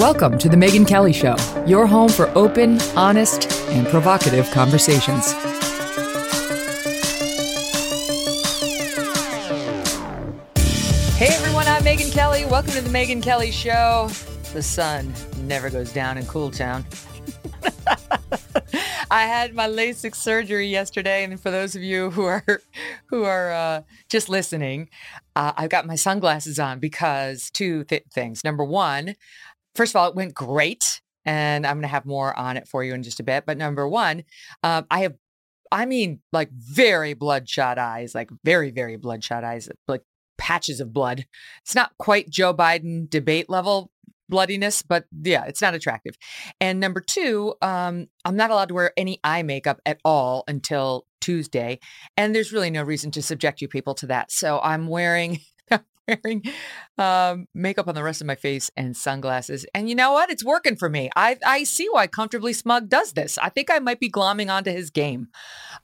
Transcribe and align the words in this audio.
Welcome 0.00 0.38
to 0.38 0.48
The 0.48 0.56
Megyn 0.56 0.88
Kelly 0.88 1.12
Show, 1.12 1.36
your 1.66 1.86
home 1.86 2.08
for 2.08 2.30
open, 2.30 2.80
honest, 2.96 3.52
and 3.68 3.86
provocative 3.86 4.50
conversations. 4.50 5.32
Hey 11.18 11.28
everyone, 11.34 11.68
I'm 11.68 11.82
Megyn 11.82 12.10
Kelly. 12.12 12.46
Welcome 12.46 12.72
to 12.72 12.80
The 12.80 12.88
Megyn 12.88 13.22
Kelly 13.22 13.50
Show. 13.50 14.08
The 14.54 14.62
sun 14.62 15.12
never 15.42 15.68
goes 15.68 15.92
down 15.92 16.16
in 16.16 16.24
Cool 16.24 16.50
Town. 16.50 16.86
I 19.10 19.24
had 19.24 19.54
my 19.54 19.68
LASIK 19.68 20.14
surgery 20.14 20.68
yesterday, 20.68 21.24
and 21.24 21.38
for 21.38 21.50
those 21.50 21.76
of 21.76 21.82
you 21.82 22.10
who 22.10 22.24
are 22.24 22.44
who 23.08 23.24
are 23.24 23.52
uh, 23.52 23.82
just 24.08 24.30
listening, 24.30 24.88
uh, 25.36 25.52
I've 25.56 25.68
got 25.68 25.86
my 25.86 25.96
sunglasses 25.96 26.58
on 26.58 26.78
because 26.78 27.50
two 27.50 27.84
th- 27.84 28.04
things. 28.10 28.44
Number 28.44 28.64
one, 28.64 29.16
first 29.74 29.92
of 29.92 29.96
all, 29.96 30.08
it 30.08 30.14
went 30.14 30.34
great, 30.34 31.00
and 31.24 31.66
I'm 31.66 31.76
going 31.76 31.82
to 31.82 31.88
have 31.88 32.06
more 32.06 32.36
on 32.38 32.56
it 32.56 32.68
for 32.68 32.82
you 32.84 32.94
in 32.94 33.02
just 33.02 33.20
a 33.20 33.24
bit. 33.24 33.44
But 33.46 33.58
number 33.58 33.88
one, 33.88 34.24
um, 34.62 34.86
I 34.90 35.00
have, 35.00 35.14
I 35.70 35.86
mean, 35.86 36.20
like 36.32 36.50
very 36.52 37.14
bloodshot 37.14 37.78
eyes, 37.78 38.14
like 38.14 38.30
very 38.44 38.70
very 38.70 38.96
bloodshot 38.96 39.44
eyes, 39.44 39.68
like 39.86 40.02
patches 40.38 40.80
of 40.80 40.92
blood. 40.92 41.26
It's 41.62 41.74
not 41.74 41.92
quite 41.98 42.30
Joe 42.30 42.54
Biden 42.54 43.08
debate 43.08 43.50
level 43.50 43.90
bloodiness, 44.30 44.80
but 44.80 45.04
yeah, 45.22 45.44
it's 45.44 45.60
not 45.60 45.74
attractive. 45.74 46.16
And 46.60 46.80
number 46.80 47.00
two, 47.00 47.54
um, 47.60 48.06
I'm 48.24 48.36
not 48.36 48.50
allowed 48.50 48.68
to 48.68 48.74
wear 48.74 48.92
any 48.96 49.18
eye 49.22 49.42
makeup 49.42 49.80
at 49.84 50.00
all 50.04 50.44
until 50.48 51.04
Tuesday. 51.20 51.80
And 52.16 52.34
there's 52.34 52.52
really 52.52 52.70
no 52.70 52.82
reason 52.82 53.10
to 53.10 53.22
subject 53.22 53.60
you 53.60 53.68
people 53.68 53.94
to 53.96 54.06
that. 54.06 54.32
So 54.32 54.60
I'm 54.62 54.86
wearing 54.86 55.40
wearing 56.10 56.42
um, 56.98 57.46
makeup 57.54 57.88
on 57.88 57.94
the 57.94 58.02
rest 58.02 58.20
of 58.20 58.26
my 58.26 58.34
face 58.34 58.70
and 58.76 58.96
sunglasses. 58.96 59.66
And 59.74 59.88
you 59.88 59.94
know 59.94 60.12
what? 60.12 60.30
It's 60.30 60.44
working 60.44 60.76
for 60.76 60.88
me. 60.88 61.10
I, 61.16 61.38
I 61.44 61.64
see 61.64 61.88
why 61.90 62.06
Comfortably 62.06 62.52
Smug 62.52 62.88
does 62.88 63.12
this. 63.12 63.38
I 63.38 63.48
think 63.48 63.70
I 63.70 63.78
might 63.78 64.00
be 64.00 64.10
glomming 64.10 64.52
onto 64.52 64.70
his 64.70 64.90
game. 64.90 65.28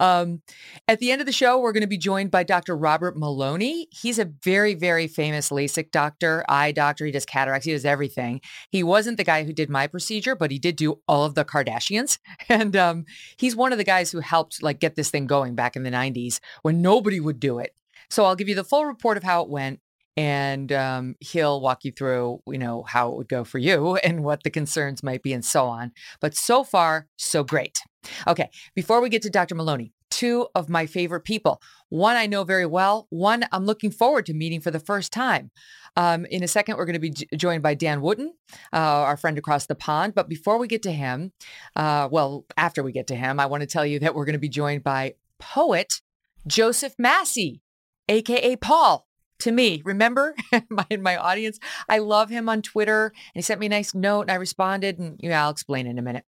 Um, 0.00 0.42
at 0.88 0.98
the 0.98 1.10
end 1.10 1.20
of 1.20 1.26
the 1.26 1.32
show, 1.32 1.58
we're 1.58 1.72
going 1.72 1.82
to 1.82 1.86
be 1.86 1.98
joined 1.98 2.30
by 2.30 2.42
Dr. 2.42 2.76
Robert 2.76 3.16
Maloney. 3.16 3.88
He's 3.90 4.18
a 4.18 4.30
very, 4.44 4.74
very 4.74 5.06
famous 5.06 5.50
LASIK 5.50 5.90
doctor, 5.90 6.44
eye 6.48 6.72
doctor. 6.72 7.06
He 7.06 7.12
does 7.12 7.26
cataracts, 7.26 7.66
he 7.66 7.72
does 7.72 7.84
everything. 7.84 8.40
He 8.70 8.82
wasn't 8.82 9.16
the 9.16 9.24
guy 9.24 9.44
who 9.44 9.52
did 9.52 9.70
my 9.70 9.86
procedure, 9.86 10.34
but 10.34 10.50
he 10.50 10.58
did 10.58 10.76
do 10.76 11.00
all 11.08 11.24
of 11.24 11.34
the 11.34 11.44
Kardashians. 11.44 12.18
And 12.48 12.76
um, 12.76 13.04
he's 13.36 13.56
one 13.56 13.72
of 13.72 13.78
the 13.78 13.84
guys 13.84 14.10
who 14.10 14.20
helped 14.20 14.62
like 14.62 14.78
get 14.78 14.94
this 14.94 15.10
thing 15.10 15.26
going 15.26 15.54
back 15.54 15.74
in 15.74 15.82
the 15.82 15.90
90s 15.90 16.38
when 16.62 16.80
nobody 16.80 17.18
would 17.18 17.40
do 17.40 17.58
it. 17.58 17.74
So 18.08 18.24
I'll 18.24 18.36
give 18.36 18.48
you 18.48 18.54
the 18.54 18.64
full 18.64 18.86
report 18.86 19.16
of 19.16 19.22
how 19.22 19.42
it 19.42 19.48
went 19.48 19.80
and 20.16 20.72
um, 20.72 21.14
he'll 21.20 21.60
walk 21.60 21.84
you 21.84 21.92
through 21.92 22.40
you 22.46 22.58
know 22.58 22.82
how 22.84 23.10
it 23.10 23.16
would 23.16 23.28
go 23.28 23.44
for 23.44 23.58
you 23.58 23.96
and 24.04 24.24
what 24.24 24.42
the 24.42 24.50
concerns 24.50 25.02
might 25.02 25.22
be 25.22 25.32
and 25.32 25.44
so 25.44 25.66
on 25.66 25.92
but 26.20 26.34
so 26.34 26.64
far 26.64 27.06
so 27.16 27.44
great. 27.44 27.78
Okay 28.26 28.50
before 28.74 29.00
we 29.00 29.08
get 29.08 29.22
to 29.22 29.30
dr 29.30 29.54
maloney 29.54 29.92
two 30.10 30.46
of 30.54 30.68
my 30.68 30.86
favorite 30.86 31.24
people 31.24 31.60
one 31.88 32.16
i 32.16 32.26
know 32.26 32.44
very 32.44 32.66
well 32.66 33.06
one 33.10 33.44
i'm 33.50 33.66
looking 33.66 33.90
forward 33.90 34.24
to 34.24 34.32
meeting 34.32 34.60
for 34.60 34.70
the 34.70 34.80
first 34.80 35.12
time. 35.12 35.50
Um, 35.96 36.26
in 36.26 36.44
a 36.44 36.48
second 36.48 36.76
we're 36.76 36.84
going 36.84 36.94
to 36.94 37.00
be 37.00 37.10
j- 37.10 37.26
joined 37.36 37.62
by 37.62 37.74
dan 37.74 38.00
wootton 38.00 38.30
uh, 38.72 38.76
our 38.76 39.16
friend 39.16 39.38
across 39.38 39.66
the 39.66 39.74
pond 39.74 40.14
but 40.14 40.28
before 40.28 40.58
we 40.58 40.68
get 40.68 40.82
to 40.82 40.92
him 40.92 41.32
uh, 41.74 42.08
well 42.10 42.44
after 42.56 42.82
we 42.82 42.92
get 42.92 43.06
to 43.08 43.16
him 43.16 43.40
i 43.40 43.46
want 43.46 43.62
to 43.62 43.66
tell 43.66 43.86
you 43.86 43.98
that 43.98 44.14
we're 44.14 44.26
going 44.26 44.34
to 44.34 44.38
be 44.38 44.48
joined 44.48 44.84
by 44.84 45.14
poet 45.40 46.00
joseph 46.46 46.94
massey 46.98 47.62
aka 48.08 48.56
paul 48.56 49.05
to 49.40 49.52
me. 49.52 49.82
Remember 49.84 50.34
my, 50.70 50.86
in 50.90 51.02
my 51.02 51.16
audience, 51.16 51.58
I 51.88 51.98
love 51.98 52.30
him 52.30 52.48
on 52.48 52.62
Twitter. 52.62 53.12
And 53.14 53.34
he 53.34 53.42
sent 53.42 53.60
me 53.60 53.66
a 53.66 53.70
nice 53.70 53.94
note 53.94 54.22
and 54.22 54.30
I 54.30 54.36
responded 54.36 54.98
and 54.98 55.18
yeah, 55.22 55.44
I'll 55.44 55.50
explain 55.50 55.86
in 55.86 55.98
a 55.98 56.02
minute. 56.02 56.24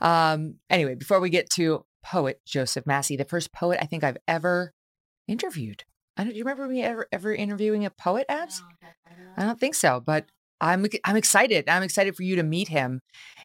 Um, 0.00 0.56
anyway, 0.70 0.94
before 0.94 1.20
we 1.20 1.30
get 1.30 1.50
to 1.50 1.84
poet 2.04 2.40
Joseph 2.46 2.86
Massey, 2.86 3.16
the 3.16 3.24
first 3.24 3.52
poet 3.52 3.78
I 3.80 3.86
think 3.86 4.04
I've 4.04 4.18
ever 4.26 4.72
interviewed. 5.28 5.84
I 6.16 6.24
don't, 6.24 6.32
do 6.32 6.38
you 6.38 6.44
remember 6.44 6.68
me 6.68 6.82
ever, 6.82 7.06
ever 7.10 7.34
interviewing 7.34 7.84
a 7.84 7.90
poet, 7.90 8.26
Abs? 8.28 8.62
I 9.36 9.44
don't 9.44 9.58
think 9.58 9.74
so, 9.74 10.00
but 10.04 10.26
I'm, 10.60 10.86
I'm 11.04 11.16
excited. 11.16 11.68
I'm 11.68 11.82
excited 11.82 12.14
for 12.16 12.22
you 12.22 12.36
to 12.36 12.42
meet 12.42 12.68
him 12.68 13.00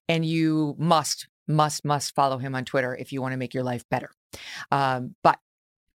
and 0.10 0.26
you 0.26 0.76
must, 0.78 1.28
must, 1.48 1.86
must 1.86 2.14
follow 2.14 2.38
him 2.38 2.56
on 2.56 2.66
Twitter 2.66 2.96
if 2.96 3.12
you 3.12 3.22
want 3.22 3.34
to 3.34 3.38
make 3.38 3.54
your 3.54 3.64
life 3.64 3.84
better. 3.90 4.12
Um, 4.72 5.16
but 5.24 5.40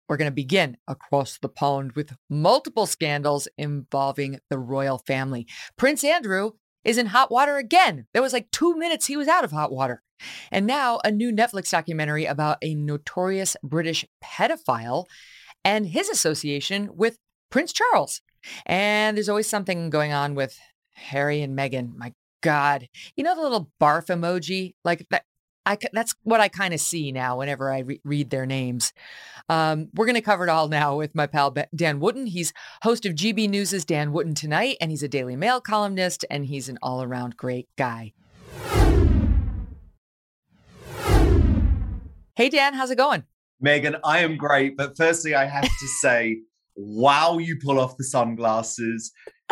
we're 0.08 0.18
going 0.18 0.30
to 0.30 0.36
begin 0.36 0.78
across 0.88 1.38
the 1.38 1.50
pond 1.50 1.94
with 1.94 2.16
multiple 2.30 2.86
scandals 2.86 3.48
involving 3.58 4.40
the 4.50 4.60
royal 4.60 4.98
family. 4.98 5.48
Prince 5.78 6.04
Andrew 6.04 6.52
is 6.84 6.98
in 6.98 7.08
hot 7.08 7.32
water 7.32 7.58
again. 7.58 8.08
There 8.14 8.22
was 8.22 8.34
like 8.34 8.52
two 8.52 8.76
minutes 8.76 9.08
he 9.08 9.18
was 9.18 9.28
out 9.28 9.44
of 9.44 9.52
hot 9.52 9.72
water. 9.72 10.04
And 10.52 10.68
now 10.68 11.00
a 11.04 11.12
new 11.12 11.32
Netflix 11.32 11.72
documentary 11.72 12.26
about 12.26 12.58
a 12.62 12.76
notorious 12.76 13.56
British 13.64 14.06
pedophile 14.24 15.06
and 15.64 15.88
his 15.88 16.10
association 16.10 16.90
with 16.94 17.18
Prince 17.50 17.74
Charles. 17.74 18.22
And 18.66 19.16
there's 19.16 19.30
always 19.30 19.48
something 19.48 19.90
going 19.90 20.14
on 20.14 20.36
with 20.36 20.58
Harry 20.94 21.42
and 21.42 21.58
Meghan. 21.58 21.96
My 21.96 22.14
God. 22.42 22.88
You 23.16 23.24
know 23.24 23.36
the 23.36 23.42
little 23.42 23.72
barf 23.80 24.08
emoji? 24.08 24.74
Like 24.84 25.06
that 25.12 25.26
I 25.66 25.78
that's 25.94 26.16
what 26.24 26.42
I 26.42 26.48
kind 26.48 26.74
of 26.74 26.80
see 26.80 27.12
now 27.12 27.38
whenever 27.38 27.72
I 27.72 27.80
re- 27.80 28.02
read 28.04 28.30
their 28.32 28.46
names. 28.46 28.94
Um, 29.48 29.90
we're 29.94 30.06
going 30.06 30.16
to 30.16 30.22
cover 30.22 30.44
it 30.44 30.50
all 30.50 30.68
now 30.68 30.98
with 30.98 31.14
my 31.14 31.28
pal 31.28 31.56
Dan 31.76 32.00
Wootton. 32.00 32.28
He's 32.28 32.54
host 32.84 33.06
of 33.06 33.14
GB 33.14 33.50
News's 33.50 33.86
Dan 33.86 34.12
Wootton 34.12 34.34
Tonight, 34.34 34.78
and 34.82 34.90
he's 34.90 35.04
a 35.04 35.08
Daily 35.08 35.36
Mail 35.36 35.62
columnist, 35.62 36.26
and 36.32 36.46
he's 36.46 36.68
an 36.70 36.80
all-around 36.82 37.38
great 37.38 37.68
guy. 37.78 38.14
Hey 42.36 42.50
Dan, 42.50 42.74
how's 42.74 42.90
it 42.90 42.98
going? 42.98 43.24
Megyn, 43.64 44.00
I 44.04 44.20
am 44.20 44.38
great, 44.38 44.76
but 44.76 44.98
firstly, 44.98 45.36
I 45.36 45.46
have 45.46 45.64
to 45.64 45.88
say, 46.02 46.40
wow, 46.76 47.38
you 47.38 47.60
pull 47.64 47.80
off 47.80 47.98
the 47.98 48.04
sunglasses 48.04 49.12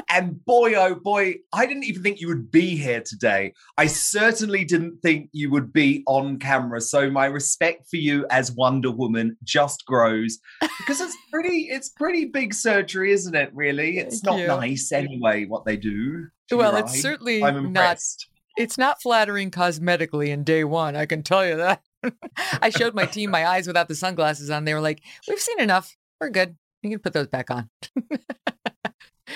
and 0.10 0.44
boy, 0.46 0.74
oh 0.76 0.96
boy, 0.96 1.36
I 1.54 1.66
didn't 1.66 1.84
even 1.86 2.04
think 2.04 2.20
you 2.22 2.28
would 2.28 2.52
be 2.52 2.76
here 2.76 3.02
today. 3.02 3.54
I 3.78 3.88
certainly 3.88 4.64
didn't 4.64 5.00
think 5.02 5.30
you 5.32 5.52
would 5.52 5.74
be 5.74 6.04
on 6.08 6.40
camera. 6.40 6.82
So 6.82 7.10
my 7.10 7.26
respect 7.26 7.88
for 7.90 7.98
you 7.98 8.26
as 8.30 8.52
Wonder 8.52 8.92
Woman 8.92 9.38
just 9.44 9.86
grows 9.86 10.40
because 10.80 11.02
it's 11.02 11.18
pretty, 11.32 11.68
it's 11.70 11.90
pretty 11.90 12.26
big 12.26 12.54
surgery, 12.54 13.12
isn't 13.12 13.36
it? 13.36 13.52
Really, 13.54 13.98
it's 13.98 14.22
Thank 14.22 14.38
not 14.38 14.40
you. 14.40 14.48
nice 14.48 14.92
anyway 14.92 15.46
what 15.46 15.66
they 15.66 15.78
do. 15.78 16.28
Well, 16.52 16.76
it's 16.78 17.00
certainly 17.02 17.44
I'm 17.44 17.58
impressed. 17.58 18.28
not. 18.30 18.64
It's 18.64 18.78
not 18.78 19.02
flattering 19.02 19.52
cosmetically 19.52 20.30
in 20.30 20.44
day 20.44 20.64
one. 20.64 20.96
I 20.96 21.06
can 21.06 21.24
tell 21.24 21.46
you 21.46 21.58
that. 21.58 21.82
I 22.62 22.70
showed 22.70 22.94
my 22.94 23.06
team 23.06 23.32
my 23.32 23.48
eyes 23.48 23.68
without 23.68 23.88
the 23.88 23.96
sunglasses 23.96 24.50
on. 24.50 24.66
They 24.66 24.74
were 24.74 24.82
like, 24.82 25.02
"We've 25.28 25.40
seen 25.40 25.60
enough. 25.60 25.96
We're 26.20 26.30
good. 26.30 26.58
You 26.82 26.90
can 26.90 27.00
put 27.00 27.14
those 27.14 27.28
back 27.28 27.52
on." 27.52 27.70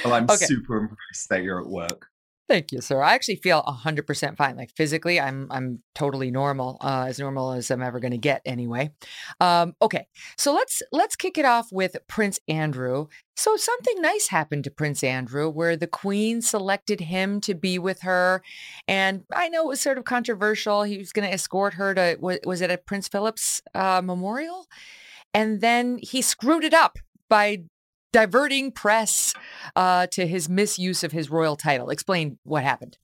Well, 0.03 0.13
I'm 0.13 0.25
okay. 0.25 0.45
super 0.45 0.77
impressed 0.77 1.29
that 1.29 1.43
you're 1.43 1.59
at 1.59 1.67
work. 1.67 2.07
Thank 2.49 2.73
you, 2.73 2.81
sir. 2.81 3.01
I 3.01 3.13
actually 3.13 3.37
feel 3.37 3.63
100% 3.63 4.35
fine. 4.35 4.57
Like 4.57 4.69
physically, 4.75 5.17
I'm 5.17 5.47
I'm 5.49 5.81
totally 5.95 6.29
normal, 6.29 6.77
uh, 6.81 7.05
as 7.07 7.17
normal 7.17 7.53
as 7.53 7.71
I'm 7.71 7.81
ever 7.81 8.01
going 8.01 8.11
to 8.11 8.17
get 8.17 8.41
anyway. 8.45 8.91
Um, 9.39 9.75
okay, 9.81 10.07
so 10.37 10.53
let's 10.53 10.83
let's 10.91 11.15
kick 11.15 11.37
it 11.37 11.45
off 11.45 11.69
with 11.71 11.95
Prince 12.07 12.41
Andrew. 12.49 13.07
So 13.37 13.55
something 13.55 14.01
nice 14.01 14.27
happened 14.27 14.65
to 14.65 14.71
Prince 14.71 15.05
Andrew, 15.05 15.49
where 15.49 15.77
the 15.77 15.87
Queen 15.87 16.41
selected 16.41 16.99
him 16.99 17.39
to 17.41 17.55
be 17.55 17.79
with 17.79 18.01
her, 18.01 18.43
and 18.89 19.23
I 19.33 19.47
know 19.47 19.63
it 19.63 19.69
was 19.69 19.81
sort 19.81 19.97
of 19.97 20.03
controversial. 20.03 20.83
He 20.83 20.97
was 20.97 21.13
going 21.13 21.27
to 21.27 21.33
escort 21.33 21.75
her 21.75 21.95
to 21.95 22.17
was, 22.19 22.39
was 22.45 22.59
it 22.59 22.69
at 22.69 22.85
Prince 22.85 23.07
Philip's 23.07 23.61
uh, 23.73 24.01
memorial, 24.03 24.67
and 25.33 25.61
then 25.61 25.97
he 26.01 26.21
screwed 26.21 26.65
it 26.65 26.73
up 26.73 26.99
by 27.29 27.63
diverting 28.13 28.71
press 28.71 29.33
uh, 29.75 30.07
to 30.07 30.25
his 30.25 30.47
misuse 30.47 31.03
of 31.03 31.11
his 31.11 31.29
royal 31.29 31.57
title. 31.57 31.89
Explain 31.89 32.37
what 32.43 32.63
happened. 32.63 32.97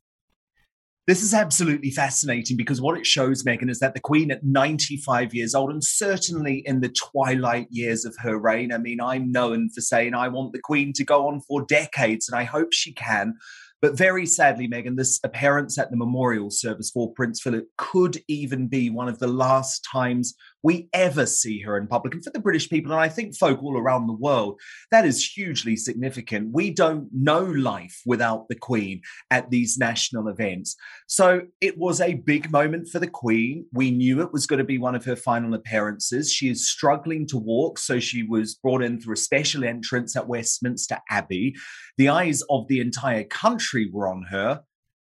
This 1.08 1.24
is 1.24 1.34
absolutely 1.34 1.90
fascinating 1.90 2.56
because 2.56 2.80
what 2.80 2.96
it 2.96 3.06
shows, 3.06 3.44
Megyn, 3.44 3.72
is 3.72 3.80
that 3.80 3.96
the 3.96 4.00
Queen 4.00 4.30
at 4.30 4.44
95 4.44 5.34
years 5.34 5.56
old, 5.56 5.72
and 5.72 5.84
certainly 5.84 6.62
in 6.66 6.82
the 6.82 6.90
twilight 6.90 7.66
years 7.72 8.06
of 8.06 8.16
her 8.20 8.38
reign, 8.38 8.72
I 8.72 8.78
mean, 8.78 9.02
I'm 9.02 9.32
known 9.32 9.70
for 9.74 9.82
saying 9.82 10.14
I 10.14 10.28
want 10.28 10.54
the 10.54 10.62
Queen 10.64 10.94
to 10.94 11.04
go 11.04 11.28
on 11.28 11.42
for 11.42 11.66
decades, 11.66 12.30
and 12.30 12.40
I 12.40 12.44
hope 12.44 12.74
she 12.74 12.94
can. 12.94 13.34
But 13.82 13.98
very 13.98 14.28
sadly, 14.28 14.68
Megyn, 14.68 14.98
this 14.98 15.20
appearance 15.24 15.80
at 15.80 15.90
the 15.90 15.98
memorial 15.98 16.52
service 16.52 16.92
for 16.92 17.12
Prince 17.14 17.42
Philip 17.42 17.66
could 17.78 18.20
even 18.28 18.68
be 18.68 18.92
one 18.92 19.08
of 19.08 19.18
the 19.18 19.28
last 19.28 19.88
times 19.92 20.36
we 20.64 20.90
ever 20.94 21.26
see 21.26 21.62
her 21.62 21.78
in 21.78 21.88
public. 21.88 22.14
And 22.14 22.24
for 22.24 22.32
the 22.32 22.40
British 22.40 22.70
people, 22.70 22.92
and 22.92 23.02
I 23.02 23.10
think 23.10 23.36
folk 23.36 23.64
all 23.64 23.78
around 23.78 24.08
the 24.08 24.14
world, 24.14 24.60
that 24.92 25.06
is 25.06 25.26
hugely 25.26 25.76
significant. 25.76 26.50
We 26.54 26.72
don't 26.72 27.08
know 27.14 27.44
life 27.44 28.02
without 28.06 28.48
the 28.50 28.56
Queen 28.56 29.02
at 29.32 29.50
these 29.50 29.78
national 29.78 30.28
events. 30.28 30.76
So 31.08 31.42
it 31.62 31.78
was 31.78 32.02
a 32.02 32.16
big 32.16 32.52
moment 32.52 32.90
for 32.90 33.00
the 33.00 33.08
Queen. 33.08 33.66
We 33.74 33.92
knew 33.92 34.22
it 34.22 34.34
was 34.34 34.46
going 34.46 34.60
to 34.60 34.66
be 34.66 34.78
one 34.78 34.96
of 34.96 35.06
her 35.06 35.16
final 35.16 35.54
appearances. 35.54 36.32
She 36.32 36.50
is 36.50 36.68
struggling 36.68 37.26
to 37.28 37.38
walk, 37.38 37.80
so 37.80 38.00
she 38.00 38.24
was 38.24 38.56
brought 38.56 38.84
in 38.84 39.00
through 39.00 39.14
a 39.14 39.18
special 39.18 39.64
entrance 39.64 40.16
at 40.16 40.28
Westminster 40.28 41.00
Abbey. 41.10 41.56
The 41.98 42.10
eyes 42.10 42.44
of 42.50 42.68
the 42.68 42.80
entire 42.80 43.24
country 43.24 43.90
were 43.92 44.08
on 44.08 44.24
her. 44.30 44.62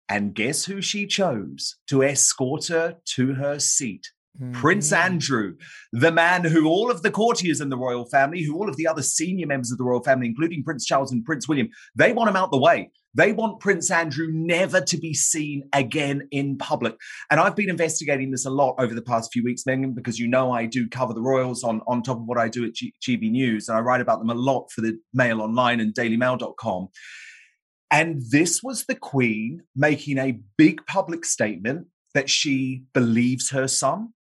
And 0.10 0.36
guess 0.36 0.66
who 0.66 0.82
she 0.82 1.08
chose 1.08 1.78
to 1.88 2.04
escort 2.04 2.68
her 2.68 2.98
to 3.16 3.34
her 3.36 3.60
seat? 3.60 4.12
Mm-hmm. 4.40 4.54
Prince 4.54 4.94
Andrew, 4.94 5.56
the 5.92 6.12
man 6.12 6.46
who 6.46 6.68
all 6.68 6.90
of 6.90 7.02
the 7.02 7.12
courtiers 7.12 7.60
in 7.60 7.70
the 7.70 7.78
royal 7.78 8.06
family, 8.06 8.44
who 8.44 8.56
all 8.56 8.70
of 8.70 8.78
the 8.78 8.88
other 8.88 9.02
senior 9.02 9.46
members 9.46 9.72
of 9.72 9.78
the 9.78 9.84
royal 9.84 10.04
family, 10.04 10.28
including 10.28 10.64
Prince 10.64 10.86
Charles 10.86 11.12
and 11.12 11.26
Prince 11.26 11.48
William, 11.48 11.70
they 11.96 12.14
want 12.14 12.30
him 12.30 12.38
out 12.38 12.52
the 12.52 12.58
way. 12.58 12.92
They 13.14 13.34
want 13.34 13.60
Prince 13.60 13.92
Andrew 13.92 14.28
never 14.32 14.80
to 14.80 14.98
be 14.98 15.14
seen 15.14 15.64
again 15.74 16.30
in 16.32 16.58
public. 16.58 16.96
And 17.30 17.42
I've 17.42 17.58
been 17.58 17.70
investigating 17.70 18.32
this 18.32 18.46
a 18.46 18.50
lot 18.50 18.76
over 18.78 18.94
the 18.94 19.02
past 19.02 19.34
few 19.34 19.44
weeks, 19.44 19.64
Megyn, 19.68 19.94
because 19.94 20.18
you 20.18 20.30
know 20.30 20.54
I 20.54 20.66
do 20.66 20.88
cover 20.88 21.14
the 21.14 21.22
royals 21.22 21.64
on, 21.64 21.82
on 21.88 22.04
top 22.04 22.18
of 22.18 22.26
what 22.26 22.38
I 22.38 22.48
do 22.48 22.64
at 22.64 22.74
G- 22.74 22.94
GB 23.06 23.32
News. 23.32 23.68
And 23.68 23.78
I 23.78 23.82
write 23.82 24.00
about 24.00 24.20
them 24.20 24.30
a 24.30 24.34
lot 24.34 24.72
for 24.72 24.80
the 24.80 24.98
Mail 25.14 25.42
Online 25.42 25.82
and 25.82 25.94
dailymail.com. 25.94 26.88
And 27.92 28.22
this 28.30 28.64
was 28.64 28.86
the 28.86 28.96
Queen 28.96 29.64
making 29.76 30.18
a 30.18 30.40
big 30.58 30.86
public 30.88 31.26
statement 31.26 31.88
that 32.14 32.30
she 32.30 32.84
believes 32.94 33.50
her 33.52 33.68
son, 33.68 34.14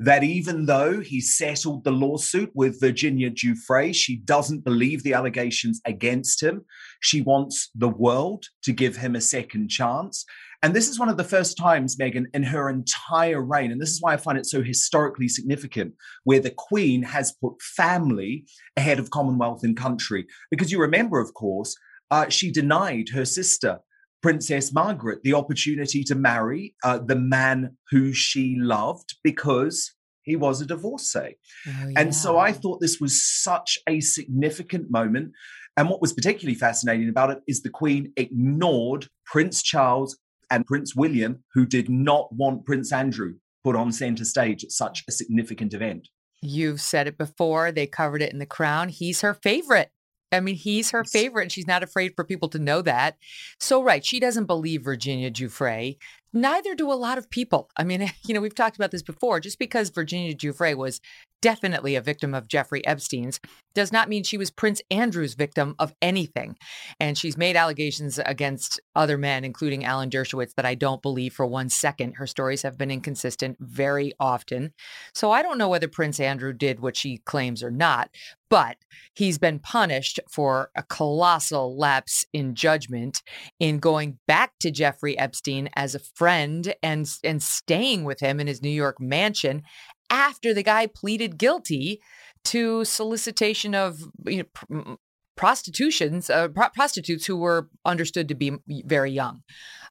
that 0.00 0.24
even 0.24 0.66
though 0.66 1.00
he 1.00 1.20
settled 1.20 1.84
the 1.84 1.92
lawsuit 1.92 2.50
with 2.54 2.80
Virginia 2.80 3.30
Giuffre, 3.30 3.94
she 3.94 4.16
doesn't 4.16 4.64
believe 4.64 5.02
the 5.02 5.14
allegations 5.14 5.80
against 5.84 6.42
him. 6.42 6.64
She 7.00 7.20
wants 7.22 7.70
the 7.74 7.88
world 7.88 8.46
to 8.64 8.72
give 8.72 8.96
him 8.96 9.14
a 9.14 9.20
second 9.20 9.68
chance. 9.68 10.24
And 10.62 10.74
this 10.74 10.88
is 10.88 10.98
one 10.98 11.10
of 11.10 11.18
the 11.18 11.24
first 11.24 11.58
times, 11.58 11.96
Megyn, 11.96 12.24
in 12.32 12.42
her 12.42 12.70
entire 12.70 13.42
reign, 13.42 13.70
and 13.70 13.80
this 13.80 13.90
is 13.90 14.00
why 14.00 14.14
I 14.14 14.16
find 14.16 14.38
it 14.38 14.46
so 14.46 14.62
historically 14.62 15.28
significant, 15.28 15.92
where 16.24 16.40
the 16.40 16.54
Queen 16.56 17.02
has 17.02 17.34
put 17.40 17.60
family 17.60 18.46
ahead 18.76 18.98
of 18.98 19.10
Commonwealth 19.10 19.62
and 19.62 19.76
country. 19.76 20.26
Because 20.50 20.72
you 20.72 20.80
remember, 20.80 21.20
of 21.20 21.34
course, 21.34 21.76
uh, 22.10 22.30
she 22.30 22.50
denied 22.50 23.10
her 23.10 23.26
sister 23.26 23.80
Princess 24.24 24.72
Margaret 24.72 25.18
the 25.22 25.34
opportunity 25.34 26.02
to 26.02 26.14
marry 26.14 26.74
uh, 26.82 26.96
the 26.96 27.14
man 27.14 27.76
who 27.90 28.14
she 28.14 28.56
loved 28.58 29.16
because 29.22 29.92
he 30.22 30.34
was 30.34 30.62
a 30.62 30.66
divorcee. 30.66 31.36
Oh, 31.68 31.88
yeah. 31.90 32.00
And 32.00 32.14
so 32.14 32.38
I 32.38 32.50
thought 32.50 32.80
this 32.80 32.98
was 32.98 33.22
such 33.22 33.78
a 33.86 34.00
significant 34.00 34.90
moment. 34.90 35.32
And 35.76 35.90
what 35.90 36.00
was 36.00 36.14
particularly 36.14 36.54
fascinating 36.54 37.10
about 37.10 37.32
it 37.32 37.40
is 37.46 37.60
the 37.60 37.68
Queen 37.68 38.14
ignored 38.16 39.08
Prince 39.26 39.62
Charles 39.62 40.16
and 40.50 40.64
Prince 40.64 40.96
William, 40.96 41.44
who 41.52 41.66
did 41.66 41.90
not 41.90 42.34
want 42.34 42.64
Prince 42.64 42.94
Andrew 42.94 43.34
put 43.62 43.76
on 43.76 43.92
center 43.92 44.24
stage 44.24 44.64
at 44.64 44.72
such 44.72 45.04
a 45.06 45.12
significant 45.12 45.74
event. 45.74 46.08
You've 46.40 46.80
said 46.80 47.08
it 47.08 47.18
before. 47.18 47.72
They 47.72 47.86
covered 47.86 48.22
it 48.22 48.32
in 48.32 48.38
The 48.38 48.46
Crown. 48.46 48.88
He's 48.88 49.20
her 49.20 49.34
favorite. 49.34 49.90
I 50.34 50.40
mean, 50.40 50.56
he's 50.56 50.90
her 50.90 51.04
favorite, 51.04 51.42
and 51.42 51.52
she's 51.52 51.66
not 51.66 51.82
afraid 51.82 52.14
for 52.14 52.24
people 52.24 52.48
to 52.50 52.58
know 52.58 52.82
that. 52.82 53.16
So, 53.58 53.82
right, 53.82 54.04
she 54.04 54.20
doesn't 54.20 54.46
believe 54.46 54.82
Virginia 54.82 55.30
Giuffre. 55.30 55.96
Neither 56.32 56.74
do 56.74 56.92
a 56.92 56.94
lot 56.94 57.18
of 57.18 57.30
people. 57.30 57.70
I 57.76 57.84
mean, 57.84 58.10
you 58.26 58.34
know, 58.34 58.40
we've 58.40 58.54
talked 58.54 58.76
about 58.76 58.90
this 58.90 59.02
before. 59.02 59.40
Just 59.40 59.58
because 59.58 59.90
Virginia 59.90 60.34
Giuffre 60.34 60.76
was 60.76 61.00
definitely 61.44 61.94
a 61.94 62.00
victim 62.00 62.32
of 62.32 62.48
Jeffrey 62.48 62.84
Epstein's, 62.86 63.38
does 63.74 63.92
not 63.92 64.08
mean 64.08 64.22
she 64.22 64.38
was 64.38 64.50
Prince 64.50 64.80
Andrew's 64.90 65.34
victim 65.34 65.74
of 65.78 65.92
anything. 66.00 66.56
And 66.98 67.18
she's 67.18 67.36
made 67.36 67.54
allegations 67.54 68.18
against 68.24 68.80
other 68.96 69.18
men, 69.18 69.44
including 69.44 69.84
Alan 69.84 70.08
Dershowitz, 70.08 70.54
that 70.54 70.64
I 70.64 70.74
don't 70.74 71.02
believe 71.02 71.34
for 71.34 71.44
one 71.44 71.68
second. 71.68 72.14
Her 72.14 72.26
stories 72.26 72.62
have 72.62 72.78
been 72.78 72.90
inconsistent 72.90 73.58
very 73.60 74.14
often. 74.18 74.72
So 75.12 75.32
I 75.32 75.42
don't 75.42 75.58
know 75.58 75.68
whether 75.68 75.86
Prince 75.86 76.18
Andrew 76.18 76.54
did 76.54 76.80
what 76.80 76.96
she 76.96 77.18
claims 77.18 77.62
or 77.62 77.70
not, 77.70 78.08
but 78.48 78.78
he's 79.14 79.36
been 79.36 79.58
punished 79.58 80.20
for 80.30 80.70
a 80.74 80.82
colossal 80.82 81.76
lapse 81.76 82.24
in 82.32 82.54
judgment 82.54 83.20
in 83.60 83.80
going 83.80 84.18
back 84.26 84.52
to 84.60 84.70
Jeffrey 84.70 85.18
Epstein 85.18 85.68
as 85.76 85.94
a 85.94 85.98
friend 85.98 86.74
and, 86.82 87.10
and 87.22 87.42
staying 87.42 88.04
with 88.04 88.20
him 88.20 88.40
in 88.40 88.46
his 88.46 88.62
New 88.62 88.70
York 88.70 88.98
mansion 88.98 89.62
after 90.10 90.54
the 90.54 90.62
guy 90.62 90.86
pleaded 90.86 91.38
guilty 91.38 92.00
to 92.44 92.84
solicitation 92.84 93.74
of 93.74 94.00
you 94.26 94.38
know, 94.38 94.44
pr- 94.52 94.94
prostitutions, 95.36 96.30
uh, 96.30 96.48
pro- 96.48 96.68
prostitutes 96.70 97.26
who 97.26 97.36
were 97.36 97.68
understood 97.84 98.28
to 98.28 98.34
be 98.34 98.52
very 98.68 99.10
young. 99.10 99.42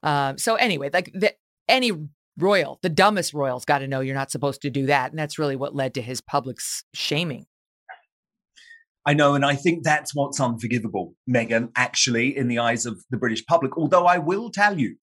Um, 0.02 0.38
so 0.38 0.54
anyway, 0.54 0.90
like 0.92 1.10
the, 1.14 1.34
any 1.68 1.92
royal, 2.38 2.78
the 2.82 2.88
dumbest 2.88 3.34
royals 3.34 3.64
got 3.64 3.78
to 3.78 3.88
know 3.88 4.00
you're 4.00 4.14
not 4.14 4.30
supposed 4.30 4.62
to 4.62 4.70
do 4.70 4.86
that, 4.86 5.10
and 5.10 5.18
that's 5.18 5.38
really 5.38 5.56
what 5.56 5.74
led 5.74 5.94
to 5.94 6.02
his 6.02 6.20
public 6.20 6.58
shaming. 6.94 7.46
I 9.06 9.12
know, 9.12 9.34
and 9.34 9.44
I 9.44 9.54
think 9.54 9.84
that's 9.84 10.14
what's 10.14 10.40
unforgivable, 10.40 11.14
Megyn, 11.28 11.70
actually, 11.76 12.34
in 12.36 12.48
the 12.48 12.58
eyes 12.58 12.86
of 12.86 13.04
the 13.10 13.18
British 13.18 13.44
public. 13.44 13.76
Although 13.76 14.06
I 14.06 14.16
will 14.16 14.50
tell 14.50 14.78
you, 14.78 14.96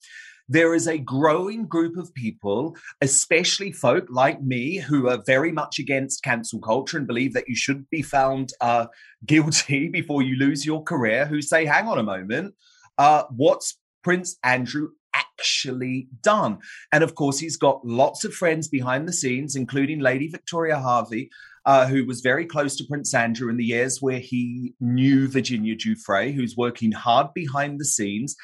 there 0.51 0.75
is 0.75 0.85
a 0.85 0.97
growing 0.97 1.65
group 1.65 1.95
of 1.95 2.13
people, 2.13 2.75
especially 2.99 3.71
folk 3.71 4.05
like 4.09 4.43
me, 4.43 4.79
who 4.79 5.07
are 5.07 5.23
very 5.25 5.49
much 5.49 5.79
against 5.79 6.23
cancel 6.23 6.59
culture 6.59 6.97
and 6.97 7.07
believe 7.07 7.33
that 7.33 7.47
you 7.47 7.55
should 7.55 7.89
be 7.89 8.01
found 8.01 8.51
uh, 8.59 8.87
guilty 9.25 9.87
before 9.87 10.21
you 10.21 10.35
lose 10.35 10.65
your 10.65 10.83
career, 10.83 11.25
who 11.25 11.41
say, 11.41 11.63
hang 11.63 11.87
on 11.87 11.97
a 11.97 12.03
moment, 12.03 12.53
uh, 12.97 13.23
what's 13.29 13.77
Prince 14.03 14.37
Andrew 14.43 14.89
actually 15.15 16.09
done? 16.21 16.57
And 16.91 17.01
of 17.01 17.15
course, 17.15 17.39
he's 17.39 17.55
got 17.55 17.85
lots 17.85 18.25
of 18.25 18.33
friends 18.33 18.67
behind 18.67 19.07
the 19.07 19.13
scenes, 19.13 19.55
including 19.55 19.99
Lady 19.99 20.27
Victoria 20.27 20.79
Harvey. 20.79 21.29
Uh, 21.63 21.85
who 21.85 22.03
was 22.07 22.21
very 22.21 22.43
close 22.43 22.75
to 22.75 22.83
Prince 22.89 23.13
Andrew 23.13 23.47
in 23.47 23.55
the 23.55 23.63
years 23.63 24.01
where 24.01 24.17
he 24.17 24.73
knew 24.79 25.27
Virginia 25.27 25.75
Giuffre, 25.75 26.33
who's 26.33 26.57
working 26.57 26.91
hard 26.91 27.35
behind 27.35 27.79
the 27.79 27.85
scenes. 27.85 28.35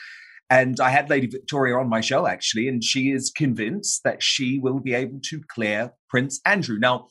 And 0.50 0.80
I 0.80 0.90
had 0.90 1.10
Lady 1.10 1.28
Victoria 1.28 1.78
on 1.78 1.90
my 1.90 2.02
show 2.02 2.26
actually, 2.26 2.68
and 2.68 2.84
she 2.84 3.12
is 3.12 3.32
convinced 3.36 4.04
that 4.04 4.24
she 4.24 4.60
will 4.60 4.80
be 4.80 4.94
able 4.94 5.20
to 5.26 5.42
clear 5.50 5.94
Prince 6.10 6.40
Andrew. 6.46 6.78
Now, 6.80 7.08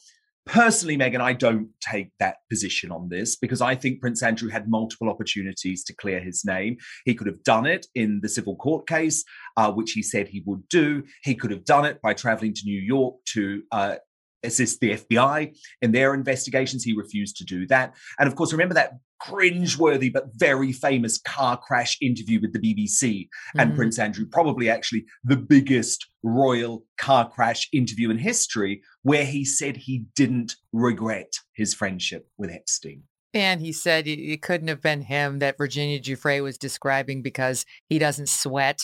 personally, 0.46 0.96
Megyn, 0.96 1.20
I 1.20 1.34
don't 1.34 1.68
take 1.80 2.10
that 2.18 2.36
position 2.48 2.90
on 2.90 3.08
this 3.10 3.36
because 3.36 3.60
I 3.60 3.74
think 3.74 4.00
Prince 4.00 4.22
Andrew 4.22 4.48
had 4.48 4.70
multiple 4.70 5.10
opportunities 5.10 5.84
to 5.84 5.94
clear 5.94 6.20
his 6.20 6.44
name. 6.44 6.78
He 7.04 7.14
could 7.14 7.26
have 7.26 7.42
done 7.42 7.66
it 7.66 7.86
in 7.94 8.20
the 8.22 8.28
civil 8.28 8.56
court 8.56 8.86
case, 8.86 9.24
uh, 9.56 9.70
which 9.72 9.92
he 9.92 10.02
said 10.02 10.28
he 10.28 10.42
would 10.46 10.66
do. 10.68 11.02
He 11.22 11.34
could 11.34 11.50
have 11.50 11.64
done 11.64 11.84
it 11.84 12.00
by 12.00 12.14
traveling 12.14 12.54
to 12.54 12.62
New 12.64 12.80
York 12.80 13.16
to 13.34 13.62
uh, 13.72 13.96
assist 14.44 14.80
the 14.80 14.92
FBI 14.92 15.54
in 15.82 15.92
their 15.92 16.14
investigations. 16.14 16.84
He 16.84 16.96
refused 16.96 17.36
to 17.36 17.44
do 17.44 17.66
that. 17.66 17.94
And 18.18 18.28
of 18.28 18.36
course, 18.36 18.52
remember 18.52 18.74
that 18.74 18.92
cringe-worthy 19.20 20.10
but 20.10 20.28
very 20.34 20.72
famous 20.72 21.18
car 21.18 21.56
crash 21.56 21.96
interview 22.00 22.40
with 22.40 22.52
the 22.52 22.58
BBC 22.58 23.28
and 23.56 23.72
mm. 23.72 23.76
Prince 23.76 23.98
Andrew, 23.98 24.26
probably 24.26 24.68
actually 24.68 25.04
the 25.24 25.36
biggest 25.36 26.06
royal 26.22 26.84
car 26.98 27.28
crash 27.28 27.68
interview 27.72 28.10
in 28.10 28.18
history, 28.18 28.82
where 29.02 29.24
he 29.24 29.44
said 29.44 29.76
he 29.76 30.04
didn't 30.14 30.54
regret 30.72 31.32
his 31.54 31.74
friendship 31.74 32.28
with 32.36 32.50
Epstein. 32.50 33.02
And 33.36 33.60
he 33.60 33.70
said 33.70 34.08
it 34.08 34.40
couldn't 34.40 34.68
have 34.68 34.80
been 34.80 35.02
him 35.02 35.40
that 35.40 35.58
Virginia 35.58 36.00
Giuffre 36.00 36.42
was 36.42 36.56
describing 36.56 37.20
because 37.20 37.66
he 37.86 37.98
doesn't 37.98 38.30
sweat. 38.30 38.80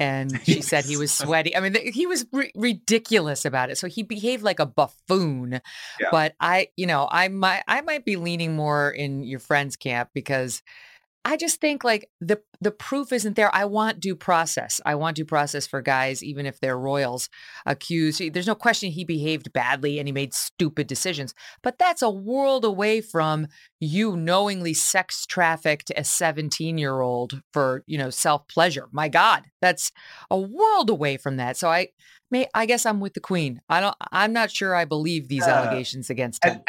And 0.00 0.40
she 0.44 0.62
said 0.62 0.86
he 0.86 0.96
was 0.96 1.12
sweaty. 1.12 1.54
I 1.54 1.60
mean, 1.60 1.76
he 1.92 2.06
was 2.06 2.24
r- 2.32 2.46
ridiculous 2.54 3.44
about 3.44 3.68
it. 3.68 3.76
So 3.76 3.88
he 3.88 4.02
behaved 4.02 4.42
like 4.42 4.58
a 4.58 4.64
buffoon. 4.64 5.60
Yeah. 6.00 6.08
But 6.10 6.34
I, 6.40 6.68
you 6.76 6.86
know, 6.86 7.08
I 7.10 7.28
might, 7.28 7.62
I 7.68 7.82
might 7.82 8.06
be 8.06 8.16
leaning 8.16 8.56
more 8.56 8.90
in 8.90 9.22
your 9.22 9.38
friend's 9.38 9.76
camp 9.76 10.08
because 10.14 10.62
I 11.24 11.36
just 11.36 11.60
think 11.60 11.84
like 11.84 12.08
the 12.20 12.40
the 12.62 12.70
proof 12.70 13.12
isn't 13.12 13.36
there. 13.36 13.54
I 13.54 13.66
want 13.66 14.00
due 14.00 14.16
process. 14.16 14.80
I 14.86 14.94
want 14.94 15.16
due 15.16 15.26
process 15.26 15.66
for 15.66 15.82
guys, 15.82 16.22
even 16.22 16.46
if 16.46 16.60
they're 16.60 16.78
royals 16.78 17.28
accused. 17.66 18.22
There's 18.32 18.46
no 18.46 18.54
question 18.54 18.90
he 18.90 19.04
behaved 19.04 19.52
badly 19.52 19.98
and 19.98 20.08
he 20.08 20.12
made 20.12 20.32
stupid 20.32 20.86
decisions. 20.86 21.34
But 21.62 21.78
that's 21.78 22.00
a 22.00 22.10
world 22.10 22.64
away 22.64 23.02
from 23.02 23.48
you 23.80 24.16
knowingly 24.16 24.72
sex 24.72 25.26
trafficked 25.26 25.92
a 25.94 26.04
17 26.04 26.78
year 26.78 27.00
old 27.00 27.42
for 27.52 27.84
you 27.86 27.98
know 27.98 28.10
self 28.10 28.48
pleasure. 28.48 28.88
My 28.90 29.08
God, 29.08 29.44
that's 29.60 29.92
a 30.30 30.38
world 30.38 30.88
away 30.88 31.18
from 31.18 31.36
that. 31.36 31.58
So 31.58 31.68
I 31.68 31.88
may 32.30 32.48
I 32.54 32.64
guess 32.64 32.86
I'm 32.86 33.00
with 33.00 33.12
the 33.12 33.20
Queen. 33.20 33.60
I 33.68 33.80
don't. 33.80 33.96
I'm 34.10 34.32
not 34.32 34.50
sure 34.50 34.74
I 34.74 34.86
believe 34.86 35.28
these 35.28 35.46
uh, 35.46 35.50
allegations 35.50 36.08
against 36.08 36.42
him. 36.42 36.52
And, 36.52 36.62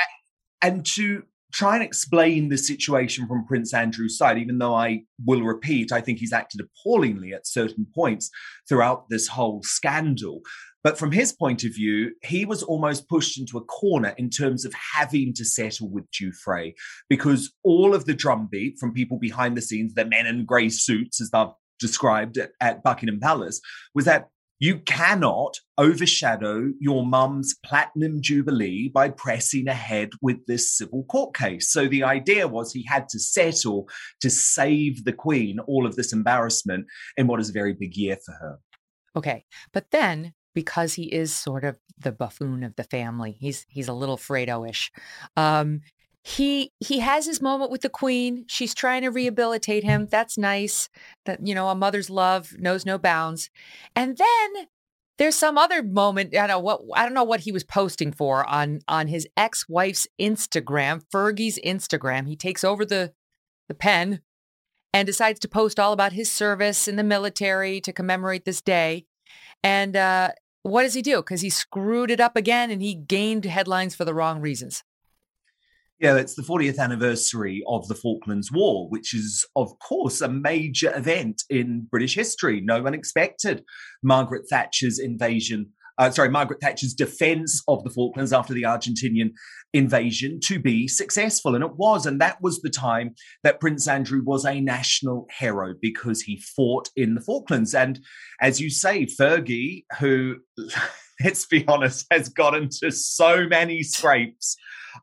and 0.61 0.85
to 0.95 1.23
try 1.51 1.75
and 1.75 1.83
explain 1.83 2.49
the 2.49 2.57
situation 2.57 3.27
from 3.27 3.45
Prince 3.45 3.73
Andrew's 3.73 4.17
side, 4.17 4.37
even 4.37 4.57
though 4.57 4.73
I 4.73 5.03
will 5.25 5.41
repeat, 5.41 5.91
I 5.91 6.01
think 6.01 6.19
he's 6.19 6.33
acted 6.33 6.61
appallingly 6.61 7.33
at 7.33 7.47
certain 7.47 7.85
points 7.93 8.29
throughout 8.67 9.09
this 9.09 9.27
whole 9.27 9.61
scandal. 9.63 10.41
But 10.83 10.97
from 10.97 11.11
his 11.11 11.31
point 11.31 11.63
of 11.63 11.75
view, 11.75 12.13
he 12.23 12.43
was 12.43 12.63
almost 12.63 13.07
pushed 13.07 13.39
into 13.39 13.57
a 13.57 13.63
corner 13.63 14.15
in 14.17 14.29
terms 14.29 14.65
of 14.65 14.73
having 14.95 15.33
to 15.35 15.45
settle 15.45 15.89
with 15.89 16.09
Giuffre 16.11 16.73
because 17.07 17.53
all 17.63 17.93
of 17.93 18.05
the 18.05 18.15
drumbeat 18.15 18.79
from 18.79 18.93
people 18.93 19.19
behind 19.19 19.55
the 19.55 19.61
scenes, 19.61 19.93
the 19.93 20.05
men 20.05 20.25
in 20.25 20.45
grey 20.45 20.69
suits, 20.69 21.21
as 21.21 21.29
they've 21.29 21.47
described 21.79 22.37
at, 22.37 22.51
at 22.59 22.83
Buckingham 22.83 23.19
Palace, 23.19 23.61
was 23.93 24.05
that 24.05 24.29
you 24.61 24.77
cannot 24.77 25.57
overshadow 25.79 26.69
your 26.79 27.03
mum's 27.03 27.55
platinum 27.65 28.21
jubilee 28.21 28.91
by 28.93 29.09
pressing 29.09 29.67
ahead 29.67 30.11
with 30.21 30.37
this 30.45 30.71
civil 30.77 31.03
court 31.05 31.35
case. 31.35 31.73
So 31.73 31.87
the 31.87 32.03
idea 32.03 32.47
was 32.47 32.71
he 32.71 32.85
had 32.85 33.09
to 33.09 33.19
settle 33.19 33.89
to 34.21 34.29
save 34.29 35.03
the 35.03 35.13
Queen 35.13 35.57
all 35.67 35.87
of 35.87 35.95
this 35.95 36.13
embarrassment 36.13 36.85
in 37.17 37.25
what 37.25 37.39
is 37.39 37.49
a 37.49 37.53
very 37.53 37.73
big 37.73 37.97
year 37.97 38.17
for 38.23 38.33
her. 38.33 38.59
Okay. 39.15 39.45
But 39.73 39.89
then 39.89 40.33
because 40.53 40.93
he 40.93 41.05
is 41.11 41.33
sort 41.33 41.63
of 41.63 41.79
the 41.97 42.11
buffoon 42.11 42.63
of 42.63 42.75
the 42.75 42.83
family, 42.83 43.37
he's 43.39 43.65
he's 43.67 43.87
a 43.87 43.93
little 43.93 44.17
Fredo-ish. 44.17 44.91
Um, 45.35 45.81
he 46.23 46.71
he 46.79 46.99
has 46.99 47.25
his 47.25 47.41
moment 47.41 47.71
with 47.71 47.81
the 47.81 47.89
queen. 47.89 48.45
She's 48.47 48.73
trying 48.73 49.01
to 49.01 49.09
rehabilitate 49.09 49.83
him. 49.83 50.07
That's 50.09 50.37
nice. 50.37 50.89
That 51.25 51.45
you 51.45 51.55
know, 51.55 51.69
a 51.69 51.75
mother's 51.75 52.09
love 52.09 52.53
knows 52.59 52.85
no 52.85 52.97
bounds. 52.97 53.49
And 53.95 54.17
then 54.17 54.67
there's 55.17 55.35
some 55.35 55.57
other 55.57 55.81
moment. 55.81 56.35
I 56.35 56.47
don't 56.47 56.49
know 56.49 56.59
what 56.59 56.81
I 56.93 57.03
don't 57.03 57.15
know 57.15 57.23
what 57.23 57.41
he 57.41 57.51
was 57.51 57.63
posting 57.63 58.11
for 58.11 58.45
on 58.47 58.81
on 58.87 59.07
his 59.07 59.27
ex-wife's 59.35 60.07
Instagram, 60.19 61.03
Fergie's 61.11 61.59
Instagram. 61.65 62.27
He 62.27 62.35
takes 62.35 62.63
over 62.63 62.85
the 62.85 63.13
the 63.67 63.73
pen 63.73 64.21
and 64.93 65.05
decides 65.05 65.39
to 65.39 65.47
post 65.47 65.79
all 65.79 65.93
about 65.93 66.13
his 66.13 66.31
service 66.31 66.87
in 66.87 66.97
the 66.97 67.03
military 67.03 67.81
to 67.81 67.93
commemorate 67.93 68.45
this 68.45 68.61
day. 68.61 69.05
And 69.63 69.95
uh, 69.95 70.31
what 70.63 70.83
does 70.83 70.93
he 70.93 71.01
do? 71.01 71.17
Because 71.17 71.41
he 71.41 71.49
screwed 71.49 72.11
it 72.11 72.19
up 72.19 72.35
again 72.35 72.69
and 72.69 72.81
he 72.81 72.93
gained 72.93 73.45
headlines 73.45 73.95
for 73.95 74.05
the 74.05 74.13
wrong 74.13 74.41
reasons. 74.41 74.83
Yeah, 76.01 76.15
it's 76.15 76.33
the 76.33 76.41
40th 76.41 76.79
anniversary 76.79 77.63
of 77.67 77.87
the 77.87 77.93
Falklands 77.93 78.51
War, 78.51 78.89
which 78.89 79.13
is, 79.13 79.45
of 79.55 79.77
course, 79.77 80.19
a 80.19 80.27
major 80.27 80.91
event 80.97 81.43
in 81.47 81.87
British 81.91 82.15
history. 82.15 82.59
No 82.59 82.81
one 82.81 82.95
expected 82.95 83.63
Margaret 84.01 84.47
Thatcher's 84.49 84.97
invasion 84.97 85.73
uh, 85.97 86.09
sorry, 86.09 86.29
Margaret 86.29 86.59
Thatcher's 86.61 86.95
defense 86.95 87.61
of 87.67 87.83
the 87.83 87.91
Falklands 87.91 88.33
after 88.33 88.55
the 88.55 88.63
Argentinian 88.63 89.33
invasion 89.73 90.39
to 90.45 90.57
be 90.57 90.87
successful. 90.87 91.53
And 91.53 91.63
it 91.63 91.75
was. 91.75 92.07
And 92.07 92.19
that 92.19 92.41
was 92.41 92.59
the 92.61 92.71
time 92.71 93.13
that 93.43 93.59
Prince 93.59 93.87
Andrew 93.87 94.23
was 94.25 94.43
a 94.43 94.59
national 94.59 95.27
hero 95.37 95.75
because 95.79 96.21
he 96.21 96.41
fought 96.55 96.89
in 96.95 97.13
the 97.13 97.21
Falklands. 97.21 97.75
And 97.75 97.99
as 98.41 98.59
you 98.59 98.71
say, 98.71 99.05
Fergie, 99.05 99.83
who, 99.99 100.37
let's 101.23 101.45
be 101.45 101.65
honest, 101.67 102.07
has 102.09 102.29
got 102.29 102.55
into 102.55 102.89
so 102.89 103.47
many 103.47 103.83
scrapes 103.83 104.55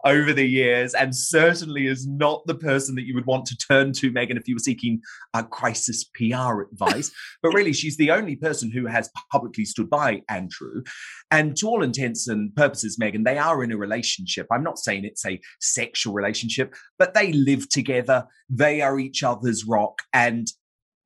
over 0.04 0.32
the 0.32 0.46
years 0.46 0.94
and 0.94 1.14
certainly 1.14 1.86
is 1.86 2.06
not 2.06 2.46
the 2.46 2.54
person 2.54 2.94
that 2.94 3.04
you 3.04 3.14
would 3.14 3.26
want 3.26 3.46
to 3.46 3.56
turn 3.56 3.92
to, 3.94 4.12
Megyn, 4.12 4.36
if 4.36 4.48
you 4.48 4.54
were 4.54 4.60
seeking 4.60 5.00
a 5.34 5.42
crisis 5.42 6.04
PR 6.14 6.62
advice. 6.62 7.10
but 7.42 7.52
really, 7.54 7.72
she's 7.72 7.96
the 7.96 8.10
only 8.10 8.36
person 8.36 8.70
who 8.70 8.86
has 8.86 9.10
publicly 9.30 9.64
stood 9.64 9.90
by 9.90 10.22
Andrew. 10.28 10.82
And 11.30 11.56
to 11.58 11.66
all 11.66 11.82
intents 11.82 12.28
and 12.28 12.54
purposes, 12.54 12.98
Megyn, 13.00 13.24
they 13.24 13.38
are 13.38 13.62
in 13.62 13.72
a 13.72 13.76
relationship. 13.76 14.46
I'm 14.50 14.62
not 14.62 14.78
saying 14.78 15.04
it's 15.04 15.26
a 15.26 15.40
sexual 15.60 16.14
relationship, 16.14 16.74
but 16.98 17.14
they 17.14 17.32
live 17.32 17.68
together. 17.68 18.26
They 18.48 18.80
are 18.80 18.98
each 18.98 19.22
other's 19.22 19.64
rock. 19.64 20.02
And 20.12 20.48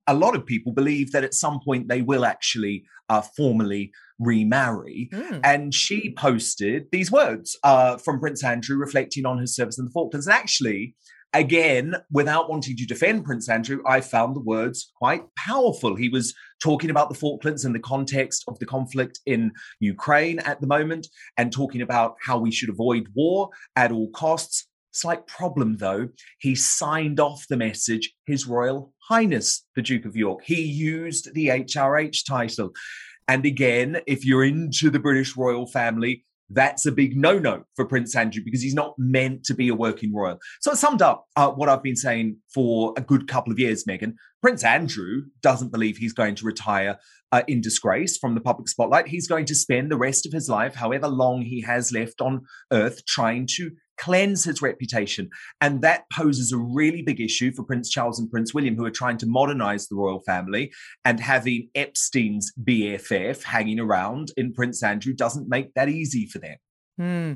a 0.06 0.14
lot 0.14 0.34
of 0.34 0.46
people 0.46 0.72
believe 0.72 1.12
that 1.12 1.24
at 1.24 1.34
some 1.34 1.60
point 1.64 1.88
they 1.88 2.02
will 2.02 2.24
actually 2.24 2.84
uh, 3.08 3.20
formally 3.20 3.92
remarry. 4.22 5.08
Mm. 5.12 5.40
And 5.44 5.74
she 5.74 6.14
posted 6.16 6.86
these 6.92 7.10
words 7.10 7.56
uh, 7.62 7.96
from 7.98 8.20
Prince 8.20 8.44
Andrew 8.44 8.76
reflecting 8.76 9.26
on 9.26 9.38
his 9.38 9.54
service 9.54 9.78
in 9.78 9.84
the 9.84 9.90
Falklands. 9.90 10.26
And 10.26 10.34
actually, 10.34 10.94
again, 11.32 11.96
without 12.10 12.48
wanting 12.50 12.76
to 12.76 12.86
defend 12.86 13.24
Prince 13.24 13.48
Andrew, 13.48 13.82
I 13.86 14.00
found 14.00 14.36
the 14.36 14.40
words 14.40 14.92
quite 14.96 15.22
powerful. 15.36 15.96
He 15.96 16.08
was 16.08 16.34
talking 16.62 16.90
about 16.90 17.08
the 17.08 17.14
Falklands 17.14 17.64
in 17.64 17.72
the 17.72 17.78
context 17.78 18.44
of 18.48 18.58
the 18.58 18.66
conflict 18.66 19.20
in 19.26 19.52
Ukraine 19.80 20.38
at 20.40 20.60
the 20.60 20.66
moment 20.66 21.08
and 21.36 21.52
talking 21.52 21.82
about 21.82 22.16
how 22.24 22.38
we 22.38 22.50
should 22.50 22.70
avoid 22.70 23.08
war 23.14 23.50
at 23.76 23.92
all 23.92 24.10
costs. 24.10 24.66
Slight 24.94 25.26
problem 25.26 25.78
though, 25.78 26.08
he 26.38 26.54
signed 26.54 27.18
off 27.18 27.46
the 27.48 27.56
message, 27.56 28.12
His 28.26 28.46
Royal 28.46 28.92
Highness, 29.08 29.64
the 29.74 29.80
Duke 29.80 30.04
of 30.04 30.16
York. 30.16 30.42
He 30.44 30.60
used 30.62 31.32
the 31.32 31.48
HRH 31.48 32.26
title. 32.28 32.72
And 33.32 33.46
again, 33.46 34.02
if 34.06 34.26
you're 34.26 34.44
into 34.44 34.90
the 34.90 34.98
British 34.98 35.38
royal 35.38 35.66
family, 35.66 36.22
that's 36.50 36.84
a 36.84 36.92
big 36.92 37.16
no 37.16 37.38
no 37.38 37.64
for 37.76 37.86
Prince 37.86 38.14
Andrew 38.14 38.42
because 38.44 38.60
he's 38.60 38.74
not 38.74 38.92
meant 38.98 39.42
to 39.44 39.54
be 39.54 39.70
a 39.70 39.74
working 39.74 40.14
royal. 40.14 40.38
So 40.60 40.72
it 40.72 40.76
summed 40.76 41.00
up 41.00 41.24
uh, 41.34 41.50
what 41.50 41.70
I've 41.70 41.82
been 41.82 41.96
saying 41.96 42.36
for 42.52 42.92
a 42.94 43.00
good 43.00 43.28
couple 43.28 43.50
of 43.50 43.58
years, 43.58 43.84
Megyn. 43.88 44.16
Prince 44.42 44.64
Andrew 44.64 45.22
doesn't 45.40 45.72
believe 45.72 45.96
he's 45.96 46.12
going 46.12 46.34
to 46.34 46.44
retire 46.44 46.98
uh, 47.32 47.40
in 47.48 47.62
disgrace 47.62 48.18
from 48.18 48.34
the 48.34 48.40
public 48.42 48.68
spotlight. 48.68 49.08
He's 49.08 49.26
going 49.26 49.46
to 49.46 49.54
spend 49.54 49.90
the 49.90 49.96
rest 49.96 50.26
of 50.26 50.32
his 50.32 50.50
life, 50.50 50.74
however 50.74 51.08
long 51.08 51.40
he 51.40 51.62
has 51.62 51.90
left 51.90 52.20
on 52.20 52.42
earth, 52.70 53.06
trying 53.06 53.48
to 53.56 53.70
cleanse 54.02 54.44
his 54.44 54.60
reputation. 54.60 55.30
And 55.60 55.80
that 55.82 56.04
poses 56.12 56.50
a 56.50 56.58
really 56.58 57.02
big 57.02 57.20
issue 57.20 57.52
for 57.52 57.62
Prince 57.62 57.88
Charles 57.88 58.18
and 58.18 58.28
Prince 58.28 58.52
William, 58.52 58.74
who 58.74 58.84
are 58.84 58.90
trying 58.90 59.16
to 59.18 59.26
modernize 59.26 59.86
the 59.86 59.94
royal 59.94 60.20
family. 60.20 60.72
And 61.04 61.20
having 61.20 61.68
Epstein's 61.76 62.52
BFF 62.62 63.44
hanging 63.44 63.78
around 63.78 64.32
in 64.36 64.52
Prince 64.52 64.82
Andrew 64.82 65.12
doesn't 65.12 65.48
make 65.48 65.74
that 65.74 65.88
easy 65.88 66.26
for 66.26 66.40
them. 66.40 66.56
Hmm. 66.98 67.32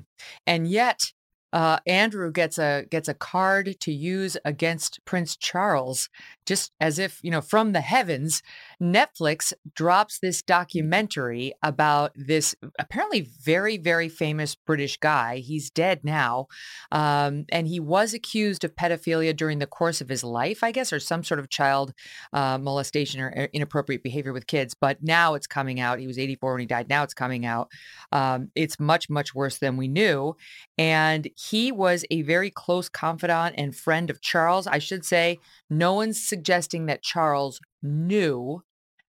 And 0.47 0.67
yet, 0.67 1.13
uh, 1.53 1.79
Andrew 1.87 2.33
gets 2.33 2.59
a 2.59 2.85
gets 2.91 3.09
a 3.09 3.15
card 3.15 3.77
to 3.81 3.93
use 3.93 4.37
against 4.45 5.03
Prince 5.05 5.37
Charles, 5.37 6.09
just 6.45 6.73
as 6.81 6.99
if 6.99 7.21
you 7.23 7.31
know 7.31 7.41
from 7.41 7.73
the 7.73 7.81
heavens. 7.81 8.43
Netflix 8.81 9.53
drops 9.75 10.19
this 10.19 10.43
documentary 10.43 11.55
about 11.63 12.13
this 12.15 12.55
apparently 12.79 13.29
very 13.43 13.79
very 13.79 14.09
famous 14.09 14.55
British 14.55 14.99
guy. 14.99 15.39
He's 15.39 15.71
dead 15.71 16.01
now, 16.05 16.49
um, 16.93 17.47
and 17.51 17.67
he 17.67 17.81
was 17.81 18.13
accused 18.13 18.65
of 18.65 18.77
pedophilia 18.77 19.35
during 19.35 19.61
the 19.61 19.67
course 19.67 20.01
of 20.01 20.09
his 20.09 20.23
life, 20.23 20.63
I 20.63 20.73
guess, 20.73 20.93
or 20.93 21.01
some 21.01 21.25
sort 21.25 21.41
of 21.41 21.49
child 21.49 21.95
uh, 22.33 22.59
molestation 22.59 23.21
or 23.21 23.33
uh, 23.37 23.47
inappropriate 23.53 24.03
behavior 24.03 24.33
with 24.33 24.47
kids. 24.47 24.75
But 24.79 25.03
now 25.03 25.35
it's 25.35 25.47
coming 25.47 25.81
out. 25.81 25.99
He 25.99 26.07
was 26.07 26.19
84 26.19 26.53
when 26.53 26.61
he 26.61 26.67
died. 26.67 26.89
Now 26.89 27.03
it's 27.03 27.15
coming 27.15 27.47
out. 27.47 27.71
Um, 28.13 28.51
it's 28.55 28.79
much 28.79 29.09
much 29.09 29.35
worse 29.35 29.57
than 29.59 29.79
we 29.79 29.89
knew, 29.89 30.37
and 30.77 31.29
he 31.35 31.73
was 31.73 32.05
a 32.11 32.23
very 32.23 32.51
close 32.51 32.91
confidant 32.91 33.55
and 33.57 33.75
friend 33.75 34.11
of 34.11 34.21
Charles. 34.21 34.67
I 34.67 34.79
should 34.79 35.05
say, 35.05 35.39
no 35.71 35.95
one's 35.95 36.23
suggesting 36.23 36.87
that 36.87 37.03
Charles 37.03 37.59
knew 37.83 38.63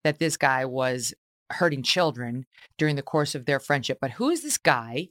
that 0.07 0.21
this 0.21 0.37
guy 0.37 0.65
was 0.65 1.13
hurting 1.51 1.83
children 1.83 2.47
during 2.79 2.95
the 2.95 3.03
course 3.03 3.35
of 3.35 3.45
their 3.45 3.59
friendship. 3.59 3.99
But 4.01 4.13
who 4.13 4.31
is 4.31 4.43
this 4.43 4.57
guy? 4.57 5.09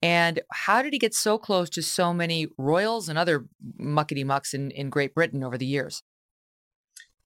And 0.00 0.40
how 0.50 0.80
did 0.80 0.94
he 0.94 0.98
get 0.98 1.14
so 1.14 1.36
close 1.36 1.68
to 1.70 1.82
so 1.82 2.14
many 2.14 2.48
royals 2.56 3.10
and 3.10 3.18
other 3.18 3.46
muckety 3.78 4.24
mucks 4.24 4.54
in, 4.54 4.70
in 4.70 4.88
Great 4.88 5.14
Britain 5.14 5.44
over 5.44 5.58
the 5.58 5.66
years? 5.66 6.02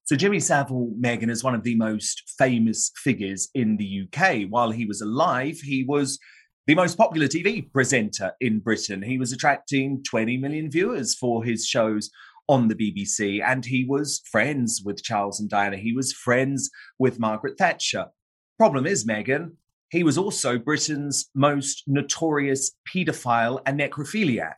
So, 0.05 0.17
Jimmy 0.17 0.41
Savile, 0.41 0.93
Megyn, 1.01 1.31
is 1.31 1.45
one 1.45 1.55
of 1.55 1.63
the 1.63 1.77
most 1.77 2.25
famous 2.37 2.91
figures 2.97 3.49
in 3.55 3.77
the 3.77 4.03
UK. 4.03 4.49
While 4.51 4.73
he 4.73 4.85
was 4.85 5.01
alive, 5.01 5.59
he 5.63 5.85
was 5.87 6.19
the 6.67 6.75
most 6.75 6.99
popular 6.99 7.29
TV 7.29 7.73
presenter 7.73 8.33
in 8.41 8.59
Britain. 8.59 9.03
He 9.03 9.17
was 9.17 9.33
attracting 9.33 10.03
20 10.03 10.39
million 10.39 10.71
viewers 10.73 11.15
for 11.15 11.45
his 11.45 11.67
shows 11.67 12.11
on 12.53 12.69
the 12.69 12.75
BBC, 12.75 13.43
and 13.43 13.65
he 13.65 13.87
was 13.89 14.21
friends 14.31 14.83
with 14.85 15.03
Charles 15.03 15.41
and 15.41 15.49
Diana. 15.49 15.79
He 15.79 15.95
was 15.95 16.13
friends 16.13 16.71
with 16.99 17.19
Margaret 17.19 17.57
Thatcher. 17.57 18.09
Problem 18.59 18.87
is, 18.87 19.07
Megyn, 19.07 19.53
he 19.89 20.03
was 20.03 20.19
also 20.19 20.59
Britain's 20.59 21.31
most 21.35 21.85
notorious 21.87 22.73
paedophile 22.87 23.61
and 23.65 23.81
necrophiliac. 23.81 24.57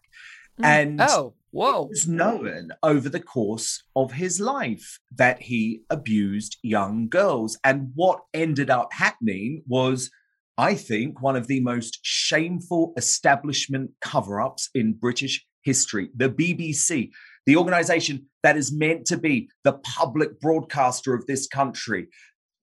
Mm. 0.61 0.65
And 0.65 1.01
oh, 1.03 1.35
whoa. 1.53 1.85
it 1.85 1.91
was 1.91 2.09
known 2.09 2.71
over 2.83 3.09
the 3.09 3.21
course 3.21 3.85
of 3.95 4.11
his 4.11 4.41
life 4.41 4.99
that 5.15 5.43
he 5.43 5.83
abused 5.89 6.57
young 6.65 7.09
girls. 7.09 7.57
And 7.63 7.93
what 7.95 8.23
ended 8.35 8.71
up 8.71 8.93
happening 8.93 9.63
was 9.69 10.11
I 10.57 10.75
think, 10.75 11.21
one 11.21 11.35
of 11.35 11.49
the 11.49 11.59
most 11.61 11.99
shameful 12.03 12.93
establishment 12.97 13.91
cover 14.01 14.41
ups 14.41 14.71
in 14.73 14.93
British 14.93 15.45
history. 15.65 16.11
The 16.15 16.31
BBC, 16.31 17.11
the 17.47 17.57
organization 17.57 18.27
that 18.43 18.57
is 18.57 18.73
meant 18.73 19.07
to 19.07 19.17
be 19.17 19.49
the 19.65 19.75
public 19.75 20.41
broadcaster 20.41 21.15
of 21.15 21.27
this 21.27 21.47
country, 21.47 22.09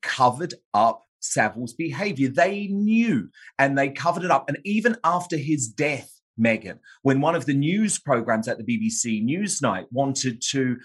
covered 0.02 0.54
up 0.74 1.04
Savile's 1.22 1.74
behavior. 1.74 2.30
They 2.30 2.68
knew 2.68 3.30
and 3.60 3.78
they 3.78 3.90
covered 3.90 4.24
it 4.24 4.32
up. 4.32 4.46
And 4.48 4.58
even 4.66 4.98
after 5.04 5.38
his 5.38 5.68
death, 5.68 6.12
Megyn, 6.40 6.80
when 7.04 7.22
one 7.22 7.36
of 7.36 7.46
the 7.46 7.54
news 7.54 8.00
programs 8.00 8.48
at 8.48 8.58
the 8.58 8.64
BBC 8.64 9.24
Newsnight 9.24 9.86
wanted 9.92 10.42
to 10.52 10.78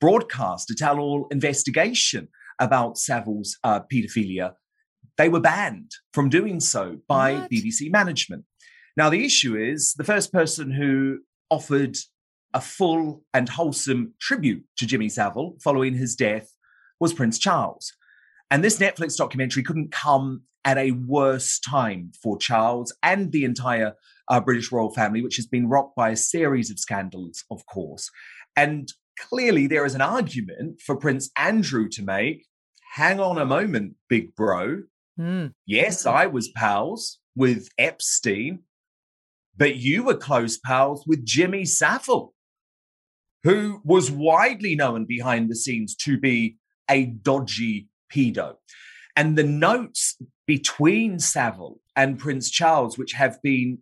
broadcast 0.00 0.70
a 0.70 0.74
tell 0.74 0.98
all 0.98 1.28
investigation 1.30 2.28
about 2.58 2.98
Savile's 2.98 3.56
uh, 3.62 3.80
paedophilia, 3.92 4.54
they 5.16 5.28
were 5.28 5.40
banned 5.40 5.92
from 6.12 6.28
doing 6.28 6.60
so 6.60 6.98
by 7.08 7.34
what? 7.34 7.50
BBC 7.50 7.90
management. 7.90 8.44
Now, 8.96 9.10
the 9.10 9.24
issue 9.24 9.56
is 9.56 9.94
the 9.94 10.04
first 10.04 10.32
person 10.32 10.70
who 10.70 11.18
offered 11.50 11.96
a 12.54 12.60
full 12.60 13.22
and 13.34 13.48
wholesome 13.48 14.14
tribute 14.20 14.64
to 14.78 14.86
Jimmy 14.86 15.08
Savile 15.08 15.56
following 15.62 15.94
his 15.94 16.14
death 16.14 16.52
was 17.00 17.12
Prince 17.12 17.38
Charles. 17.38 17.92
And 18.50 18.62
this 18.62 18.78
Netflix 18.78 19.16
documentary 19.16 19.62
couldn't 19.62 19.92
come 19.92 20.42
at 20.64 20.78
a 20.78 20.92
worse 20.92 21.58
time 21.58 22.12
for 22.22 22.38
Charles 22.38 22.94
and 23.02 23.32
the 23.32 23.44
entire 23.44 23.94
uh, 24.28 24.40
British 24.40 24.72
royal 24.72 24.92
family, 24.92 25.22
which 25.22 25.36
has 25.36 25.46
been 25.46 25.68
rocked 25.68 25.96
by 25.96 26.10
a 26.10 26.16
series 26.16 26.70
of 26.70 26.78
scandals, 26.78 27.44
of 27.50 27.66
course. 27.66 28.10
And 28.56 28.92
clearly, 29.18 29.66
there 29.66 29.84
is 29.84 29.94
an 29.94 30.00
argument 30.00 30.80
for 30.80 30.96
Prince 30.96 31.30
Andrew 31.36 31.88
to 31.90 32.02
make 32.02 32.46
hang 32.94 33.20
on 33.20 33.36
a 33.36 33.44
moment, 33.44 33.94
big 34.08 34.34
bro 34.34 34.82
Mm. 35.18 35.52
Yes, 35.66 36.06
I 36.06 36.26
was 36.26 36.48
pals 36.48 37.18
with 37.34 37.68
Epstein, 37.78 38.60
but 39.56 39.76
you 39.76 40.04
were 40.04 40.16
close 40.16 40.58
pals 40.58 41.04
with 41.06 41.24
Jimmy 41.24 41.64
Savile, 41.64 42.34
who 43.46 43.80
was 43.84 44.10
widely 44.10 44.74
known 44.74 45.04
behind 45.04 45.48
the 45.48 45.54
scenes 45.54 45.94
to 45.94 46.18
be 46.18 46.56
a 46.90 47.06
dodgy 47.06 47.86
pedo. 48.12 48.54
And 49.14 49.38
the 49.38 49.44
notes 49.44 50.20
between 50.48 51.20
Savile 51.20 51.78
and 51.94 52.18
Prince 52.18 52.50
Charles, 52.50 52.98
which 52.98 53.12
have 53.12 53.40
been 53.42 53.78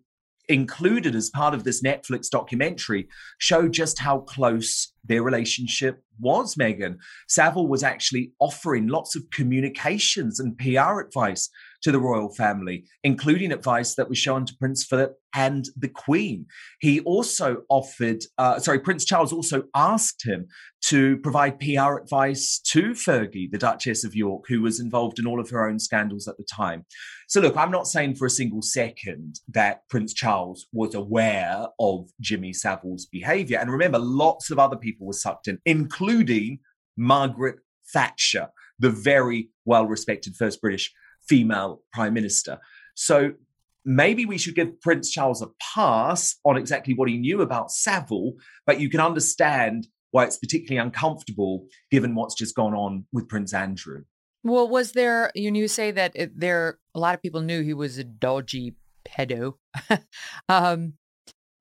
included 0.51 1.15
as 1.15 1.31
part 1.31 1.55
of 1.55 1.65
this 1.65 1.83
Netflix 1.83 2.29
documentary, 2.29 3.09
show 3.39 3.67
just 3.67 3.99
how 3.99 4.19
close 4.19 4.93
their 5.03 5.23
relationship 5.23 6.03
was, 6.21 6.57
Megyn. 6.57 6.97
Savile 7.27 7.67
was 7.67 7.83
actually 7.83 8.33
offering 8.41 8.89
lots 8.89 9.17
of 9.17 9.31
communications 9.31 10.41
and 10.41 10.59
PR 10.59 11.01
advice 11.01 11.49
to 11.85 11.93
the 11.93 12.01
royal 12.01 12.31
family, 12.31 12.85
including 13.05 13.53
advice 13.53 13.95
that 13.95 14.09
was 14.09 14.19
shown 14.19 14.47
to 14.47 14.57
Prince 14.59 14.85
Philip 14.85 15.15
and 15.35 15.67
the 15.77 15.89
Queen. 15.89 16.47
He 16.81 17.01
also 17.01 17.63
offered, 17.69 18.23
uh, 18.39 18.59
sorry, 18.59 18.79
Prince 18.79 19.05
Charles 19.05 19.35
also 19.35 19.65
asked 19.75 20.27
him 20.27 20.47
to 20.87 21.19
provide 21.19 21.61
PR 21.61 21.99
advice 21.99 22.59
to 22.71 22.93
Fergie, 22.93 23.51
the 23.51 23.59
Duchess 23.59 24.03
of 24.03 24.15
York, 24.15 24.45
who 24.49 24.63
was 24.63 24.81
involved 24.81 25.19
in 25.19 25.27
all 25.27 25.39
of 25.39 25.51
her 25.51 25.69
own 25.69 25.79
scandals 25.79 26.27
at 26.27 26.39
the 26.39 26.45
time. 26.45 26.87
So, 27.29 27.41
look, 27.41 27.57
I'm 27.57 27.71
not 27.71 27.87
saying 27.87 28.15
for 28.15 28.27
a 28.27 28.31
single 28.31 28.63
second 28.63 29.41
that 29.49 29.87
Prince 29.91 30.15
Charles 30.15 30.67
was 30.73 30.95
aware 30.95 31.67
of 31.79 32.09
Jimmy 32.21 32.55
Savile's 32.55 33.07
behavior. 33.07 33.59
And 33.59 33.71
remember, 33.71 33.99
lots 33.99 34.51
of 34.51 34.59
other 34.59 34.77
people 34.77 35.07
were 35.07 35.13
sucked 35.13 35.49
in, 35.49 35.59
including 35.67 36.61
Margaret 36.97 37.57
Thatcher, 37.93 38.49
the 38.79 38.91
very 38.91 39.51
well 39.67 39.87
respected 39.87 40.37
first 40.37 40.61
British 40.63 40.93
female 41.29 41.83
prime 41.93 42.15
minister. 42.15 42.59
So 42.95 43.33
maybe 43.85 44.25
we 44.25 44.39
should 44.39 44.55
give 44.55 44.81
Prince 44.81 45.11
Charles 45.11 45.43
a 45.43 45.49
pass 45.75 46.37
on 46.45 46.57
exactly 46.57 46.95
what 46.95 47.09
he 47.09 47.19
knew 47.19 47.43
about 47.43 47.71
Savile, 47.71 48.35
but 48.67 48.81
you 48.81 48.89
can 48.89 49.01
understand 49.01 49.87
why 50.11 50.25
it's 50.25 50.39
particularly 50.39 50.79
uncomfortable 50.79 51.67
given 51.91 52.15
what's 52.15 52.35
just 52.35 52.55
gone 52.55 52.75
on 52.75 53.05
with 53.13 53.29
Prince 53.29 53.53
Andrew. 53.53 54.05
Well, 54.45 54.69
was 54.69 54.93
there, 54.93 55.33
you, 55.35 55.53
you 55.53 55.69
say 55.69 55.91
that 55.91 56.13
it, 56.15 56.39
there, 56.39 56.79
a 56.95 57.01
lot 57.01 57.15
of 57.15 57.23
people 57.23 57.41
knew 57.41 57.63
he 57.63 57.75
was 57.75 57.99
a 57.99 58.05
dodgy 58.05 58.77
pedo. 59.05 59.55
um, 60.49 60.95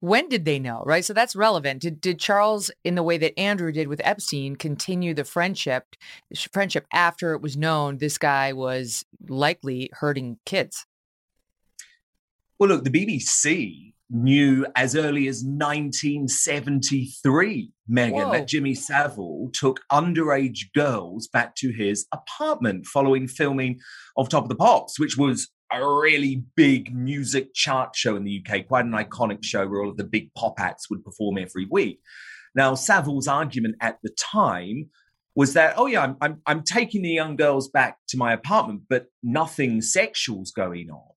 when 0.03 0.27
did 0.27 0.43
they 0.43 0.59
know, 0.59 0.83
right? 0.85 1.05
So 1.05 1.13
that's 1.13 1.33
relevant. 1.33 1.81
Did, 1.81 2.01
did 2.01 2.19
Charles, 2.19 2.69
in 2.83 2.95
the 2.95 3.03
way 3.03 3.17
that 3.19 3.39
Andrew 3.39 3.71
did 3.71 3.87
with 3.87 4.01
Epstein, 4.03 4.57
continue 4.57 5.13
the 5.13 5.23
friendship 5.23 5.95
friendship 6.51 6.85
after 6.91 7.33
it 7.33 7.41
was 7.41 7.55
known 7.55 7.99
this 7.99 8.17
guy 8.17 8.51
was 8.51 9.05
likely 9.29 9.89
hurting 9.93 10.39
kids? 10.45 10.85
Well, 12.59 12.67
look, 12.67 12.83
the 12.83 12.89
BBC 12.89 13.93
knew 14.09 14.65
as 14.75 14.97
early 14.97 15.29
as 15.29 15.41
1973, 15.45 17.71
Megyn, 17.89 18.31
that 18.33 18.49
Jimmy 18.49 18.75
Savile 18.75 19.51
took 19.53 19.79
underage 19.89 20.65
girls 20.75 21.29
back 21.29 21.55
to 21.55 21.71
his 21.71 22.07
apartment 22.11 22.87
following 22.87 23.25
filming 23.25 23.79
of 24.17 24.27
Top 24.27 24.43
of 24.43 24.49
the 24.49 24.55
Pops, 24.55 24.99
which 24.99 25.15
was 25.17 25.47
a 25.73 25.99
really 25.99 26.43
big 26.55 26.93
music 26.93 27.53
chart 27.53 27.95
show 27.95 28.15
in 28.15 28.23
the 28.23 28.43
UK, 28.45 28.67
quite 28.67 28.85
an 28.85 28.91
iconic 28.91 29.43
show 29.43 29.67
where 29.67 29.81
all 29.81 29.89
of 29.89 29.97
the 29.97 30.03
big 30.03 30.33
pop 30.33 30.59
acts 30.59 30.89
would 30.89 31.03
perform 31.03 31.37
every 31.37 31.65
week. 31.65 31.99
Now, 32.55 32.75
Savile's 32.75 33.27
argument 33.27 33.75
at 33.81 33.97
the 34.03 34.09
time 34.11 34.89
was 35.35 35.53
that, 35.53 35.73
oh 35.77 35.87
yeah, 35.87 36.01
I'm, 36.01 36.17
I'm, 36.21 36.41
I'm 36.45 36.63
taking 36.63 37.01
the 37.01 37.09
young 37.09 37.35
girls 37.35 37.67
back 37.69 37.97
to 38.09 38.17
my 38.17 38.33
apartment, 38.33 38.83
but 38.89 39.07
nothing 39.23 39.81
sexual's 39.81 40.51
going 40.51 40.91
on. 40.91 41.12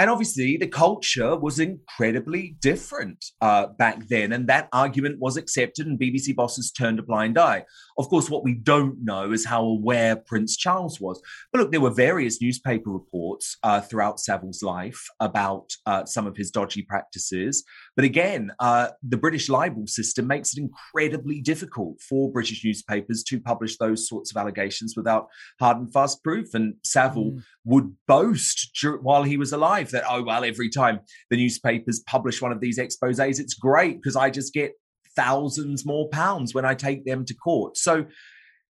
And 0.00 0.08
obviously, 0.08 0.56
the 0.56 0.66
culture 0.66 1.36
was 1.36 1.58
incredibly 1.58 2.56
different 2.62 3.22
uh, 3.42 3.66
back 3.66 4.08
then. 4.08 4.32
And 4.32 4.46
that 4.46 4.70
argument 4.72 5.18
was 5.18 5.36
accepted, 5.36 5.86
and 5.86 6.00
BBC 6.00 6.34
bosses 6.34 6.72
turned 6.72 6.98
a 6.98 7.02
blind 7.02 7.36
eye. 7.38 7.66
Of 7.98 8.08
course, 8.08 8.30
what 8.30 8.42
we 8.42 8.54
don't 8.54 9.04
know 9.04 9.30
is 9.30 9.44
how 9.44 9.62
aware 9.62 10.16
Prince 10.16 10.56
Charles 10.56 10.98
was. 11.02 11.20
But 11.52 11.60
look, 11.60 11.70
there 11.70 11.82
were 11.82 11.90
various 11.90 12.40
newspaper 12.40 12.88
reports 12.88 13.58
uh, 13.62 13.82
throughout 13.82 14.18
Savile's 14.18 14.62
life 14.62 15.06
about 15.20 15.70
uh, 15.84 16.06
some 16.06 16.26
of 16.26 16.34
his 16.34 16.50
dodgy 16.50 16.80
practices. 16.80 17.62
But 18.00 18.06
again, 18.06 18.50
uh, 18.58 18.92
the 19.02 19.18
British 19.18 19.50
libel 19.50 19.86
system 19.86 20.26
makes 20.26 20.56
it 20.56 20.58
incredibly 20.58 21.42
difficult 21.42 22.00
for 22.00 22.32
British 22.32 22.64
newspapers 22.64 23.22
to 23.24 23.38
publish 23.38 23.76
those 23.76 24.08
sorts 24.08 24.30
of 24.30 24.38
allegations 24.38 24.94
without 24.96 25.26
hard 25.60 25.76
and 25.76 25.92
fast 25.92 26.24
proof. 26.24 26.54
And 26.54 26.76
Savile 26.82 27.32
mm. 27.32 27.42
would 27.66 27.94
boast 28.08 28.70
while 29.02 29.24
he 29.24 29.36
was 29.36 29.52
alive 29.52 29.90
that, 29.90 30.04
oh, 30.08 30.22
well, 30.22 30.46
every 30.46 30.70
time 30.70 31.00
the 31.28 31.36
newspapers 31.36 32.00
publish 32.06 32.40
one 32.40 32.52
of 32.52 32.60
these 32.60 32.78
exposes, 32.78 33.38
it's 33.38 33.52
great 33.52 34.00
because 34.00 34.16
I 34.16 34.30
just 34.30 34.54
get 34.54 34.72
thousands 35.14 35.84
more 35.84 36.08
pounds 36.08 36.54
when 36.54 36.64
I 36.64 36.72
take 36.72 37.04
them 37.04 37.26
to 37.26 37.34
court. 37.34 37.76
So, 37.76 38.06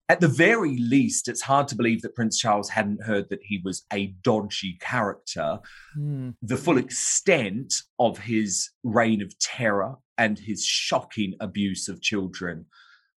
at 0.09 0.21
the 0.21 0.29
very 0.29 0.79
least, 0.79 1.29
it's 1.29 1.43
hard 1.43 1.69
to 1.69 1.77
believe 1.77 2.01
that 2.03 2.15
Prince 2.15 2.39
Charles 2.39 2.71
hadn't 2.71 3.05
heard 3.05 3.29
that 3.29 3.41
he 3.43 3.61
was 3.63 3.85
a 3.93 4.07
dodgy 4.23 4.79
character. 4.81 5.59
Mm. 5.97 6.35
The 6.41 6.57
full 6.57 6.79
extent 6.79 7.75
of 7.99 8.19
his 8.19 8.71
reign 8.83 9.21
of 9.21 9.39
terror 9.39 9.97
and 10.17 10.39
his 10.39 10.65
shocking 10.65 11.35
abuse 11.41 11.89
of 11.89 12.01
children 12.01 12.67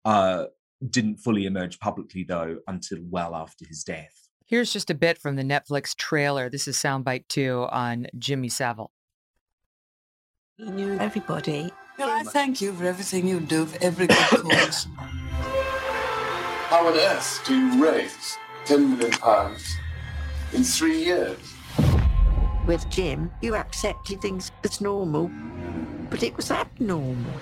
uh, 0.03 0.45
didn't 0.89 1.17
fully 1.17 1.45
emerge 1.45 1.79
publicly, 1.79 2.23
though, 2.23 2.57
until 2.67 2.97
well 3.09 3.35
after 3.35 3.65
his 3.67 3.83
death. 3.83 4.29
Here's 4.45 4.73
just 4.73 4.89
a 4.89 4.95
bit 4.95 5.19
from 5.19 5.35
the 5.35 5.43
Netflix 5.43 5.95
trailer. 5.95 6.49
This 6.49 6.67
is 6.67 6.75
soundbite 6.75 7.27
two 7.27 7.67
on 7.69 8.07
Jimmy 8.17 8.49
Savile. 8.49 8.91
He 10.57 10.65
knew 10.71 10.97
everybody. 10.97 11.71
Well, 11.99 12.09
I 12.09 12.23
thank 12.23 12.61
you 12.61 12.73
for 12.73 12.85
everything 12.85 13.27
you 13.27 13.41
do 13.41 13.67
for 13.67 13.77
every 13.83 14.07
good 14.07 14.17
cause. 14.17 14.87
How 16.69 16.85
on 16.85 16.95
earth 16.95 17.41
do 17.47 17.57
you 17.57 17.83
raise 17.83 18.37
£10 18.65 18.99
million 18.99 19.55
in 20.53 20.63
three 20.63 21.03
years? 21.03 21.39
With 22.67 22.87
Jim, 22.91 23.31
you 23.41 23.55
accepted 23.55 24.21
things 24.21 24.51
as 24.63 24.79
normal, 24.79 25.31
but 26.11 26.21
it 26.21 26.37
was 26.37 26.51
abnormal. 26.51 27.33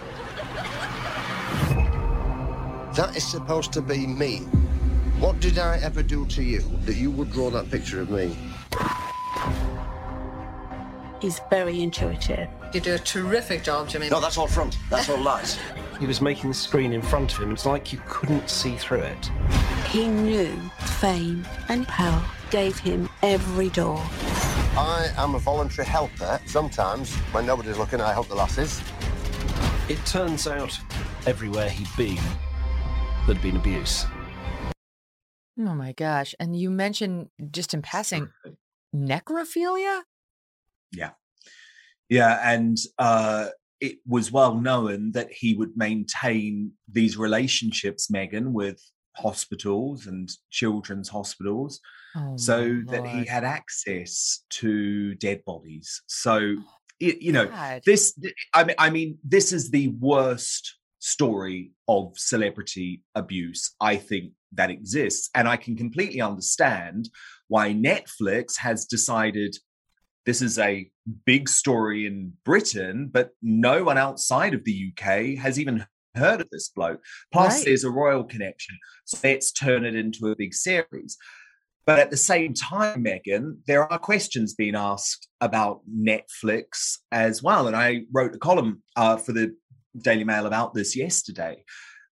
That 2.95 3.17
is 3.17 3.27
supposed 3.27 3.73
to 3.73 3.81
be 3.81 4.07
me. 4.07 4.37
What 5.19 5.41
did 5.41 5.59
I 5.59 5.77
ever 5.79 6.01
do 6.01 6.25
to 6.27 6.41
you 6.41 6.61
that 6.85 6.95
you 6.95 7.11
would 7.11 7.33
draw 7.33 7.49
that 7.49 7.69
picture 7.69 7.99
of 7.99 8.09
me? 8.09 8.33
He's 11.21 11.41
very 11.49 11.81
intuitive. 11.81 12.47
You 12.73 12.79
do 12.79 12.93
a 12.93 12.99
terrific 12.99 13.61
job, 13.61 13.89
Jimmy. 13.89 14.07
No, 14.07 14.21
that's 14.21 14.37
all 14.37 14.47
front. 14.47 14.77
That's 14.89 15.09
all 15.09 15.19
lies. 15.19 15.59
He 15.99 16.05
was 16.05 16.21
making 16.21 16.49
the 16.49 16.55
screen 16.55 16.93
in 16.93 17.01
front 17.01 17.33
of 17.33 17.39
him. 17.39 17.51
It's 17.51 17.65
like 17.65 17.91
you 17.91 17.99
couldn't 18.07 18.49
see 18.49 18.75
through 18.75 18.99
it. 18.99 19.31
He 19.87 20.07
knew 20.07 20.55
fame 20.79 21.45
and 21.69 21.87
power 21.87 22.23
gave 22.51 22.77
him 22.77 23.09
every 23.23 23.69
door. 23.69 23.97
I 24.77 25.09
am 25.17 25.33
a 25.33 25.39
voluntary 25.39 25.87
helper. 25.87 26.39
Sometimes, 26.45 27.15
when 27.33 27.47
nobody's 27.47 27.79
looking, 27.79 27.99
I 27.99 28.13
help 28.13 28.27
the 28.27 28.35
lasses. 28.35 28.79
It 29.89 29.97
turns 30.05 30.47
out 30.47 30.77
everywhere 31.25 31.69
he'd 31.69 31.87
been, 31.97 32.21
there'd 33.25 33.41
been 33.41 33.55
abuse. 33.55 34.05
Oh 35.59 35.73
my 35.73 35.93
gosh. 35.93 36.35
And 36.39 36.55
you 36.55 36.69
mentioned 36.69 37.29
just 37.49 37.73
in 37.73 37.81
passing 37.81 38.29
necrophilia? 38.95 40.03
Yeah. 40.91 41.11
Yeah. 42.07 42.39
And 42.43 42.77
uh, 42.99 43.47
it 43.79 43.97
was 44.07 44.31
well 44.31 44.55
known 44.55 45.11
that 45.11 45.31
he 45.31 45.53
would 45.53 45.77
maintain 45.77 46.71
these 46.91 47.17
relationships, 47.17 48.07
Megyn, 48.07 48.51
with 48.51 48.81
hospitals 49.15 50.05
and 50.05 50.29
children's 50.51 51.09
hospitals 51.09 51.79
oh 52.15 52.37
so 52.37 52.81
that 52.87 53.05
he 53.07 53.25
had 53.25 53.43
access 53.43 54.43
to 54.49 55.15
dead 55.15 55.43
bodies. 55.45 56.01
So, 56.07 56.55
you 56.99 57.31
know, 57.31 57.47
God. 57.47 57.81
this, 57.85 58.17
I 58.53 58.63
mean, 58.63 58.75
I 58.77 58.89
mean, 58.89 59.17
this 59.23 59.53
is 59.53 59.69
the 59.69 59.89
worst 59.99 60.75
story 60.99 61.71
of 61.87 62.17
celebrity 62.17 63.03
abuse, 63.15 63.73
I 63.79 63.97
think, 63.97 64.33
that 64.53 64.71
exists. 64.71 65.29
And 65.35 65.47
I 65.47 65.57
can 65.57 65.75
completely 65.75 66.21
understand 66.21 67.09
why 67.47 67.73
Netflix 67.73 68.57
has 68.59 68.85
decided 68.85 69.55
this 70.27 70.41
is 70.41 70.59
a 70.59 70.91
big 71.25 71.47
story 71.47 72.05
in 72.05 72.33
Britain, 72.43 73.09
but 73.09 73.29
no 73.41 73.85
one 73.85 73.97
outside 73.97 74.53
of 74.53 74.65
the 74.65 74.91
UK 74.91 75.41
has 75.41 75.57
even 75.57 75.85
heard 76.15 76.41
of 76.41 76.49
this 76.51 76.67
bloke. 76.67 77.01
Plus, 77.31 77.59
right. 77.59 77.65
there's 77.65 77.85
a 77.85 77.89
royal 77.89 78.25
connection. 78.25 78.77
So 79.05 79.19
let's 79.23 79.53
turn 79.53 79.85
it 79.85 79.95
into 79.95 80.27
a 80.27 80.35
big 80.35 80.53
series. 80.53 81.17
But 81.85 81.99
at 81.99 82.11
the 82.11 82.17
same 82.17 82.53
time, 82.53 83.05
Megyn, 83.05 83.59
there 83.67 83.89
are 83.89 83.97
questions 83.97 84.53
being 84.53 84.75
asked 84.75 85.29
about 85.39 85.79
Netflix 85.89 86.97
as 87.13 87.41
well. 87.41 87.67
And 87.67 87.75
I 87.77 88.01
wrote 88.11 88.35
a 88.35 88.37
column 88.37 88.83
uh, 88.97 89.15
for 89.15 89.31
the 89.31 89.55
Daily 89.97 90.25
Mail 90.25 90.45
about 90.45 90.73
this 90.73 90.93
yesterday 90.93 91.63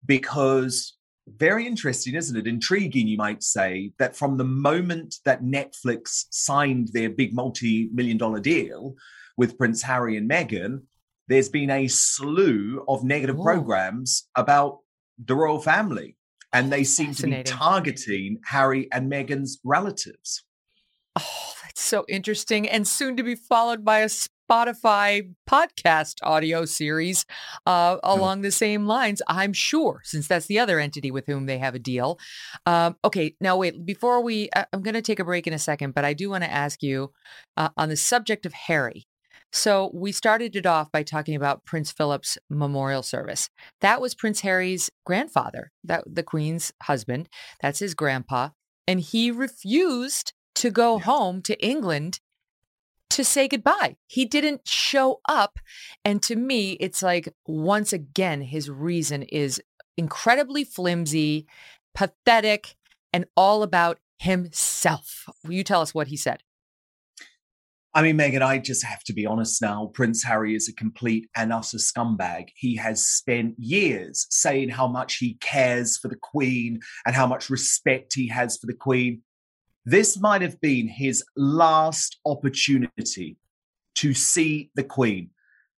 because 0.06 0.96
very 1.28 1.66
interesting, 1.66 2.16
isn't 2.16 2.38
it? 2.38 2.48
Intriguing, 2.48 3.08
you 3.08 3.18
might 3.18 3.44
say, 3.44 3.92
that 4.00 4.16
from 4.16 4.38
the 4.38 4.44
moment 4.44 5.16
that 5.26 5.44
Netflix 5.44 6.26
signed 6.32 6.90
their 6.92 7.10
big 7.10 7.34
multi 7.34 7.90
million 7.94 8.18
dollar 8.18 8.40
deal 8.40 8.96
with 9.38 9.58
Prince 9.58 9.82
Harry 9.82 10.18
and 10.18 10.30
Meghan, 10.30 10.82
there's 11.28 11.50
been 11.50 11.70
a 11.70 11.88
slew 11.88 12.84
of 12.88 13.04
negative 13.04 13.40
Ooh. 13.40 13.44
programs 13.44 14.28
about 14.36 14.80
the 15.24 15.36
royal 15.36 15.60
family. 15.60 16.18
And 16.52 16.72
they 16.72 16.84
seem 16.84 17.16
to 17.16 17.26
be 17.26 17.42
targeting 17.42 18.40
Harry 18.46 18.88
and 18.92 19.12
Meghan's 19.12 19.60
relatives. 19.64 20.44
Oh, 21.16 21.54
that's 21.64 21.82
so 21.82 22.06
interesting. 22.08 22.70
And 22.70 22.88
soon 22.88 23.18
to 23.18 23.24
be 23.24 23.34
followed 23.34 23.84
by 23.84 24.00
a 24.00 24.10
Spotify 24.50 25.34
podcast 25.50 26.16
audio 26.24 26.66
series 26.66 27.26
uh, 27.66 27.98
along 28.04 28.42
the 28.42 28.52
same 28.52 28.86
lines, 28.86 29.22
I'm 29.28 29.54
sure, 29.54 30.02
since 30.04 30.28
that's 30.28 30.48
the 30.48 30.60
other 30.60 30.80
entity 30.80 31.12
with 31.12 31.26
whom 31.28 31.46
they 31.46 31.58
have 31.58 31.76
a 31.76 31.80
deal. 31.80 32.20
Um, 32.66 32.96
okay, 33.04 33.36
now 33.40 33.58
wait, 33.58 33.86
before 33.86 34.22
we, 34.22 34.50
uh, 34.56 34.66
I'm 34.74 34.82
going 34.82 34.94
to 34.94 35.02
take 35.02 35.20
a 35.20 35.26
break 35.26 35.48
in 35.48 35.54
a 35.54 35.60
second, 35.60 35.94
but 35.94 36.06
I 36.06 36.14
do 36.14 36.30
want 36.30 36.44
to 36.44 36.52
ask 36.52 36.84
you 36.84 37.12
uh, 37.58 37.70
on 37.78 37.90
the 37.90 37.98
subject 37.98 38.46
of 38.46 38.54
Harry. 38.54 39.08
So 39.52 39.92
we 39.94 40.12
started 40.12 40.56
it 40.56 40.66
off 40.66 40.92
by 40.92 41.04
talking 41.04 41.36
about 41.36 41.64
Prince 41.64 41.92
Philip's 41.92 42.40
memorial 42.50 43.04
service. 43.04 43.50
That 43.82 44.02
was 44.02 44.16
Prince 44.16 44.42
Harry's 44.42 44.90
grandfather, 45.06 45.72
that 45.84 46.04
the 46.08 46.24
Queen's 46.24 46.72
husband. 46.84 47.30
That's 47.62 47.80
his 47.80 47.94
grandpa, 47.94 48.50
and 48.88 49.00
he 49.00 49.30
refused 49.30 50.34
to 50.56 50.70
go 50.70 51.00
home 51.00 51.42
to 51.44 51.66
England 51.66 52.20
to 53.14 53.24
say 53.24 53.48
goodbye. 53.48 53.96
He 54.08 54.26
didn't 54.26 54.68
show 54.68 55.22
up, 55.28 55.60
and 56.04 56.22
to 56.24 56.36
me, 56.36 56.74
it's 56.74 57.02
like 57.02 57.34
once 57.46 57.94
again 57.94 58.42
his 58.42 58.70
reason 58.70 59.24
is 59.24 59.62
incredibly 59.98 60.64
flimsy, 60.64 61.48
pathetic, 61.94 62.76
and 63.12 63.26
all 63.38 63.64
about 63.64 64.00
himself. 64.20 65.26
Will 65.44 65.54
you 65.54 65.64
tell 65.64 65.82
us 65.82 65.94
what 65.94 66.08
he 66.08 66.18
said? 66.18 66.44
I 67.96 68.02
mean, 68.02 68.18
Megyn, 68.18 68.42
I 68.42 68.58
just 68.58 68.84
have 68.84 69.04
to 69.04 69.14
be 69.14 69.28
honest 69.28 69.62
now. 69.62 69.92
Prince 69.94 70.24
Harry 70.24 70.56
is 70.56 70.68
a 70.68 70.74
complete 70.74 71.30
and 71.36 71.54
utter 71.54 71.78
scumbag. 71.78 72.46
He 72.56 72.76
has 72.78 73.06
spent 73.06 73.54
years 73.60 74.26
saying 74.32 74.70
how 74.70 74.88
much 74.88 75.18
he 75.18 75.36
cares 75.36 75.98
for 75.98 76.08
the 76.08 76.16
Queen 76.16 76.80
and 77.06 77.16
how 77.16 77.28
much 77.28 77.52
respect 77.52 78.14
he 78.16 78.30
has 78.30 78.58
for 78.58 78.66
the 78.66 78.74
Queen. 78.74 79.22
This 79.86 80.20
might 80.20 80.42
have 80.42 80.60
been 80.62 80.88
his 80.88 81.24
last 81.36 82.20
opportunity 82.26 83.38
to 83.96 84.14
see 84.14 84.72
the 84.76 84.84
Queen. 84.84 85.30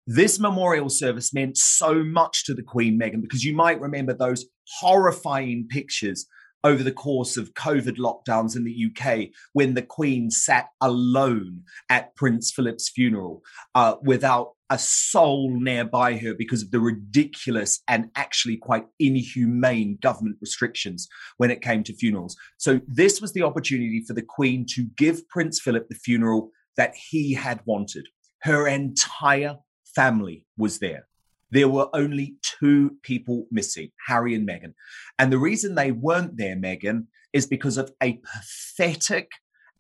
This 0.07 0.39
memorial 0.39 0.89
service 0.89 1.33
meant 1.33 1.57
so 1.57 2.03
much 2.03 2.45
to 2.45 2.53
the 2.53 2.61
Queen, 2.61 2.99
Megyn, 2.99 3.21
because 3.21 3.43
you 3.43 3.55
might 3.55 3.81
remember 3.81 4.13
those 4.13 4.45
horrifying 4.79 5.67
pictures 5.67 6.27
over 6.63 6.83
the 6.83 6.91
course 6.91 7.37
of 7.37 7.53
COVID 7.53 7.97
lockdowns 7.97 8.55
in 8.55 8.63
the 8.63 8.87
UK 8.89 9.29
when 9.53 9.75
the 9.75 9.83
Queen 9.83 10.31
sat 10.31 10.67
alone 10.81 11.61
at 11.89 12.15
Prince 12.15 12.51
Philip's 12.51 12.89
funeral 12.89 13.43
uh, 13.75 13.95
without 14.01 14.54
a 14.69 14.79
soul 14.79 15.59
nearby 15.59 16.17
her 16.17 16.33
because 16.33 16.63
of 16.63 16.71
the 16.71 16.79
ridiculous 16.79 17.81
and 17.87 18.09
actually 18.15 18.57
quite 18.57 18.85
inhumane 18.99 19.97
government 20.01 20.37
restrictions 20.41 21.07
when 21.37 21.51
it 21.51 21.61
came 21.61 21.83
to 21.83 21.93
funerals. 21.93 22.35
So, 22.57 22.81
this 22.87 23.21
was 23.21 23.33
the 23.33 23.43
opportunity 23.43 24.03
for 24.07 24.13
the 24.13 24.23
Queen 24.23 24.65
to 24.71 24.85
give 24.97 25.27
Prince 25.29 25.59
Philip 25.59 25.87
the 25.89 25.95
funeral 25.95 26.51
that 26.77 26.95
he 26.95 27.33
had 27.33 27.61
wanted. 27.65 28.07
Her 28.41 28.67
entire 28.67 29.57
family 29.95 30.45
was 30.57 30.79
there. 30.79 31.07
There 31.51 31.69
were 31.69 31.89
only 31.93 32.35
two 32.41 32.97
people 33.03 33.47
missing, 33.51 33.91
Harry 34.07 34.35
and 34.35 34.47
Meghan. 34.47 34.73
And 35.19 35.31
the 35.31 35.37
reason 35.37 35.75
they 35.75 35.91
weren't 35.91 36.37
there, 36.37 36.55
Megyn, 36.55 37.05
is 37.33 37.45
because 37.45 37.77
of 37.77 37.91
a 38.01 38.19
pathetic 38.33 39.29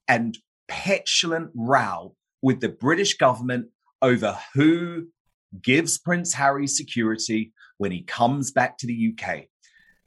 and 0.07 0.37
petulant 0.67 1.51
row 1.55 2.15
with 2.41 2.61
the 2.61 2.69
British 2.69 3.17
government 3.17 3.67
over 4.05 4.37
who 4.53 5.07
gives 5.63 5.97
Prince 5.97 6.33
Harry 6.33 6.67
security 6.67 7.51
when 7.79 7.91
he 7.91 8.03
comes 8.03 8.51
back 8.51 8.77
to 8.77 8.87
the 8.87 9.13
UK. 9.13 9.45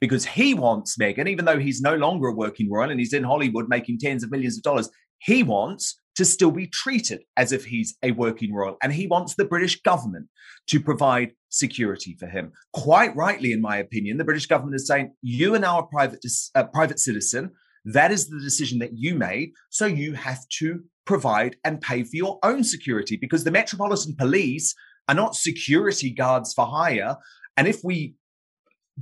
Because 0.00 0.24
he 0.24 0.54
wants 0.54 0.96
Megyn, 0.96 1.28
even 1.28 1.44
though 1.44 1.58
he's 1.58 1.80
no 1.80 1.96
longer 1.96 2.28
a 2.28 2.34
working 2.34 2.70
royal 2.70 2.90
and 2.90 3.00
he's 3.00 3.12
in 3.12 3.24
Hollywood 3.24 3.68
making 3.68 3.98
tens 3.98 4.22
of 4.22 4.30
millions 4.30 4.56
of 4.56 4.62
dollars, 4.62 4.88
he 5.18 5.42
wants 5.42 6.00
to 6.14 6.24
still 6.24 6.52
be 6.52 6.68
treated 6.68 7.22
as 7.36 7.50
if 7.50 7.64
he's 7.64 7.96
a 8.04 8.12
working 8.12 8.54
royal. 8.54 8.76
And 8.82 8.92
he 8.92 9.08
wants 9.08 9.34
the 9.34 9.44
British 9.44 9.80
government 9.82 10.28
to 10.68 10.78
provide 10.78 11.32
security 11.48 12.16
for 12.20 12.26
him. 12.26 12.52
Quite 12.72 13.16
rightly, 13.16 13.52
in 13.52 13.60
my 13.60 13.78
opinion, 13.78 14.18
the 14.18 14.24
British 14.24 14.46
government 14.46 14.76
is 14.76 14.86
saying, 14.86 15.12
you 15.22 15.56
are 15.56 15.58
now 15.58 15.80
a 15.80 15.86
private, 15.86 16.24
uh, 16.54 16.64
private 16.64 17.00
citizen. 17.00 17.50
That 17.84 18.12
is 18.12 18.28
the 18.28 18.40
decision 18.40 18.78
that 18.78 18.92
you 18.92 19.16
made. 19.16 19.52
So 19.70 19.86
you 19.86 20.12
have 20.12 20.46
to 20.60 20.84
provide 21.08 21.56
and 21.64 21.80
pay 21.80 22.02
for 22.02 22.16
your 22.16 22.38
own 22.42 22.62
security 22.62 23.16
because 23.16 23.42
the 23.42 23.50
Metropolitan 23.50 24.14
Police 24.14 24.74
are 25.08 25.14
not 25.14 25.34
security 25.34 26.10
guards 26.10 26.52
for 26.52 26.66
hire. 26.66 27.16
And 27.56 27.66
if 27.66 27.80
we 27.82 28.14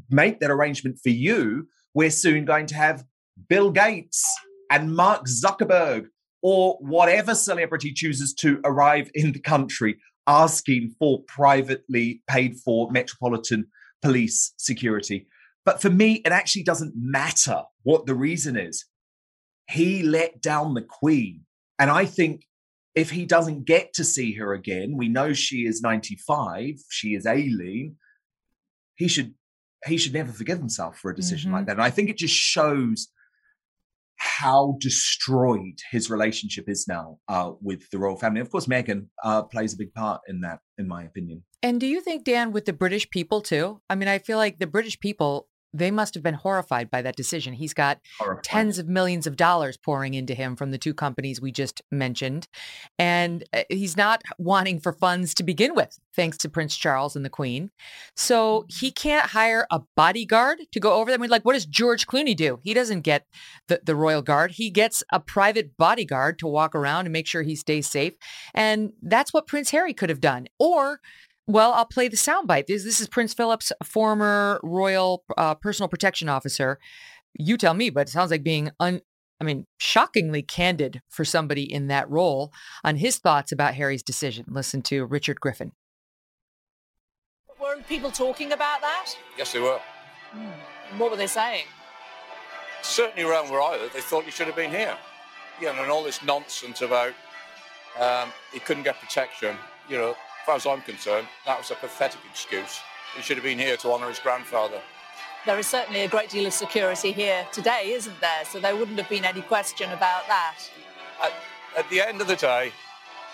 make 0.09 0.38
that 0.38 0.53
arrangement 0.53 1.01
for 1.03 1.09
you, 1.09 1.66
we're 1.95 2.12
soon 2.12 2.45
going 2.45 2.66
to 2.66 2.77
have 2.77 3.05
Bill 3.49 3.73
Gates 3.73 4.25
and 4.71 4.95
Mark 4.95 5.25
Zuckerberg 5.27 6.07
or 6.42 6.79
whatever 6.81 7.35
celebrity 7.35 7.92
chooses 7.92 8.33
to 8.35 8.61
arrive 8.64 9.11
in 9.12 9.33
the 9.33 9.40
country 9.40 9.97
asking 10.29 10.95
for 11.01 11.25
privately 11.27 12.23
paid 12.29 12.55
for 12.64 12.88
metropolitan 12.92 13.66
police 14.01 14.53
security. 14.59 15.27
But 15.64 15.83
for 15.83 15.90
me, 15.90 16.23
it 16.25 16.31
actually 16.31 16.62
doesn't 16.62 16.92
matter 16.95 17.62
what 17.83 18.07
the 18.07 18.14
reason 18.14 18.57
is. 18.57 18.85
He 19.69 20.05
let 20.05 20.40
down 20.40 20.75
the 20.75 20.83
Queen. 20.83 21.45
And 21.78 21.90
I 21.90 22.04
think 22.06 22.44
if 22.94 23.10
he 23.10 23.26
doesn't 23.26 23.64
get 23.66 23.92
to 23.94 24.04
see 24.04 24.34
her 24.34 24.52
again, 24.54 24.94
we 24.96 25.08
know 25.08 25.32
she 25.34 25.66
is 25.66 25.82
95, 25.82 26.74
she 26.90 27.08
is 27.14 27.26
ailing, 27.26 27.96
he 28.96 29.08
should 29.08 29.34
he 29.86 29.98
should 29.98 30.14
never 30.14 30.32
forgive 30.32 30.58
himself 30.58 30.98
for 30.98 31.10
a 31.10 31.14
decision 31.14 31.50
Mhm. 31.50 31.54
like 31.54 31.66
that. 31.66 31.72
And 31.72 31.82
I 31.82 31.90
think 31.90 32.08
it 32.08 32.16
just 32.16 32.34
shows 32.34 33.08
how 34.16 34.76
destroyed 34.80 35.78
his 35.92 36.08
relationship 36.10 36.64
is 36.68 36.86
now 36.88 37.18
uh, 37.28 37.52
with 37.60 37.88
the 37.90 37.98
royal 37.98 38.16
family. 38.16 38.40
Of 38.40 38.50
course, 38.50 38.66
Meghan 38.66 39.08
uh, 39.22 39.42
plays 39.42 39.74
a 39.74 39.76
big 39.76 39.92
part 39.92 40.22
in 40.26 40.40
that, 40.40 40.60
in 40.78 40.88
my 40.88 41.04
opinion. 41.04 41.44
And 41.62 41.78
do 41.78 41.86
you 41.86 42.00
think, 42.00 42.24
Dan, 42.24 42.50
with 42.52 42.64
the 42.64 42.72
British 42.72 43.08
people 43.10 43.42
too? 43.42 43.80
I 43.90 43.94
mean, 43.94 44.08
I 44.08 44.18
feel 44.18 44.38
like 44.38 44.58
the 44.58 44.66
British 44.66 44.98
people, 44.98 45.48
they 45.78 45.90
must 45.90 46.14
have 46.14 46.22
been 46.22 46.34
horrified 46.34 46.90
by 46.90 47.02
that 47.02 47.16
decision. 47.16 47.54
He's 47.54 47.74
got 47.74 48.00
Horrifying. 48.18 48.42
tens 48.42 48.78
of 48.78 48.88
millions 48.88 49.26
of 49.26 49.36
dollars 49.36 49.76
pouring 49.76 50.14
into 50.14 50.34
him 50.34 50.56
from 50.56 50.70
the 50.70 50.78
two 50.78 50.94
companies 50.94 51.40
we 51.40 51.52
just 51.52 51.82
mentioned. 51.90 52.48
And 52.98 53.44
uh, 53.52 53.62
he's 53.68 53.96
not 53.96 54.22
wanting 54.38 54.80
for 54.80 54.92
funds 54.92 55.34
to 55.34 55.42
begin 55.42 55.74
with, 55.74 55.98
thanks 56.14 56.36
to 56.38 56.48
Prince 56.48 56.76
Charles 56.76 57.16
and 57.16 57.24
the 57.24 57.30
Queen. 57.30 57.70
So 58.14 58.64
he 58.68 58.90
can't 58.90 59.30
hire 59.30 59.66
a 59.70 59.80
bodyguard 59.96 60.58
to 60.72 60.80
go 60.80 60.94
over 60.94 61.10
them. 61.10 61.20
I 61.20 61.22
mean, 61.22 61.30
like, 61.30 61.44
what 61.44 61.54
does 61.54 61.66
George 61.66 62.06
Clooney 62.06 62.36
do? 62.36 62.60
He 62.62 62.74
doesn't 62.74 63.00
get 63.02 63.26
the, 63.68 63.80
the 63.84 63.96
royal 63.96 64.22
guard. 64.22 64.52
He 64.52 64.70
gets 64.70 65.02
a 65.12 65.20
private 65.20 65.76
bodyguard 65.76 66.38
to 66.40 66.46
walk 66.46 66.74
around 66.74 67.06
and 67.06 67.12
make 67.12 67.26
sure 67.26 67.42
he 67.42 67.56
stays 67.56 67.86
safe. 67.86 68.14
And 68.54 68.92
that's 69.02 69.32
what 69.32 69.46
Prince 69.46 69.70
Harry 69.70 69.94
could 69.94 70.08
have 70.08 70.20
done. 70.20 70.46
Or 70.58 71.00
well, 71.46 71.72
I'll 71.72 71.87
play 71.87 72.09
the 72.09 72.16
soundbite. 72.16 72.66
This, 72.66 72.85
this 72.85 73.00
is 73.00 73.09
Prince 73.09 73.32
Philip's 73.32 73.72
former 73.85 74.61
royal 74.62 75.24
uh, 75.37 75.54
personal 75.54 75.88
protection 75.88 76.28
officer. 76.28 76.78
You 77.38 77.56
tell 77.56 77.74
me, 77.74 77.90
but 77.90 78.09
it 78.09 78.11
sounds 78.11 78.30
like 78.30 78.42
being 78.42 78.70
un. 78.80 79.00
I 79.38 79.44
mean, 79.44 79.66
shockingly 79.76 80.42
candid 80.42 81.02
for 81.11 81.24
somebody 81.24 81.70
in 81.70 81.88
that 81.88 82.09
role 82.09 82.52
on 82.82 82.96
his 82.96 83.18
thoughts 83.18 83.52
about 83.52 83.74
Harry's 83.74 84.02
decision. 84.02 84.46
Listen 84.48 84.80
to 84.82 85.04
Richard 85.04 85.40
Griffin. 85.40 85.72
Weren't 87.61 87.87
people 87.87 88.11
talking 88.11 88.52
about 88.52 88.80
that? 88.80 89.12
Yes, 89.37 89.52
they 89.52 89.61
were. 89.61 89.78
And 90.32 90.98
What 90.98 91.11
were 91.11 91.18
they 91.18 91.26
saying? 91.26 91.64
Certainly 92.80 93.28
around 93.28 93.50
where 93.50 93.61
I 93.61 93.76
live, 93.76 93.92
they 93.92 94.00
thought 94.00 94.24
he 94.24 94.30
should 94.30 94.46
have 94.46 94.56
been 94.56 94.70
here. 94.70 94.96
You 95.61 95.66
know, 95.66 95.82
and 95.82 95.90
all 95.90 96.02
this 96.02 96.22
nonsense 96.22 96.80
about 96.80 97.12
um, 98.00 98.30
he 98.52 98.59
couldn't 98.59 98.85
get 98.85 98.98
protection. 99.00 99.56
You 99.88 99.98
know, 99.98 100.11
as 100.11 100.16
far 100.46 100.54
as 100.54 100.64
I'm 100.64 100.80
concerned, 100.82 101.26
that 101.44 101.59
was 101.59 101.72
a 101.72 101.74
pathetic 101.74 102.20
excuse. 102.30 102.80
He 103.16 103.22
should 103.22 103.37
have 103.37 103.44
been 103.44 103.59
here 103.59 103.76
to 103.78 103.90
honour 103.90 104.09
his 104.09 104.20
grandfather. 104.20 104.80
There 105.44 105.59
is 105.59 105.66
certainly 105.66 106.02
a 106.02 106.09
great 106.09 106.30
deal 106.30 106.46
of 106.46 106.52
security 106.52 107.11
here 107.11 107.46
today, 107.52 107.90
isn't 107.92 108.20
there? 108.20 108.44
So 108.44 108.61
there 108.61 108.76
wouldn't 108.76 108.98
have 108.98 109.09
been 109.09 109.24
any 109.24 109.42
question 109.42 109.90
about 109.90 110.26
that. 110.28 110.56
At, 111.22 111.32
at 111.76 111.90
the 111.90 112.00
end 112.00 112.20
of 112.20 112.28
the 112.28 112.37
day, 112.37 112.72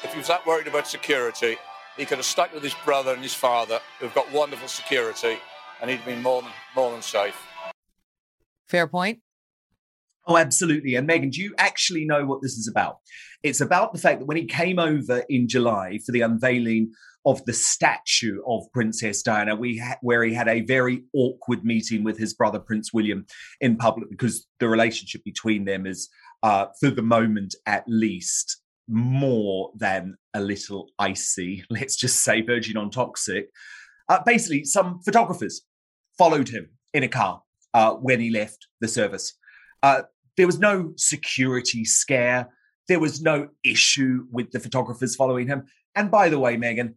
if 0.02 0.12
he 0.12 0.18
was 0.18 0.28
that 0.28 0.46
worried 0.46 0.66
about 0.66 0.88
security, 0.88 1.58
he 1.98 2.06
could 2.06 2.16
have 2.16 2.24
stuck 2.24 2.52
with 2.54 2.62
his 2.62 2.74
brother 2.84 3.12
and 3.12 3.22
his 3.22 3.34
father, 3.34 3.80
who've 4.00 4.14
got 4.14 4.30
wonderful 4.32 4.68
security, 4.68 5.36
and 5.80 5.90
he'd 5.90 6.04
been 6.06 6.22
more 6.22 6.40
than 6.40 6.50
more 6.74 6.90
than 6.92 7.02
safe. 7.02 7.36
Fair 8.68 8.86
point. 8.86 9.20
Oh, 10.26 10.36
absolutely. 10.36 10.94
And 10.94 11.08
Megyn, 11.08 11.32
do 11.32 11.40
you 11.40 11.54
actually 11.58 12.04
know 12.04 12.24
what 12.24 12.42
this 12.42 12.52
is 12.52 12.68
about? 12.68 12.98
It's 13.42 13.60
about 13.60 13.92
the 13.92 13.98
fact 13.98 14.20
that 14.20 14.26
when 14.26 14.36
he 14.36 14.44
came 14.44 14.78
over 14.78 15.24
in 15.28 15.48
July 15.48 15.98
for 16.04 16.12
the 16.12 16.20
unveiling 16.20 16.92
of 17.24 17.44
the 17.44 17.52
statue 17.52 18.40
of 18.46 18.70
Princess 18.72 19.22
Diana, 19.22 19.56
we 19.56 19.78
ha- 19.78 19.98
where 20.00 20.22
he 20.22 20.32
had 20.34 20.48
a 20.48 20.60
very 20.60 21.02
awkward 21.12 21.64
meeting 21.64 22.04
with 22.04 22.18
his 22.18 22.34
brother 22.34 22.60
Prince 22.60 22.92
William 22.92 23.26
in 23.60 23.76
public 23.76 24.10
because 24.10 24.46
the 24.60 24.68
relationship 24.68 25.22
between 25.24 25.64
them 25.64 25.86
is, 25.86 26.08
uh, 26.42 26.66
for 26.80 26.90
the 26.90 27.02
moment 27.02 27.54
at 27.66 27.84
least, 27.88 28.62
more 28.88 29.72
than 29.76 30.16
a 30.34 30.40
little 30.40 30.88
icy. 30.98 31.64
Let's 31.70 31.96
just 31.96 32.22
say 32.22 32.42
virgin 32.42 32.76
on 32.76 32.90
toxic. 32.90 33.48
Uh, 34.08 34.20
basically, 34.24 34.64
some 34.64 35.00
photographers 35.04 35.62
followed 36.18 36.48
him 36.48 36.70
in 36.92 37.02
a 37.02 37.08
car 37.08 37.42
uh, 37.74 37.94
when 37.94 38.20
he 38.20 38.30
left 38.30 38.66
the 38.80 38.88
service. 38.88 39.34
Uh, 39.82 40.02
there 40.36 40.46
was 40.46 40.58
no 40.58 40.92
security 40.96 41.84
scare. 41.84 42.48
There 42.88 43.00
was 43.00 43.22
no 43.22 43.48
issue 43.64 44.26
with 44.30 44.50
the 44.50 44.60
photographers 44.60 45.16
following 45.16 45.46
him. 45.46 45.64
And 45.94 46.10
by 46.10 46.28
the 46.28 46.38
way, 46.38 46.56
Megyn, 46.56 46.94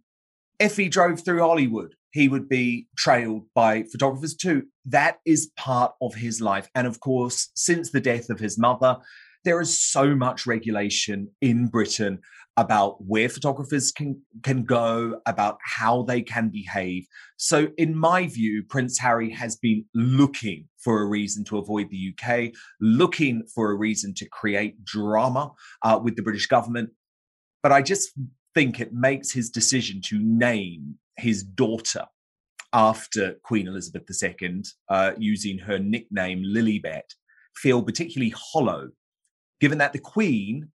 if 0.59 0.77
he 0.77 0.89
drove 0.89 1.19
through 1.19 1.41
Hollywood, 1.41 1.95
he 2.11 2.29
would 2.29 2.47
be 2.47 2.87
trailed 2.97 3.43
by 3.53 3.83
photographers 3.83 4.35
too. 4.35 4.63
That 4.85 5.17
is 5.25 5.51
part 5.57 5.93
of 6.01 6.15
his 6.15 6.39
life. 6.39 6.69
And 6.73 6.87
of 6.87 7.01
course, 7.01 7.49
since 7.55 7.91
the 7.91 7.99
death 7.99 8.29
of 8.29 8.39
his 8.39 8.57
mother, 8.57 8.97
there 9.43 9.59
is 9.61 9.77
so 9.77 10.15
much 10.15 10.47
regulation 10.47 11.29
in 11.41 11.67
Britain 11.67 12.19
about 12.57 13.03
where 13.05 13.27
photographers 13.27 13.91
can 13.91 14.21
can 14.43 14.63
go, 14.63 15.19
about 15.25 15.57
how 15.63 16.03
they 16.03 16.21
can 16.21 16.49
behave. 16.49 17.05
So, 17.37 17.69
in 17.77 17.97
my 17.97 18.27
view, 18.27 18.63
Prince 18.67 18.99
Harry 18.99 19.31
has 19.31 19.55
been 19.55 19.85
looking 19.93 20.67
for 20.77 21.01
a 21.01 21.05
reason 21.05 21.43
to 21.45 21.57
avoid 21.57 21.89
the 21.89 22.13
UK, 22.13 22.53
looking 22.79 23.43
for 23.53 23.71
a 23.71 23.75
reason 23.75 24.13
to 24.15 24.29
create 24.29 24.83
drama 24.83 25.51
uh, 25.83 25.99
with 26.01 26.15
the 26.15 26.23
British 26.23 26.47
government. 26.47 26.91
But 27.61 27.71
I 27.71 27.81
just 27.81 28.11
think 28.53 28.79
it 28.79 28.93
makes 28.93 29.31
his 29.31 29.49
decision 29.49 30.01
to 30.05 30.19
name 30.19 30.95
his 31.17 31.43
daughter 31.43 32.05
after 32.71 33.35
Queen 33.43 33.67
Elizabeth 33.67 34.03
II, 34.21 34.61
uh, 34.89 35.11
using 35.17 35.59
her 35.59 35.79
nickname 35.79 36.43
Lilibet, 36.43 37.15
feel 37.55 37.81
particularly 37.81 38.33
hollow, 38.35 38.89
given 39.61 39.77
that 39.77 39.93
the 39.93 39.99
Queen 39.99 40.69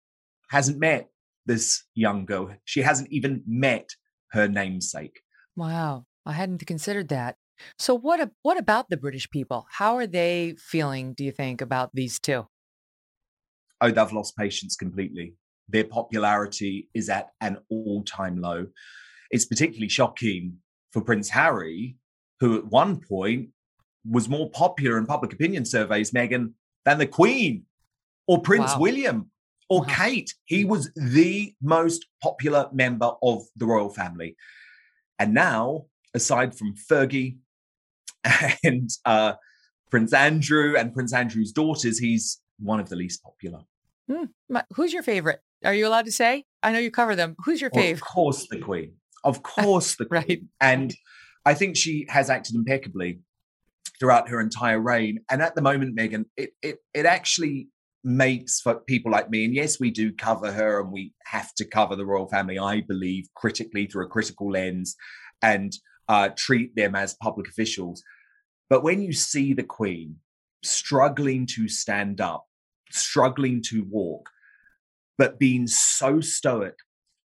hasn't 0.51 0.79
met 0.79 1.10
this 1.51 1.85
young 1.95 2.27
girl. 2.27 2.55
She 2.65 2.83
hasn't 2.83 3.11
even 3.11 3.43
met 3.45 3.91
her 4.31 4.47
namesake. 4.47 5.21
Wow, 5.57 6.05
I 6.25 6.33
hadn't 6.33 6.65
considered 6.65 7.09
that. 7.09 7.37
So 7.77 7.93
what 7.93 8.21
a, 8.21 8.31
what 8.43 8.57
about 8.57 8.89
the 8.89 8.97
British 8.97 9.29
people? 9.29 9.67
How 9.69 9.97
are 9.97 10.07
they 10.07 10.55
feeling, 10.59 11.13
do 11.13 11.25
you 11.25 11.33
think, 11.33 11.61
about 11.61 11.91
these 11.93 12.21
two? 12.21 12.47
Oh, 13.81 13.91
they've 13.91 14.13
lost 14.13 14.37
patience 14.37 14.77
completely. 14.77 15.35
Their 15.69 15.85
popularity 15.85 16.89
is 16.95 17.09
at 17.09 17.31
an 17.41 17.59
all-time 17.69 18.41
low. 18.41 18.67
It's 19.33 19.45
particularly 19.45 19.89
shocking 19.89 20.59
for 20.93 21.03
Prince 21.03 21.31
Harry, 21.31 21.97
who 22.39 22.59
at 22.59 22.67
one 22.67 23.01
point 23.01 23.49
was 24.09 24.29
more 24.29 24.51
popular 24.51 24.99
in 24.99 25.07
public 25.07 25.33
opinion 25.33 25.65
surveys, 25.65 26.13
Megyn, 26.13 26.53
than 26.85 26.99
the 26.99 27.07
Queen 27.07 27.65
or 28.29 28.41
Prince 28.41 28.73
wow. 28.75 28.81
William 28.81 29.31
or 29.71 29.81
wow. 29.81 29.87
Kate. 29.89 30.35
He 30.45 30.65
was 30.65 30.91
the 30.95 31.55
most 31.63 32.05
popular 32.23 32.69
member 32.73 33.13
of 33.23 33.45
the 33.57 33.65
royal 33.65 33.89
family. 33.89 34.37
And 35.19 35.33
now, 35.33 35.87
aside 36.13 36.55
from 36.55 36.75
Fergie 36.75 37.37
and 38.65 38.91
uh, 39.07 39.35
Prince 39.91 40.13
Andrew 40.13 40.77
and 40.77 40.93
Prince 40.93 41.15
Andrew's 41.15 41.53
daughters, 41.53 41.99
he's 41.99 42.41
one 42.59 42.81
of 42.81 42.89
the 42.91 42.97
least 42.97 43.23
popular. 43.23 43.61
Hmm. 44.11 44.25
Who's 44.75 44.93
your 44.93 45.05
favorite? 45.05 45.41
Are 45.65 45.75
you 45.75 45.87
allowed 45.87 46.07
to 46.07 46.13
say? 46.13 46.45
I 46.63 46.73
know 46.73 46.79
you 46.79 46.91
cover 46.91 47.15
them. 47.15 47.37
Who's 47.45 47.61
your 47.61 47.71
favorite? 47.71 47.93
Of 47.93 48.01
course, 48.01 48.47
the 48.51 48.59
Queen. 48.59 48.95
Of 49.25 49.43
course, 49.45 49.97
the 49.97 50.07
Queen. 50.07 50.23
right. 50.29 50.43
And 50.61 50.95
I 51.47 51.55
think 51.55 51.77
she 51.77 52.07
has 52.09 52.29
acted 52.29 52.57
impeccably 52.57 53.21
throughout 54.01 54.31
her 54.31 54.41
entire 54.41 54.81
reign. 54.81 55.21
And 55.31 55.43
at 55.43 55.55
the 55.55 55.63
moment, 55.63 55.97
Megyn, 55.97 56.25
it 56.37 56.51
it 56.63 56.79
it 56.93 57.07
actually 57.07 57.69
makes 58.03 58.61
for 58.61 58.77
people 58.81 59.13
like 59.13 59.31
me, 59.31 59.45
and 59.45 59.55
yes, 59.55 59.79
we 59.79 59.91
do 59.91 60.13
cover 60.13 60.51
her 60.51 60.81
and 60.81 60.91
we 60.91 61.13
have 61.25 61.55
to 61.55 61.65
cover 61.65 61.97
the 61.97 62.07
royal 62.07 62.29
family, 62.29 62.59
I 62.59 62.81
believe, 62.81 63.29
critically 63.35 63.87
through 63.87 64.07
a 64.07 64.09
critical 64.09 64.51
lens 64.51 64.97
and 65.43 65.73
uh, 66.09 66.31
treat 66.37 66.75
them 66.77 66.95
as 66.95 67.15
public 67.15 67.49
officials. 67.49 68.03
But 68.69 68.83
when 68.83 69.03
you 69.03 69.13
see 69.13 69.53
the 69.53 69.63
Queen 69.65 70.17
struggling 70.63 71.47
to 71.47 71.69
stand 71.69 72.21
up, 72.21 72.47
struggling 72.91 73.63
to 73.69 73.87
walk, 73.91 74.29
but 75.19 75.39
being 75.39 75.67
so 75.67 76.21
stoic 76.21 76.75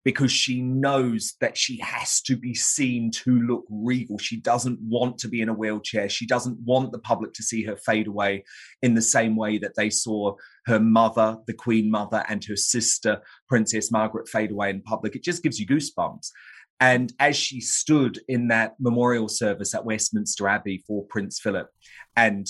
because 0.06 0.32
she 0.32 0.62
knows 0.62 1.34
that 1.42 1.58
she 1.58 1.78
has 1.80 2.22
to 2.22 2.38
be 2.38 2.54
seen 2.54 3.12
to 3.12 3.42
look 3.42 3.66
regal. 3.70 4.18
She 4.18 4.38
doesn't 4.38 4.80
want 4.82 5.18
to 5.20 5.28
be 5.28 5.42
in 5.42 5.50
a 5.50 5.54
wheelchair. 5.54 6.08
She 6.08 6.26
doesn't 6.26 6.58
want 6.60 6.92
the 6.92 7.00
public 7.00 7.34
to 7.34 7.44
see 7.44 7.64
her 7.64 7.76
fade 7.76 8.08
away 8.08 8.46
in 8.82 8.94
the 8.94 9.02
same 9.02 9.36
way 9.36 9.58
that 9.58 9.76
they 9.76 9.90
saw 9.90 10.36
her 10.68 10.80
mother, 10.80 11.38
the 11.48 11.54
Queen 11.54 11.92
Mother, 11.92 12.24
and 12.30 12.44
her 12.46 12.56
sister, 12.56 13.22
Princess 13.50 13.92
Margaret, 13.92 14.30
fade 14.30 14.52
away 14.52 14.70
in 14.70 14.82
public. 14.82 15.16
It 15.16 15.24
just 15.24 15.44
gives 15.44 15.60
you 15.60 15.68
goosebumps. 15.68 16.32
And 16.80 17.12
as 17.20 17.36
she 17.36 17.60
stood 17.60 18.20
in 18.30 18.48
that 18.50 18.76
memorial 18.80 19.28
service 19.28 19.76
at 19.76 19.84
Westminster 19.84 20.48
Abbey 20.48 20.84
for 20.88 21.04
Prince 21.06 21.40
Philip, 21.40 21.68
and 22.16 22.48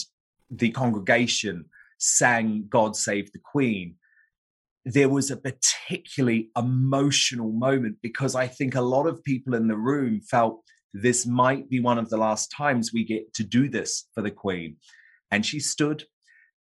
the 0.51 0.69
congregation 0.69 1.65
sang 1.97 2.65
God 2.69 2.95
Save 2.95 3.31
the 3.31 3.39
Queen, 3.39 3.95
there 4.85 5.09
was 5.09 5.29
a 5.29 5.37
particularly 5.37 6.49
emotional 6.57 7.51
moment 7.51 7.97
because 8.01 8.35
I 8.35 8.47
think 8.47 8.75
a 8.75 8.81
lot 8.81 9.07
of 9.07 9.23
people 9.23 9.53
in 9.53 9.67
the 9.67 9.77
room 9.77 10.21
felt 10.21 10.63
this 10.93 11.25
might 11.25 11.69
be 11.69 11.79
one 11.79 11.97
of 11.97 12.09
the 12.09 12.17
last 12.17 12.51
times 12.55 12.91
we 12.93 13.03
get 13.03 13.33
to 13.35 13.43
do 13.43 13.69
this 13.69 14.07
for 14.13 14.21
the 14.21 14.31
Queen. 14.31 14.77
And 15.31 15.45
she 15.45 15.59
stood, 15.59 16.05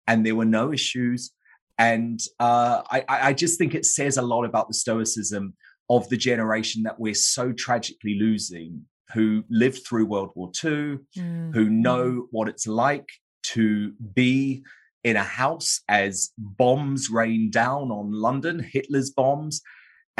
and 0.07 0.25
there 0.25 0.35
were 0.35 0.45
no 0.45 0.73
issues. 0.73 1.31
And 1.77 2.19
uh, 2.39 2.81
I, 2.89 3.05
I 3.07 3.33
just 3.33 3.57
think 3.57 3.75
it 3.75 3.85
says 3.85 4.17
a 4.17 4.21
lot 4.21 4.43
about 4.43 4.67
the 4.67 4.73
stoicism 4.73 5.55
of 5.89 6.09
the 6.09 6.17
generation 6.17 6.83
that 6.83 6.99
we're 6.99 7.13
so 7.13 7.53
tragically 7.53 8.17
losing, 8.19 8.85
who 9.13 9.43
lived 9.49 9.85
through 9.87 10.05
World 10.05 10.31
War 10.35 10.51
II, 10.63 10.99
mm. 11.17 11.53
who 11.53 11.69
know 11.69 12.27
what 12.31 12.49
it's 12.49 12.67
like 12.67 13.07
to 13.43 13.93
be 14.13 14.63
in 15.03 15.15
a 15.15 15.23
house 15.23 15.81
as 15.87 16.31
bombs 16.37 17.09
rain 17.09 17.49
down 17.49 17.91
on 17.91 18.11
London, 18.11 18.59
Hitler's 18.59 19.11
bombs. 19.11 19.61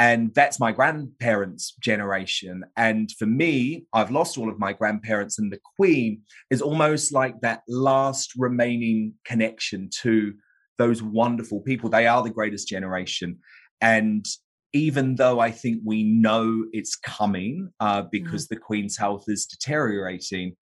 And 0.00 0.32
that's 0.32 0.60
my 0.60 0.70
grandparents' 0.70 1.74
generation. 1.80 2.64
And 2.76 3.10
for 3.18 3.26
me, 3.26 3.86
I've 3.92 4.12
lost 4.12 4.38
all 4.38 4.48
of 4.48 4.58
my 4.58 4.72
grandparents, 4.72 5.40
and 5.40 5.52
the 5.52 5.60
Queen 5.76 6.22
is 6.50 6.62
almost 6.62 7.12
like 7.12 7.40
that 7.40 7.62
last 7.66 8.32
remaining 8.36 9.14
connection 9.24 9.90
to 10.02 10.34
those 10.78 11.02
wonderful 11.02 11.60
people. 11.60 11.90
They 11.90 12.06
are 12.06 12.22
the 12.22 12.30
greatest 12.30 12.68
generation. 12.68 13.38
And 13.80 14.24
even 14.72 15.16
though 15.16 15.40
I 15.40 15.50
think 15.50 15.80
we 15.84 16.04
know 16.04 16.64
it's 16.72 16.94
coming 16.94 17.70
uh, 17.80 18.02
because 18.02 18.46
mm. 18.46 18.50
the 18.50 18.56
Queen's 18.56 18.96
health 18.96 19.24
is 19.26 19.46
deteriorating, 19.46 20.56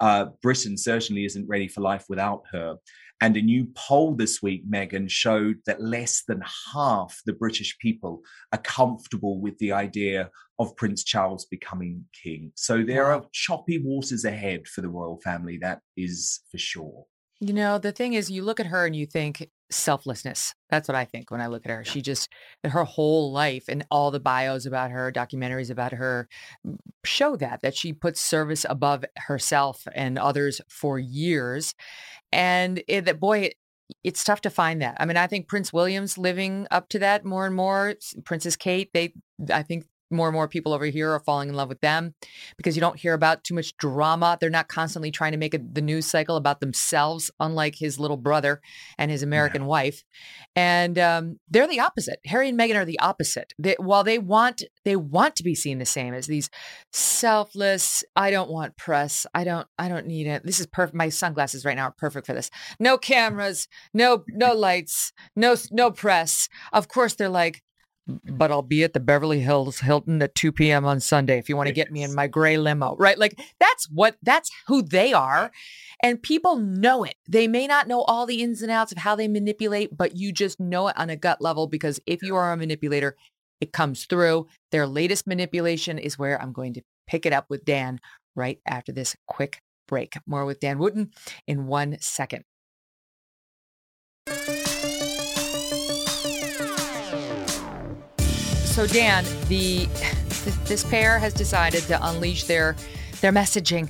uh, 0.00 0.26
Britain 0.42 0.76
certainly 0.76 1.24
isn't 1.24 1.48
ready 1.48 1.68
for 1.68 1.80
life 1.80 2.04
without 2.08 2.42
her. 2.52 2.76
And 3.20 3.36
a 3.36 3.42
new 3.42 3.66
poll 3.74 4.14
this 4.14 4.42
week, 4.42 4.70
Megyn, 4.70 5.08
showed 5.08 5.56
that 5.66 5.82
less 5.82 6.22
than 6.28 6.42
half 6.74 7.20
the 7.24 7.32
British 7.32 7.78
people 7.78 8.20
are 8.52 8.58
comfortable 8.58 9.40
with 9.40 9.56
the 9.58 9.72
idea 9.72 10.30
of 10.58 10.76
Prince 10.76 11.02
Charles 11.02 11.46
becoming 11.46 12.04
king. 12.22 12.52
So 12.56 12.82
there 12.82 13.06
are 13.06 13.24
choppy 13.32 13.80
waters 13.82 14.24
ahead 14.24 14.68
for 14.68 14.82
the 14.82 14.88
royal 14.88 15.18
family, 15.24 15.58
that 15.62 15.80
is 15.96 16.40
for 16.50 16.58
sure. 16.58 17.04
You 17.40 17.52
know, 17.52 17.78
the 17.78 17.92
thing 17.92 18.14
is, 18.14 18.30
you 18.30 18.42
look 18.42 18.60
at 18.60 18.66
her 18.66 18.86
and 18.86 18.96
you 18.96 19.04
think 19.04 19.50
selflessness. 19.70 20.54
That's 20.70 20.88
what 20.88 20.94
I 20.94 21.04
think 21.04 21.30
when 21.30 21.40
I 21.40 21.48
look 21.48 21.66
at 21.66 21.70
her. 21.70 21.84
She 21.84 22.00
just, 22.00 22.30
her 22.64 22.84
whole 22.84 23.30
life 23.30 23.64
and 23.68 23.84
all 23.90 24.10
the 24.10 24.20
bios 24.20 24.64
about 24.64 24.90
her, 24.90 25.12
documentaries 25.12 25.70
about 25.70 25.92
her 25.92 26.28
show 27.04 27.36
that, 27.36 27.60
that 27.62 27.76
she 27.76 27.92
puts 27.92 28.20
service 28.20 28.64
above 28.68 29.04
herself 29.16 29.86
and 29.94 30.18
others 30.18 30.62
for 30.70 30.98
years. 30.98 31.74
And 32.32 32.82
it, 32.88 33.04
that 33.06 33.20
boy, 33.20 33.50
it's 34.02 34.24
tough 34.24 34.40
to 34.42 34.50
find 34.50 34.82
that. 34.82 34.96
I 34.98 35.04
mean, 35.04 35.16
I 35.16 35.26
think 35.26 35.48
Prince 35.48 35.72
William's 35.72 36.18
living 36.18 36.66
up 36.70 36.88
to 36.90 36.98
that 36.98 37.24
more 37.24 37.46
and 37.46 37.54
more. 37.54 37.94
Princess 38.24 38.56
Kate, 38.56 38.90
they, 38.92 39.14
I 39.52 39.62
think 39.62 39.86
more 40.10 40.28
and 40.28 40.34
more 40.34 40.48
people 40.48 40.72
over 40.72 40.86
here 40.86 41.12
are 41.12 41.20
falling 41.20 41.48
in 41.48 41.54
love 41.54 41.68
with 41.68 41.80
them 41.80 42.14
because 42.56 42.76
you 42.76 42.80
don't 42.80 42.98
hear 42.98 43.14
about 43.14 43.44
too 43.44 43.54
much 43.54 43.76
drama. 43.76 44.38
They're 44.40 44.50
not 44.50 44.68
constantly 44.68 45.10
trying 45.10 45.32
to 45.32 45.38
make 45.38 45.54
a, 45.54 45.58
the 45.58 45.82
news 45.82 46.06
cycle 46.06 46.36
about 46.36 46.60
themselves, 46.60 47.30
unlike 47.40 47.76
his 47.76 47.98
little 47.98 48.16
brother 48.16 48.60
and 48.98 49.10
his 49.10 49.22
American 49.22 49.62
yeah. 49.62 49.68
wife. 49.68 50.04
And 50.54 50.98
um, 50.98 51.40
they're 51.48 51.68
the 51.68 51.80
opposite. 51.80 52.20
Harry 52.26 52.48
and 52.48 52.58
Meghan 52.58 52.76
are 52.76 52.84
the 52.84 53.00
opposite. 53.00 53.52
They, 53.58 53.76
while 53.78 54.04
they 54.04 54.18
want 54.18 54.62
they 54.84 54.96
want 54.96 55.36
to 55.36 55.42
be 55.42 55.54
seen 55.54 55.78
the 55.78 55.86
same 55.86 56.14
as 56.14 56.26
these 56.26 56.48
selfless. 56.92 58.04
I 58.14 58.30
don't 58.30 58.50
want 58.50 58.76
press. 58.76 59.26
I 59.34 59.44
don't. 59.44 59.66
I 59.78 59.88
don't 59.88 60.06
need 60.06 60.26
it. 60.26 60.44
This 60.44 60.60
is 60.60 60.66
perfect. 60.66 60.94
My 60.94 61.08
sunglasses 61.08 61.64
right 61.64 61.76
now 61.76 61.86
are 61.86 61.94
perfect 61.96 62.26
for 62.26 62.34
this. 62.34 62.50
No 62.78 62.98
cameras. 62.98 63.68
No 63.92 64.24
no 64.28 64.54
lights. 64.54 65.12
No 65.34 65.56
no 65.70 65.90
press. 65.90 66.48
Of 66.72 66.88
course, 66.88 67.14
they're 67.14 67.28
like 67.28 67.62
but 68.06 68.50
I'll 68.50 68.62
be 68.62 68.84
at 68.84 68.92
the 68.92 69.00
Beverly 69.00 69.40
Hills 69.40 69.80
Hilton 69.80 70.22
at 70.22 70.34
2 70.34 70.52
p.m. 70.52 70.84
on 70.84 71.00
Sunday 71.00 71.38
if 71.38 71.48
you 71.48 71.56
want 71.56 71.66
to 71.66 71.72
get 71.72 71.90
me 71.90 72.02
in 72.02 72.14
my 72.14 72.26
gray 72.26 72.56
limo, 72.56 72.94
right? 72.96 73.18
Like 73.18 73.40
that's 73.58 73.88
what 73.90 74.16
that's 74.22 74.50
who 74.68 74.82
they 74.82 75.12
are. 75.12 75.50
And 76.02 76.22
people 76.22 76.56
know 76.56 77.04
it. 77.04 77.16
They 77.28 77.48
may 77.48 77.66
not 77.66 77.88
know 77.88 78.02
all 78.02 78.26
the 78.26 78.42
ins 78.42 78.62
and 78.62 78.70
outs 78.70 78.92
of 78.92 78.98
how 78.98 79.16
they 79.16 79.28
manipulate, 79.28 79.96
but 79.96 80.16
you 80.16 80.32
just 80.32 80.60
know 80.60 80.88
it 80.88 80.96
on 80.96 81.10
a 81.10 81.16
gut 81.16 81.40
level 81.40 81.66
because 81.66 81.98
if 82.06 82.22
you 82.22 82.36
are 82.36 82.52
a 82.52 82.56
manipulator, 82.56 83.16
it 83.60 83.72
comes 83.72 84.04
through. 84.04 84.46
Their 84.70 84.86
latest 84.86 85.26
manipulation 85.26 85.98
is 85.98 86.18
where 86.18 86.40
I'm 86.40 86.52
going 86.52 86.74
to 86.74 86.82
pick 87.06 87.26
it 87.26 87.32
up 87.32 87.46
with 87.48 87.64
Dan 87.64 88.00
right 88.34 88.60
after 88.66 88.92
this 88.92 89.16
quick 89.26 89.60
break. 89.88 90.14
More 90.26 90.44
with 90.44 90.60
Dan 90.60 90.78
Wootton 90.78 91.10
in 91.46 91.66
one 91.66 91.96
second. 92.00 92.44
So 98.76 98.86
Dan, 98.86 99.24
the 99.48 99.86
this 100.66 100.84
pair 100.84 101.18
has 101.18 101.32
decided 101.32 101.84
to 101.84 101.98
unleash 102.08 102.44
their 102.44 102.76
their 103.22 103.32
messaging. 103.32 103.88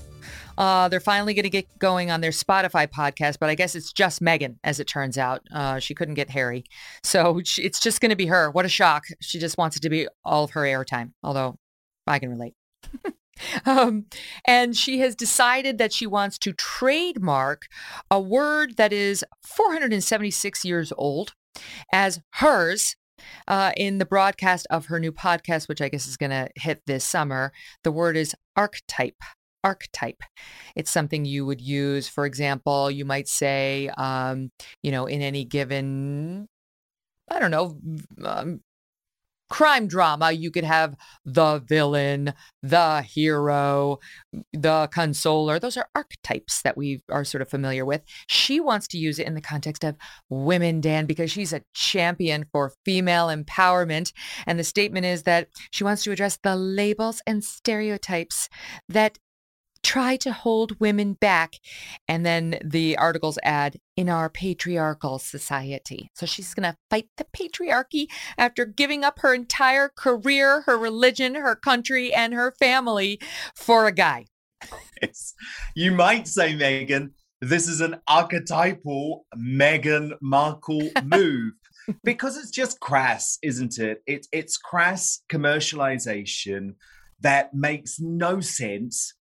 Uh, 0.57 0.87
they're 0.89 1.01
finally 1.01 1.35
going 1.35 1.43
to 1.43 1.51
get 1.51 1.67
going 1.81 2.13
on 2.13 2.21
their 2.21 2.31
Spotify 2.31 2.87
podcast, 2.87 3.39
but 3.41 3.51
I 3.51 3.57
guess 3.57 3.75
it's 3.75 3.93
just 3.93 4.23
Meghan, 4.23 4.59
as 4.63 4.79
it 4.79 4.85
turns 4.85 5.19
out. 5.19 5.43
Uh, 5.53 5.81
she 5.81 5.93
couldn't 5.93 6.15
get 6.15 6.31
Harry, 6.31 6.63
so 7.03 7.41
she, 7.45 7.63
it's 7.63 7.81
just 7.81 8.01
going 8.01 8.11
to 8.11 8.17
be 8.17 8.27
her. 8.27 8.49
What 8.49 8.65
a 8.65 8.69
shock! 8.69 9.07
She 9.21 9.41
just 9.41 9.59
wants 9.59 9.77
it 9.77 9.81
to 9.81 9.91
be 9.91 10.07
all 10.25 10.45
of 10.45 10.53
her 10.53 10.63
airtime. 10.63 11.15
Although 11.21 11.59
I 12.07 12.21
can 12.21 12.31
relate. 12.31 12.55
um, 13.67 14.05
and 14.47 14.77
she 14.77 15.01
has 15.01 15.17
decided 15.17 15.79
that 15.79 15.93
she 15.93 16.07
wants 16.07 16.39
to 16.39 16.53
trademark 16.53 17.63
a 18.09 18.21
word 18.21 18.77
that 18.77 18.93
is 18.93 19.25
476 19.45 20.65
years 20.65 20.93
old 20.97 21.35
as 21.93 22.21
hers 22.35 22.95
uh, 23.49 23.73
in 23.77 23.99
the 23.99 24.07
broadcast 24.07 24.67
of 24.71 24.87
her 24.87 25.01
new 25.01 25.13
podcast, 25.13 25.69
which 25.69 25.81
I 25.81 25.89
guess 25.89 26.07
is 26.07 26.17
going 26.17 26.31
to 26.31 26.49
hit 26.57 26.83
this 26.87 27.05
summer, 27.05 27.53
the 27.85 27.93
word 27.93 28.17
is 28.17 28.35
archetype. 28.57 29.23
Archetype. 29.65 30.23
It's 30.77 30.93
something 30.93 31.25
you 31.25 31.45
would 31.45 31.61
use, 31.61 32.07
for 32.07 32.25
example, 32.25 32.89
you 32.91 33.05
might 33.05 33.27
say, 33.27 33.91
um, 33.97 34.53
you 34.83 34.93
know, 34.93 35.07
in 35.07 35.23
any 35.23 35.45
given 35.45 36.47
I 37.29 37.41
don't 37.41 37.51
know, 37.51 37.79
um, 38.25 38.61
crime 39.49 39.87
drama, 39.87 40.33
you 40.33 40.51
could 40.51 40.65
have 40.65 40.97
the 41.25 41.59
villain, 41.59 42.33
the 42.63 43.03
hero, 43.03 43.99
the 44.53 44.89
consoler. 44.93 45.59
Those 45.59 45.77
are 45.77 45.89
archetypes 45.95 46.63
that 46.63 46.77
we 46.77 47.03
are 47.11 47.25
sort 47.25 47.43
of 47.43 47.49
familiar 47.49 47.85
with. 47.85 48.03
She 48.27 48.61
wants 48.61 48.89
to 48.89 48.99
use 48.99 49.19
it 49.19 49.27
in 49.27 49.35
the 49.35 49.41
context 49.41 49.85
of 49.85 49.97
women, 50.29 50.81
Dan, 50.81 51.07
because 51.07 51.31
she's 51.31 51.53
a 51.53 51.63
champion 51.75 52.47
for 52.53 52.73
female 52.85 53.29
empowerment. 53.29 54.13
And 54.47 54.59
the 54.59 54.65
statement 54.65 55.07
is 55.07 55.23
that 55.25 55.49
she 55.71 55.85
wants 55.85 56.03
to 56.05 56.13
address 56.13 56.39
the 56.43 56.57
labels 56.57 57.23
and 57.27 57.45
stereotypes 57.45 58.49
that 58.89 59.19
try 59.87 60.17
to 60.17 60.33
hold 60.33 60.81
women 60.81 61.13
back. 61.13 61.61
And 62.09 62.27
then 62.27 62.59
the 62.65 62.99
articles 62.99 63.39
add, 63.45 63.79
in 63.97 64.09
our 64.09 64.29
patriarchal 64.29 65.19
society. 65.19 66.11
So 66.15 66.27
she's 66.27 66.53
going 66.53 66.71
to 66.71 66.77
fight 66.91 67.09
the 67.17 67.25
patriarchy 67.25 68.09
after 68.37 68.67
giving 68.67 69.05
up 69.05 69.21
her 69.21 69.33
entire 69.33 69.89
career, 69.89 70.63
her 70.63 70.77
religion, 70.77 71.37
her 71.37 71.55
country, 71.55 72.13
and 72.13 72.35
her 72.35 72.53
family 72.59 73.21
for 73.55 73.87
a 73.87 73.93
guy. 73.93 74.27
Yes. 75.01 75.35
You 75.75 75.93
might 75.93 76.27
say, 76.27 76.55
Megyn, 76.55 77.11
this 77.41 77.69
is 77.69 77.81
an 77.81 77.97
archetypal 78.09 79.25
Meghan 79.37 80.13
Markle 80.21 80.91
move. 81.05 81.53
because 82.03 82.37
it's 82.37 82.51
just 82.51 82.81
crass, 82.81 83.39
isn't 83.43 83.79
it? 83.79 84.03
It's 84.07 84.27
it's 84.33 84.57
crass 84.57 85.23
commercialization 85.31 86.75
that 87.21 87.55
makes 87.55 88.01
no 88.01 88.41
sense 88.41 89.15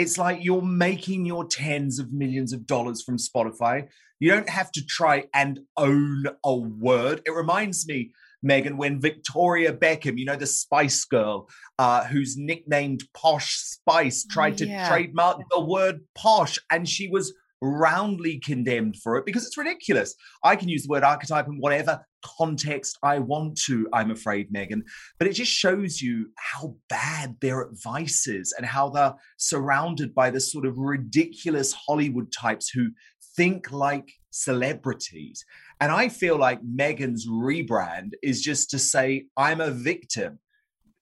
it's 0.00 0.16
like 0.16 0.42
you're 0.42 0.62
making 0.62 1.26
your 1.26 1.44
tens 1.44 1.98
of 1.98 2.10
millions 2.10 2.54
of 2.54 2.66
dollars 2.66 3.02
from 3.02 3.18
Spotify. 3.18 3.88
You 4.18 4.30
don't 4.30 4.48
have 4.48 4.72
to 4.72 4.84
try 4.84 5.24
and 5.34 5.60
own 5.76 6.24
a 6.42 6.56
word. 6.56 7.20
It 7.26 7.32
reminds 7.32 7.86
me, 7.86 8.12
Megyn, 8.44 8.76
when 8.76 8.98
Victoria 8.98 9.74
Beckham, 9.74 10.18
you 10.18 10.24
know, 10.24 10.36
the 10.36 10.46
Spice 10.46 11.04
Girl, 11.04 11.50
uh, 11.78 12.04
who's 12.04 12.38
nicknamed 12.38 13.04
Posh 13.12 13.56
Spice, 13.56 14.24
tried 14.24 14.56
to 14.58 14.66
yeah. 14.66 14.88
trademark 14.88 15.42
the 15.50 15.60
word 15.60 16.00
posh, 16.14 16.58
and 16.70 16.88
she 16.88 17.08
was 17.08 17.34
roundly 17.60 18.38
condemned 18.38 18.96
for 18.96 19.18
it 19.18 19.26
because 19.26 19.46
it's 19.46 19.58
ridiculous. 19.58 20.14
I 20.42 20.56
can 20.56 20.70
use 20.70 20.84
the 20.84 20.90
word 20.90 21.04
archetype 21.04 21.46
and 21.46 21.60
whatever 21.60 22.06
context 22.24 22.98
I 23.02 23.18
want 23.18 23.58
to, 23.66 23.88
I'm 23.92 24.10
afraid, 24.10 24.52
Megyn. 24.52 24.82
But 25.18 25.28
it 25.28 25.32
just 25.32 25.52
shows 25.52 26.00
you 26.00 26.30
how 26.36 26.76
bad 26.88 27.36
their 27.40 27.62
advice 27.62 28.26
is 28.26 28.54
and 28.56 28.66
how 28.66 28.90
they're 28.90 29.14
surrounded 29.36 30.14
by 30.14 30.30
this 30.30 30.52
sort 30.52 30.66
of 30.66 30.78
ridiculous 30.78 31.72
Hollywood 31.72 32.32
types 32.32 32.68
who 32.68 32.90
think 33.36 33.70
like 33.72 34.12
celebrities. 34.30 35.44
And 35.80 35.90
I 35.90 36.08
feel 36.08 36.36
like 36.36 36.60
Meghan's 36.62 37.26
rebrand 37.26 38.12
is 38.22 38.42
just 38.42 38.70
to 38.70 38.78
say, 38.78 39.26
I'm 39.36 39.60
a 39.60 39.70
victim. 39.70 40.38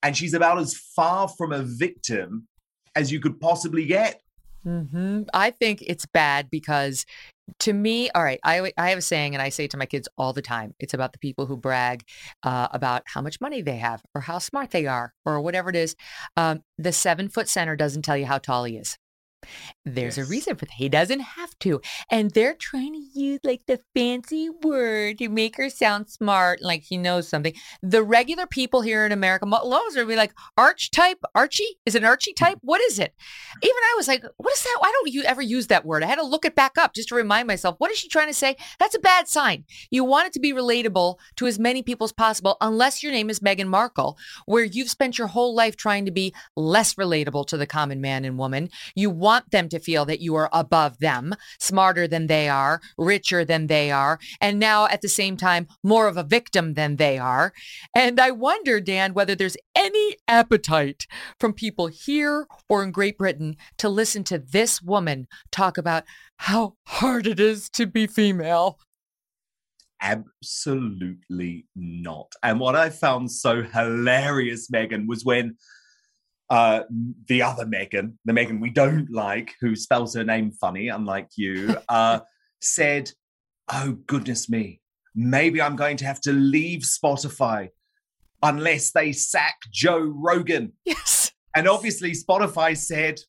And 0.03 0.17
she's 0.17 0.35
about 0.35 0.59
as 0.59 0.75
far 0.75 1.29
from 1.29 1.53
a 1.53 1.63
victim 1.63 2.47
as 2.95 3.11
you 3.11 3.21
could 3.21 3.41
possibly 3.41 3.87
get. 3.87 4.21
Mm-hmm. 4.69 5.23
I 5.33 5.51
think 5.51 5.83
it's 5.87 6.05
bad 6.05 6.51
because 6.51 7.07
to 7.61 7.73
me, 7.73 8.11
all 8.11 8.23
right, 8.23 8.39
I, 8.45 8.71
I 8.77 8.91
have 8.91 8.99
a 8.99 9.03
saying 9.03 9.35
and 9.35 9.41
I 9.41 9.49
say 9.49 9.65
it 9.65 9.71
to 9.71 9.79
my 9.79 9.87
kids 9.87 10.09
all 10.19 10.35
the 10.35 10.43
time 10.43 10.75
it's 10.79 10.93
about 10.93 11.13
the 11.13 11.19
people 11.19 11.47
who 11.47 11.57
brag 11.57 12.05
uh, 12.43 12.69
about 12.73 13.03
how 13.07 13.23
much 13.23 13.41
money 13.41 13.63
they 13.63 13.79
have 13.79 14.03
or 14.15 14.21
how 14.21 14.39
smart 14.39 14.71
they 14.71 14.87
are 14.87 15.15
or 15.25 15.41
whatever 15.41 15.71
it 15.71 15.77
is. 15.77 15.97
Um, 16.37 16.63
the 16.77 16.93
seven 16.93 17.31
foot 17.31 17.49
center 17.49 17.77
doesn't 17.77 18.03
tell 18.03 18.17
you 18.17 18.27
how 18.27 18.37
tall 18.37 18.65
he 18.65 18.77
is. 18.77 18.99
There's 19.85 20.19
yes. 20.19 20.27
a 20.27 20.31
reason 20.31 20.57
for 20.57 20.65
that. 20.67 20.75
He 20.75 20.89
doesn't 20.89 21.21
have 21.21 21.59
to. 21.61 21.81
And 22.11 22.31
they're 22.33 22.55
trying 22.55 22.93
to 22.93 23.21
use 23.21 23.41
like 23.43 23.63
the 23.67 23.81
fancy 23.95 24.51
word 24.63 25.19
to 25.19 25.29
make 25.29 25.57
her 25.57 25.71
sound 25.71 26.11
smart, 26.11 26.61
like 26.63 26.83
he 26.83 26.97
knows 26.97 27.29
something. 27.29 27.55
The 27.83 28.03
regular 28.03 28.47
people 28.47 28.83
here 28.83 29.07
in 29.07 29.13
America, 29.13 29.47
most 29.47 29.97
are 29.97 30.05
be 30.05 30.17
like, 30.17 30.33
archetype, 30.57 31.19
Archie? 31.35 31.79
Is 31.87 31.95
it 31.95 32.03
an 32.03 32.09
Archie 32.09 32.33
type? 32.33 32.59
What 32.69 32.83
is 32.83 32.99
it? 32.99 33.15
Even 33.63 33.77
I 33.77 33.95
was 33.97 34.09
like, 34.09 34.23
what 34.37 34.53
is 34.53 34.63
that? 34.63 34.77
Why 34.81 34.93
don't 34.93 35.13
you 35.13 35.23
ever 35.23 35.41
use 35.41 35.69
that 35.69 35.87
word? 35.87 36.03
I 36.03 36.07
had 36.07 36.17
to 36.17 36.25
look 36.25 36.45
it 36.45 36.55
back 36.55 36.77
up 36.77 36.93
just 36.93 37.09
to 37.09 37.15
remind 37.15 37.47
myself, 37.47 37.77
what 37.79 37.91
is 37.91 37.97
she 37.97 38.09
trying 38.09 38.27
to 38.27 38.35
say? 38.35 38.57
That's 38.79 38.95
a 38.95 38.99
bad 38.99 39.27
sign. 39.27 39.65
You 39.91 40.05
want 40.05 40.27
it 40.27 40.33
to 40.35 40.41
be 40.41 40.53
relatable 40.53 41.17
to 41.37 41.47
as 41.47 41.59
many 41.59 41.83
people 41.83 42.05
as 42.05 42.13
possible, 42.13 42.59
unless 42.61 43.03
your 43.03 43.11
name 43.11 43.31
is 43.31 43.41
Meghan 43.41 43.69
Markle, 43.69 44.19
where 44.45 44.65
you've 44.65 44.91
spent 44.91 45.17
your 45.17 45.29
whole 45.29 45.55
life 45.55 45.77
trying 45.77 46.05
to 46.05 46.11
be 46.11 46.35
less 46.57 46.95
relatable 46.95 47.47
to 47.47 47.57
the 47.57 47.67
common 47.67 48.03
man 48.03 48.27
and 48.27 48.37
woman. 48.37 48.69
You 48.95 49.09
want 49.09 49.28
want 49.29 49.51
them 49.51 49.69
to 49.69 49.79
feel 49.79 50.07
that 50.07 50.21
you 50.21 50.35
are 50.37 50.49
above 50.55 51.01
them, 51.01 51.35
smarter 51.61 52.09
than 52.09 52.29
they 52.29 52.49
are, 52.49 52.81
richer 52.97 53.45
than 53.45 53.67
they 53.67 53.91
are, 53.91 54.19
and 54.41 54.59
now 54.59 54.87
at 54.87 55.03
the 55.03 55.09
same 55.21 55.37
time, 55.37 55.67
more 55.85 56.09
of 56.09 56.17
a 56.17 56.23
victim 56.39 56.73
than 56.73 56.97
they 56.97 57.19
are. 57.19 57.53
And 57.95 58.19
I 58.19 58.31
wonder, 58.31 58.81
Dan, 58.81 59.13
whether 59.13 59.35
there's 59.35 59.59
any 59.75 60.17
appetite 60.27 61.07
from 61.39 61.53
people 61.53 61.89
here 61.89 62.47
or 62.71 62.83
in 62.83 62.91
Great 62.91 63.19
Britain 63.19 63.57
to 63.77 63.91
listen 63.91 64.25
to 64.25 64.39
this 64.39 64.81
woman 64.81 65.27
talk 65.53 65.77
about 65.77 66.05
how 66.39 66.77
hard 66.87 67.27
it 67.27 67.39
is 67.39 67.69
to 67.71 67.87
be 67.87 68.07
female. 68.07 68.79
Absolutely 70.01 71.67
not. 71.77 72.33
And 72.43 72.61
what 72.61 72.77
I 72.77 72.89
found 72.89 73.31
so 73.31 73.63
hilarious, 73.63 74.71
Megyn, 74.71 75.07
was 75.07 75.23
when 75.23 75.57
uh, 76.51 76.83
the 77.27 77.43
other 77.43 77.67
Meghan, 77.67 78.15
the 78.25 78.33
Meghan 78.33 78.61
we 78.61 78.71
don't 78.71 79.11
like, 79.11 79.55
who 79.61 79.77
spells 79.77 80.15
her 80.15 80.25
name 80.25 80.51
funny, 80.53 80.89
unlike 80.89 81.29
you, 81.37 81.77
uh, 81.89 82.21
said, 82.61 83.11
Oh, 83.71 83.99
goodness 84.07 84.49
me, 84.49 84.81
maybe 85.15 85.61
I'm 85.61 85.77
going 85.77 85.99
to 85.99 86.07
have 86.07 86.21
to 86.23 86.33
leave 86.33 86.81
Spotify 86.81 87.69
unless 88.43 88.93
they 88.93 89.13
sack 89.13 89.57
Joe 89.71 90.01
Rogan. 90.01 90.73
Yes. 90.87 91.33
And 91.55 91.69
obviously, 91.69 92.13
Spotify 92.13 92.77
said, 92.77 93.21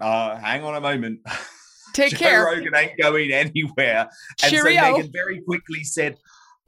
uh, 0.00 0.36
Hang 0.36 0.62
on 0.62 0.76
a 0.76 0.80
moment. 0.80 1.20
Take 1.92 2.12
Joe 2.12 2.18
care. 2.18 2.44
Rogan 2.44 2.74
ain't 2.76 3.00
going 3.00 3.32
anywhere. 3.32 4.08
And 4.42 4.52
Cheerio. 4.52 4.80
so 4.80 5.02
Meghan 5.02 5.12
very 5.12 5.40
quickly 5.40 5.82
said, 5.82 6.16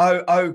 Oh, 0.00 0.24
oh, 0.26 0.54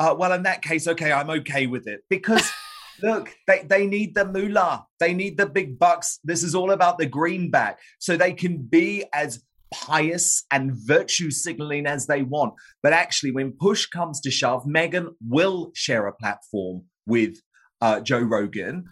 uh, 0.00 0.14
well, 0.18 0.32
in 0.32 0.44
that 0.44 0.62
case, 0.62 0.88
okay, 0.88 1.12
I'm 1.12 1.30
okay 1.30 1.66
with 1.66 1.86
it. 1.86 2.00
Because 2.08 2.50
Look, 3.02 3.34
they, 3.46 3.64
they 3.64 3.86
need 3.86 4.14
the 4.14 4.24
moolah. 4.24 4.86
They 5.00 5.14
need 5.14 5.36
the 5.36 5.46
big 5.46 5.78
bucks. 5.78 6.18
This 6.24 6.42
is 6.42 6.54
all 6.54 6.70
about 6.70 6.98
the 6.98 7.06
greenback. 7.06 7.78
So 7.98 8.16
they 8.16 8.32
can 8.32 8.58
be 8.58 9.04
as 9.12 9.42
pious 9.70 10.44
and 10.50 10.72
virtue 10.74 11.30
signaling 11.30 11.86
as 11.86 12.06
they 12.06 12.22
want. 12.22 12.54
But 12.82 12.92
actually, 12.92 13.32
when 13.32 13.52
push 13.52 13.86
comes 13.86 14.20
to 14.22 14.30
shove, 14.30 14.64
Meghan 14.64 15.14
will 15.26 15.70
share 15.74 16.06
a 16.06 16.12
platform 16.12 16.84
with 17.06 17.40
uh, 17.80 18.00
Joe 18.00 18.20
Rogan 18.20 18.84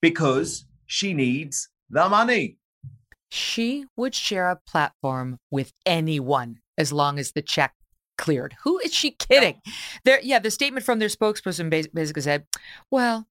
because 0.00 0.66
she 0.86 1.14
needs 1.14 1.68
the 1.88 2.08
money. 2.08 2.58
She 3.30 3.86
would 3.96 4.14
share 4.14 4.50
a 4.50 4.56
platform 4.56 5.38
with 5.50 5.72
anyone 5.86 6.58
as 6.76 6.92
long 6.92 7.18
as 7.18 7.32
the 7.32 7.42
check 7.42 7.74
cleared. 8.18 8.56
Who 8.64 8.78
is 8.80 8.92
she 8.92 9.12
kidding? 9.12 9.60
There, 10.04 10.20
yeah, 10.22 10.40
the 10.40 10.50
statement 10.50 10.84
from 10.84 10.98
their 10.98 11.08
spokesperson 11.08 11.70
basically 11.70 12.22
said, 12.22 12.46
"Well, 12.90 13.26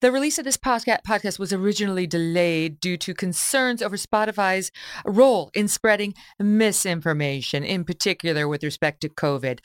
the 0.00 0.12
release 0.12 0.38
of 0.38 0.44
this 0.44 0.56
podcast 0.56 1.38
was 1.38 1.52
originally 1.52 2.06
delayed 2.06 2.80
due 2.80 2.96
to 2.98 3.14
concerns 3.14 3.82
over 3.82 3.96
Spotify's 3.96 4.70
role 5.04 5.50
in 5.54 5.68
spreading 5.68 6.14
misinformation, 6.38 7.64
in 7.64 7.84
particular 7.84 8.48
with 8.48 8.62
respect 8.62 9.00
to 9.02 9.08
COVID. 9.08 9.60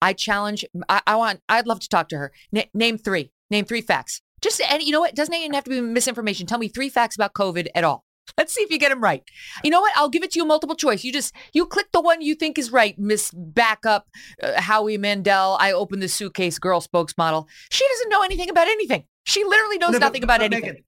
I 0.00 0.12
challenge. 0.12 0.64
I, 0.88 1.00
I 1.06 1.16
want. 1.16 1.40
I'd 1.48 1.66
love 1.66 1.80
to 1.80 1.88
talk 1.88 2.08
to 2.08 2.18
her. 2.18 2.32
N- 2.54 2.64
name 2.74 2.98
three. 2.98 3.30
Name 3.50 3.64
three 3.64 3.82
facts. 3.82 4.20
Just 4.40 4.60
and 4.60 4.82
you 4.82 4.90
know 4.90 5.00
what? 5.00 5.14
Doesn't 5.14 5.34
even 5.34 5.54
have 5.54 5.64
to 5.64 5.70
be 5.70 5.80
misinformation. 5.80 6.46
Tell 6.46 6.58
me 6.58 6.68
three 6.68 6.88
facts 6.88 7.14
about 7.14 7.34
COVID 7.34 7.68
at 7.74 7.84
all. 7.84 8.04
Let's 8.38 8.54
see 8.54 8.62
if 8.62 8.70
you 8.70 8.78
get 8.78 8.88
them 8.88 9.02
right. 9.02 9.22
You 9.62 9.70
know 9.70 9.80
what? 9.80 9.92
I'll 9.96 10.08
give 10.08 10.22
it 10.22 10.30
to 10.32 10.38
you 10.38 10.46
multiple 10.46 10.76
choice. 10.76 11.04
You 11.04 11.12
just 11.12 11.34
you 11.52 11.66
click 11.66 11.88
the 11.92 12.00
one 12.00 12.22
you 12.22 12.34
think 12.34 12.58
is 12.58 12.72
right, 12.72 12.98
Miss 12.98 13.30
Backup 13.34 14.08
uh, 14.42 14.60
Howie 14.60 14.98
Mandel. 14.98 15.56
I 15.60 15.72
open 15.72 16.00
the 16.00 16.08
suitcase 16.08 16.58
girl 16.58 16.80
spokesmodel. 16.80 17.46
She 17.70 17.86
doesn't 17.86 18.08
know 18.08 18.22
anything 18.22 18.48
about 18.48 18.68
anything. 18.68 19.04
She 19.24 19.44
literally 19.44 19.78
knows 19.78 19.92
no, 19.92 19.98
nothing 19.98 20.22
but, 20.22 20.24
about 20.24 20.40
but 20.40 20.52
anything. 20.54 20.84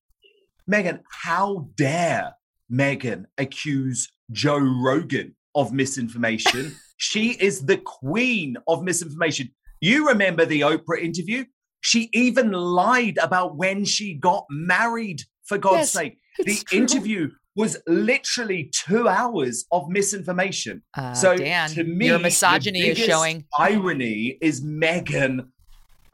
Megyn, 0.69 0.85
Meghan, 0.85 1.01
how 1.11 1.69
dare 1.77 2.35
Meghan 2.73 3.25
accuse 3.37 4.11
Joe 4.33 4.59
Rogan 4.59 5.35
of 5.55 5.73
misinformation? 5.73 6.75
she 6.97 7.33
is 7.33 7.67
the 7.67 7.77
queen 7.79 8.57
of 8.67 8.83
misinformation. 8.83 9.51
You 9.81 10.09
remember 10.09 10.47
the 10.47 10.63
Oprah 10.63 11.01
interview? 11.01 11.45
She 11.81 12.09
even 12.15 12.53
lied 12.53 13.19
about 13.19 13.57
when 13.57 13.85
she 13.85 14.15
got 14.15 14.47
married, 14.49 15.21
for 15.45 15.59
God's 15.59 15.81
yes, 15.81 15.91
sake. 15.93 16.19
The 16.39 16.57
true. 16.57 16.79
interview 16.79 17.31
was 17.57 17.79
literally 17.87 18.71
two 18.73 19.09
hours 19.09 19.65
of 19.71 19.89
misinformation. 19.89 20.83
Uh, 20.97 21.15
so 21.15 21.37
Dan, 21.37 21.71
to 21.71 21.85
me, 21.85 22.07
your 22.07 22.19
misogyny 22.19 22.89
is 22.89 22.99
showing. 22.99 23.45
Irony 23.59 24.39
is 24.41 24.61
Meghan 24.61 25.47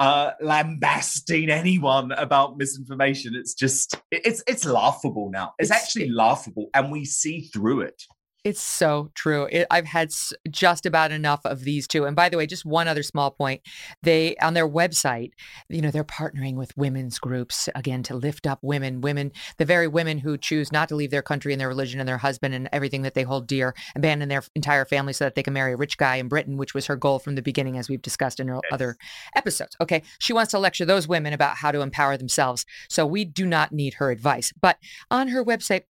uh, 0.01 0.33
lambasting 0.41 1.51
anyone 1.51 2.12
about 2.12 2.57
misinformation. 2.57 3.35
It's 3.35 3.55
just 3.55 3.97
it's 4.11 4.43
it's 4.47 4.64
laughable 4.64 5.31
now. 5.31 5.55
It's, 5.59 5.71
it's 5.71 5.79
actually 5.79 6.11
laughable, 6.11 6.71
and 6.75 6.91
we 6.91 7.05
see 7.05 7.43
through 7.53 7.83
it. 7.83 8.03
It's 8.43 8.62
so 8.62 9.11
true. 9.14 9.49
It, 9.51 9.66
I've 9.70 9.84
had 9.84 10.11
just 10.51 10.86
about 10.86 11.12
enough 11.12 11.41
of 11.45 11.61
these 11.61 11.86
two. 11.86 12.07
And 12.07 12.16
by 12.16 12.30
the 12.30 12.38
way, 12.38 12.47
just 12.47 12.64
one 12.64 12.88
other 12.88 13.03
small 13.03 13.30
point. 13.30 13.61
They, 14.03 14.34
on 14.36 14.55
their 14.55 14.68
website, 14.68 15.32
you 15.68 15.82
know, 15.82 15.91
they're 15.91 16.05
partnering 16.05 16.55
with 16.55 16.74
women's 16.74 17.18
groups 17.18 17.68
again 17.74 18.03
to 18.05 18.14
lift 18.14 18.47
up 18.47 18.59
women, 18.62 19.03
women, 19.03 19.32
the 19.59 19.66
very 19.66 19.86
women 19.86 20.16
who 20.16 20.38
choose 20.38 20.72
not 20.72 20.88
to 20.88 20.97
leave 20.97 21.11
their 21.11 21.20
country 21.20 21.53
and 21.53 21.61
their 21.61 21.68
religion 21.68 22.01
and 22.01 22.09
their 22.09 22.16
husband 22.16 22.55
and 22.55 22.66
everything 22.72 23.03
that 23.03 23.12
they 23.12 23.24
hold 23.24 23.47
dear, 23.47 23.74
abandon 23.95 24.30
their 24.30 24.43
entire 24.55 24.86
family 24.86 25.12
so 25.12 25.24
that 25.24 25.34
they 25.34 25.43
can 25.43 25.53
marry 25.53 25.74
a 25.74 25.76
rich 25.76 25.99
guy 25.99 26.16
in 26.16 26.28
Britain, 26.28 26.57
which 26.57 26.72
was 26.72 26.86
her 26.86 26.97
goal 26.97 27.18
from 27.18 27.34
the 27.34 27.43
beginning, 27.43 27.76
as 27.76 27.91
we've 27.91 28.01
discussed 28.01 28.41
in 28.41 28.49
yes. 28.49 28.61
other 28.72 28.97
episodes. 29.36 29.76
Okay. 29.82 30.03
She 30.18 30.32
wants 30.32 30.53
to 30.53 30.59
lecture 30.59 30.86
those 30.86 31.07
women 31.07 31.34
about 31.34 31.57
how 31.57 31.72
to 31.72 31.82
empower 31.82 32.16
themselves. 32.16 32.64
So 32.88 33.05
we 33.05 33.26
do 33.26 33.45
not 33.45 33.70
need 33.70 33.95
her 33.95 34.11
advice. 34.11 34.51
But 34.59 34.78
on 35.11 35.28
her 35.28 35.45
website, 35.45 35.82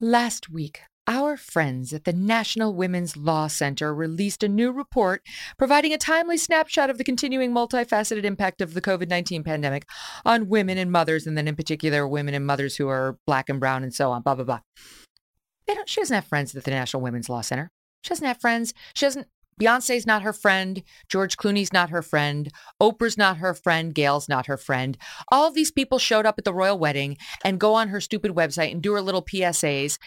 last 0.00 0.48
week, 0.48 0.80
our 1.06 1.36
friends 1.36 1.92
at 1.92 2.04
the 2.04 2.12
National 2.12 2.74
Women's 2.74 3.16
Law 3.16 3.48
Center 3.48 3.94
released 3.94 4.42
a 4.42 4.48
new 4.48 4.70
report 4.70 5.22
providing 5.58 5.92
a 5.92 5.98
timely 5.98 6.36
snapshot 6.36 6.90
of 6.90 6.98
the 6.98 7.04
continuing 7.04 7.52
multifaceted 7.52 8.24
impact 8.24 8.60
of 8.60 8.74
the 8.74 8.80
COVID 8.80 9.08
19 9.08 9.42
pandemic 9.42 9.88
on 10.24 10.48
women 10.48 10.78
and 10.78 10.92
mothers, 10.92 11.26
and 11.26 11.36
then 11.36 11.48
in 11.48 11.56
particular, 11.56 12.06
women 12.06 12.34
and 12.34 12.46
mothers 12.46 12.76
who 12.76 12.88
are 12.88 13.18
black 13.26 13.48
and 13.48 13.60
brown 13.60 13.82
and 13.82 13.94
so 13.94 14.10
on, 14.10 14.22
blah, 14.22 14.34
blah, 14.34 14.44
blah. 14.44 14.60
They 15.66 15.74
don't, 15.74 15.88
she 15.88 16.00
doesn't 16.00 16.14
have 16.14 16.26
friends 16.26 16.54
at 16.54 16.64
the 16.64 16.70
National 16.70 17.02
Women's 17.02 17.28
Law 17.28 17.40
Center. 17.40 17.70
She 18.02 18.08
doesn't 18.10 18.26
have 18.26 18.40
friends. 18.40 18.74
She 18.94 19.06
doesn't 19.06 19.28
Beyonce's 19.60 20.06
not 20.06 20.22
her 20.22 20.32
friend. 20.32 20.82
George 21.08 21.36
Clooney's 21.36 21.72
not 21.72 21.90
her 21.90 22.02
friend. 22.02 22.50
Oprah's 22.80 23.18
not 23.18 23.38
her 23.38 23.54
friend. 23.54 23.94
Gayle's 23.94 24.28
not 24.28 24.46
her 24.46 24.56
friend. 24.56 24.96
All 25.30 25.46
of 25.46 25.54
these 25.54 25.70
people 25.70 25.98
showed 25.98 26.26
up 26.26 26.36
at 26.38 26.44
the 26.44 26.54
royal 26.54 26.78
wedding 26.78 27.16
and 27.44 27.60
go 27.60 27.74
on 27.74 27.88
her 27.88 28.00
stupid 28.00 28.32
website 28.32 28.72
and 28.72 28.82
do 28.82 28.92
her 28.92 29.02
little 29.02 29.22
PSAs 29.22 29.98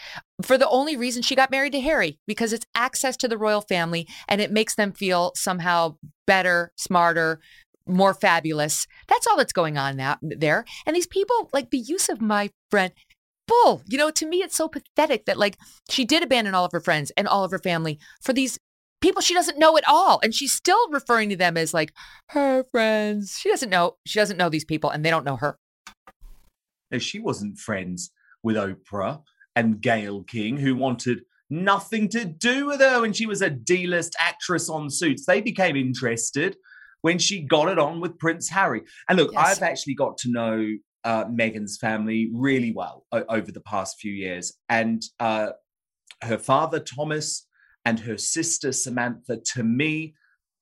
for 0.42 0.58
the 0.58 0.68
only 0.68 0.96
reason 0.96 1.22
she 1.22 1.34
got 1.34 1.50
married 1.50 1.72
to 1.72 1.80
Harry, 1.80 2.18
because 2.26 2.52
it's 2.52 2.66
access 2.74 3.16
to 3.18 3.28
the 3.28 3.38
royal 3.38 3.62
family 3.62 4.06
and 4.28 4.40
it 4.40 4.52
makes 4.52 4.74
them 4.74 4.92
feel 4.92 5.32
somehow 5.34 5.96
better, 6.26 6.72
smarter, 6.76 7.40
more 7.86 8.14
fabulous. 8.14 8.86
That's 9.08 9.26
all 9.26 9.36
that's 9.36 9.52
going 9.52 9.78
on 9.78 9.96
now, 9.96 10.18
there. 10.20 10.64
And 10.84 10.94
these 10.94 11.06
people, 11.06 11.48
like 11.52 11.70
the 11.70 11.78
use 11.78 12.08
of 12.08 12.20
my 12.20 12.50
friend, 12.70 12.92
bull. 13.46 13.82
You 13.86 13.96
know, 13.96 14.10
to 14.10 14.26
me, 14.26 14.38
it's 14.42 14.56
so 14.56 14.68
pathetic 14.68 15.26
that 15.26 15.38
like 15.38 15.56
she 15.88 16.04
did 16.04 16.22
abandon 16.22 16.54
all 16.54 16.64
of 16.64 16.72
her 16.72 16.80
friends 16.80 17.12
and 17.16 17.28
all 17.28 17.44
of 17.44 17.52
her 17.52 17.58
family 17.58 17.98
for 18.20 18.32
these 18.32 18.58
people 19.00 19.20
she 19.22 19.34
doesn't 19.34 19.58
know 19.58 19.76
at 19.76 19.84
all 19.86 20.20
and 20.22 20.34
she's 20.34 20.52
still 20.52 20.90
referring 20.90 21.28
to 21.28 21.36
them 21.36 21.56
as 21.56 21.74
like 21.74 21.92
her 22.30 22.64
friends. 22.70 23.38
She 23.38 23.50
doesn't 23.50 23.70
know 23.70 23.96
she 24.06 24.18
doesn't 24.18 24.36
know 24.36 24.48
these 24.48 24.64
people 24.64 24.90
and 24.90 25.04
they 25.04 25.10
don't 25.10 25.24
know 25.24 25.36
her. 25.36 25.58
No, 26.90 26.98
she 26.98 27.18
wasn't 27.18 27.58
friends 27.58 28.10
with 28.42 28.56
oprah 28.56 29.22
and 29.54 29.80
gayle 29.80 30.22
king 30.22 30.56
who 30.56 30.76
wanted 30.76 31.22
nothing 31.50 32.08
to 32.08 32.24
do 32.24 32.66
with 32.66 32.80
her 32.80 33.00
when 33.00 33.12
she 33.12 33.26
was 33.26 33.42
a 33.42 33.50
d-list 33.50 34.14
actress 34.18 34.68
on 34.68 34.90
suits 34.90 35.26
they 35.26 35.40
became 35.40 35.76
interested 35.76 36.56
when 37.02 37.18
she 37.18 37.40
got 37.40 37.68
it 37.68 37.78
on 37.78 38.00
with 38.00 38.18
prince 38.18 38.48
harry. 38.48 38.82
And 39.08 39.18
look 39.18 39.32
yes. 39.32 39.56
i've 39.56 39.62
actually 39.62 39.94
got 39.94 40.18
to 40.18 40.30
know 40.30 40.66
uh, 41.04 41.24
meghan's 41.26 41.76
family 41.78 42.30
really 42.32 42.72
well 42.72 43.06
o- 43.12 43.24
over 43.28 43.52
the 43.52 43.60
past 43.60 43.96
few 44.00 44.12
years 44.12 44.52
and 44.68 45.02
uh, 45.20 45.50
her 46.22 46.38
father 46.38 46.80
thomas 46.80 47.46
and 47.86 48.00
her 48.00 48.18
sister 48.18 48.72
Samantha, 48.72 49.38
to 49.54 49.62
me, 49.62 50.14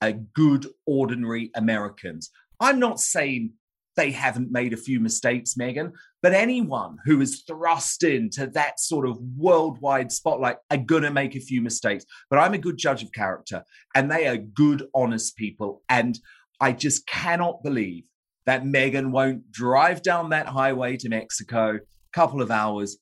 are 0.02 0.12
good, 0.12 0.66
ordinary 0.86 1.50
Americans. 1.56 2.30
I'm 2.60 2.78
not 2.78 3.00
saying 3.00 3.54
they 3.96 4.10
haven't 4.10 4.52
made 4.52 4.74
a 4.74 4.76
few 4.76 5.00
mistakes, 5.00 5.54
Megyn, 5.58 5.92
but 6.22 6.34
anyone 6.34 6.98
who 7.06 7.20
is 7.22 7.42
thrust 7.46 8.04
into 8.04 8.46
that 8.48 8.78
sort 8.78 9.08
of 9.08 9.18
worldwide 9.38 10.12
spotlight 10.12 10.56
are 10.70 10.76
going 10.76 11.04
to 11.04 11.10
make 11.10 11.34
a 11.34 11.40
few 11.40 11.62
mistakes. 11.62 12.04
But 12.28 12.40
I'm 12.40 12.52
a 12.52 12.58
good 12.58 12.76
judge 12.76 13.02
of 13.02 13.12
character, 13.12 13.64
and 13.94 14.10
they 14.10 14.26
are 14.26 14.36
good, 14.36 14.86
honest 14.94 15.34
people. 15.36 15.82
And 15.88 16.18
I 16.60 16.72
just 16.72 17.06
cannot 17.06 17.62
believe 17.62 18.04
that 18.44 18.64
Meghan 18.64 19.12
won't 19.12 19.50
drive 19.50 20.02
down 20.02 20.28
that 20.30 20.48
highway 20.48 20.98
to 20.98 21.08
Mexico, 21.08 21.76
a 21.76 21.80
couple 22.12 22.42
of 22.42 22.50
hours, 22.50 22.98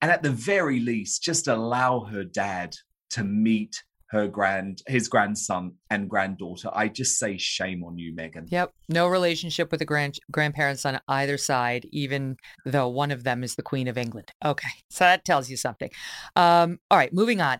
and 0.00 0.12
at 0.12 0.22
the 0.22 0.30
very 0.30 0.78
least, 0.78 1.24
just 1.24 1.48
allow 1.48 2.04
her 2.04 2.22
dad 2.22 2.76
to 3.14 3.24
meet 3.24 3.82
her 4.10 4.28
grand 4.28 4.80
his 4.86 5.08
grandson 5.08 5.72
and 5.90 6.08
granddaughter. 6.08 6.70
I 6.72 6.86
just 6.88 7.18
say 7.18 7.36
shame 7.36 7.82
on 7.82 7.98
you, 7.98 8.14
meghan 8.14 8.46
Yep. 8.48 8.72
No 8.88 9.08
relationship 9.08 9.72
with 9.72 9.80
the 9.80 9.86
grand 9.86 10.18
grandparents 10.30 10.86
on 10.86 11.00
either 11.08 11.36
side, 11.36 11.88
even 11.90 12.36
though 12.64 12.88
one 12.88 13.10
of 13.10 13.24
them 13.24 13.42
is 13.42 13.56
the 13.56 13.62
Queen 13.62 13.88
of 13.88 13.98
England. 13.98 14.30
Okay. 14.44 14.68
So 14.88 15.04
that 15.04 15.24
tells 15.24 15.50
you 15.50 15.56
something. 15.56 15.90
Um, 16.36 16.78
all 16.90 16.98
right, 16.98 17.12
moving 17.12 17.40
on 17.40 17.58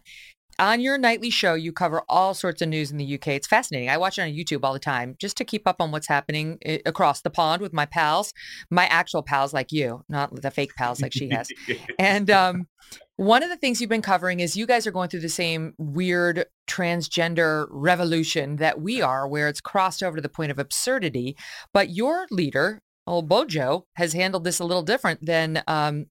on 0.59 0.81
your 0.81 0.99
nightly 0.99 1.31
show, 1.31 1.55
you 1.55 1.73
cover 1.73 2.03
all 2.09 2.35
sorts 2.35 2.63
of 2.63 2.69
news 2.69 2.91
in 2.91 2.99
the 2.99 3.15
UK. 3.15 3.29
It's 3.29 3.47
fascinating. 3.47 3.91
I 3.91 3.97
watch 3.97 4.19
it 4.19 4.23
on 4.23 4.29
YouTube 4.29 4.61
all 4.63 4.73
the 4.73 4.79
time 4.79 5.17
just 5.19 5.37
to 5.39 5.45
keep 5.45 5.67
up 5.67 5.81
on 5.81 5.91
what's 5.91 6.07
happening 6.07 6.59
eh, 6.63 6.79
across 6.87 7.23
the 7.23 7.31
pond 7.31 7.63
with 7.63 7.73
my 7.73 7.87
pals, 7.87 8.33
my 8.71 8.87
actual 8.87 9.23
pals 9.23 9.53
like 9.53 9.73
you, 9.73 10.05
not 10.09 10.35
the 10.41 10.51
fake 10.51 10.75
pals 10.77 11.01
like 11.01 11.13
she 11.13 11.29
has. 11.31 11.49
and 11.99 12.31
um, 12.31 12.69
one 13.17 13.43
of 13.43 13.49
the 13.49 13.57
things 13.57 13.81
you've 13.81 13.91
been 13.91 14.03
covering 14.03 14.41
is 14.41 14.57
you 14.57 14.67
guys 14.67 14.87
are 14.87 14.91
going 14.91 15.09
through 15.09 15.21
the 15.21 15.29
same 15.29 15.75
weird 15.79 16.47
transgender 16.69 17.67
revolution 17.71 18.57
that 18.57 18.81
we 18.81 19.01
are, 19.01 19.29
where 19.29 19.49
it's 19.49 19.61
crossed 19.61 20.03
over 20.03 20.17
to 20.17 20.23
the 20.23 20.29
point 20.29 20.51
of 20.51 20.59
absurdity. 20.59 21.37
But 21.73 21.91
your 21.91 22.27
leader, 22.31 22.83
old 23.07 23.29
Bojo, 23.29 23.87
has 23.97 24.15
handled 24.15 24.45
this 24.45 24.59
a 24.59 24.65
little 24.65 24.83
different 24.83 25.25
than 25.25 25.63
um, 25.69 26.07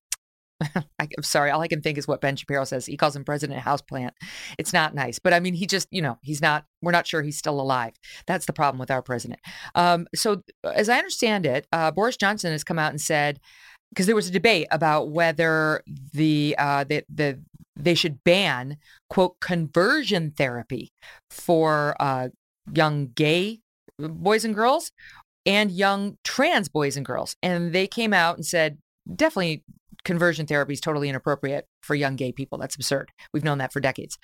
I, 0.99 1.07
am 1.17 1.23
sorry, 1.23 1.51
all 1.51 1.61
I 1.61 1.67
can 1.67 1.81
think 1.81 1.97
is 1.97 2.07
what 2.07 2.21
Ben 2.21 2.35
Shapiro 2.35 2.63
says. 2.63 2.85
He 2.85 2.97
calls 2.97 3.15
him 3.15 3.23
President 3.23 3.61
Houseplant. 3.61 4.11
It's 4.57 4.73
not 4.73 4.95
nice, 4.95 5.19
but 5.19 5.33
I 5.33 5.39
mean, 5.39 5.53
he 5.53 5.65
just, 5.65 5.87
you 5.91 6.01
know, 6.01 6.17
he's 6.21 6.41
not. 6.41 6.65
We're 6.81 6.91
not 6.91 7.07
sure 7.07 7.21
he's 7.21 7.37
still 7.37 7.59
alive. 7.59 7.93
That's 8.27 8.45
the 8.45 8.53
problem 8.53 8.79
with 8.79 8.91
our 8.91 9.01
president. 9.01 9.41
Um, 9.75 10.07
so, 10.15 10.41
as 10.63 10.89
I 10.89 10.97
understand 10.97 11.45
it, 11.45 11.67
uh, 11.71 11.91
Boris 11.91 12.17
Johnson 12.17 12.51
has 12.51 12.63
come 12.63 12.79
out 12.79 12.91
and 12.91 13.01
said 13.01 13.39
because 13.93 14.07
there 14.07 14.15
was 14.15 14.27
a 14.27 14.31
debate 14.31 14.67
about 14.71 15.09
whether 15.09 15.83
the 16.13 16.55
uh, 16.57 16.83
the, 16.83 17.03
the 17.13 17.39
they 17.75 17.95
should 17.95 18.23
ban 18.23 18.77
quote 19.09 19.39
conversion 19.39 20.31
therapy 20.31 20.91
for 21.29 21.95
uh, 21.99 22.29
young 22.73 23.07
gay 23.15 23.59
boys 23.99 24.43
and 24.45 24.55
girls 24.55 24.91
and 25.45 25.71
young 25.71 26.17
trans 26.23 26.69
boys 26.69 26.97
and 26.97 27.05
girls. 27.05 27.35
And 27.43 27.73
they 27.73 27.87
came 27.87 28.13
out 28.13 28.35
and 28.35 28.45
said, 28.45 28.77
definitely 29.13 29.63
conversion 30.05 30.45
therapy 30.45 30.73
is 30.73 30.81
totally 30.81 31.09
inappropriate 31.09 31.65
for 31.81 31.95
young 31.95 32.15
gay 32.15 32.31
people. 32.31 32.57
That's 32.57 32.75
absurd. 32.75 33.11
We've 33.33 33.43
known 33.43 33.57
that 33.59 33.73
for 33.73 33.79
decades. 33.79 34.17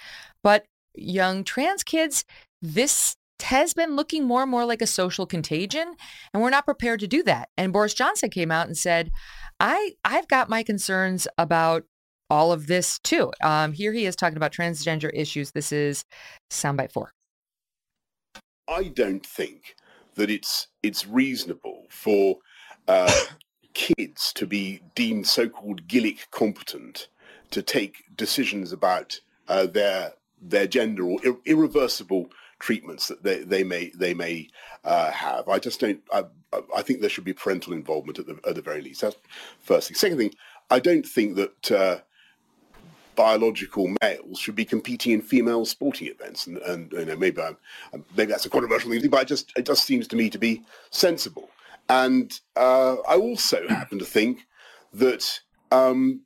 But 0.43 0.65
young 0.95 1.43
trans 1.43 1.83
kids, 1.83 2.25
this 2.61 3.15
has 3.41 3.73
been 3.73 3.95
looking 3.95 4.25
more 4.25 4.41
and 4.41 4.51
more 4.51 4.65
like 4.65 4.81
a 4.81 4.87
social 4.87 5.25
contagion 5.25 5.95
and 6.33 6.43
we're 6.43 6.49
not 6.49 6.65
prepared 6.65 6.99
to 6.99 7.07
do 7.07 7.23
that 7.23 7.47
and 7.57 7.71
boris 7.71 7.93
johnson 7.93 8.29
came 8.29 8.51
out 8.51 8.67
and 8.67 8.77
said 8.77 9.11
i 9.59 9.91
i've 10.05 10.27
got 10.27 10.49
my 10.49 10.63
concerns 10.63 11.27
about 11.37 11.83
all 12.29 12.51
of 12.51 12.67
this 12.67 12.99
too. 12.99 13.31
Um, 13.41 13.73
here 13.73 13.91
he 13.91 14.05
is 14.05 14.15
talking 14.15 14.37
about 14.37 14.53
transgender 14.53 15.09
issues. 15.13 15.51
This 15.51 15.71
is 15.71 16.05
soundbite 16.51 16.91
four. 16.91 17.11
I 18.67 18.83
don't 18.83 19.25
think 19.25 19.75
that 20.15 20.29
it's 20.29 20.67
it's 20.83 21.07
reasonable 21.07 21.85
for 21.89 22.37
uh, 22.87 23.11
kids 23.73 24.31
to 24.33 24.45
be 24.45 24.81
deemed 24.95 25.27
so-called 25.27 25.87
gillick 25.87 26.29
competent 26.31 27.07
to 27.51 27.61
take 27.61 28.03
decisions 28.15 28.71
about 28.71 29.19
uh, 29.47 29.65
their 29.65 30.13
their 30.41 30.67
gender 30.67 31.03
or 31.03 31.19
ir- 31.25 31.39
irreversible 31.45 32.29
treatments 32.59 33.07
that 33.07 33.23
they, 33.23 33.39
they 33.39 33.63
may 33.63 33.91
they 33.95 34.13
may 34.13 34.49
uh, 34.83 35.11
have. 35.11 35.47
I 35.47 35.59
just 35.59 35.79
don't. 35.79 36.01
I, 36.11 36.25
I 36.75 36.81
think 36.81 37.01
there 37.01 37.09
should 37.09 37.23
be 37.23 37.33
parental 37.33 37.73
involvement 37.73 38.19
at 38.19 38.27
the 38.27 38.39
at 38.47 38.55
the 38.55 38.61
very 38.61 38.81
least. 38.81 39.01
That's 39.01 39.15
first 39.61 39.87
thing. 39.87 39.95
Second 39.95 40.17
thing, 40.17 40.33
I 40.69 40.79
don't 40.79 41.05
think 41.05 41.35
that 41.35 41.71
uh, 41.71 41.99
biological 43.15 43.93
males 44.01 44.39
should 44.39 44.55
be 44.55 44.63
competing 44.63 45.11
in 45.11 45.21
female 45.21 45.65
sporting 45.65 46.07
events. 46.07 46.47
And, 46.47 46.57
and 46.59 46.91
you 46.93 47.05
know, 47.05 47.17
maybe 47.17 47.41
I'm, 47.41 47.57
maybe 48.15 48.31
that's 48.31 48.45
a 48.45 48.49
controversial 48.49 48.91
thing, 48.91 49.09
but 49.09 49.23
it 49.23 49.27
just 49.27 49.51
it 49.57 49.65
just 49.65 49.83
seems 49.83 50.07
to 50.07 50.15
me 50.15 50.29
to 50.29 50.37
be 50.37 50.63
sensible. 50.89 51.49
And 51.89 52.39
uh, 52.55 52.95
I 53.07 53.15
also 53.15 53.67
happen 53.67 53.99
to 53.99 54.05
think 54.05 54.47
that 54.93 55.41
um, 55.71 56.21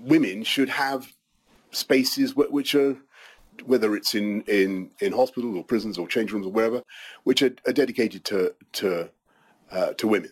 women 0.00 0.42
should 0.42 0.70
have 0.70 1.12
spaces 1.70 2.34
which 2.34 2.74
are 2.74 2.96
whether 3.64 3.94
it's 3.94 4.14
in, 4.14 4.42
in, 4.42 4.90
in 5.00 5.12
hospitals 5.12 5.56
or 5.56 5.64
prisons 5.64 5.98
or 5.98 6.06
change 6.06 6.32
rooms 6.32 6.46
or 6.46 6.52
wherever, 6.52 6.82
which 7.24 7.42
are, 7.42 7.54
are 7.66 7.72
dedicated 7.72 8.24
to 8.24 8.54
to 8.72 9.10
uh, 9.70 9.92
to 9.94 10.06
women. 10.06 10.30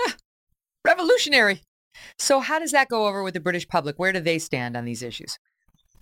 Ah, 0.00 0.14
revolutionary. 0.84 1.62
So 2.18 2.40
how 2.40 2.58
does 2.58 2.72
that 2.72 2.88
go 2.88 3.06
over 3.06 3.22
with 3.22 3.34
the 3.34 3.40
British 3.40 3.68
public? 3.68 3.98
Where 3.98 4.12
do 4.12 4.20
they 4.20 4.38
stand 4.38 4.76
on 4.76 4.84
these 4.84 5.02
issues? 5.02 5.38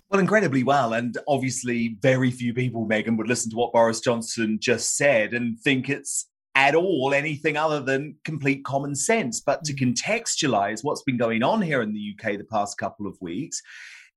Well, 0.09 0.19
incredibly 0.19 0.63
well. 0.63 0.93
And 0.93 1.17
obviously, 1.27 1.97
very 2.01 2.29
few 2.29 2.53
people, 2.53 2.87
Megyn, 2.87 3.17
would 3.17 3.27
listen 3.27 3.49
to 3.51 3.57
what 3.57 3.73
Boris 3.73 3.99
Johnson 3.99 4.59
just 4.61 4.95
said 4.95 5.33
and 5.33 5.59
think 5.59 5.89
it's 5.89 6.27
at 6.55 6.75
all 6.75 7.13
anything 7.15 7.57
other 7.57 7.79
than 7.79 8.15
complete 8.23 8.63
common 8.63 8.95
sense. 8.95 9.41
But 9.41 9.63
to 9.63 9.73
mm. 9.73 9.95
contextualize 9.95 10.83
what's 10.83 11.01
been 11.01 11.17
going 11.17 11.41
on 11.41 11.61
here 11.61 11.81
in 11.81 11.93
the 11.93 12.13
UK 12.13 12.37
the 12.37 12.43
past 12.43 12.77
couple 12.77 13.07
of 13.07 13.17
weeks, 13.21 13.61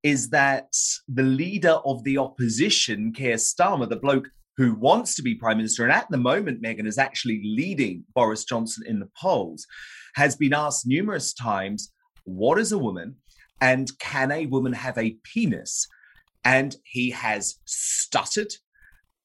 is 0.07 0.31
that 0.31 0.73
the 1.09 1.25
leader 1.25 1.81
of 1.85 2.05
the 2.05 2.17
opposition, 2.17 3.13
Keir 3.13 3.35
Starmer, 3.35 3.89
the 3.89 3.97
bloke 3.97 4.29
who 4.57 4.73
wants 4.77 5.17
to 5.17 5.23
be 5.23 5.35
prime 5.35 5.57
minister, 5.57 5.83
and 5.83 5.93
at 5.93 6.09
the 6.13 6.17
moment, 6.17 6.63
Megyn 6.63 6.87
is 6.87 6.97
actually 6.97 7.43
leading 7.45 8.05
Boris 8.15 8.45
Johnson 8.45 8.85
in 8.87 9.01
the 9.01 9.09
polls, 9.21 9.67
has 10.15 10.37
been 10.37 10.55
asked 10.55 10.87
numerous 10.87 11.35
times, 11.35 11.91
What 12.23 12.61
is 12.61 12.71
a 12.71 12.79
woman? 12.79 13.17
And 13.61 13.91
can 13.99 14.31
a 14.31 14.47
woman 14.47 14.75
have 14.75 14.97
a 14.97 15.17
penis? 15.25 15.89
And 16.45 16.77
he 16.85 17.11
has 17.11 17.57
stuttered 17.65 18.53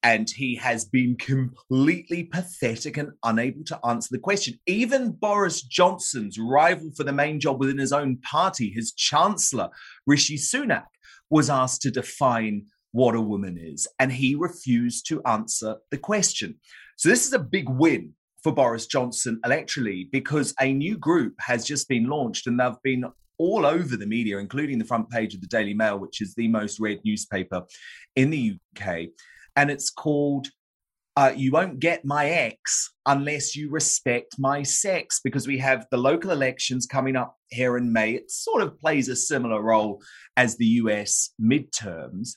and 0.04 0.30
he 0.30 0.56
has 0.56 0.86
been 0.86 1.16
completely 1.16 2.24
pathetic 2.24 2.97
and 2.97 3.12
unable 3.24 3.64
to 3.66 3.80
answer 3.86 4.10
the 4.12 4.20
question. 4.20 4.60
Even 4.66 5.12
Boris 5.12 5.62
Johnson's 5.62 6.39
rival 6.39 6.91
for 6.95 7.04
the 7.04 7.14
main 7.14 7.39
job 7.39 7.60
within 7.60 7.78
his 7.78 7.93
own 7.93 8.18
party, 8.18 8.72
his 8.72 8.93
chancellor, 8.93 9.70
Rishi 10.08 10.38
Sunak, 10.38 10.86
was 11.30 11.49
asked 11.49 11.82
to 11.84 11.91
define 11.91 12.66
what 12.93 13.16
a 13.16 13.22
woman 13.22 13.58
is, 13.58 13.88
and 13.99 14.12
he 14.12 14.36
refused 14.36 15.08
to 15.08 15.22
answer 15.24 15.76
the 15.91 15.97
question. 15.97 16.56
So, 16.97 17.08
this 17.08 17.26
is 17.26 17.34
a 17.34 17.39
big 17.39 17.70
win 17.70 18.14
for 18.43 18.52
Boris 18.52 18.88
Johnson 18.88 19.39
electorally 19.45 20.12
because 20.12 20.54
a 20.60 20.74
new 20.74 20.97
group 20.97 21.36
has 21.39 21.64
just 21.64 21.88
been 21.88 22.10
launched 22.10 22.47
and 22.47 22.60
they've 22.60 22.82
been 22.84 23.06
all 23.38 23.66
over 23.66 23.95
the 23.95 24.06
media, 24.06 24.39
including 24.39 24.78
the 24.78 24.86
front 24.86 25.10
page 25.10 25.34
of 25.34 25.41
the 25.41 25.47
Daily 25.47 25.74
Mail, 25.74 25.97
which 25.97 26.22
is 26.22 26.36
the 26.36 26.47
most 26.47 26.80
read 26.80 26.99
newspaper 27.06 27.64
in 28.16 28.30
the 28.30 28.58
UK 28.78 29.08
and 29.56 29.70
it's 29.70 29.89
called 29.89 30.47
uh, 31.18 31.34
You 31.36 31.52
Won't 31.52 31.80
Get 31.80 32.06
My 32.06 32.30
Ex 32.30 32.91
Unless 33.06 33.56
You 33.56 33.70
Respect 33.70 34.36
My 34.39 34.64
Sex, 34.64 35.20
because 35.24 35.47
we 35.47 35.58
have 35.58 35.86
the 35.91 35.97
local 35.97 36.32
elections 36.32 36.86
coming 36.86 37.16
up 37.16 37.36
here 37.49 37.78
in 37.78 37.91
May. 37.91 38.14
It 38.14 38.32
sort 38.32 38.62
of 38.62 38.80
plays 38.80 39.10
a 39.10 39.16
similar 39.16 39.62
role 39.62 40.02
as 40.38 40.58
the 40.58 40.66
US 40.66 41.32
midterms. 41.41 42.32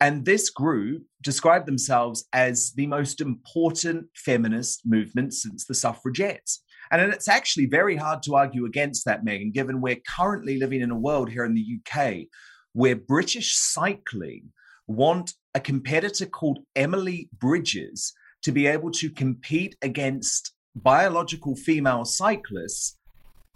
And 0.00 0.24
this 0.24 0.50
group 0.50 1.04
described 1.22 1.66
themselves 1.66 2.26
as 2.32 2.72
the 2.72 2.86
most 2.86 3.20
important 3.20 4.06
feminist 4.14 4.82
movement 4.84 5.34
since 5.34 5.66
the 5.66 5.74
suffragettes. 5.74 6.62
And 6.90 7.00
it's 7.12 7.28
actually 7.28 7.66
very 7.66 7.96
hard 7.96 8.22
to 8.24 8.34
argue 8.34 8.66
against 8.66 9.04
that, 9.06 9.24
Megyn, 9.24 9.52
given 9.52 9.80
we're 9.80 10.00
currently 10.06 10.58
living 10.58 10.80
in 10.80 10.90
a 10.90 10.98
world 10.98 11.30
here 11.30 11.44
in 11.44 11.54
the 11.54 11.78
UK 11.78 12.26
where 12.72 12.96
British 12.96 13.56
cycling 13.56 14.52
want 14.86 15.32
a 15.54 15.60
competitor 15.60 16.26
called 16.26 16.60
Emily 16.74 17.28
Bridges 17.38 18.12
to 18.42 18.52
be 18.52 18.66
able 18.66 18.90
to 18.92 19.10
compete 19.10 19.76
against 19.82 20.52
biological 20.74 21.54
female 21.54 22.04
cyclists 22.04 22.98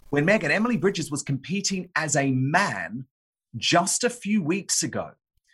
when 0.09 0.25
Megyn 0.25 0.49
Emily 0.49 0.77
Bridges 0.77 1.11
was 1.11 1.21
competing 1.21 1.89
as 1.95 2.15
a 2.15 2.31
man 2.31 3.05
just 3.55 4.03
a 4.03 4.09
few 4.09 4.41
weeks 4.41 4.83
ago. 4.83 5.11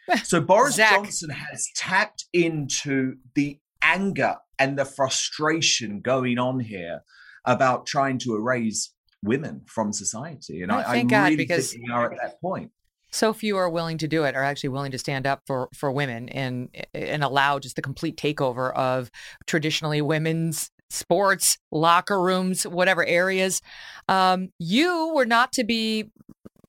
So 0.24 0.40
Boris 0.40 0.76
Zach. 0.76 0.92
Johnson 0.92 1.32
has 1.32 1.68
tapped 1.76 2.26
into 2.32 3.16
the 3.34 3.58
anger 3.82 4.36
and 4.60 4.78
the 4.78 4.86
frustration 4.86 6.00
going 6.00 6.38
on 6.38 6.60
here 6.60 7.02
about 7.44 7.88
trying 7.88 8.20
to 8.20 8.36
erase 8.36 8.94
women 9.24 9.62
from 9.66 9.92
society. 9.92 10.62
And 10.62 10.72
oh, 10.72 10.78
I, 10.78 10.84
thank 10.84 11.12
I 11.12 11.16
God, 11.16 11.24
really 11.24 11.36
because 11.38 11.72
think 11.72 11.88
we 11.88 11.92
are 11.92 12.12
at 12.12 12.20
that 12.22 12.40
point 12.40 12.72
so 13.16 13.34
few 13.34 13.56
are 13.58 13.70
willing 13.70 13.98
to 13.98 14.08
do 14.08 14.24
it 14.26 14.36
are 14.36 14.44
actually 14.44 14.70
willing 14.70 14.92
to 14.92 14.98
stand 14.98 15.26
up 15.26 15.42
for 15.48 15.70
for 15.74 15.92
women 15.92 16.30
and 16.30 16.70
and 16.94 17.24
allow 17.24 17.60
just 17.60 17.76
the 17.76 17.82
complete 17.82 18.18
takeover 18.18 18.74
of 18.74 19.10
traditionally 19.48 20.02
women's 20.02 20.70
sports 20.90 21.58
locker 21.72 22.22
rooms 22.22 22.68
whatever 22.68 23.06
areas. 23.06 23.62
Um, 24.08 24.50
you 24.60 25.12
were 25.16 25.26
not 25.26 25.52
to 25.54 25.64
be 25.64 26.12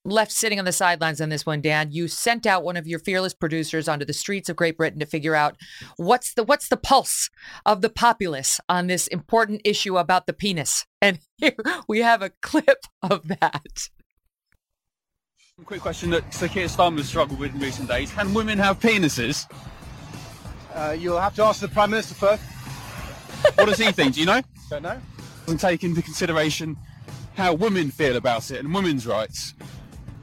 left 0.04 0.30
sitting 0.30 0.60
on 0.60 0.64
the 0.64 0.72
sidelines 0.72 1.20
on 1.20 1.30
this 1.30 1.44
one 1.44 1.60
dan. 1.60 1.90
You 1.90 2.06
sent 2.06 2.46
out 2.46 2.62
one 2.62 2.76
of 2.76 2.86
your 2.86 3.00
fearless 3.00 3.34
producers 3.34 3.88
onto 3.88 4.04
the 4.04 4.12
streets 4.12 4.48
of 4.48 4.54
great 4.54 4.76
britain 4.76 5.00
to 5.00 5.06
figure 5.06 5.34
out 5.34 5.56
what's 5.96 6.34
the 6.34 6.44
what's 6.44 6.68
the 6.68 6.76
pulse 6.76 7.28
of 7.66 7.80
the 7.80 7.90
populace 7.90 8.60
on 8.68 8.86
this 8.86 9.08
important 9.08 9.62
issue 9.64 9.98
about 9.98 10.26
the 10.26 10.32
penis. 10.32 10.86
And 11.02 11.18
here 11.38 11.56
we 11.88 12.00
have 12.02 12.22
a 12.22 12.30
clip 12.40 12.84
of 13.02 13.26
that 13.28 13.88
quick 15.64 15.80
question 15.80 16.10
that 16.10 16.34
Sir 16.34 16.48
Keir 16.48 16.66
Starmer 16.66 16.98
has 16.98 17.08
struggled 17.08 17.40
with 17.40 17.54
in 17.54 17.60
recent 17.60 17.88
days. 17.88 18.12
Can 18.12 18.34
women 18.34 18.58
have 18.58 18.78
penises? 18.78 19.50
Uh, 20.74 20.94
you'll 20.98 21.18
have 21.18 21.34
to 21.36 21.44
ask 21.44 21.60
the 21.60 21.68
Prime 21.68 21.90
Minister 21.90 22.14
first. 22.14 22.42
what 23.54 23.64
does 23.64 23.78
he 23.78 23.90
think? 23.90 24.14
Do 24.14 24.20
you 24.20 24.26
know? 24.26 24.42
Don't 24.70 24.82
know. 24.82 25.00
Doesn't 25.46 25.58
take 25.58 25.82
into 25.82 26.02
consideration 26.02 26.76
how 27.36 27.54
women 27.54 27.90
feel 27.90 28.16
about 28.16 28.50
it 28.50 28.60
and 28.60 28.74
women's 28.74 29.06
rights. 29.06 29.54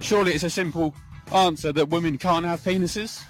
Surely 0.01 0.34
it's 0.34 0.43
a 0.43 0.51
simple 0.51 0.93
answer 1.34 1.73
that 1.73 1.89
women 1.89 2.19
can't 2.19 2.45
have 2.45 2.59
penises? 2.61 3.23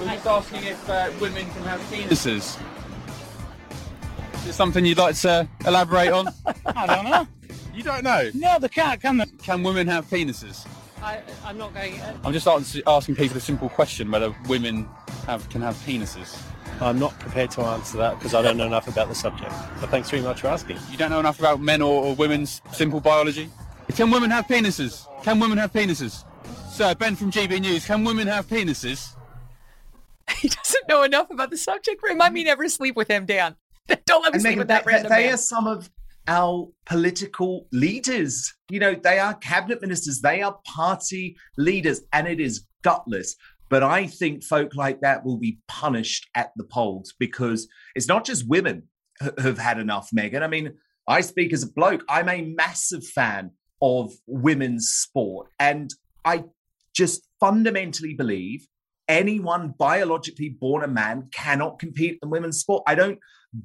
We're 0.00 0.06
just 0.06 0.26
asking 0.26 0.64
if 0.64 0.90
uh, 0.90 1.12
women 1.20 1.48
can 1.50 1.62
have 1.62 1.80
penises. 1.82 2.60
Is 4.34 4.48
it 4.48 4.52
something 4.54 4.84
you'd 4.84 4.98
like 4.98 5.14
to 5.18 5.48
elaborate 5.64 6.10
on? 6.10 6.26
I 6.66 6.86
don't 6.86 7.04
know. 7.04 7.28
You 7.74 7.82
don't 7.82 8.04
know? 8.04 8.30
No, 8.34 8.58
they 8.58 8.68
can't, 8.68 9.00
can 9.00 9.16
they? 9.18 9.26
Can 9.42 9.62
women 9.62 9.86
have 9.88 10.08
penises? 10.08 10.66
I, 11.02 11.20
am 11.44 11.58
not 11.58 11.74
going. 11.74 12.00
Uh... 12.00 12.16
I'm 12.24 12.32
just 12.32 12.46
asking 12.46 13.16
people 13.16 13.36
a 13.36 13.40
simple 13.40 13.68
question: 13.68 14.10
whether 14.10 14.34
women 14.48 14.88
have 15.26 15.48
can 15.48 15.62
have 15.62 15.76
penises. 15.76 16.40
I'm 16.80 16.98
not 16.98 17.18
prepared 17.18 17.50
to 17.52 17.62
answer 17.62 17.98
that 17.98 18.18
because 18.18 18.34
I 18.34 18.42
don't 18.42 18.56
know 18.56 18.66
enough 18.66 18.88
about 18.88 19.08
the 19.08 19.14
subject. 19.14 19.52
But 19.80 19.90
thanks 19.90 20.10
very 20.10 20.22
much 20.22 20.40
for 20.40 20.48
asking. 20.48 20.78
You 20.90 20.96
don't 20.96 21.10
know 21.10 21.20
enough 21.20 21.38
about 21.38 21.60
men 21.60 21.80
or, 21.80 22.04
or 22.04 22.14
women's 22.14 22.60
simple 22.72 23.00
biology. 23.00 23.50
Can 23.94 24.10
women 24.10 24.30
have 24.30 24.46
penises? 24.46 25.06
Can 25.22 25.38
women 25.38 25.58
have 25.58 25.72
penises? 25.72 26.24
Sir, 26.70 26.94
Ben 26.94 27.14
from 27.14 27.30
GB 27.30 27.60
News. 27.60 27.84
Can 27.86 28.04
women 28.04 28.26
have 28.26 28.48
penises? 28.48 29.14
He 30.38 30.48
doesn't 30.48 30.88
know 30.88 31.02
enough 31.02 31.30
about 31.30 31.50
the 31.50 31.56
subject. 31.58 32.02
Remind 32.02 32.32
me 32.32 32.44
never 32.44 32.68
sleep 32.68 32.96
with 32.96 33.08
him, 33.08 33.26
Dan. 33.26 33.56
Don't 34.06 34.22
let 34.22 34.32
me 34.32 34.36
and 34.36 34.42
sleep 34.42 34.58
with 34.58 34.68
that, 34.68 34.84
that 34.84 34.90
random 34.90 35.10
They 35.10 35.26
man. 35.26 35.34
are 35.34 35.36
some 35.36 35.66
of 35.66 35.90
our 36.28 36.68
political 36.86 37.66
leaders. 37.72 38.52
You 38.70 38.80
know, 38.80 38.94
they 38.94 39.18
are 39.18 39.34
cabinet 39.34 39.80
ministers, 39.80 40.20
they 40.20 40.42
are 40.42 40.58
party 40.64 41.36
leaders, 41.56 42.02
and 42.12 42.26
it 42.26 42.40
is 42.40 42.66
gutless. 42.82 43.36
But 43.68 43.82
I 43.82 44.06
think 44.06 44.44
folk 44.44 44.74
like 44.76 45.00
that 45.00 45.24
will 45.24 45.38
be 45.38 45.58
punished 45.66 46.28
at 46.34 46.52
the 46.56 46.64
polls 46.64 47.14
because 47.18 47.68
it's 47.94 48.08
not 48.08 48.24
just 48.24 48.48
women 48.48 48.84
who've 49.40 49.58
had 49.58 49.78
enough, 49.78 50.10
Megyn. 50.14 50.42
I 50.42 50.46
mean, 50.46 50.74
I 51.08 51.22
speak 51.22 51.52
as 51.52 51.62
a 51.62 51.72
bloke. 51.72 52.04
I'm 52.08 52.28
a 52.28 52.42
massive 52.42 53.06
fan 53.06 53.52
of 53.80 54.12
women's 54.26 54.88
sport. 54.88 55.48
And 55.58 55.90
I 56.24 56.44
just 56.94 57.26
fundamentally 57.40 58.14
believe 58.14 58.66
anyone 59.08 59.74
biologically 59.78 60.50
born 60.50 60.84
a 60.84 60.88
man 60.88 61.28
cannot 61.32 61.78
compete 61.78 62.18
in 62.22 62.30
women's 62.30 62.58
sport. 62.58 62.84
I 62.86 62.94
don't 62.94 63.18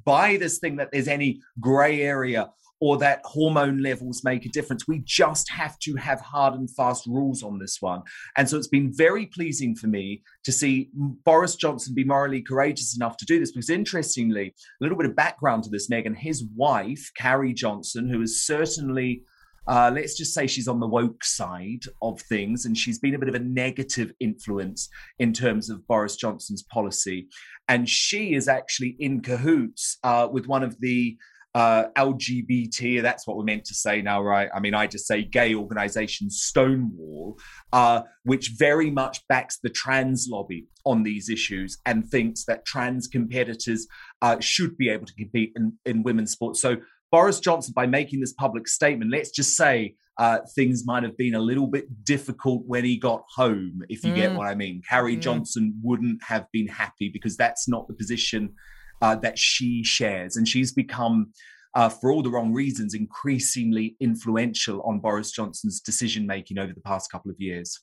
buy 0.04 0.36
this 0.36 0.58
thing 0.58 0.76
that 0.76 0.90
there's 0.92 1.08
any 1.08 1.40
gray 1.60 2.02
area 2.02 2.50
or 2.80 2.96
that 2.98 3.20
hormone 3.24 3.82
levels 3.82 4.22
make 4.22 4.46
a 4.46 4.50
difference. 4.50 4.86
We 4.86 5.02
just 5.04 5.50
have 5.50 5.78
to 5.80 5.96
have 5.96 6.20
hard 6.20 6.54
and 6.54 6.70
fast 6.70 7.06
rules 7.06 7.42
on 7.42 7.58
this 7.58 7.78
one. 7.80 8.02
And 8.36 8.48
so 8.48 8.56
it's 8.56 8.68
been 8.68 8.92
very 8.94 9.26
pleasing 9.26 9.74
for 9.74 9.88
me 9.88 10.22
to 10.44 10.52
see 10.52 10.90
Boris 10.94 11.56
Johnson 11.56 11.94
be 11.94 12.04
morally 12.04 12.40
courageous 12.40 12.96
enough 12.96 13.16
to 13.16 13.24
do 13.24 13.40
this. 13.40 13.50
Because 13.50 13.70
interestingly, 13.70 14.48
a 14.48 14.84
little 14.84 14.96
bit 14.96 15.08
of 15.08 15.16
background 15.16 15.64
to 15.64 15.70
this, 15.70 15.88
Megyn, 15.88 16.16
his 16.16 16.44
wife, 16.54 17.10
Carrie 17.16 17.52
Johnson, 17.52 18.08
who 18.08 18.22
is 18.22 18.44
certainly 18.44 19.22
uh, 19.68 19.90
let's 19.94 20.16
just 20.16 20.34
say 20.34 20.46
she's 20.46 20.68
on 20.68 20.80
the 20.80 20.86
woke 20.86 21.22
side 21.22 21.84
of 22.02 22.20
things, 22.22 22.64
and 22.64 22.76
she's 22.76 22.98
been 22.98 23.14
a 23.14 23.18
bit 23.18 23.28
of 23.28 23.34
a 23.34 23.40
negative 23.40 24.12
influence 24.18 24.88
in 25.18 25.32
terms 25.32 25.68
of 25.68 25.86
Boris 25.86 26.16
Johnson's 26.16 26.62
policy. 26.62 27.28
And 27.68 27.88
she 27.88 28.34
is 28.34 28.48
actually 28.48 28.96
in 28.98 29.20
cahoots 29.20 29.98
uh, 30.02 30.28
with 30.30 30.46
one 30.46 30.62
of 30.62 30.80
the 30.80 31.18
uh, 31.54 31.88
LGBT, 31.96 33.02
that's 33.02 33.26
what 33.26 33.36
we're 33.36 33.44
meant 33.44 33.64
to 33.64 33.74
say 33.74 34.02
now, 34.02 34.22
right? 34.22 34.48
I 34.54 34.60
mean, 34.60 34.74
I 34.74 34.86
just 34.86 35.06
say 35.06 35.22
gay 35.22 35.54
organization 35.54 36.30
Stonewall, 36.30 37.38
uh, 37.72 38.02
which 38.24 38.52
very 38.56 38.90
much 38.90 39.26
backs 39.28 39.58
the 39.62 39.70
trans 39.70 40.28
lobby 40.30 40.66
on 40.84 41.02
these 41.02 41.28
issues 41.28 41.78
and 41.86 42.06
thinks 42.06 42.44
that 42.44 42.64
trans 42.64 43.08
competitors 43.08 43.86
uh, 44.22 44.38
should 44.40 44.76
be 44.76 44.88
able 44.88 45.06
to 45.06 45.14
compete 45.14 45.52
in, 45.56 45.72
in 45.84 46.02
women's 46.02 46.32
sports. 46.32 46.60
So, 46.60 46.76
Boris 47.10 47.40
Johnson, 47.40 47.72
by 47.74 47.86
making 47.86 48.20
this 48.20 48.32
public 48.32 48.68
statement, 48.68 49.10
let's 49.10 49.30
just 49.30 49.56
say 49.56 49.94
uh, 50.18 50.40
things 50.54 50.84
might 50.84 51.04
have 51.04 51.16
been 51.16 51.34
a 51.34 51.40
little 51.40 51.66
bit 51.66 52.04
difficult 52.04 52.64
when 52.66 52.84
he 52.84 52.98
got 52.98 53.22
home, 53.34 53.80
if 53.88 54.04
you 54.04 54.12
mm. 54.12 54.16
get 54.16 54.34
what 54.34 54.48
I 54.48 54.54
mean. 54.54 54.82
Carrie 54.88 55.16
mm. 55.16 55.20
Johnson 55.20 55.78
wouldn't 55.82 56.22
have 56.24 56.46
been 56.52 56.66
happy 56.66 57.08
because 57.08 57.36
that's 57.36 57.68
not 57.68 57.86
the 57.88 57.94
position 57.94 58.54
uh, 59.00 59.14
that 59.16 59.38
she 59.38 59.84
shares. 59.84 60.36
And 60.36 60.46
she's 60.46 60.72
become, 60.72 61.32
uh, 61.74 61.88
for 61.88 62.10
all 62.10 62.22
the 62.22 62.30
wrong 62.30 62.52
reasons, 62.52 62.94
increasingly 62.94 63.96
influential 64.00 64.82
on 64.82 64.98
Boris 64.98 65.30
Johnson's 65.30 65.80
decision 65.80 66.26
making 66.26 66.58
over 66.58 66.72
the 66.72 66.80
past 66.80 67.12
couple 67.12 67.30
of 67.30 67.36
years. 67.38 67.80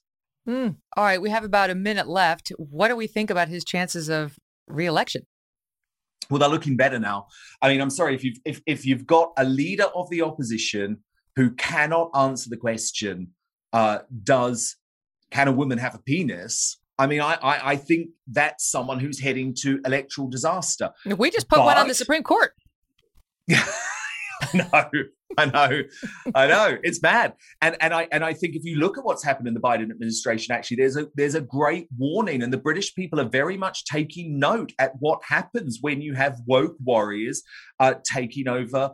Mm. 0.47 0.75
All 0.97 1.05
right, 1.05 1.21
we 1.21 1.29
have 1.29 1.43
about 1.43 1.69
a 1.69 1.75
minute 1.75 2.07
left. 2.07 2.51
What 2.57 2.89
do 2.89 2.95
we 2.95 3.07
think 3.07 3.29
about 3.29 3.47
his 3.47 3.63
chances 3.63 4.09
of 4.09 4.37
reelection? 4.67 5.25
Well, 6.29 6.39
they're 6.39 6.49
looking 6.49 6.75
better 6.75 6.99
now. 6.99 7.27
I 7.61 7.69
mean, 7.69 7.81
I'm 7.81 7.89
sorry 7.89 8.15
if 8.15 8.23
you've 8.23 8.37
if, 8.45 8.61
if 8.65 8.85
you've 8.85 9.05
got 9.05 9.33
a 9.37 9.43
leader 9.43 9.85
of 9.95 10.09
the 10.09 10.21
opposition 10.21 10.97
who 11.35 11.51
cannot 11.51 12.11
answer 12.15 12.49
the 12.49 12.57
question, 12.57 13.29
uh, 13.73 13.99
does 14.23 14.77
can 15.31 15.47
a 15.47 15.51
woman 15.51 15.77
have 15.77 15.95
a 15.95 15.99
penis? 15.99 16.79
I 16.97 17.07
mean, 17.07 17.19
I, 17.19 17.33
I, 17.33 17.71
I 17.71 17.75
think 17.75 18.09
that's 18.27 18.69
someone 18.69 18.99
who's 18.99 19.19
heading 19.19 19.53
to 19.61 19.81
electoral 19.85 20.29
disaster. 20.29 20.91
We 21.05 21.29
just 21.29 21.49
put 21.49 21.57
but, 21.57 21.65
one 21.65 21.77
on 21.77 21.87
the 21.87 21.93
Supreme 21.93 22.23
Court. 22.23 22.53
no, 24.53 24.85
I 25.37 25.45
know, 25.45 25.81
I 26.35 26.47
know, 26.47 26.77
it's 26.83 26.99
bad, 26.99 27.33
and 27.61 27.75
and 27.81 27.93
I 27.93 28.07
and 28.11 28.23
I 28.23 28.33
think 28.33 28.55
if 28.55 28.63
you 28.63 28.77
look 28.77 28.97
at 28.97 29.03
what's 29.03 29.23
happened 29.23 29.47
in 29.47 29.53
the 29.53 29.59
Biden 29.59 29.89
administration, 29.91 30.53
actually, 30.53 30.77
there's 30.77 30.97
a 30.97 31.07
there's 31.15 31.35
a 31.35 31.41
great 31.41 31.87
warning, 31.97 32.43
and 32.43 32.53
the 32.53 32.57
British 32.57 32.93
people 32.93 33.19
are 33.19 33.27
very 33.27 33.57
much 33.57 33.85
taking 33.85 34.39
note 34.39 34.71
at 34.77 34.91
what 34.99 35.21
happens 35.27 35.79
when 35.81 36.01
you 36.01 36.13
have 36.13 36.39
woke 36.45 36.75
warriors 36.83 37.41
uh, 37.79 37.95
taking 38.03 38.47
over 38.47 38.91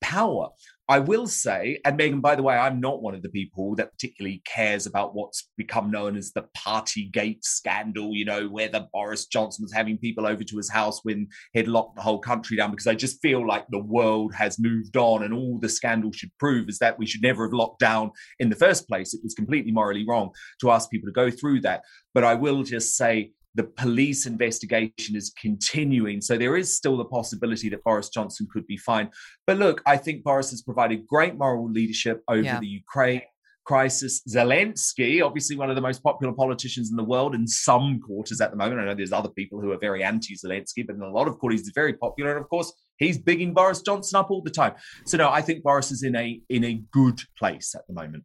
power. 0.00 0.48
I 0.88 1.00
will 1.00 1.26
say, 1.26 1.80
and 1.84 1.98
Megyn, 1.98 2.22
by 2.22 2.36
the 2.36 2.44
way, 2.44 2.56
I'm 2.56 2.78
not 2.80 3.02
one 3.02 3.16
of 3.16 3.22
the 3.22 3.28
people 3.28 3.74
that 3.74 3.90
particularly 3.90 4.40
cares 4.46 4.86
about 4.86 5.16
what's 5.16 5.50
become 5.56 5.90
known 5.90 6.16
as 6.16 6.30
the 6.30 6.46
Partygate 6.56 7.42
scandal, 7.42 8.14
you 8.14 8.24
know, 8.24 8.46
whether 8.48 8.86
Boris 8.92 9.26
Johnson 9.26 9.64
was 9.64 9.72
having 9.72 9.98
people 9.98 10.26
over 10.26 10.44
to 10.44 10.56
his 10.56 10.70
house 10.70 11.00
when 11.02 11.26
he'd 11.54 11.66
locked 11.66 11.96
the 11.96 12.02
whole 12.02 12.20
country 12.20 12.56
down, 12.56 12.70
because 12.70 12.86
I 12.86 12.94
just 12.94 13.20
feel 13.20 13.44
like 13.44 13.66
the 13.68 13.82
world 13.82 14.32
has 14.34 14.60
moved 14.60 14.96
on 14.96 15.24
and 15.24 15.34
all 15.34 15.58
the 15.58 15.68
scandal 15.68 16.12
should 16.12 16.30
prove 16.38 16.68
is 16.68 16.78
that 16.78 17.00
we 17.00 17.06
should 17.06 17.22
never 17.22 17.46
have 17.46 17.52
locked 17.52 17.80
down 17.80 18.12
in 18.38 18.48
the 18.48 18.54
first 18.54 18.86
place. 18.86 19.12
It 19.12 19.20
was 19.24 19.34
completely 19.34 19.72
morally 19.72 20.04
wrong 20.08 20.30
to 20.60 20.70
ask 20.70 20.88
people 20.88 21.08
to 21.08 21.12
go 21.12 21.32
through 21.32 21.62
that. 21.62 21.82
But 22.14 22.22
I 22.22 22.34
will 22.34 22.62
just 22.62 22.96
say, 22.96 23.32
the 23.56 23.64
police 23.64 24.26
investigation 24.26 25.16
is 25.16 25.32
continuing. 25.40 26.20
So 26.20 26.36
there 26.36 26.56
is 26.56 26.76
still 26.76 26.96
the 26.96 27.06
possibility 27.06 27.70
that 27.70 27.82
Boris 27.82 28.10
Johnson 28.10 28.46
could 28.52 28.66
be 28.66 28.76
fined. 28.76 29.08
But 29.46 29.56
look, 29.56 29.82
I 29.86 29.96
think 29.96 30.22
Boris 30.22 30.50
has 30.50 30.62
provided 30.62 31.06
great 31.06 31.36
moral 31.36 31.70
leadership 31.70 32.22
over 32.28 32.42
yeah. 32.42 32.60
the 32.60 32.66
Ukraine 32.66 33.22
crisis. 33.64 34.22
Zelensky, 34.28 35.24
obviously 35.24 35.56
one 35.56 35.70
of 35.70 35.74
the 35.74 35.82
most 35.82 36.02
popular 36.02 36.34
politicians 36.34 36.90
in 36.90 36.96
the 36.96 37.02
world 37.02 37.34
in 37.34 37.48
some 37.48 37.98
quarters 38.00 38.40
at 38.42 38.50
the 38.50 38.56
moment. 38.56 38.80
I 38.80 38.84
know 38.84 38.94
there's 38.94 39.12
other 39.12 39.30
people 39.30 39.60
who 39.60 39.72
are 39.72 39.78
very 39.78 40.04
anti 40.04 40.34
Zelensky, 40.34 40.86
but 40.86 40.96
in 40.96 41.02
a 41.02 41.10
lot 41.10 41.26
of 41.26 41.38
quarters, 41.38 41.60
he's 41.60 41.72
very 41.74 41.94
popular. 41.94 42.36
And 42.36 42.40
of 42.40 42.48
course, 42.50 42.72
he's 42.98 43.18
bigging 43.18 43.54
Boris 43.54 43.80
Johnson 43.80 44.18
up 44.18 44.30
all 44.30 44.42
the 44.42 44.50
time. 44.50 44.74
So 45.06 45.16
no, 45.16 45.30
I 45.30 45.40
think 45.40 45.62
Boris 45.62 45.90
is 45.90 46.02
in 46.02 46.14
a 46.14 46.40
in 46.50 46.62
a 46.62 46.82
good 46.92 47.20
place 47.38 47.74
at 47.74 47.86
the 47.88 47.94
moment. 47.94 48.24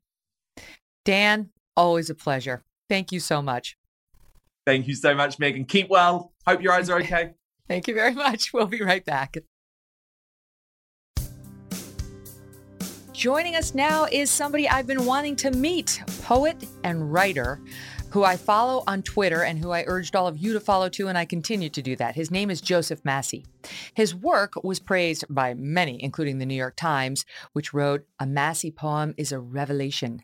Dan, 1.06 1.50
always 1.76 2.10
a 2.10 2.16
pleasure. 2.16 2.64
Thank 2.90 3.12
you 3.12 3.22
so 3.22 3.42
much. 3.42 3.78
Thank 4.66 4.88
you 4.88 4.96
so 4.96 5.16
much, 5.16 5.38
Megyn. 5.38 5.68
Keep 5.68 5.90
well. 5.90 6.34
Hope 6.46 6.62
your 6.62 6.74
eyes 6.74 6.90
are 6.90 7.00
okay. 7.00 7.34
Thank 7.68 7.88
you 7.88 7.94
very 7.94 8.14
much. 8.14 8.54
We'll 8.54 8.68
be 8.68 8.82
right 8.82 9.04
back. 9.04 9.38
Joining 13.14 13.56
us 13.56 13.76
now 13.76 14.06
is 14.12 14.32
somebody 14.32 14.68
I've 14.68 14.88
been 14.88 15.06
wanting 15.06 15.36
to 15.38 15.52
meet, 15.52 16.02
poet 16.24 16.66
and 16.84 17.14
writer 17.14 17.60
who 18.12 18.24
I 18.24 18.36
follow 18.36 18.84
on 18.88 19.04
Twitter 19.04 19.44
and 19.44 19.58
who 19.58 19.72
I 19.72 19.86
urged 19.88 20.16
all 20.16 20.28
of 20.28 20.38
you 20.38 20.54
to 20.54 20.60
follow 20.60 20.90
too, 20.90 21.08
and 21.08 21.18
I 21.18 21.26
continue 21.26 21.70
to 21.70 21.82
do 21.82 21.96
that. 21.96 22.16
His 22.16 22.30
name 22.30 22.52
is 22.52 22.60
Joseph 22.60 23.06
Massey. 23.06 23.46
His 23.94 24.14
work 24.14 24.62
was 24.64 24.80
praised 24.80 25.24
by 25.30 25.54
many, 25.54 26.02
including 26.04 26.38
the 26.38 26.46
New 26.46 26.56
York 26.56 26.76
Times, 26.76 27.26
which 27.54 27.74
wrote, 27.74 28.06
A 28.20 28.26
Massey 28.26 28.70
poem 28.70 29.14
is 29.18 29.32
a 29.32 29.40
revelation, 29.40 30.24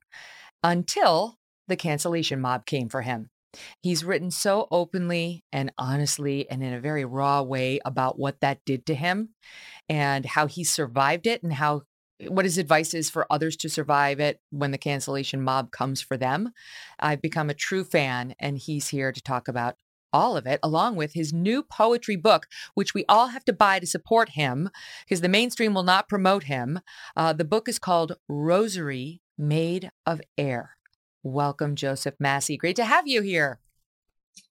until 0.63 1.37
the 1.67 1.77
cancellation 1.77 2.41
mob 2.41 2.65
came 2.65 2.89
for 2.89 3.03
him. 3.03 3.29
He's 3.81 4.03
written 4.03 4.31
so 4.31 4.67
openly 4.71 5.43
and 5.51 5.71
honestly 5.77 6.49
and 6.49 6.63
in 6.63 6.73
a 6.73 6.81
very 6.81 7.05
raw 7.05 7.41
way 7.41 7.79
about 7.85 8.19
what 8.19 8.41
that 8.41 8.59
did 8.65 8.85
to 8.87 8.95
him 8.95 9.29
and 9.89 10.25
how 10.25 10.47
he 10.47 10.63
survived 10.63 11.27
it 11.27 11.43
and 11.43 11.53
how 11.53 11.83
what 12.27 12.45
his 12.45 12.57
advice 12.57 12.93
is 12.93 13.09
for 13.09 13.31
others 13.31 13.55
to 13.57 13.69
survive 13.69 14.19
it 14.19 14.39
when 14.49 14.71
the 14.71 14.77
cancellation 14.77 15.41
mob 15.41 15.71
comes 15.71 16.01
for 16.01 16.17
them. 16.17 16.51
I've 16.99 17.21
become 17.21 17.49
a 17.49 17.55
true 17.55 17.83
fan 17.83 18.33
and 18.39 18.57
he's 18.57 18.87
here 18.87 19.11
to 19.11 19.21
talk 19.21 19.47
about 19.47 19.75
all 20.13 20.37
of 20.37 20.47
it, 20.47 20.59
along 20.63 20.95
with 20.95 21.13
his 21.13 21.33
new 21.33 21.61
poetry 21.61 22.15
book, 22.15 22.47
which 22.73 22.93
we 22.93 23.05
all 23.07 23.27
have 23.27 23.45
to 23.45 23.53
buy 23.53 23.79
to 23.79 23.85
support 23.85 24.29
him 24.29 24.69
because 25.05 25.21
the 25.21 25.29
mainstream 25.29 25.73
will 25.73 25.83
not 25.83 26.09
promote 26.09 26.43
him. 26.43 26.79
Uh, 27.15 27.33
the 27.33 27.45
book 27.45 27.67
is 27.67 27.77
called 27.77 28.13
Rosary 28.27 29.21
Made 29.37 29.91
of 30.05 30.21
Air. 30.37 30.76
Welcome, 31.23 31.75
Joseph 31.75 32.15
Massey. 32.19 32.57
Great 32.57 32.75
to 32.77 32.85
have 32.85 33.07
you 33.07 33.21
here. 33.21 33.59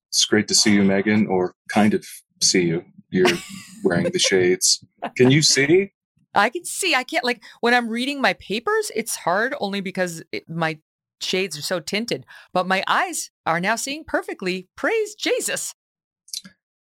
It's 0.09 0.25
great 0.25 0.49
to 0.49 0.55
see 0.55 0.73
you, 0.73 0.83
Megyn, 0.83 1.29
or 1.29 1.55
kind 1.73 1.95
of 1.95 2.07
see 2.43 2.63
you. 2.63 2.85
You're 3.11 3.37
wearing 3.85 4.11
the 4.11 4.19
shades. 4.19 4.85
Can 5.17 5.31
you 5.31 5.43
see? 5.43 5.93
I 6.35 6.51
can 6.51 6.65
see. 6.65 6.95
I 6.95 7.05
can't, 7.05 7.25
like, 7.25 7.43
when 7.61 7.73
I'm 7.73 7.89
reading 7.89 8.21
my 8.21 8.35
papers, 8.35 8.91
it's 8.95 9.17
hard 9.17 9.55
only 9.61 9.81
because 9.81 10.23
it, 10.33 10.49
my 10.49 10.79
shades 11.21 11.59
are 11.59 11.63
so 11.63 11.81
tinted, 11.81 12.27
but 12.53 12.67
my 12.67 12.85
eyes 12.87 13.31
are 13.47 13.61
now 13.61 13.77
seeing 13.77 14.05
perfectly. 14.05 14.69
Praise 14.77 15.15
Jesus. 15.15 15.75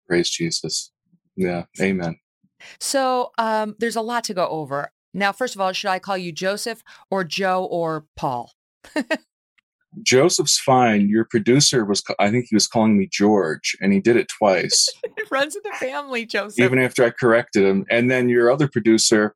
Praise 0.07 0.31
Jesus. 0.31 0.93
Yeah. 1.37 1.65
Amen. 1.81 2.19
So 2.79 3.33
um, 3.39 3.75
there's 3.79 3.97
a 3.97 4.03
lot 4.03 4.25
to 4.25 4.35
go 4.35 4.47
over. 4.47 4.93
Now, 5.13 5.33
first 5.33 5.55
of 5.55 5.61
all, 5.61 5.73
should 5.73 5.91
I 5.91 5.99
call 5.99 6.19
you 6.19 6.33
Joseph 6.33 6.83
or 7.11 7.25
Joe 7.25 7.65
or 7.65 8.07
Paul? 8.17 8.53
Joseph's 10.03 10.59
fine. 10.59 11.09
Your 11.09 11.25
producer 11.25 11.85
was, 11.85 12.03
I 12.19 12.31
think 12.31 12.47
he 12.49 12.57
was 12.57 12.67
calling 12.67 12.97
me 12.97 13.09
George, 13.11 13.77
and 13.81 13.93
he 13.93 14.01
did 14.01 14.17
it 14.17 14.29
twice. 14.29 14.89
it 15.05 15.31
runs 15.31 15.57
in 15.57 15.63
the 15.65 15.77
family, 15.77 16.27
Joseph. 16.27 16.65
Even 16.65 16.79
after 16.79 17.05
I 17.05 17.11
corrected 17.11 17.65
him. 17.65 17.85
And 17.91 18.11
then 18.11 18.29
your 18.29 18.51
other 18.51 18.69
producer 18.69 19.35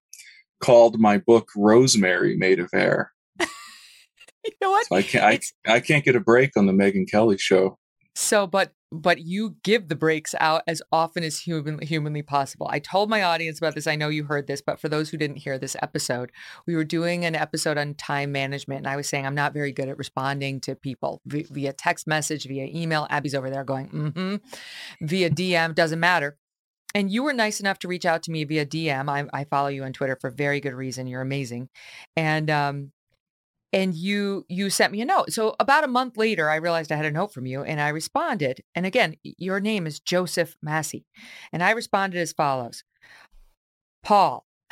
called 0.63 0.99
my 0.99 1.19
book 1.19 1.49
Rosemary 1.57 2.37
Made 2.37 2.61
of 2.61 2.71
Air. 2.73 3.13
you 3.41 4.53
know 4.61 4.71
what? 4.71 4.87
So 4.87 4.97
I 4.97 5.03
can't, 5.03 5.45
I, 5.67 5.75
I 5.75 5.81
can't 5.81 6.05
get 6.05 6.17
a 6.17 6.21
break 6.21 6.57
on 6.57 6.67
the 6.67 6.73
Megyn 6.73 7.11
Kelly 7.11 7.39
show. 7.39 7.79
So, 8.15 8.47
but 8.47 8.73
but 9.01 9.21
you 9.21 9.57
give 9.65 9.89
the 9.89 9.97
breaks 9.97 10.35
out 10.39 10.63
as 10.67 10.81
often 10.93 11.25
as 11.25 11.41
human, 11.41 11.81
humanly 11.81 12.23
possible. 12.23 12.69
I 12.71 12.79
told 12.79 13.11
my 13.11 13.23
audience 13.23 13.59
about 13.59 13.75
this. 13.75 13.87
I 13.87 13.97
know 13.97 14.09
you 14.09 14.25
heard 14.25 14.47
this, 14.47 14.63
but 14.63 14.79
for 14.79 14.89
those 14.89 15.11
who 15.11 15.17
didn't 15.17 15.39
hear 15.39 15.59
this 15.59 15.77
episode, 15.83 16.31
we 16.67 16.77
were 16.77 16.85
doing 16.85 17.25
an 17.25 17.35
episode 17.35 17.77
on 17.77 17.95
time 17.95 18.31
management, 18.33 18.79
and 18.79 18.89
I 18.89 18.97
was 18.97 19.09
saying 19.09 19.27
I'm 19.27 19.35
not 19.35 19.53
very 19.53 19.73
good 19.73 19.89
at 19.89 19.99
responding 19.99 20.61
to 20.61 20.77
people 20.77 21.21
via 21.27 21.73
text 21.73 22.07
message, 22.07 22.47
via 22.47 22.67
email. 22.67 23.07
Abby's 23.11 23.35
over 23.35 23.51
there 23.51 23.65
going, 23.65 23.89
mm-hmm, 23.89 24.37
via 25.01 25.31
DM 25.31 25.75
doesn't 25.75 26.01
matter. 26.01 26.39
and 26.95 27.11
you 27.11 27.25
were 27.25 27.33
nice 27.33 27.59
enough 27.59 27.81
to 27.81 27.89
reach 27.89 28.07
out 28.07 28.23
to 28.23 28.31
me 28.31 28.45
via 28.45 28.65
DM. 28.65 29.09
I, 29.11 29.27
I 29.37 29.45
follow 29.45 29.69
you 29.69 29.83
on 29.83 29.93
Twitter 29.93 30.17
for 30.21 30.31
very 30.31 30.61
good 30.61 30.75
reason. 30.75 31.09
You're 31.09 31.23
amazing, 31.23 31.69
and 32.17 32.49
um, 32.51 32.93
and 33.75 33.93
you 33.93 34.47
you 34.49 34.71
sent 34.71 34.93
me 34.93 35.01
a 35.01 35.05
note. 35.05 35.33
So 35.33 35.57
about 35.59 35.83
a 35.83 35.89
month 35.89 36.17
later, 36.17 36.49
I 36.49 36.55
realized 36.57 36.93
I 36.93 36.97
had 36.97 37.05
a 37.05 37.11
note 37.11 37.35
from 37.35 37.45
you, 37.45 37.65
and 37.65 37.81
I 37.81 37.89
responded. 37.89 38.63
And 38.75 38.87
again, 38.87 39.17
your 39.25 39.59
name 39.59 39.87
is 39.87 39.99
Joseph 39.99 40.57
Massey, 40.63 41.05
and 41.53 41.61
I 41.63 41.73
responded 41.73 42.21
as 42.21 42.33
follows: 42.33 42.85
Paul. 44.05 44.47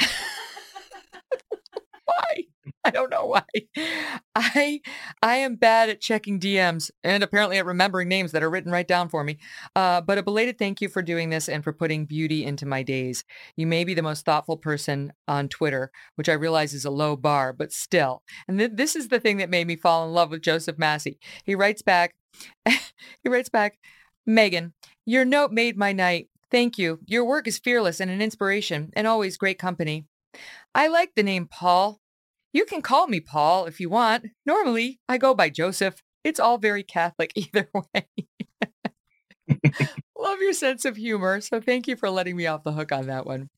why? 2.05 2.45
I 2.85 2.91
don't 2.91 3.11
know 3.11 3.27
why. 3.27 3.43
I 4.35 4.81
I 5.23 5.37
am 5.37 5.57
bad 5.57 5.89
at 5.89 6.01
checking 6.01 6.39
DMs 6.41 6.91
and 7.03 7.23
apparently 7.23 7.59
at 7.59 7.67
remembering 7.67 8.09
names 8.09 8.33
that 8.33 8.43
are 8.43 8.51
written 8.51 8.73
right 8.73 8.87
down 8.87 9.09
for 9.09 9.25
me. 9.25 9.39
Uh, 9.75 10.01
but 10.01 10.19
a 10.19 10.23
belated 10.23 10.59
thank 10.59 10.81
you 10.81 10.89
for 10.89 11.03
doing 11.03 11.31
this 11.31 11.49
and 11.49 11.65
for 11.65 11.73
putting 11.73 12.07
beauty 12.07 12.45
into 12.45 12.67
my 12.67 12.83
days. 12.83 13.25
You 13.57 13.67
may 13.67 13.85
be 13.85 13.95
the 13.95 14.03
most 14.03 14.25
thoughtful 14.25 14.57
person 14.57 15.13
on 15.29 15.49
Twitter, 15.49 15.91
which 16.17 16.29
I 16.29 16.35
realize 16.35 16.75
is 16.75 16.85
a 16.85 16.91
low 16.91 17.17
bar, 17.17 17.53
but 17.53 17.73
still. 17.73 18.23
And 18.49 18.59
th- 18.59 18.73
this 18.75 18.97
is 18.97 19.09
the 19.09 19.21
thing 19.21 19.39
that 19.39 19.51
made 19.51 19.67
me 19.67 19.77
fall 19.77 20.07
in 20.07 20.13
love 20.13 20.31
with 20.31 20.43
Joseph 20.43 20.79
Massey. 20.79 21.19
He 21.45 21.55
writes 21.55 21.83
back. 21.83 22.15
he 22.67 23.29
writes 23.29 23.49
back, 23.49 23.79
Megyn, 24.29 24.73
your 25.05 25.25
note 25.25 25.53
made 25.53 25.77
my 25.77 25.93
night. 25.93 26.29
Thank 26.51 26.79
you. 26.79 27.01
Your 27.07 27.25
work 27.25 27.49
is 27.49 27.59
fearless 27.59 27.99
and 27.99 28.11
an 28.11 28.21
inspiration, 28.23 28.91
and 28.95 29.07
always 29.07 29.37
great 29.39 29.59
company. 29.59 30.07
I 30.75 30.89
like 30.89 31.15
the 31.15 31.23
name 31.23 31.47
Paul. 31.47 32.02
You 32.53 32.65
can 32.65 32.83
call 32.83 33.07
me 33.07 33.21
Paul 33.21 33.67
if 33.67 33.81
you 33.81 33.89
want. 33.89 34.27
Normally, 34.45 35.01
I 35.09 35.19
go 35.19 35.35
by 35.35 35.49
Joseph. 35.49 36.03
It's 36.25 36.39
all 36.41 36.59
very 36.59 36.83
Catholic 36.83 37.33
either 37.37 37.69
way. 37.75 38.07
Love 40.19 40.39
your 40.41 40.53
sense 40.53 40.85
of 40.85 40.97
humor. 40.97 41.41
So 41.41 41.61
thank 41.61 41.89
you 41.89 41.97
for 41.97 42.11
letting 42.11 42.37
me 42.37 42.47
off 42.47 42.63
the 42.63 42.73
hook 42.73 42.93
on 42.93 43.07
that 43.07 43.27
one. 43.27 43.49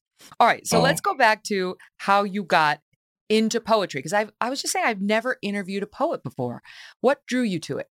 All 0.40 0.46
right. 0.46 0.66
So 0.66 0.78
Oh. 0.78 0.82
let's 0.82 1.00
go 1.00 1.14
back 1.14 1.42
to 1.44 1.76
how 1.98 2.22
you 2.22 2.42
got 2.44 2.80
into 3.28 3.60
poetry 3.60 3.98
because 3.98 4.12
I 4.12 4.26
I 4.40 4.48
was 4.50 4.60
just 4.60 4.72
saying 4.72 4.84
I've 4.86 5.00
never 5.00 5.38
interviewed 5.42 5.82
a 5.82 5.86
poet 5.86 6.22
before. 6.22 6.62
What 7.00 7.20
drew 7.26 7.42
you 7.42 7.58
to 7.60 7.78
it? 7.78 7.88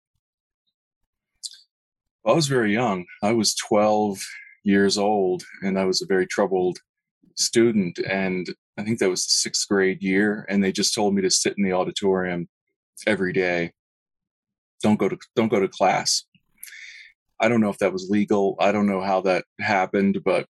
I 2.25 2.33
was 2.33 2.47
very 2.47 2.71
young. 2.73 3.05
I 3.23 3.31
was 3.33 3.55
12 3.55 4.19
years 4.63 4.97
old 4.97 5.43
and 5.63 5.79
I 5.79 5.85
was 5.85 6.01
a 6.01 6.05
very 6.05 6.27
troubled 6.27 6.79
student. 7.41 7.99
And 7.99 8.47
I 8.77 8.83
think 8.83 8.99
that 8.99 9.09
was 9.09 9.25
the 9.25 9.31
sixth 9.31 9.67
grade 9.67 10.01
year. 10.01 10.45
And 10.49 10.63
they 10.63 10.71
just 10.71 10.93
told 10.93 11.13
me 11.15 11.21
to 11.21 11.29
sit 11.29 11.55
in 11.57 11.63
the 11.63 11.73
auditorium 11.73 12.47
every 13.05 13.33
day. 13.33 13.73
Don't 14.81 14.97
go 14.97 15.09
to, 15.09 15.17
don't 15.35 15.49
go 15.49 15.59
to 15.59 15.67
class. 15.67 16.23
I 17.39 17.47
don't 17.47 17.61
know 17.61 17.69
if 17.69 17.79
that 17.79 17.93
was 17.93 18.09
legal. 18.09 18.55
I 18.59 18.71
don't 18.71 18.87
know 18.87 19.01
how 19.01 19.21
that 19.21 19.45
happened, 19.59 20.21
but 20.23 20.45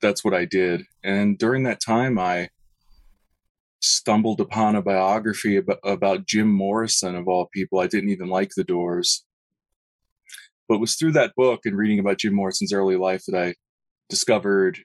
that's 0.00 0.24
what 0.24 0.34
I 0.34 0.44
did. 0.44 0.84
And 1.04 1.38
during 1.38 1.64
that 1.64 1.80
time, 1.80 2.18
I 2.18 2.48
stumbled 3.80 4.40
upon 4.40 4.74
a 4.74 4.82
biography 4.82 5.56
about, 5.56 5.78
about 5.84 6.26
Jim 6.26 6.50
Morrison, 6.50 7.14
of 7.14 7.28
all 7.28 7.48
people. 7.52 7.78
I 7.78 7.86
didn't 7.86 8.10
even 8.10 8.28
like 8.28 8.50
the 8.56 8.64
doors 8.64 9.24
but 10.68 10.74
it 10.76 10.80
was 10.80 10.94
through 10.94 11.12
that 11.12 11.34
book 11.34 11.60
and 11.64 11.76
reading 11.76 11.98
about 11.98 12.18
Jim 12.18 12.34
Morrison's 12.34 12.72
early 12.72 12.96
life 12.96 13.24
that 13.26 13.40
I 13.40 13.54
discovered 14.08 14.78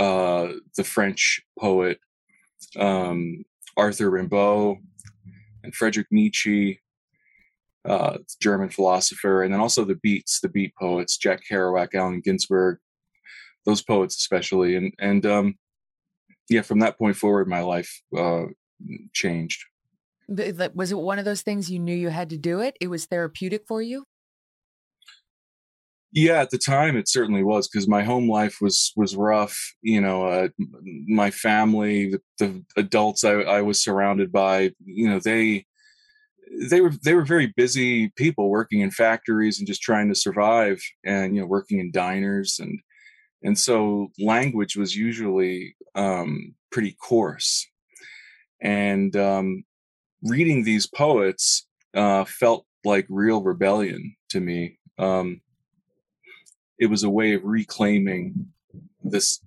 uh, 0.00 0.54
the 0.76 0.84
French 0.84 1.42
poet 1.58 1.98
um, 2.78 3.44
Arthur 3.76 4.10
Rimbaud 4.10 4.78
and 5.62 5.74
Friedrich 5.74 6.06
Nietzsche, 6.10 6.80
uh, 7.84 8.18
German 8.40 8.70
philosopher, 8.70 9.42
and 9.42 9.52
then 9.52 9.60
also 9.60 9.84
the 9.84 9.98
Beats, 10.02 10.40
the 10.40 10.48
Beat 10.48 10.74
poets, 10.74 11.16
Jack 11.16 11.42
Kerouac, 11.50 11.94
Allen 11.94 12.22
Ginsberg, 12.24 12.78
those 13.66 13.82
poets 13.82 14.16
especially, 14.16 14.74
and 14.76 14.92
and 14.98 15.24
um, 15.26 15.54
yeah, 16.48 16.62
from 16.62 16.80
that 16.80 16.98
point 16.98 17.16
forward, 17.16 17.46
my 17.48 17.60
life 17.60 18.02
uh, 18.16 18.44
changed. 19.12 19.64
Was 20.28 20.92
it 20.92 20.98
one 20.98 21.18
of 21.18 21.24
those 21.24 21.42
things 21.42 21.70
you 21.70 21.78
knew 21.78 21.94
you 21.94 22.08
had 22.08 22.30
to 22.30 22.38
do 22.38 22.60
it? 22.60 22.76
It 22.80 22.88
was 22.88 23.04
therapeutic 23.04 23.66
for 23.66 23.82
you? 23.82 24.04
Yeah, 26.12 26.40
at 26.40 26.50
the 26.50 26.58
time 26.58 26.96
it 26.96 27.08
certainly 27.08 27.44
was 27.44 27.68
because 27.68 27.86
my 27.86 28.02
home 28.02 28.28
life 28.28 28.56
was 28.60 28.92
was 28.96 29.14
rough. 29.14 29.56
You 29.82 30.00
know, 30.00 30.26
uh, 30.26 30.48
my 31.06 31.30
family, 31.30 32.10
the, 32.10 32.20
the 32.38 32.64
adults 32.76 33.22
I, 33.22 33.34
I 33.34 33.62
was 33.62 33.82
surrounded 33.82 34.32
by, 34.32 34.72
you 34.84 35.08
know, 35.08 35.20
they 35.20 35.66
they 36.68 36.80
were 36.80 36.92
they 37.04 37.14
were 37.14 37.24
very 37.24 37.46
busy 37.56 38.08
people 38.16 38.50
working 38.50 38.80
in 38.80 38.90
factories 38.90 39.58
and 39.58 39.68
just 39.68 39.82
trying 39.82 40.08
to 40.08 40.16
survive, 40.16 40.82
and 41.04 41.34
you 41.34 41.42
know, 41.42 41.46
working 41.46 41.78
in 41.78 41.92
diners 41.92 42.58
and 42.58 42.80
and 43.42 43.58
so 43.58 44.08
language 44.18 44.76
was 44.76 44.96
usually 44.96 45.76
um, 45.94 46.54
pretty 46.72 46.96
coarse, 47.00 47.68
and 48.60 49.14
um, 49.16 49.64
reading 50.22 50.64
these 50.64 50.86
poets 50.88 51.68
uh, 51.94 52.24
felt 52.24 52.66
like 52.84 53.06
real 53.08 53.42
rebellion 53.42 54.16
to 54.30 54.40
me. 54.40 54.78
Um, 54.98 55.40
it 56.80 56.86
was 56.86 57.04
a 57.04 57.10
way 57.10 57.34
of 57.34 57.44
reclaiming 57.44 58.52
this 59.04 59.40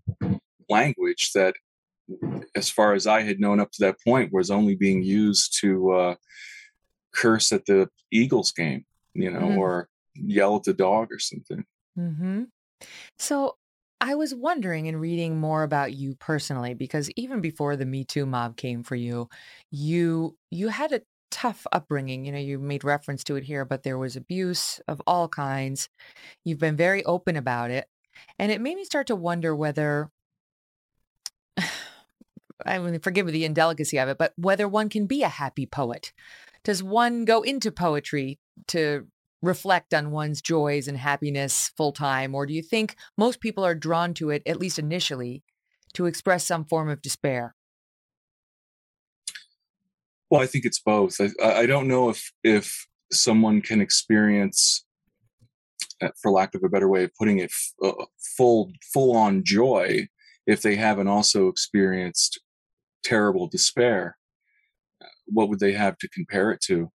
language 0.70 1.32
that 1.34 1.56
as 2.56 2.70
far 2.70 2.94
as 2.94 3.06
i 3.08 3.22
had 3.22 3.40
known 3.40 3.60
up 3.60 3.72
to 3.72 3.84
that 3.86 3.98
point 4.06 4.32
was 4.32 4.50
only 4.52 4.76
being 4.76 5.04
used 5.04 5.58
to 5.60 5.92
uh, 5.92 6.16
curse 7.14 7.52
at 7.52 7.66
the 7.66 7.90
eagles 8.12 8.52
game 8.52 8.86
you 9.14 9.30
know 9.32 9.48
Mhm. 9.48 9.58
or 9.58 9.90
yell 10.16 10.56
at 10.58 10.64
the 10.64 10.74
dog 10.74 11.12
or 11.12 11.20
something 11.20 11.66
hmm 11.96 12.44
So 13.18 13.58
I 14.02 14.16
was 14.16 14.36
wondering 14.36 14.88
in 14.88 14.98
reading 14.98 15.40
more 15.40 15.64
about 15.64 15.94
you 15.94 16.16
personally, 16.16 16.74
because 16.74 17.10
even 17.16 17.40
before 17.40 17.78
the 17.78 17.86
Me 17.86 18.04
Too 18.04 18.26
mob 18.26 18.58
came 18.58 18.84
for 18.84 18.98
you, 18.98 19.30
you 19.72 20.36
you 20.52 20.68
had 20.68 20.92
a 20.92 21.02
tough 21.34 21.66
upbringing. 21.72 22.26
You 22.26 22.32
know, 22.32 22.38
you 22.38 22.60
made 22.60 22.84
reference 22.84 23.24
to 23.26 23.36
it 23.36 23.44
here, 23.44 23.66
but 23.66 23.82
there 23.82 23.98
was 23.98 24.16
abuse 24.16 24.80
of 24.88 25.02
all 25.08 25.28
kinds. 25.28 25.90
You've 26.46 26.60
been 26.60 26.78
very 26.78 27.04
open 27.06 27.36
about 27.36 27.72
it. 27.72 27.88
And 28.38 28.52
it 28.52 28.62
made 28.62 28.76
me 28.76 28.86
start 28.86 29.08
to 29.08 29.16
wonder 29.16 29.56
whether 29.56 30.12
I 32.66 32.78
mean, 32.78 33.00
forgive 33.00 33.26
me 33.26 33.32
the 33.32 33.46
indelicacy 33.46 33.98
of 33.98 34.10
it, 34.10 34.20
but 34.20 34.34
whether 34.38 34.68
one 34.68 34.90
can 34.90 35.08
be 35.08 35.24
a 35.24 35.28
happy 35.28 35.66
poet. 35.66 36.14
Does 36.64 36.84
one 36.84 37.26
go 37.26 37.42
into 37.42 37.72
poetry 37.72 38.40
to 38.68 39.08
reflect 39.42 39.92
on 39.94 40.12
one's 40.12 40.40
joys 40.40 40.88
and 40.88 40.98
happiness 40.98 41.72
full 41.76 41.92
time? 41.92 42.36
Or 42.36 42.46
do 42.46 42.54
you 42.54 42.62
think 42.62 42.96
most 43.18 43.42
people 43.42 43.66
are 43.66 43.76
drawn 43.76 44.14
to 44.16 44.30
it, 44.30 44.44
at 44.46 44.60
least 44.60 44.78
initially, 44.78 45.44
to 45.96 46.06
express 46.06 46.46
some 46.46 46.64
form 46.64 46.90
of 46.90 47.02
despair? 47.02 47.56
Well 50.34 50.42
i 50.42 50.48
think 50.48 50.66
it's 50.66 50.80
both. 50.80 51.22
I, 51.22 51.62
I 51.62 51.66
don't 51.68 51.88
know 51.88 52.10
if 52.10 52.32
if 52.44 52.88
someone 53.12 53.62
can 53.62 53.80
experience 53.80 54.84
uh, 56.02 56.10
for 56.20 56.32
lack 56.32 56.56
of 56.56 56.64
a 56.64 56.70
better 56.70 56.90
way 56.90 57.04
of 57.04 57.12
putting 57.20 57.38
it 57.38 57.52
uh, 57.84 57.92
full 58.36 58.72
full 58.92 59.16
on 59.16 59.44
joy 59.46 60.08
if 60.48 60.64
they 60.64 60.76
haven't 60.76 61.08
also 61.08 61.48
experienced 61.48 62.42
terrible 63.04 63.48
despair. 63.48 64.18
What 65.28 65.50
would 65.50 65.60
they 65.60 65.74
have 65.74 65.98
to 66.00 66.10
compare 66.10 66.50
it 66.52 66.62
to? 66.62 66.90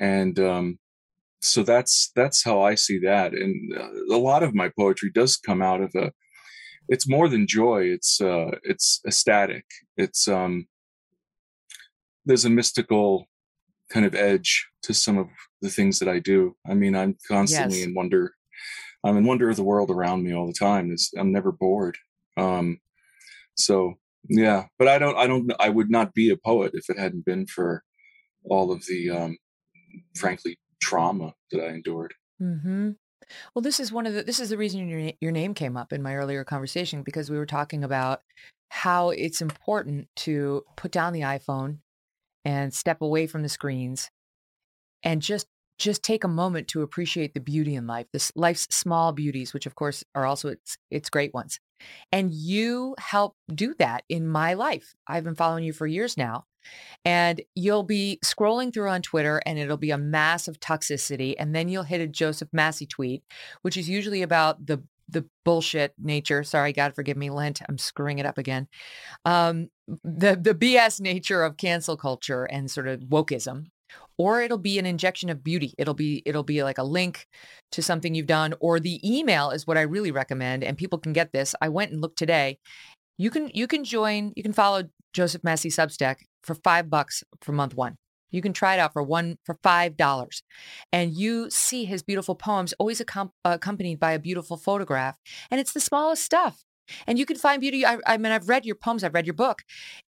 And 0.00 0.38
um 0.40 0.78
so 1.42 1.62
that's 1.62 2.10
that's 2.16 2.42
how 2.44 2.60
i 2.62 2.74
see 2.74 2.98
that. 2.98 3.32
And 3.32 3.54
uh, 3.78 4.16
a 4.16 4.18
lot 4.30 4.42
of 4.42 4.54
my 4.56 4.68
poetry 4.76 5.10
does 5.14 5.36
come 5.36 5.62
out 5.62 5.80
of 5.82 5.94
a 5.94 6.10
it's 6.88 7.08
more 7.08 7.28
than 7.28 7.46
joy. 7.46 7.84
It's 7.84 8.20
uh 8.20 8.50
it's 8.64 9.00
ecstatic. 9.06 9.66
It's 9.96 10.26
um 10.26 10.66
there's 12.24 12.44
a 12.44 12.50
mystical 12.50 13.26
kind 13.90 14.06
of 14.06 14.14
edge 14.14 14.68
to 14.82 14.94
some 14.94 15.18
of 15.18 15.28
the 15.62 15.70
things 15.70 15.98
that 15.98 16.08
i 16.08 16.18
do. 16.18 16.56
I 16.68 16.74
mean 16.74 16.94
i'm 16.94 17.16
constantly 17.26 17.78
Yes. 17.78 17.86
in 17.88 17.94
wonder 17.94 18.34
i'm 19.04 19.16
in 19.16 19.24
wonder 19.24 19.48
of 19.50 19.56
the 19.56 19.64
world 19.64 19.90
around 19.90 20.22
me 20.22 20.34
all 20.34 20.46
the 20.46 20.52
time. 20.52 20.90
It's, 20.92 21.12
i'm 21.18 21.32
never 21.32 21.52
bored. 21.52 21.98
Um 22.36 22.78
so 23.56 23.94
yeah 24.28 24.66
but 24.78 24.86
i 24.88 24.98
don't 24.98 25.16
i 25.16 25.26
don't 25.26 25.50
i 25.60 25.68
would 25.68 25.90
not 25.90 26.12
be 26.14 26.30
a 26.30 26.36
poet 26.36 26.72
if 26.74 26.88
it 26.90 26.98
hadn't 26.98 27.24
been 27.24 27.46
for 27.46 27.82
all 28.44 28.70
of 28.70 28.84
the 28.86 29.10
um 29.10 29.36
frankly 30.16 30.58
trauma 30.80 31.34
that 31.50 31.60
i 31.62 31.68
endured. 31.68 32.14
Hmm 32.38 32.90
Well, 33.54 33.62
this 33.62 33.80
is 33.80 33.92
one 33.92 34.06
of 34.06 34.14
the 34.14 34.22
this 34.22 34.40
is 34.40 34.50
the 34.50 34.56
reason 34.58 34.88
your 34.88 35.12
your 35.20 35.32
name 35.32 35.54
came 35.54 35.76
up 35.76 35.92
in 35.92 36.02
my 36.02 36.14
earlier 36.16 36.44
conversation 36.44 37.02
because 37.02 37.30
we 37.30 37.38
were 37.38 37.46
talking 37.46 37.84
about 37.84 38.22
how 38.68 39.10
it's 39.10 39.40
important 39.42 40.08
to 40.16 40.62
put 40.76 40.92
down 40.92 41.12
the 41.12 41.20
iPhone 41.20 41.78
and 42.44 42.72
step 42.72 43.00
away 43.00 43.26
from 43.26 43.42
the 43.42 43.48
screens 43.48 44.10
and 45.02 45.22
just 45.22 45.46
just 45.78 46.02
take 46.02 46.24
a 46.24 46.28
moment 46.28 46.68
to 46.68 46.82
appreciate 46.82 47.32
the 47.32 47.40
beauty 47.40 47.74
in 47.74 47.86
life, 47.86 48.06
this 48.12 48.30
life's 48.36 48.66
small 48.70 49.12
beauties, 49.12 49.54
which 49.54 49.64
of 49.64 49.74
course 49.74 50.04
are 50.14 50.26
also 50.26 50.48
its 50.48 50.76
its 50.90 51.08
great 51.10 51.32
ones. 51.34 51.58
And 52.12 52.32
you 52.32 52.94
help 52.98 53.34
do 53.52 53.74
that 53.78 54.04
in 54.08 54.28
my 54.28 54.52
life. 54.54 54.94
I've 55.06 55.24
been 55.24 55.34
following 55.34 55.64
you 55.64 55.72
for 55.72 55.86
years 55.86 56.16
now. 56.16 56.44
And 57.06 57.40
you'll 57.54 57.84
be 57.84 58.18
scrolling 58.22 58.72
through 58.72 58.90
on 58.90 59.00
Twitter 59.00 59.40
and 59.46 59.58
it'll 59.58 59.78
be 59.78 59.92
a 59.92 59.98
mass 59.98 60.46
of 60.46 60.60
toxicity. 60.60 61.34
And 61.38 61.54
then 61.54 61.70
you'll 61.70 61.84
hit 61.84 62.02
a 62.02 62.06
Joseph 62.06 62.50
Massey 62.52 62.84
tweet, 62.84 63.22
which 63.62 63.78
is 63.78 63.88
usually 63.88 64.20
about 64.20 64.66
the 64.66 64.82
the 65.10 65.26
bullshit 65.44 65.94
nature. 65.98 66.42
Sorry, 66.44 66.72
God 66.72 66.94
forgive 66.94 67.16
me, 67.16 67.30
Lent. 67.30 67.60
I'm 67.68 67.78
screwing 67.78 68.18
it 68.18 68.26
up 68.26 68.38
again. 68.38 68.68
Um, 69.24 69.68
the 70.04 70.38
the 70.40 70.54
BS 70.54 71.00
nature 71.00 71.42
of 71.42 71.56
cancel 71.56 71.96
culture 71.96 72.44
and 72.44 72.70
sort 72.70 72.88
of 72.88 73.00
wokeism, 73.00 73.66
or 74.18 74.40
it'll 74.42 74.58
be 74.58 74.78
an 74.78 74.86
injection 74.86 75.30
of 75.30 75.42
beauty. 75.44 75.74
It'll 75.78 75.94
be 75.94 76.22
it'll 76.26 76.42
be 76.42 76.62
like 76.62 76.78
a 76.78 76.84
link 76.84 77.26
to 77.72 77.82
something 77.82 78.14
you've 78.14 78.26
done, 78.26 78.54
or 78.60 78.80
the 78.80 79.00
email 79.04 79.50
is 79.50 79.66
what 79.66 79.78
I 79.78 79.82
really 79.82 80.10
recommend. 80.10 80.64
And 80.64 80.76
people 80.76 80.98
can 80.98 81.12
get 81.12 81.32
this. 81.32 81.54
I 81.60 81.68
went 81.68 81.92
and 81.92 82.00
looked 82.00 82.18
today. 82.18 82.58
You 83.18 83.30
can 83.30 83.50
you 83.54 83.66
can 83.66 83.84
join. 83.84 84.32
You 84.36 84.42
can 84.42 84.52
follow 84.52 84.84
Joseph 85.12 85.44
Massey 85.44 85.70
Substack 85.70 86.16
for 86.42 86.54
five 86.54 86.88
bucks 86.88 87.22
for 87.40 87.52
month 87.52 87.74
one. 87.74 87.96
You 88.30 88.42
can 88.42 88.52
try 88.52 88.74
it 88.74 88.80
out 88.80 88.92
for 88.92 89.02
one 89.02 89.38
for 89.44 89.58
five 89.62 89.96
dollars, 89.96 90.42
and 90.92 91.12
you 91.12 91.50
see 91.50 91.84
his 91.84 92.02
beautiful 92.02 92.34
poems 92.34 92.72
always 92.78 93.00
accom- 93.00 93.32
accompanied 93.44 94.00
by 94.00 94.12
a 94.12 94.18
beautiful 94.18 94.56
photograph, 94.56 95.16
and 95.50 95.60
it's 95.60 95.72
the 95.72 95.80
smallest 95.80 96.22
stuff. 96.22 96.64
And 97.06 97.18
you 97.18 97.26
can 97.26 97.36
find 97.36 97.60
beauty. 97.60 97.86
I, 97.86 97.98
I 98.06 98.16
mean, 98.16 98.32
I've 98.32 98.48
read 98.48 98.66
your 98.66 98.74
poems. 98.74 99.04
I've 99.04 99.14
read 99.14 99.26
your 99.26 99.34
book. 99.34 99.62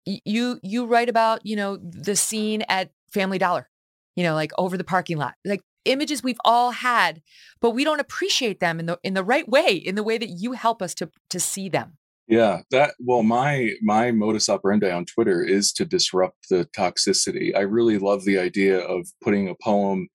You 0.05 0.59
you 0.63 0.86
write 0.86 1.09
about 1.09 1.45
you 1.45 1.55
know 1.55 1.78
the 1.78 2.15
scene 2.15 2.63
at 2.70 2.91
Family 3.09 3.38
Dollar, 3.38 3.70
you 4.15 4.24
know, 4.24 4.36
like 4.36 4.51
over 4.57 4.78
the 4.78 4.84
parking 4.84 5.18
lot, 5.18 5.36
like 5.45 5.61
images 5.86 6.22
we've 6.22 6.39
all 6.45 6.72
had, 6.72 7.22
but 7.61 7.72
we 7.72 7.84
don't 7.84 7.99
appreciate 7.99 8.59
them 8.59 8.80
in 8.80 8.86
the 8.86 8.99
in 9.03 9.13
the 9.13 9.24
right 9.24 9.47
way, 9.47 9.74
in 9.74 9.95
the 9.95 10.03
way 10.03 10.18
that 10.18 10.30
you 10.30 10.53
help 10.53 10.82
us 10.82 10.93
to 10.95 11.09
to 11.30 11.39
see 11.39 11.70
them. 11.70 11.97
Yeah, 12.28 12.61
that 12.71 12.95
well, 12.99 13.23
my 13.23 13.71
my 13.82 14.11
modus 14.11 14.49
operandi 14.49 14.91
on 14.91 15.05
Twitter 15.05 15.41
is 15.41 15.71
to 15.73 15.86
disrupt 15.86 16.49
the 16.49 16.67
toxicity. 16.78 17.55
I 17.55 17.61
really 17.61 17.97
love 17.97 18.25
the 18.25 18.38
idea 18.38 18.80
of 18.80 19.07
putting 19.23 19.47
a 19.47 19.55
poem 19.63 20.09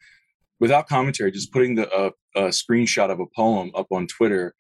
without 0.61 0.89
commentary, 0.89 1.31
just 1.31 1.53
putting 1.53 1.75
the 1.75 1.91
uh, 1.91 2.11
a 2.37 2.43
screenshot 2.49 3.11
of 3.11 3.19
a 3.19 3.27
poem 3.35 3.71
up 3.75 3.87
on 3.91 4.07
Twitter 4.07 4.55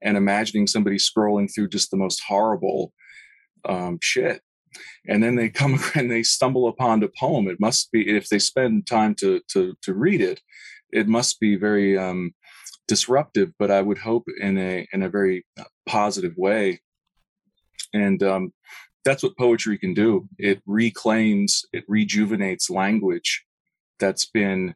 and 0.00 0.16
imagining 0.16 0.66
somebody 0.66 0.96
scrolling 0.96 1.52
through 1.54 1.68
just 1.68 1.90
the 1.90 1.98
most 1.98 2.22
horrible 2.26 2.94
um, 3.68 3.98
shit, 4.00 4.40
and 5.06 5.22
then 5.22 5.36
they 5.36 5.50
come 5.50 5.78
and 5.94 6.10
they 6.10 6.22
stumble 6.22 6.68
upon 6.68 7.02
a 7.02 7.08
poem. 7.20 7.48
It 7.48 7.60
must 7.60 7.92
be 7.92 8.16
if 8.16 8.30
they 8.30 8.38
spend 8.38 8.86
time 8.86 9.14
to 9.16 9.42
to 9.48 9.74
to 9.82 9.92
read 9.92 10.22
it, 10.22 10.40
it 10.90 11.06
must 11.06 11.38
be 11.38 11.56
very 11.56 11.98
um, 11.98 12.32
disruptive. 12.88 13.52
But 13.58 13.70
I 13.70 13.82
would 13.82 13.98
hope 13.98 14.24
in 14.40 14.56
a 14.56 14.88
in 14.94 15.02
a 15.02 15.10
very 15.10 15.44
positive 15.86 16.32
way 16.38 16.80
and 17.94 18.22
um, 18.22 18.52
that's 19.04 19.22
what 19.22 19.38
poetry 19.38 19.78
can 19.78 19.94
do. 19.94 20.28
It 20.38 20.60
reclaims 20.66 21.62
it 21.72 21.84
rejuvenates 21.88 22.68
language 22.68 23.44
that's 23.98 24.26
been 24.26 24.74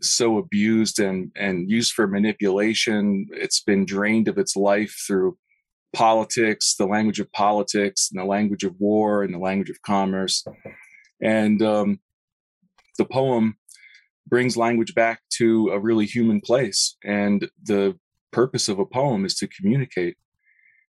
so 0.00 0.38
abused 0.38 0.98
and 0.98 1.30
and 1.36 1.70
used 1.70 1.92
for 1.92 2.06
manipulation. 2.06 3.26
It's 3.32 3.62
been 3.62 3.84
drained 3.84 4.28
of 4.28 4.38
its 4.38 4.56
life 4.56 4.94
through 5.06 5.36
politics 5.92 6.74
the 6.76 6.86
language 6.86 7.20
of 7.20 7.32
politics 7.32 8.10
and 8.10 8.20
the 8.20 8.24
language 8.24 8.64
of 8.64 8.74
war 8.78 9.22
and 9.22 9.32
the 9.32 9.38
language 9.38 9.70
of 9.70 9.80
commerce. 9.82 10.44
And 11.22 11.62
um, 11.62 12.00
the 12.98 13.04
poem 13.04 13.56
brings 14.26 14.56
language 14.56 14.94
back 14.94 15.22
to 15.38 15.70
a 15.70 15.78
really 15.78 16.06
human 16.06 16.40
place. 16.40 16.96
And 17.04 17.48
the 17.62 17.98
purpose 18.32 18.68
of 18.68 18.78
a 18.78 18.86
poem 18.86 19.24
is 19.24 19.34
to 19.36 19.48
communicate 19.48 20.16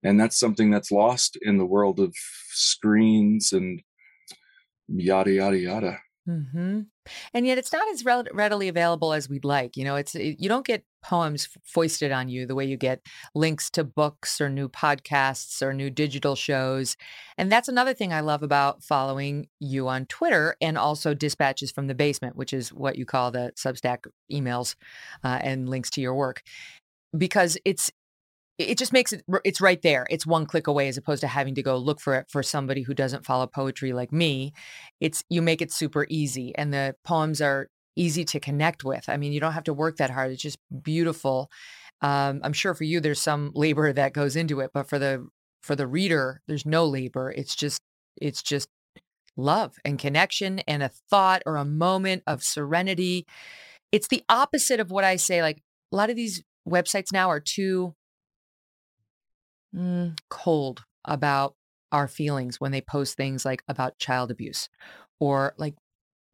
and 0.06 0.20
that's 0.20 0.40
something 0.40 0.70
that's 0.70 0.92
lost 0.92 1.38
in 1.42 1.58
the 1.58 1.66
world 1.66 2.00
of 2.00 2.16
screens 2.52 3.52
and 3.52 3.82
yada 4.88 5.32
yada 5.32 5.58
yada. 5.58 5.98
Mm-hmm. 6.28 6.80
and 7.36 7.46
yet 7.46 7.60
it's 7.60 7.72
not 7.72 7.88
as 7.90 8.04
readily 8.04 8.68
available 8.68 9.14
as 9.14 9.30
we'd 9.30 9.46
like 9.46 9.78
you 9.78 9.84
know 9.84 9.96
it's 9.96 10.16
you 10.16 10.50
don't 10.50 10.66
get 10.66 10.84
poems 11.04 11.48
foisted 11.64 12.12
on 12.12 12.30
you 12.30 12.48
the 12.48 12.56
way 12.56 12.66
you 12.66 12.78
get 12.78 13.00
links 13.36 13.70
to 13.70 13.84
books 13.84 14.42
or 14.42 14.50
new 14.50 14.68
podcasts 14.68 15.62
or 15.62 15.72
new 15.72 15.92
digital 15.92 16.36
shows. 16.36 16.98
And 17.38 17.52
that's 17.52 17.68
another 17.68 17.94
thing 17.94 18.12
i 18.12 18.22
love 18.22 18.42
about 18.42 18.84
following 18.84 19.50
you 19.60 19.88
on 19.88 20.08
twitter 20.08 20.56
and 20.60 20.80
also 20.80 21.14
dispatches 21.14 21.72
from 21.72 21.86
the 21.86 21.94
basement 21.94 22.36
which 22.36 22.54
is 22.54 22.74
what 22.74 22.98
you 22.98 23.06
call 23.06 23.30
the 23.30 23.52
substack 23.56 24.08
emails 24.32 24.74
uh, 25.24 25.40
and 25.44 25.70
links 25.70 25.92
to 25.92 26.02
your 26.02 26.16
work. 26.16 26.42
Because 27.16 27.56
it's 27.66 27.92
it 28.58 28.78
just 28.78 28.94
makes 28.94 29.12
it 29.12 29.24
it's 29.44 29.60
right 29.60 29.82
there. 29.82 30.08
It's 30.10 30.26
one 30.26 30.46
click 30.46 30.68
away 30.68 30.88
as 30.88 30.98
opposed 30.98 31.22
to 31.22 31.28
having 31.28 31.56
to 31.56 31.64
go 31.64 31.78
look 31.78 32.00
for 32.00 32.16
it 32.16 32.28
for 32.30 32.42
somebody 32.42 32.84
who 32.84 32.94
doesn't 32.94 33.26
follow 33.26 33.48
poetry 33.48 33.92
like 33.92 34.12
me. 34.12 34.54
It's 35.02 35.24
you 35.30 35.42
make 35.42 35.62
it 35.62 35.72
super 35.72 36.06
easy 36.10 36.56
and 36.56 36.74
the 36.74 36.96
poems 37.04 37.42
are 37.42 37.70
easy 37.98 38.24
to 38.26 38.40
connect 38.40 38.84
with. 38.84 39.10
I 39.10 39.18
mean 39.18 39.34
you 39.34 39.40
don't 39.40 39.54
have 39.54 39.66
to 39.66 39.74
work 39.74 39.98
that 39.98 40.10
hard. 40.10 40.32
It's 40.32 40.42
just 40.42 40.60
beautiful. 40.84 41.50
Um, 42.02 42.42
i'm 42.44 42.54
sure 42.54 42.74
for 42.74 42.84
you 42.84 43.00
there's 43.00 43.22
some 43.22 43.52
labor 43.56 43.94
that 43.94 44.12
goes 44.12 44.36
into 44.36 44.60
it 44.60 44.72
but 44.74 44.90
for 44.90 45.00
the 45.00 45.26
for 45.64 45.78
the 45.78 45.88
reader 45.88 46.42
there's 46.48 46.66
no 46.66 46.86
labor. 46.86 47.34
It's 47.36 47.56
just 47.56 47.82
it's 48.18 48.42
just 48.42 48.70
love 49.38 49.76
and 49.84 50.00
connection 50.00 50.60
and 50.60 50.82
a 50.82 50.92
thought 51.10 51.44
or 51.46 51.58
a 51.58 51.66
moment 51.66 52.24
of 52.26 52.44
serenity. 52.44 53.26
It's 53.92 54.08
the 54.08 54.24
opposite 54.30 54.80
of 54.80 54.92
what 54.92 55.04
i 55.04 55.18
say 55.18 55.42
like 55.42 55.62
a 55.92 55.96
lot 55.96 56.10
of 56.10 56.16
these 56.16 56.42
websites 56.68 57.12
now 57.12 57.30
are 57.30 57.40
too 57.40 57.96
mm, 59.76 60.18
cold 60.30 60.84
about 61.06 61.56
our 61.92 62.08
feelings 62.08 62.60
when 62.60 62.72
they 62.72 62.82
post 62.82 63.16
things 63.16 63.46
like 63.46 63.64
about 63.68 63.98
child 64.00 64.32
abuse 64.32 64.70
or 65.20 65.54
like 65.58 65.76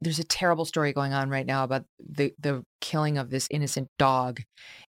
there's 0.02 0.20
a 0.20 0.24
terrible 0.24 0.66
story 0.66 0.94
going 0.94 1.14
on 1.14 1.30
right 1.30 1.46
now 1.46 1.64
about 1.64 1.86
the 2.00 2.34
the 2.40 2.64
killing 2.80 3.18
of 3.18 3.30
this 3.30 3.48
innocent 3.52 3.88
dog 4.00 4.42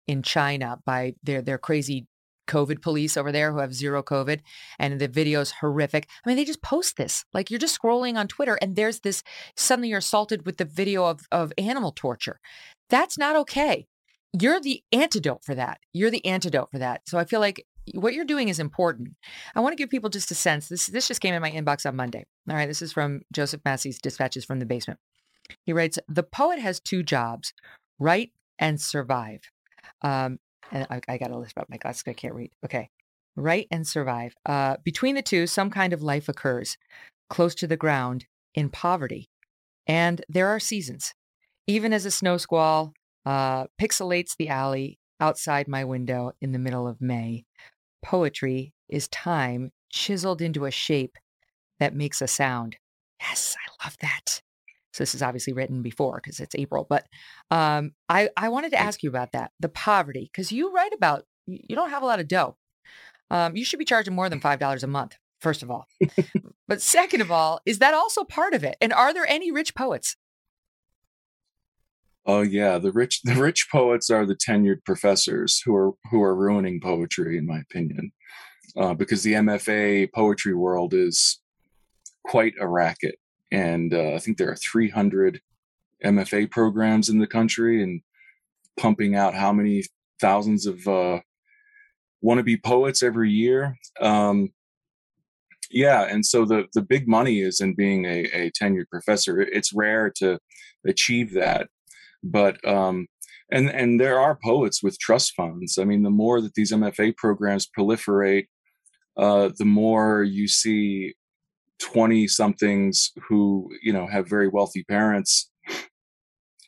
in 0.07 0.23
China 0.23 0.79
by 0.87 1.15
their 1.23 1.43
their 1.43 1.59
crazy 1.59 2.07
COVID 2.49 2.83
police 2.83 3.17
over 3.17 3.31
there 3.31 3.53
who 3.53 3.59
have 3.59 3.75
zero 3.75 4.03
COVID 4.03 4.41
and 4.79 5.01
the 5.01 5.09
video's 5.09 5.53
horrific. 5.61 6.09
I 6.25 6.29
mean, 6.29 6.37
they 6.37 6.45
just 6.45 6.63
post 6.63 6.97
this. 6.97 7.25
Like 7.33 7.51
you're 7.51 7.59
just 7.59 7.81
scrolling 7.81 8.17
on 8.17 8.27
Twitter 8.29 8.59
and 8.61 8.75
there's 8.75 9.01
this 9.01 9.23
suddenly 9.57 9.89
you're 9.89 9.99
assaulted 9.99 10.45
with 10.45 10.57
the 10.57 10.65
video 10.65 11.05
of, 11.07 11.21
of 11.31 11.53
animal 11.57 11.93
torture. 11.93 12.41
That's 12.91 13.17
not 13.17 13.37
okay. 13.37 13.87
You're 14.39 14.61
the 14.61 14.83
antidote 14.93 15.45
for 15.45 15.55
that. 15.55 15.79
You're 15.93 16.11
the 16.11 16.25
antidote 16.25 16.71
for 16.71 16.79
that. 16.79 17.03
So 17.07 17.19
I 17.19 17.25
feel 17.25 17.41
like 17.41 17.67
what 17.95 18.15
you're 18.15 18.25
doing 18.25 18.49
is 18.49 18.59
important. 18.59 19.11
I 19.55 19.61
want 19.61 19.73
to 19.73 19.77
give 19.77 19.91
people 19.91 20.11
just 20.11 20.31
a 20.31 20.35
sense. 20.35 20.69
This 20.69 20.87
this 20.87 21.09
just 21.09 21.21
came 21.21 21.35
in 21.35 21.43
my 21.43 21.51
inbox 21.51 21.87
on 21.87 21.97
Monday. 21.97 22.25
All 22.49 22.57
right, 22.57 22.69
this 22.69 22.83
is 22.83 22.93
from 22.93 23.23
Joseph 23.33 23.61
Massey's 23.65 24.01
Dispatches 24.01 24.45
from 24.45 24.59
the 24.59 24.67
Basement. 24.67 25.01
He 25.65 25.73
writes, 25.73 25.99
"The 26.09 26.23
poet 26.23 26.59
has 26.59 26.81
two 26.81 27.03
jobs: 27.03 27.53
write 27.99 28.33
and 28.59 28.81
survive." 28.81 29.41
Um, 30.03 30.39
and 30.71 30.87
I, 30.91 31.01
I 31.09 31.19
got 31.19 31.29
to 31.29 31.39
list 31.39 31.59
up 31.59 31.69
my 31.69 31.77
glasses. 31.77 32.05
I 32.07 32.13
can't 32.13 32.35
read. 32.35 32.53
Okay, 32.65 32.91
write 33.37 33.67
and 33.71 33.87
survive. 33.87 34.35
Uh, 34.47 34.77
between 34.85 35.15
the 35.15 35.23
two, 35.23 35.47
some 35.47 35.71
kind 35.71 35.93
of 35.93 36.03
life 36.03 36.29
occurs, 36.29 36.79
close 37.29 37.55
to 37.57 37.67
the 37.67 37.77
ground, 37.77 38.27
in 38.55 38.69
poverty, 38.71 39.29
and 39.87 40.25
there 40.29 40.49
are 40.49 40.61
seasons. 40.61 41.15
Even 41.67 41.93
as 41.93 42.05
a 42.05 42.11
snow 42.11 42.39
squall 42.39 42.93
uh, 43.25 43.67
pixelates 43.81 44.37
the 44.37 44.49
alley 44.49 44.99
outside 45.21 45.69
my 45.69 45.85
window 45.85 46.33
in 46.41 46.51
the 46.51 46.59
middle 46.59 46.89
of 46.89 47.01
May, 47.01 47.45
Poetry 48.03 48.73
is 48.89 49.09
time 49.09 49.71
chiseled 49.91 50.43
into 50.43 50.65
a 50.65 50.71
shape 50.71 51.17
that 51.79 51.95
makes 51.95 52.23
a 52.23 52.27
sound. 52.27 52.77
Yes, 53.21 53.57
I 53.57 53.85
love 53.85 53.97
that. 54.01 54.43
So 54.93 55.03
this 55.03 55.15
is 55.15 55.23
obviously 55.23 55.53
written 55.53 55.83
before 55.83 56.21
because 56.23 56.39
it's 56.39 56.55
April, 56.55 56.87
but 56.89 57.07
um, 57.51 57.93
I 58.09 58.29
I 58.37 58.51
wanted 58.51 58.71
to 58.73 58.81
ask 58.81 59.03
you 59.03 59.09
about 59.09 59.33
that 59.33 59.53
the 59.59 59.69
poverty 59.69 60.31
because 60.31 60.53
you 60.53 60.73
write 60.73 60.93
about 60.93 61.25
you 61.47 61.75
don't 61.75 61.91
have 61.91 62.03
a 62.03 62.07
lot 62.07 62.21
of 62.21 62.29
dough. 62.29 62.57
Um, 63.31 63.57
you 63.57 63.65
should 63.65 63.79
be 63.79 63.87
charging 63.87 64.15
more 64.15 64.29
than 64.29 64.41
five 64.41 64.59
dollars 64.59 64.83
a 64.83 64.89
month. 64.89 65.17
First 65.41 65.63
of 65.63 65.71
all, 65.71 65.89
but 66.69 66.83
second 66.83 67.21
of 67.21 67.33
all, 67.33 67.61
is 67.67 67.79
that 67.79 67.95
also 67.95 68.23
part 68.23 68.55
of 68.55 68.65
it? 68.65 68.77
And 68.81 68.93
are 68.93 69.15
there 69.15 69.27
any 69.27 69.51
rich 69.51 69.75
poets? 69.75 70.17
Oh 72.25 72.43
yeah, 72.43 72.79
the 72.79 72.93
rich 72.93 73.21
the 73.25 73.35
rich 73.35 73.69
poets 73.71 74.11
are 74.11 74.25
the 74.27 74.37
tenured 74.37 74.85
professors 74.85 75.61
who 75.65 75.75
are 75.75 75.93
who 76.11 76.23
are 76.23 76.37
ruining 76.37 76.81
poetry, 76.81 77.37
in 77.37 77.47
my 77.47 77.59
opinion, 77.59 78.13
uh, 78.77 78.95
because 78.95 79.23
the 79.23 79.35
MFA 79.35 80.13
poetry 80.15 80.55
world 80.55 80.95
is 80.95 81.41
quite 82.25 82.55
a 82.61 82.69
racket, 82.69 83.17
and 83.51 83.93
uh, 83.93 84.13
I 84.15 84.19
think 84.19 84.39
there 84.39 84.51
are 84.51 84.57
300 84.57 85.41
MFA 86.05 86.51
programs 86.51 87.09
in 87.09 87.19
the 87.19 87.27
country, 87.27 87.83
and 87.83 88.01
pumping 88.79 89.17
out 89.17 89.35
how 89.35 89.53
many 89.53 89.83
thousands 90.21 90.67
of 90.67 90.87
uh, 90.87 91.21
wannabe 92.25 92.63
poets 92.63 93.03
every 93.03 93.31
year. 93.31 93.77
Um, 94.01 94.53
yeah, 95.73 96.03
and 96.03 96.25
so 96.25 96.45
the 96.45 96.67
the 96.73 96.83
big 96.83 97.09
money 97.09 97.41
is 97.41 97.61
in 97.61 97.75
being 97.75 98.05
a, 98.05 98.25
a 98.33 98.51
tenured 98.53 98.91
professor. 98.91 99.41
It's 99.41 99.73
rare 99.73 100.13
to 100.19 100.39
achieve 100.87 101.33
that 101.35 101.69
but 102.23 102.67
um, 102.67 103.07
and 103.51 103.69
and 103.71 104.01
there 104.01 104.19
are 104.19 104.39
poets 104.43 104.83
with 104.83 104.99
trust 104.99 105.35
funds. 105.35 105.79
I 105.79 105.85
mean, 105.85 106.03
the 106.03 106.11
more 106.11 106.41
that 106.41 106.55
these 106.55 106.73
MFA 106.73 107.17
programs 107.17 107.69
proliferate, 107.77 108.47
uh, 109.17 109.51
the 109.57 109.65
more 109.65 110.23
you 110.23 110.49
see 110.49 111.15
twenty 111.79 112.29
somethings 112.29 113.11
who 113.29 113.69
you 113.83 113.93
know 113.93 114.07
have 114.07 114.29
very 114.29 114.49
wealthy 114.49 114.85
parents 114.85 115.51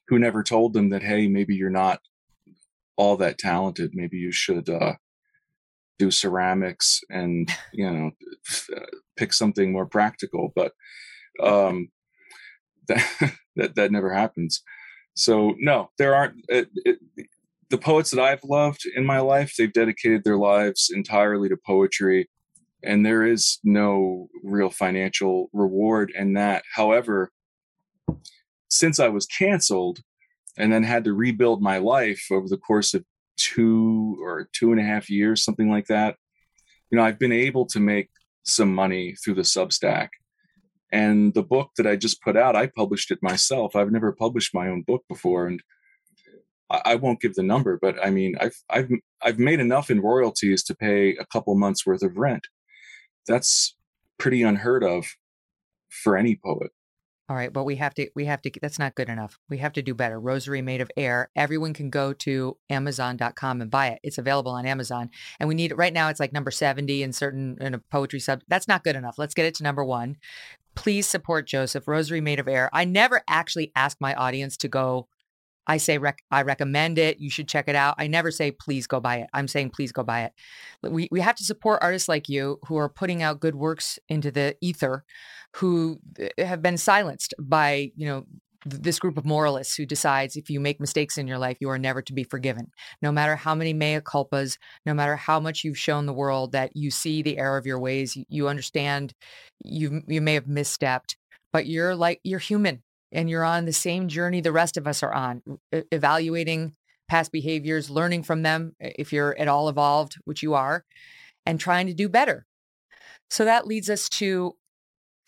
who 0.09 0.18
never 0.18 0.42
told 0.42 0.74
them 0.74 0.90
that 0.90 1.02
hey 1.02 1.28
maybe 1.28 1.55
you're 1.55 1.70
not 1.70 2.00
all 2.96 3.16
that 3.16 3.38
talented. 3.38 3.92
Maybe 3.94 4.18
you 4.18 4.32
should 4.32 4.68
uh, 4.68 4.94
do 5.98 6.11
ceramics 6.11 7.00
and 7.11 7.50
you 7.72 7.90
know 7.90 8.11
pick 9.16 9.32
something 9.32 9.72
more 9.72 9.86
practical. 9.86 10.52
But 10.55 10.72
um 11.40 11.88
that 12.88 13.32
that, 13.57 13.74
that 13.76 13.92
never 13.92 14.12
happens 14.12 14.62
so 15.14 15.54
no 15.58 15.90
there 15.98 16.14
aren't 16.14 16.34
it, 16.48 16.68
it, 16.84 16.98
the 17.70 17.78
poets 17.78 18.10
that 18.10 18.20
i've 18.20 18.44
loved 18.44 18.82
in 18.96 19.04
my 19.04 19.20
life 19.20 19.54
they've 19.56 19.72
dedicated 19.72 20.22
their 20.24 20.38
lives 20.38 20.90
entirely 20.92 21.48
to 21.48 21.56
poetry 21.66 22.28
and 22.82 23.04
there 23.04 23.24
is 23.24 23.58
no 23.64 24.28
real 24.42 24.70
financial 24.70 25.48
reward 25.52 26.12
in 26.14 26.34
that 26.34 26.62
however 26.74 27.30
since 28.68 28.98
i 28.98 29.08
was 29.08 29.26
canceled 29.26 30.00
and 30.56 30.72
then 30.72 30.82
had 30.82 31.04
to 31.04 31.12
rebuild 31.12 31.62
my 31.62 31.78
life 31.78 32.26
over 32.30 32.48
the 32.48 32.56
course 32.56 32.94
of 32.94 33.04
two 33.36 34.16
or 34.22 34.48
two 34.52 34.72
and 34.72 34.80
a 34.80 34.84
half 34.84 35.10
years, 35.10 35.44
something 35.44 35.70
like 35.70 35.86
that. 35.86 36.16
You 36.90 36.98
know, 36.98 37.04
I've 37.04 37.18
been 37.18 37.32
able 37.32 37.66
to 37.66 37.80
make 37.80 38.10
some 38.44 38.74
money 38.74 39.14
through 39.14 39.34
the 39.34 39.42
Substack. 39.42 40.08
And 40.95 41.34
the 41.34 41.42
book 41.42 41.72
that 41.76 41.88
I 41.88 41.97
just 41.97 42.22
put 42.22 42.36
out, 42.36 42.55
I 42.55 42.68
published 42.68 43.11
it 43.11 43.18
myself. 43.20 43.74
I've 43.74 43.90
never 43.90 44.12
published 44.12 44.55
my 44.55 44.68
own 44.68 44.82
book 44.82 45.03
before, 45.09 45.49
and 45.49 45.61
I, 46.70 46.82
I 46.84 46.95
won't 46.95 47.20
give 47.20 47.34
the 47.34 47.42
number, 47.42 47.80
but 47.82 47.97
I 48.01 48.11
mean, 48.11 48.36
I've 48.40 48.62
I've 48.70 48.88
I've 49.20 49.40
made 49.40 49.59
enough 49.59 49.90
in 49.90 50.01
royalties 50.01 50.62
to 50.64 50.74
pay 50.76 51.16
a 51.16 51.26
couple 51.26 51.53
months 51.57 51.84
worth 51.84 52.05
of 52.05 52.16
rent. 52.16 52.47
That's 53.26 53.76
pretty 54.18 54.45
unheard 54.45 54.84
of 54.84 55.07
for 55.90 56.16
any 56.16 56.36
poet. 56.36 56.70
All 57.28 57.34
right, 57.34 57.53
but 57.53 57.64
we 57.64 57.74
have 57.76 57.95
to 57.95 58.09
we 58.14 58.26
have 58.26 58.40
to 58.42 58.53
that's 58.62 58.78
not 58.78 58.95
good 58.95 59.09
enough. 59.09 59.36
We 59.49 59.59
have 59.59 59.72
to 59.72 59.82
do 59.82 59.95
better. 59.95 60.20
Rosary 60.20 60.62
made 60.62 60.80
of 60.80 60.92
air. 60.97 61.28
Everyone 61.34 61.74
can 61.74 61.90
go 61.90 62.12
to 62.12 62.57
amazon.com 62.70 63.62
and 63.62 63.70
buy 63.70 63.88
it. 63.88 63.99
It's 64.05 64.18
available 64.18 64.53
on 64.53 64.64
Amazon. 64.64 65.11
And 65.40 65.49
we 65.49 65.57
need 65.57 65.72
it 65.72 65.76
right 65.76 65.92
now 65.92 66.09
it's 66.09 66.20
like 66.20 66.32
number 66.32 66.53
70 66.53 67.03
in 67.03 67.12
certain 67.12 67.57
in 67.61 67.74
a 67.74 67.78
poetry 67.78 68.20
sub. 68.20 68.42
That's 68.47 68.68
not 68.68 68.84
good 68.84 68.95
enough. 68.95 69.16
Let's 69.18 69.34
get 69.34 69.47
it 69.47 69.55
to 69.57 69.64
number 69.64 69.84
1. 69.84 70.16
Please 70.74 71.06
support 71.06 71.46
Joseph. 71.46 71.86
Rosary 71.88 72.20
made 72.20 72.40
of 72.40 72.48
air. 72.48 72.70
I 72.72 72.84
never 72.84 73.22
actually 73.28 73.72
ask 73.76 73.98
my 74.00 74.14
audience 74.14 74.56
to 74.58 74.68
go 74.68 75.08
I 75.66 75.78
say 75.78 75.98
rec- 75.98 76.22
I 76.30 76.42
recommend 76.42 76.98
it. 76.98 77.20
You 77.20 77.30
should 77.30 77.48
check 77.48 77.68
it 77.68 77.74
out. 77.74 77.94
I 77.98 78.06
never 78.06 78.30
say 78.30 78.50
please 78.50 78.86
go 78.86 79.00
buy 79.00 79.18
it. 79.18 79.28
I'm 79.32 79.48
saying 79.48 79.70
please 79.70 79.92
go 79.92 80.02
buy 80.02 80.24
it. 80.24 80.32
We 80.82 81.08
we 81.10 81.20
have 81.20 81.36
to 81.36 81.44
support 81.44 81.82
artists 81.82 82.08
like 82.08 82.28
you 82.28 82.58
who 82.66 82.76
are 82.76 82.88
putting 82.88 83.22
out 83.22 83.40
good 83.40 83.54
works 83.54 83.98
into 84.08 84.30
the 84.30 84.56
ether, 84.60 85.04
who 85.56 86.00
eh, 86.18 86.44
have 86.44 86.60
been 86.62 86.76
silenced 86.76 87.34
by 87.38 87.92
you 87.96 88.06
know 88.06 88.24
this 88.64 88.98
group 88.98 89.18
of 89.18 89.24
moralists 89.24 89.76
who 89.76 89.86
decides 89.86 90.36
if 90.36 90.48
you 90.50 90.60
make 90.60 90.80
mistakes 90.80 91.18
in 91.18 91.26
your 91.26 91.38
life, 91.38 91.58
you 91.60 91.68
are 91.68 91.78
never 91.78 92.02
to 92.02 92.12
be 92.12 92.24
forgiven. 92.24 92.70
No 93.02 93.12
matter 93.12 93.36
how 93.36 93.54
many 93.54 93.72
mea 93.72 94.00
culpas, 94.00 94.58
no 94.86 94.94
matter 94.94 95.16
how 95.16 95.40
much 95.40 95.64
you've 95.64 95.78
shown 95.78 96.06
the 96.06 96.12
world 96.12 96.52
that 96.52 96.76
you 96.76 96.90
see 96.90 97.22
the 97.22 97.38
error 97.38 97.56
of 97.56 97.66
your 97.66 97.78
ways, 97.78 98.16
you, 98.28 98.48
understand 98.48 99.14
you 99.64 100.02
you 100.06 100.20
may 100.20 100.34
have 100.34 100.44
misstepped, 100.44 101.16
but 101.52 101.66
you're 101.66 101.94
like 101.94 102.20
you're 102.24 102.38
human 102.38 102.82
and 103.12 103.30
you're 103.30 103.44
on 103.44 103.64
the 103.64 103.72
same 103.72 104.08
journey 104.08 104.40
the 104.40 104.52
rest 104.52 104.76
of 104.76 104.86
us 104.86 105.02
are 105.02 105.12
on, 105.12 105.42
evaluating 105.72 106.74
past 107.08 107.32
behaviors, 107.32 107.90
learning 107.90 108.22
from 108.22 108.42
them 108.42 108.74
if 108.80 109.12
you're 109.12 109.36
at 109.38 109.48
all 109.48 109.68
evolved, 109.68 110.16
which 110.24 110.42
you 110.42 110.54
are, 110.54 110.84
and 111.46 111.60
trying 111.60 111.86
to 111.86 111.94
do 111.94 112.08
better. 112.08 112.46
So 113.30 113.44
that 113.44 113.66
leads 113.66 113.90
us 113.90 114.08
to 114.10 114.56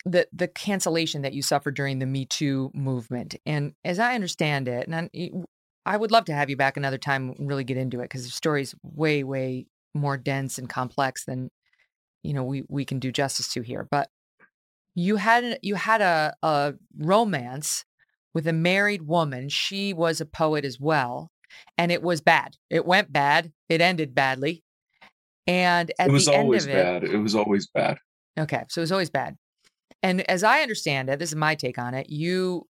the 0.07 0.27
the 0.31 0.47
cancellation 0.47 1.21
that 1.21 1.33
you 1.33 1.41
suffered 1.41 1.75
during 1.75 1.99
the 1.99 2.05
Me 2.05 2.25
Too 2.25 2.71
movement. 2.73 3.35
And 3.45 3.73
as 3.83 3.99
I 3.99 4.15
understand 4.15 4.67
it, 4.67 4.87
and 4.87 4.95
I, 4.95 5.31
I 5.85 5.97
would 5.97 6.11
love 6.11 6.25
to 6.25 6.33
have 6.33 6.49
you 6.49 6.57
back 6.57 6.77
another 6.77 6.97
time 6.97 7.33
and 7.37 7.47
really 7.47 7.63
get 7.63 7.77
into 7.77 7.99
it 7.99 8.03
because 8.03 8.25
the 8.25 8.31
story's 8.31 8.75
way, 8.83 9.23
way 9.23 9.67
more 9.93 10.17
dense 10.17 10.57
and 10.57 10.69
complex 10.69 11.25
than 11.25 11.49
you 12.23 12.33
know 12.33 12.43
we 12.43 12.63
we 12.69 12.85
can 12.85 12.99
do 12.99 13.11
justice 13.11 13.51
to 13.53 13.61
here. 13.61 13.87
But 13.89 14.09
you 14.95 15.17
had 15.17 15.59
you 15.61 15.75
had 15.75 16.01
a, 16.01 16.35
a 16.41 16.73
romance 16.97 17.85
with 18.33 18.47
a 18.47 18.53
married 18.53 19.03
woman. 19.03 19.49
She 19.49 19.93
was 19.93 20.21
a 20.21 20.25
poet 20.25 20.65
as 20.65 20.79
well, 20.79 21.31
and 21.77 21.91
it 21.91 22.01
was 22.01 22.21
bad. 22.21 22.55
It 22.69 22.85
went 22.85 23.11
bad. 23.11 23.51
It 23.69 23.81
ended 23.81 24.15
badly. 24.15 24.63
And 25.45 25.91
at 25.97 26.09
it 26.09 26.11
was 26.11 26.25
the 26.25 26.33
end 26.33 26.43
always 26.43 26.65
of 26.65 26.71
it, 26.71 26.73
bad. 26.73 27.03
It 27.05 27.17
was 27.17 27.33
always 27.33 27.67
bad. 27.67 27.99
Okay, 28.37 28.63
so 28.67 28.81
it 28.81 28.83
was 28.83 28.91
always 28.91 29.09
bad. 29.09 29.37
And 30.03 30.29
as 30.29 30.43
I 30.43 30.61
understand 30.61 31.09
it, 31.09 31.19
this 31.19 31.29
is 31.29 31.35
my 31.35 31.55
take 31.55 31.77
on 31.77 31.93
it. 31.93 32.09
You 32.09 32.67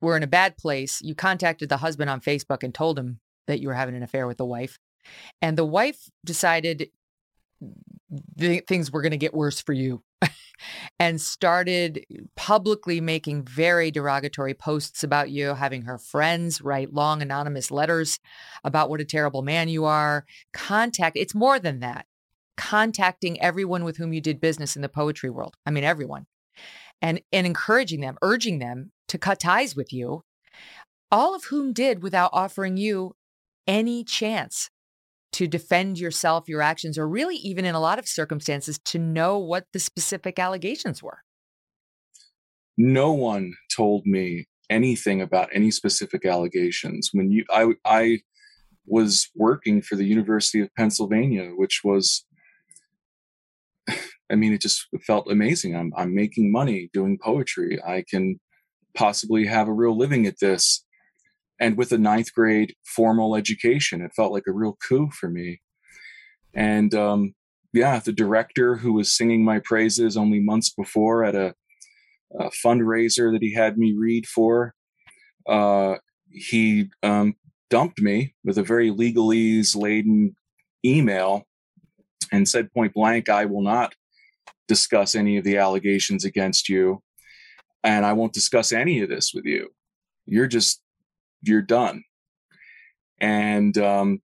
were 0.00 0.16
in 0.16 0.22
a 0.22 0.28
bad 0.28 0.56
place. 0.56 1.00
You 1.02 1.14
contacted 1.14 1.68
the 1.68 1.76
husband 1.78 2.10
on 2.10 2.20
Facebook 2.20 2.62
and 2.62 2.74
told 2.74 2.98
him 2.98 3.20
that 3.46 3.60
you 3.60 3.68
were 3.68 3.74
having 3.74 3.94
an 3.94 4.02
affair 4.02 4.26
with 4.26 4.38
the 4.38 4.46
wife. 4.46 4.78
And 5.40 5.56
the 5.56 5.64
wife 5.64 6.10
decided 6.24 6.90
th- 8.38 8.64
things 8.66 8.90
were 8.90 9.02
going 9.02 9.12
to 9.12 9.16
get 9.16 9.34
worse 9.34 9.60
for 9.60 9.72
you 9.72 10.02
and 10.98 11.20
started 11.20 12.04
publicly 12.36 13.00
making 13.00 13.44
very 13.44 13.90
derogatory 13.90 14.54
posts 14.54 15.02
about 15.02 15.30
you, 15.30 15.54
having 15.54 15.82
her 15.82 15.98
friends 15.98 16.60
write 16.60 16.92
long 16.92 17.22
anonymous 17.22 17.70
letters 17.70 18.18
about 18.64 18.90
what 18.90 19.00
a 19.00 19.04
terrible 19.04 19.42
man 19.42 19.68
you 19.68 19.84
are. 19.84 20.24
Contact, 20.52 21.16
it's 21.16 21.34
more 21.34 21.58
than 21.58 21.80
that. 21.80 22.06
Contacting 22.56 23.40
everyone 23.40 23.84
with 23.84 23.96
whom 23.96 24.12
you 24.12 24.20
did 24.20 24.40
business 24.40 24.76
in 24.76 24.82
the 24.82 24.88
poetry 24.88 25.30
world. 25.30 25.56
I 25.66 25.70
mean, 25.70 25.84
everyone. 25.84 26.26
And, 27.00 27.20
and 27.32 27.46
encouraging 27.46 28.00
them, 28.00 28.16
urging 28.22 28.60
them 28.60 28.92
to 29.08 29.18
cut 29.18 29.40
ties 29.40 29.74
with 29.74 29.92
you, 29.92 30.22
all 31.10 31.34
of 31.34 31.44
whom 31.44 31.72
did 31.72 32.02
without 32.02 32.30
offering 32.32 32.76
you 32.76 33.16
any 33.66 34.04
chance 34.04 34.70
to 35.32 35.48
defend 35.48 35.98
yourself, 35.98 36.48
your 36.48 36.62
actions, 36.62 36.96
or 36.96 37.08
really 37.08 37.36
even 37.36 37.64
in 37.64 37.74
a 37.74 37.80
lot 37.80 37.98
of 37.98 38.06
circumstances 38.06 38.78
to 38.84 38.98
know 38.98 39.38
what 39.38 39.66
the 39.72 39.80
specific 39.80 40.38
allegations 40.38 41.02
were? 41.02 41.18
No 42.78 43.12
one 43.12 43.54
told 43.74 44.06
me 44.06 44.46
anything 44.70 45.20
about 45.20 45.48
any 45.52 45.70
specific 45.70 46.24
allegations. 46.24 47.10
When 47.12 47.30
you, 47.30 47.44
I, 47.50 47.72
I 47.84 48.20
was 48.86 49.28
working 49.34 49.82
for 49.82 49.96
the 49.96 50.06
University 50.06 50.60
of 50.60 50.74
Pennsylvania, 50.76 51.50
which 51.56 51.80
was, 51.82 52.24
I 54.32 54.36
mean, 54.36 54.52
it 54.52 54.62
just 54.62 54.88
felt 55.06 55.30
amazing. 55.30 55.76
I'm, 55.76 55.92
I'm 55.96 56.14
making 56.14 56.50
money 56.50 56.88
doing 56.92 57.18
poetry. 57.22 57.80
I 57.86 58.02
can 58.08 58.40
possibly 58.94 59.46
have 59.46 59.68
a 59.68 59.72
real 59.72 59.96
living 59.96 60.26
at 60.26 60.40
this 60.40 60.84
and 61.60 61.76
with 61.76 61.92
a 61.92 61.98
ninth 61.98 62.32
grade 62.34 62.74
formal 62.84 63.36
education. 63.36 64.00
It 64.00 64.14
felt 64.16 64.32
like 64.32 64.44
a 64.48 64.52
real 64.52 64.78
coup 64.88 65.10
for 65.10 65.28
me. 65.28 65.60
And 66.54 66.94
um, 66.94 67.34
yeah, 67.72 67.98
the 67.98 68.12
director 68.12 68.76
who 68.76 68.94
was 68.94 69.16
singing 69.16 69.44
my 69.44 69.58
praises 69.58 70.16
only 70.16 70.40
months 70.40 70.70
before 70.70 71.24
at 71.24 71.34
a, 71.34 71.54
a 72.38 72.50
fundraiser 72.64 73.32
that 73.32 73.42
he 73.42 73.52
had 73.54 73.76
me 73.76 73.94
read 73.96 74.26
for, 74.26 74.74
uh, 75.46 75.96
he 76.30 76.88
um, 77.02 77.34
dumped 77.68 78.00
me 78.00 78.34
with 78.44 78.56
a 78.56 78.62
very 78.62 78.90
legalese 78.90 79.76
laden 79.76 80.34
email 80.84 81.46
and 82.30 82.48
said 82.48 82.72
point 82.72 82.94
blank, 82.94 83.28
I 83.28 83.44
will 83.44 83.62
not 83.62 83.94
discuss 84.72 85.14
any 85.14 85.36
of 85.36 85.44
the 85.44 85.58
allegations 85.58 86.24
against 86.24 86.66
you. 86.66 87.02
And 87.84 88.06
I 88.06 88.14
won't 88.14 88.32
discuss 88.32 88.72
any 88.72 89.02
of 89.02 89.10
this 89.10 89.32
with 89.34 89.44
you. 89.44 89.68
You're 90.24 90.46
just 90.46 90.80
you're 91.42 91.60
done. 91.60 92.04
And 93.20 93.76
um, 93.76 94.22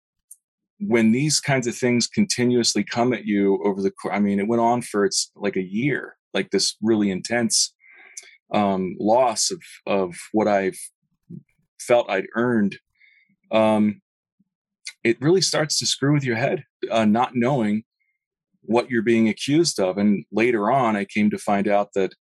when 0.81 1.13
these 1.13 1.39
kinds 1.39 1.67
of 1.67 1.77
things 1.77 2.07
continuously 2.07 2.83
come 2.83 3.13
at 3.13 3.27
you 3.27 3.63
over 3.63 3.83
the 3.83 3.93
I 4.11 4.21
mean, 4.21 4.39
it 4.41 4.49
went 4.49 4.63
on 4.63 4.81
for 4.81 5.05
it's 5.05 5.31
like 5.37 5.57
a 5.57 5.71
year, 5.81 6.17
like 6.33 6.51
this 6.51 6.77
really 6.81 7.11
intense 7.11 7.75
um, 8.55 8.97
loss 8.99 9.51
of 9.51 9.61
of 9.87 10.15
what 10.33 10.49
I've 10.49 10.79
felt 11.79 12.11
I'd 12.11 12.29
earned. 12.35 12.79
Um, 13.51 14.01
it 15.05 15.21
really 15.21 15.43
starts 15.43 15.79
to 15.79 15.87
screw 15.87 16.15
with 16.15 16.25
your 16.25 16.37
head, 16.37 16.65
uh, 16.91 17.05
not 17.05 17.33
knowing 17.35 17.85
what 18.69 18.91
you're 18.91 19.03
being 19.03 19.29
accused 19.29 19.81
of. 19.81 19.97
And 19.97 20.27
later 20.31 20.71
on, 20.71 20.95
I 20.95 21.07
came 21.07 21.31
to 21.31 21.39
find 21.39 21.67
out 21.67 21.95
that 21.95 22.15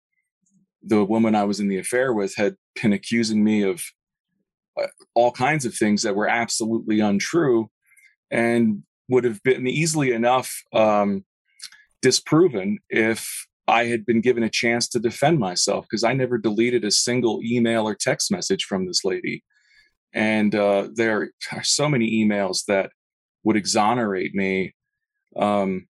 the 0.81 1.05
woman 1.05 1.35
I 1.35 1.43
was 1.43 1.59
in 1.59 1.67
the 1.67 1.79
affair 1.79 2.13
with 2.13 2.37
had 2.37 2.55
been 2.81 2.93
accusing 2.93 3.43
me 3.43 3.63
of 3.63 3.83
all 5.15 5.33
kinds 5.33 5.65
of 5.65 5.75
things 5.75 6.03
that 6.03 6.15
were 6.15 6.29
absolutely 6.29 7.01
untrue 7.01 7.69
and 8.31 8.85
would 9.09 9.25
have 9.25 9.43
been 9.43 9.67
easily 9.67 10.13
enough 10.13 10.63
um, 10.73 11.25
disproven 12.01 12.79
if 12.91 13.47
I 13.67 13.87
had 13.87 14.07
been 14.07 14.21
given 14.21 14.45
a 14.45 14.51
chance 14.51 14.89
to 14.91 15.01
defend 15.01 15.41
myself 15.41 15.87
because 15.91 16.05
I 16.05 16.13
never 16.13 16.39
deleted 16.39 16.85
a 16.85 16.93
single 16.93 17.41
email 17.43 17.89
or 17.89 17.97
text 17.97 18.31
message 18.31 18.65
from 18.65 18.87
this 18.87 19.05
lady. 19.05 19.43
And 20.13 20.55
uh, 20.55 20.91
there 20.95 21.31
are 21.53 21.65
so 21.65 21.89
many 21.89 22.25
emails 22.25 22.67
that 22.69 22.91
would 23.43 23.57
exonerate 23.57 24.33
me. 24.33 24.75
Um, 25.37 25.89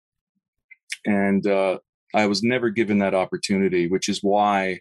and 1.04 1.46
uh, 1.46 1.78
I 2.14 2.26
was 2.26 2.42
never 2.42 2.70
given 2.70 2.98
that 2.98 3.14
opportunity, 3.14 3.88
which 3.88 4.08
is 4.08 4.20
why 4.22 4.80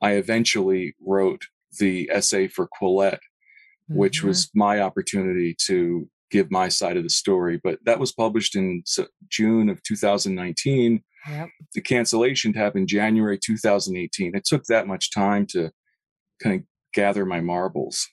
I 0.00 0.12
eventually 0.12 0.94
wrote 1.00 1.42
the 1.78 2.10
essay 2.12 2.48
for 2.48 2.68
Quillette, 2.68 3.14
mm-hmm. 3.14 3.96
which 3.96 4.22
was 4.22 4.50
my 4.54 4.80
opportunity 4.80 5.56
to 5.66 6.08
give 6.30 6.50
my 6.50 6.68
side 6.68 6.96
of 6.96 7.04
the 7.04 7.10
story. 7.10 7.60
But 7.62 7.78
that 7.84 8.00
was 8.00 8.12
published 8.12 8.56
in 8.56 8.82
June 9.28 9.68
of 9.68 9.82
2019. 9.82 11.02
Yep. 11.28 11.48
The 11.74 11.80
cancellation 11.80 12.52
happened 12.54 12.88
January 12.88 13.38
2018. 13.38 14.34
It 14.34 14.44
took 14.44 14.64
that 14.64 14.88
much 14.88 15.12
time 15.12 15.46
to 15.50 15.70
kind 16.42 16.60
of 16.60 16.66
gather 16.92 17.24
my 17.24 17.40
marbles. 17.40 18.08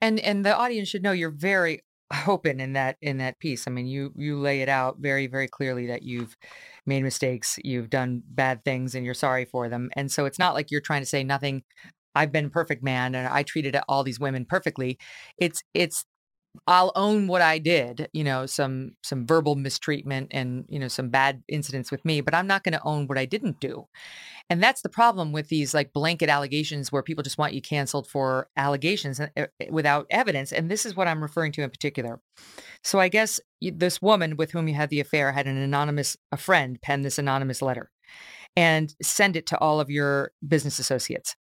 And 0.00 0.18
and 0.20 0.44
the 0.44 0.56
audience 0.56 0.88
should 0.88 1.02
know 1.02 1.12
you're 1.12 1.30
very 1.30 1.82
open 2.26 2.60
in 2.60 2.72
that 2.74 2.96
in 3.00 3.18
that 3.18 3.38
piece. 3.38 3.66
I 3.66 3.70
mean, 3.70 3.86
you 3.86 4.12
you 4.16 4.38
lay 4.38 4.60
it 4.62 4.68
out 4.68 4.98
very 4.98 5.26
very 5.26 5.48
clearly 5.48 5.86
that 5.86 6.02
you've 6.02 6.36
made 6.86 7.02
mistakes, 7.02 7.58
you've 7.64 7.90
done 7.90 8.22
bad 8.28 8.64
things, 8.64 8.94
and 8.94 9.04
you're 9.04 9.14
sorry 9.14 9.44
for 9.44 9.68
them. 9.68 9.90
And 9.94 10.10
so 10.10 10.24
it's 10.26 10.38
not 10.38 10.54
like 10.54 10.70
you're 10.70 10.80
trying 10.80 11.02
to 11.02 11.06
say 11.06 11.24
nothing. 11.24 11.62
I've 12.14 12.32
been 12.32 12.50
perfect 12.50 12.82
man, 12.82 13.14
and 13.14 13.28
I 13.28 13.42
treated 13.42 13.76
all 13.88 14.02
these 14.02 14.20
women 14.20 14.44
perfectly. 14.44 14.98
It's 15.38 15.62
it's 15.74 16.04
I'll 16.66 16.92
own 16.96 17.28
what 17.28 17.42
I 17.42 17.58
did, 17.58 18.08
you 18.12 18.24
know, 18.24 18.46
some 18.46 18.92
some 19.02 19.26
verbal 19.26 19.54
mistreatment 19.54 20.28
and, 20.32 20.64
you 20.68 20.78
know, 20.78 20.88
some 20.88 21.08
bad 21.08 21.42
incidents 21.48 21.90
with 21.90 22.04
me, 22.04 22.20
but 22.20 22.34
I'm 22.34 22.46
not 22.46 22.64
going 22.64 22.72
to 22.72 22.84
own 22.84 23.06
what 23.06 23.18
I 23.18 23.26
didn't 23.26 23.60
do. 23.60 23.86
And 24.50 24.62
that's 24.62 24.82
the 24.82 24.88
problem 24.88 25.32
with 25.32 25.48
these 25.48 25.74
like 25.74 25.92
blanket 25.92 26.28
allegations 26.28 26.90
where 26.90 27.02
people 27.02 27.22
just 27.22 27.38
want 27.38 27.52
you 27.52 27.60
canceled 27.60 28.08
for 28.08 28.48
allegations 28.56 29.20
uh, 29.20 29.28
uh, 29.36 29.46
without 29.70 30.06
evidence. 30.10 30.52
And 30.52 30.70
this 30.70 30.86
is 30.86 30.96
what 30.96 31.06
I'm 31.06 31.22
referring 31.22 31.52
to 31.52 31.62
in 31.62 31.70
particular. 31.70 32.20
So 32.82 32.98
I 32.98 33.08
guess 33.08 33.40
this 33.60 34.00
woman 34.00 34.36
with 34.36 34.52
whom 34.52 34.68
you 34.68 34.74
had 34.74 34.90
the 34.90 35.00
affair 35.00 35.32
had 35.32 35.46
an 35.46 35.56
anonymous 35.56 36.16
a 36.32 36.36
friend 36.36 36.80
pen 36.80 37.02
this 37.02 37.18
anonymous 37.18 37.62
letter 37.62 37.90
and 38.56 38.94
send 39.02 39.36
it 39.36 39.46
to 39.46 39.58
all 39.58 39.80
of 39.80 39.90
your 39.90 40.32
business 40.46 40.78
associates. 40.78 41.36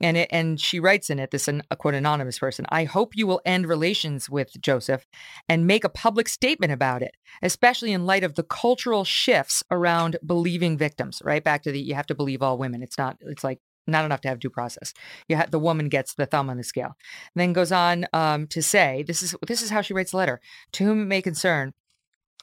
And 0.00 0.16
it, 0.16 0.28
and 0.30 0.60
she 0.60 0.78
writes 0.78 1.08
in 1.08 1.18
it, 1.18 1.30
this 1.30 1.48
a 1.48 1.76
quote 1.76 1.94
anonymous 1.94 2.38
person. 2.38 2.66
I 2.68 2.84
hope 2.84 3.16
you 3.16 3.26
will 3.26 3.40
end 3.46 3.66
relations 3.66 4.28
with 4.28 4.50
Joseph 4.60 5.06
and 5.48 5.66
make 5.66 5.84
a 5.84 5.88
public 5.88 6.28
statement 6.28 6.72
about 6.72 7.02
it, 7.02 7.14
especially 7.42 7.92
in 7.92 8.04
light 8.04 8.24
of 8.24 8.34
the 8.34 8.42
cultural 8.42 9.04
shifts 9.04 9.62
around 9.70 10.18
believing 10.24 10.76
victims. 10.76 11.22
Right 11.24 11.42
back 11.42 11.62
to 11.62 11.72
the 11.72 11.80
you 11.80 11.94
have 11.94 12.06
to 12.06 12.14
believe 12.14 12.42
all 12.42 12.58
women. 12.58 12.82
It's 12.82 12.98
not. 12.98 13.16
It's 13.20 13.44
like 13.44 13.60
not 13.86 14.04
enough 14.04 14.20
to 14.22 14.28
have 14.28 14.38
due 14.38 14.50
process. 14.50 14.92
You 15.28 15.40
the 15.50 15.58
woman 15.58 15.88
gets 15.88 16.14
the 16.14 16.26
thumb 16.26 16.50
on 16.50 16.56
the 16.56 16.64
scale. 16.64 16.96
And 17.34 17.40
then 17.40 17.52
goes 17.52 17.72
on 17.72 18.06
um, 18.12 18.46
to 18.48 18.62
say, 18.62 19.04
this 19.06 19.22
is 19.22 19.34
this 19.46 19.62
is 19.62 19.70
how 19.70 19.80
she 19.80 19.94
writes 19.94 20.10
the 20.10 20.18
letter. 20.18 20.40
To 20.72 20.84
whom 20.84 21.02
it 21.02 21.06
may 21.06 21.22
concern, 21.22 21.72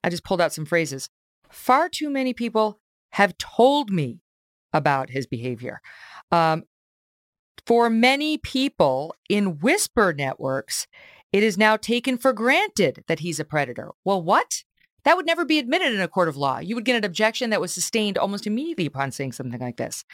I 0.03 0.09
just 0.09 0.23
pulled 0.23 0.41
out 0.41 0.53
some 0.53 0.65
phrases. 0.65 1.09
Far 1.51 1.89
too 1.89 2.09
many 2.09 2.33
people 2.33 2.79
have 3.11 3.37
told 3.37 3.91
me 3.91 4.21
about 4.73 5.11
his 5.11 5.27
behavior. 5.27 5.81
Um, 6.31 6.63
for 7.65 7.89
many 7.89 8.37
people 8.37 9.15
in 9.29 9.59
whisper 9.59 10.13
networks, 10.13 10.87
it 11.31 11.43
is 11.43 11.57
now 11.57 11.77
taken 11.77 12.17
for 12.17 12.33
granted 12.33 13.03
that 13.07 13.19
he's 13.19 13.39
a 13.39 13.45
predator. 13.45 13.91
Well, 14.03 14.21
what? 14.21 14.63
That 15.03 15.17
would 15.17 15.25
never 15.25 15.43
be 15.43 15.59
admitted 15.59 15.93
in 15.93 15.99
a 15.99 16.07
court 16.07 16.29
of 16.29 16.37
law. 16.37 16.59
You 16.59 16.75
would 16.75 16.85
get 16.85 16.95
an 16.95 17.03
objection 17.03 17.49
that 17.49 17.59
was 17.59 17.73
sustained 17.73 18.17
almost 18.17 18.47
immediately 18.47 18.85
upon 18.85 19.11
saying 19.11 19.33
something 19.33 19.59
like 19.59 19.77
this. 19.77 20.05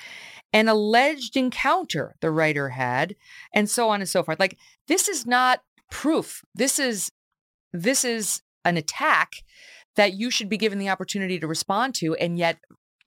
An 0.51 0.67
alleged 0.67 1.37
encounter 1.37 2.15
the 2.21 2.31
writer 2.31 2.69
had, 2.69 3.15
and 3.53 3.69
so 3.69 3.89
on 3.89 3.99
and 3.99 4.09
so 4.09 4.23
forth. 4.23 4.39
Like 4.39 4.57
this 4.87 5.07
is 5.07 5.27
not 5.27 5.61
proof. 5.91 6.43
This 6.55 6.79
is 6.79 7.11
this 7.71 8.03
is 8.03 8.41
an 8.65 8.77
attack 8.77 9.43
that 9.95 10.13
you 10.13 10.31
should 10.31 10.49
be 10.49 10.57
given 10.57 10.79
the 10.79 10.89
opportunity 10.89 11.39
to 11.39 11.47
respond 11.47 11.93
to, 11.95 12.15
and 12.15 12.37
yet 12.37 12.57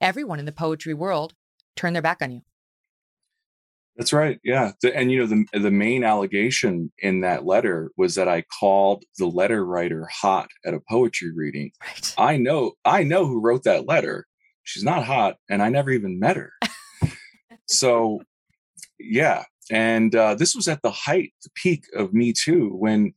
everyone 0.01 0.38
in 0.38 0.45
the 0.45 0.53
poetry 0.53 0.95
world 0.95 1.34
turn 1.74 1.95
their 1.95 2.03
back 2.03 2.22
on 2.22 2.30
you. 2.30 2.43
That's 3.97 4.12
right. 4.12 4.40
Yeah. 4.43 4.72
The, 4.80 4.97
and 4.97 5.12
you 5.12 5.18
know 5.18 5.26
the 5.26 5.59
the 5.59 5.70
main 5.70 6.03
allegation 6.03 6.90
in 6.99 7.20
that 7.20 7.45
letter 7.45 7.90
was 7.97 8.14
that 8.14 8.28
I 8.28 8.45
called 8.59 9.05
the 9.18 9.26
letter 9.26 9.64
writer 9.64 10.09
hot 10.11 10.49
at 10.64 10.74
a 10.74 10.80
poetry 10.88 11.30
reading. 11.34 11.72
Right. 11.84 12.14
I 12.16 12.36
know 12.38 12.72
I 12.84 13.03
know 13.03 13.26
who 13.26 13.40
wrote 13.40 13.64
that 13.64 13.86
letter. 13.86 14.26
She's 14.64 14.84
not 14.84 15.05
hot 15.05 15.36
and 15.51 15.62
I 15.62 15.68
never 15.68 15.90
even 15.90 16.18
met 16.18 16.36
her. 16.36 16.53
so 17.68 18.22
yeah, 18.99 19.45
and 19.70 20.14
uh, 20.14 20.34
this 20.34 20.55
was 20.55 20.68
at 20.68 20.82
the 20.82 20.90
height, 20.90 21.32
the 21.43 21.51
peak 21.55 21.84
of 21.95 22.14
Me 22.14 22.32
Too 22.32 22.70
when 22.70 23.12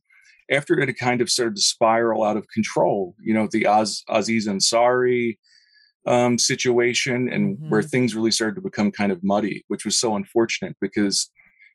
after 0.50 0.78
it 0.78 0.88
had 0.88 0.98
kind 0.98 1.20
of 1.20 1.30
started 1.30 1.56
to 1.56 1.62
spiral 1.62 2.22
out 2.22 2.36
of 2.36 2.48
control, 2.48 3.14
you 3.20 3.34
know, 3.34 3.48
the 3.50 3.66
Oz, 3.66 4.04
Aziz 4.08 4.46
Ansari 4.46 5.38
um, 6.06 6.38
situation 6.38 7.28
and 7.28 7.56
mm-hmm. 7.56 7.68
where 7.68 7.82
things 7.82 8.14
really 8.14 8.30
started 8.30 8.54
to 8.54 8.60
become 8.60 8.90
kind 8.90 9.12
of 9.12 9.22
muddy, 9.22 9.64
which 9.68 9.84
was 9.84 9.98
so 9.98 10.14
unfortunate 10.14 10.76
because 10.80 11.30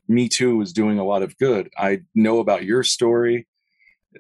Me 0.08 0.28
Too 0.30 0.58
was 0.58 0.74
doing 0.74 0.98
a 0.98 1.06
lot 1.06 1.22
of 1.22 1.38
good. 1.38 1.70
I 1.78 2.00
know 2.16 2.40
about 2.40 2.64
your 2.64 2.84
story. 2.84 3.48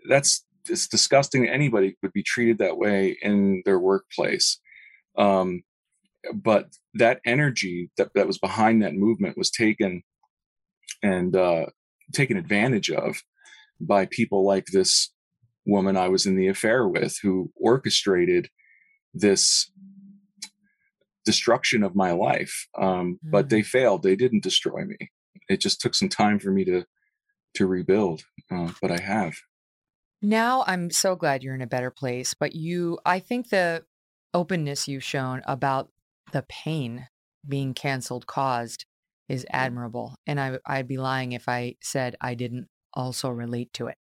That's 0.10 0.46
it's 0.70 0.88
disgusting. 0.88 1.48
Anybody 1.48 1.98
would 2.04 2.14
be 2.14 2.24
treated 2.24 2.60
that 2.60 2.78
way 2.78 3.18
in 3.22 3.64
their 3.66 3.80
workplace. 3.80 4.60
Um, 5.18 5.64
but 6.34 6.68
that 6.94 7.20
energy 7.26 7.90
that, 7.98 8.14
that 8.14 8.28
was 8.28 8.38
behind 8.38 8.84
that 8.84 8.94
movement 8.94 9.38
was 9.38 9.50
taken 9.50 10.04
and 11.02 11.36
uh, 11.36 11.66
taken 12.14 12.38
advantage 12.38 12.92
of 12.92 13.24
by 13.80 14.06
people 14.06 14.46
like 14.46 14.68
this 14.68 15.12
woman 15.66 15.98
I 15.98 16.10
was 16.10 16.26
in 16.26 16.36
the 16.36 16.48
affair 16.48 16.88
with, 16.88 17.18
who 17.22 17.52
orchestrated 17.56 18.50
this 19.14 19.71
destruction 21.26 21.84
of 21.84 21.96
my 21.96 22.12
life. 22.12 22.68
Um, 22.80 23.20
mm. 23.26 23.32
But 23.32 23.50
they 23.50 23.62
failed. 23.62 24.04
They 24.04 24.16
didn't 24.16 24.44
destroy 24.44 24.86
me. 24.86 25.12
It 25.50 25.62
just 25.62 25.82
took 25.82 25.96
some 25.96 26.10
time 26.10 26.40
for 26.40 26.52
me 26.52 26.66
to 26.66 26.86
to 27.56 27.68
rebuild. 27.68 28.24
Uh, 28.50 28.72
but 28.82 28.92
I 28.92 29.02
have. 29.02 29.36
Now 30.22 30.64
I'm 30.68 30.92
so 30.92 31.16
glad 31.16 31.44
you're 31.44 31.56
in 31.56 31.62
a 31.62 31.68
better 31.68 31.92
place. 31.92 32.34
But 32.34 32.56
you, 32.56 33.00
I 33.06 33.20
think 33.20 33.50
the 33.50 33.84
openness 34.34 34.88
you've 34.88 35.04
shown 35.04 35.42
about 35.46 35.90
the 36.32 36.46
pain 36.48 37.08
being 37.48 37.74
canceled 37.74 38.28
caused 38.28 38.86
is 39.28 39.46
admirable. 39.50 40.16
And 40.28 40.40
I, 40.40 40.60
I'd 40.66 40.88
be 40.88 40.98
lying 40.98 41.32
if 41.32 41.50
I 41.50 41.76
said 41.82 42.16
I 42.22 42.36
didn't 42.36 42.68
also 42.94 43.30
relate 43.30 43.74
to 43.74 43.88
it. 43.88 43.98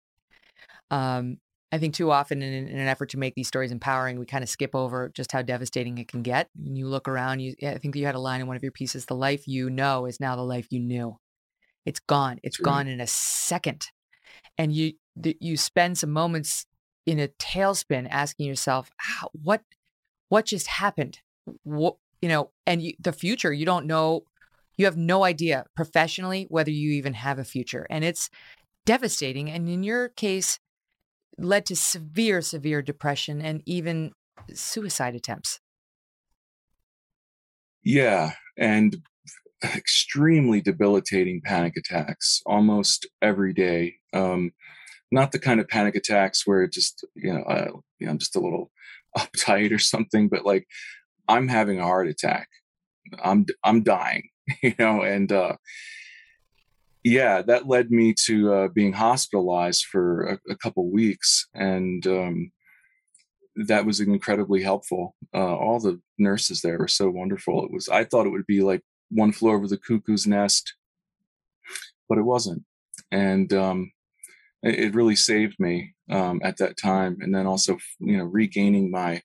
Um, 0.89 1.37
I 1.71 1.77
think 1.77 1.93
too 1.93 2.11
often 2.11 2.41
in, 2.41 2.67
in, 2.67 2.77
an 2.77 2.87
effort 2.87 3.09
to 3.11 3.17
make 3.19 3.35
these 3.35 3.47
stories 3.47 3.71
empowering, 3.71 4.19
we 4.19 4.25
kind 4.25 4.43
of 4.43 4.49
skip 4.49 4.75
over 4.75 5.09
just 5.13 5.31
how 5.31 5.41
devastating 5.41 5.97
it 5.97 6.07
can 6.07 6.21
get. 6.21 6.49
When 6.55 6.75
you 6.75 6.87
look 6.87 7.07
around, 7.07 7.39
you 7.39 7.55
I 7.63 7.77
think 7.77 7.95
you 7.95 8.05
had 8.05 8.15
a 8.15 8.19
line 8.19 8.41
in 8.41 8.47
one 8.47 8.57
of 8.57 8.63
your 8.63 8.71
pieces, 8.71 9.05
the 9.05 9.15
life 9.15 9.47
you 9.47 9.69
know 9.69 10.05
is 10.05 10.19
now 10.19 10.35
the 10.35 10.41
life 10.41 10.67
you 10.69 10.79
knew. 10.79 11.17
It's 11.85 11.99
gone. 11.99 12.39
It's 12.43 12.57
True. 12.57 12.65
gone 12.65 12.87
in 12.87 12.99
a 12.99 13.07
second. 13.07 13.87
And 14.57 14.73
you 14.73 14.93
you 15.23 15.57
spend 15.57 15.97
some 15.97 16.11
moments 16.11 16.65
in 17.05 17.19
a 17.19 17.27
tailspin 17.27 18.07
asking 18.09 18.47
yourself, 18.47 18.91
what 19.31 19.61
what 20.29 20.45
just 20.45 20.67
happened? 20.67 21.19
What 21.63 21.95
you 22.21 22.29
know, 22.29 22.51
and 22.67 22.81
you, 22.81 22.93
the 22.99 23.13
future, 23.13 23.51
you 23.51 23.65
don't 23.65 23.87
know 23.87 24.25
you 24.77 24.85
have 24.85 24.97
no 24.97 25.23
idea 25.23 25.65
professionally 25.75 26.47
whether 26.49 26.71
you 26.71 26.91
even 26.91 27.13
have 27.13 27.39
a 27.39 27.43
future. 27.43 27.85
And 27.89 28.03
it's 28.03 28.29
devastating. 28.85 29.49
And 29.49 29.69
in 29.69 29.83
your 29.83 30.09
case, 30.09 30.59
led 31.43 31.65
to 31.67 31.75
severe, 31.75 32.41
severe 32.41 32.81
depression 32.81 33.41
and 33.41 33.61
even 33.65 34.11
suicide 34.53 35.15
attempts. 35.15 35.59
Yeah. 37.83 38.33
And 38.57 38.97
extremely 39.63 40.61
debilitating 40.61 41.41
panic 41.43 41.73
attacks 41.77 42.41
almost 42.45 43.07
every 43.21 43.53
day. 43.53 43.95
Um, 44.13 44.51
not 45.11 45.31
the 45.31 45.39
kind 45.39 45.59
of 45.59 45.67
panic 45.67 45.95
attacks 45.95 46.47
where 46.47 46.63
it 46.63 46.71
just, 46.71 47.05
you 47.15 47.33
know, 47.33 47.43
uh, 47.43 47.71
you 47.99 48.05
know, 48.05 48.11
I'm 48.11 48.17
just 48.17 48.35
a 48.35 48.39
little 48.39 48.71
uptight 49.17 49.73
or 49.73 49.79
something, 49.79 50.29
but 50.29 50.45
like 50.45 50.67
I'm 51.27 51.47
having 51.47 51.79
a 51.79 51.83
heart 51.83 52.07
attack. 52.07 52.47
I'm, 53.23 53.45
I'm 53.63 53.83
dying, 53.83 54.29
you 54.63 54.73
know, 54.79 55.01
and, 55.01 55.31
uh, 55.31 55.57
yeah, 57.03 57.41
that 57.41 57.67
led 57.67 57.91
me 57.91 58.13
to 58.25 58.53
uh, 58.53 58.67
being 58.67 58.93
hospitalized 58.93 59.85
for 59.85 60.23
a, 60.23 60.39
a 60.51 60.55
couple 60.55 60.91
weeks, 60.91 61.47
and 61.53 62.05
um, 62.05 62.51
that 63.55 63.85
was 63.85 63.99
incredibly 63.99 64.61
helpful. 64.61 65.15
Uh, 65.33 65.55
all 65.55 65.79
the 65.79 65.99
nurses 66.17 66.61
there 66.61 66.77
were 66.77 66.87
so 66.87 67.09
wonderful. 67.09 67.65
It 67.65 67.71
was 67.71 67.89
I 67.89 68.03
thought 68.03 68.27
it 68.27 68.31
would 68.31 68.47
be 68.47 68.61
like 68.61 68.81
one 69.09 69.31
flew 69.31 69.51
over 69.51 69.67
the 69.67 69.77
cuckoo's 69.77 70.27
nest, 70.27 70.75
but 72.07 72.17
it 72.17 72.23
wasn't, 72.23 72.63
and 73.11 73.51
um, 73.53 73.91
it, 74.63 74.79
it, 74.79 74.95
really 74.95 75.15
saved 75.15 75.55
me 75.59 75.93
um, 76.09 76.39
at 76.43 76.57
that 76.57 76.77
time. 76.77 77.17
And 77.21 77.33
then 77.33 77.47
also, 77.47 77.77
you 77.99 78.17
know, 78.17 78.25
regaining 78.25 78.91
my 78.91 79.21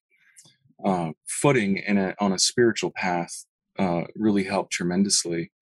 uh, 0.84 1.12
footing 1.26 1.78
in 1.78 1.98
a, 1.98 2.14
on 2.20 2.32
a 2.32 2.38
spiritual 2.38 2.92
path 2.94 3.44
uh, 3.78 4.02
really 4.14 4.44
helped 4.44 4.72
tremendously. 4.72 5.52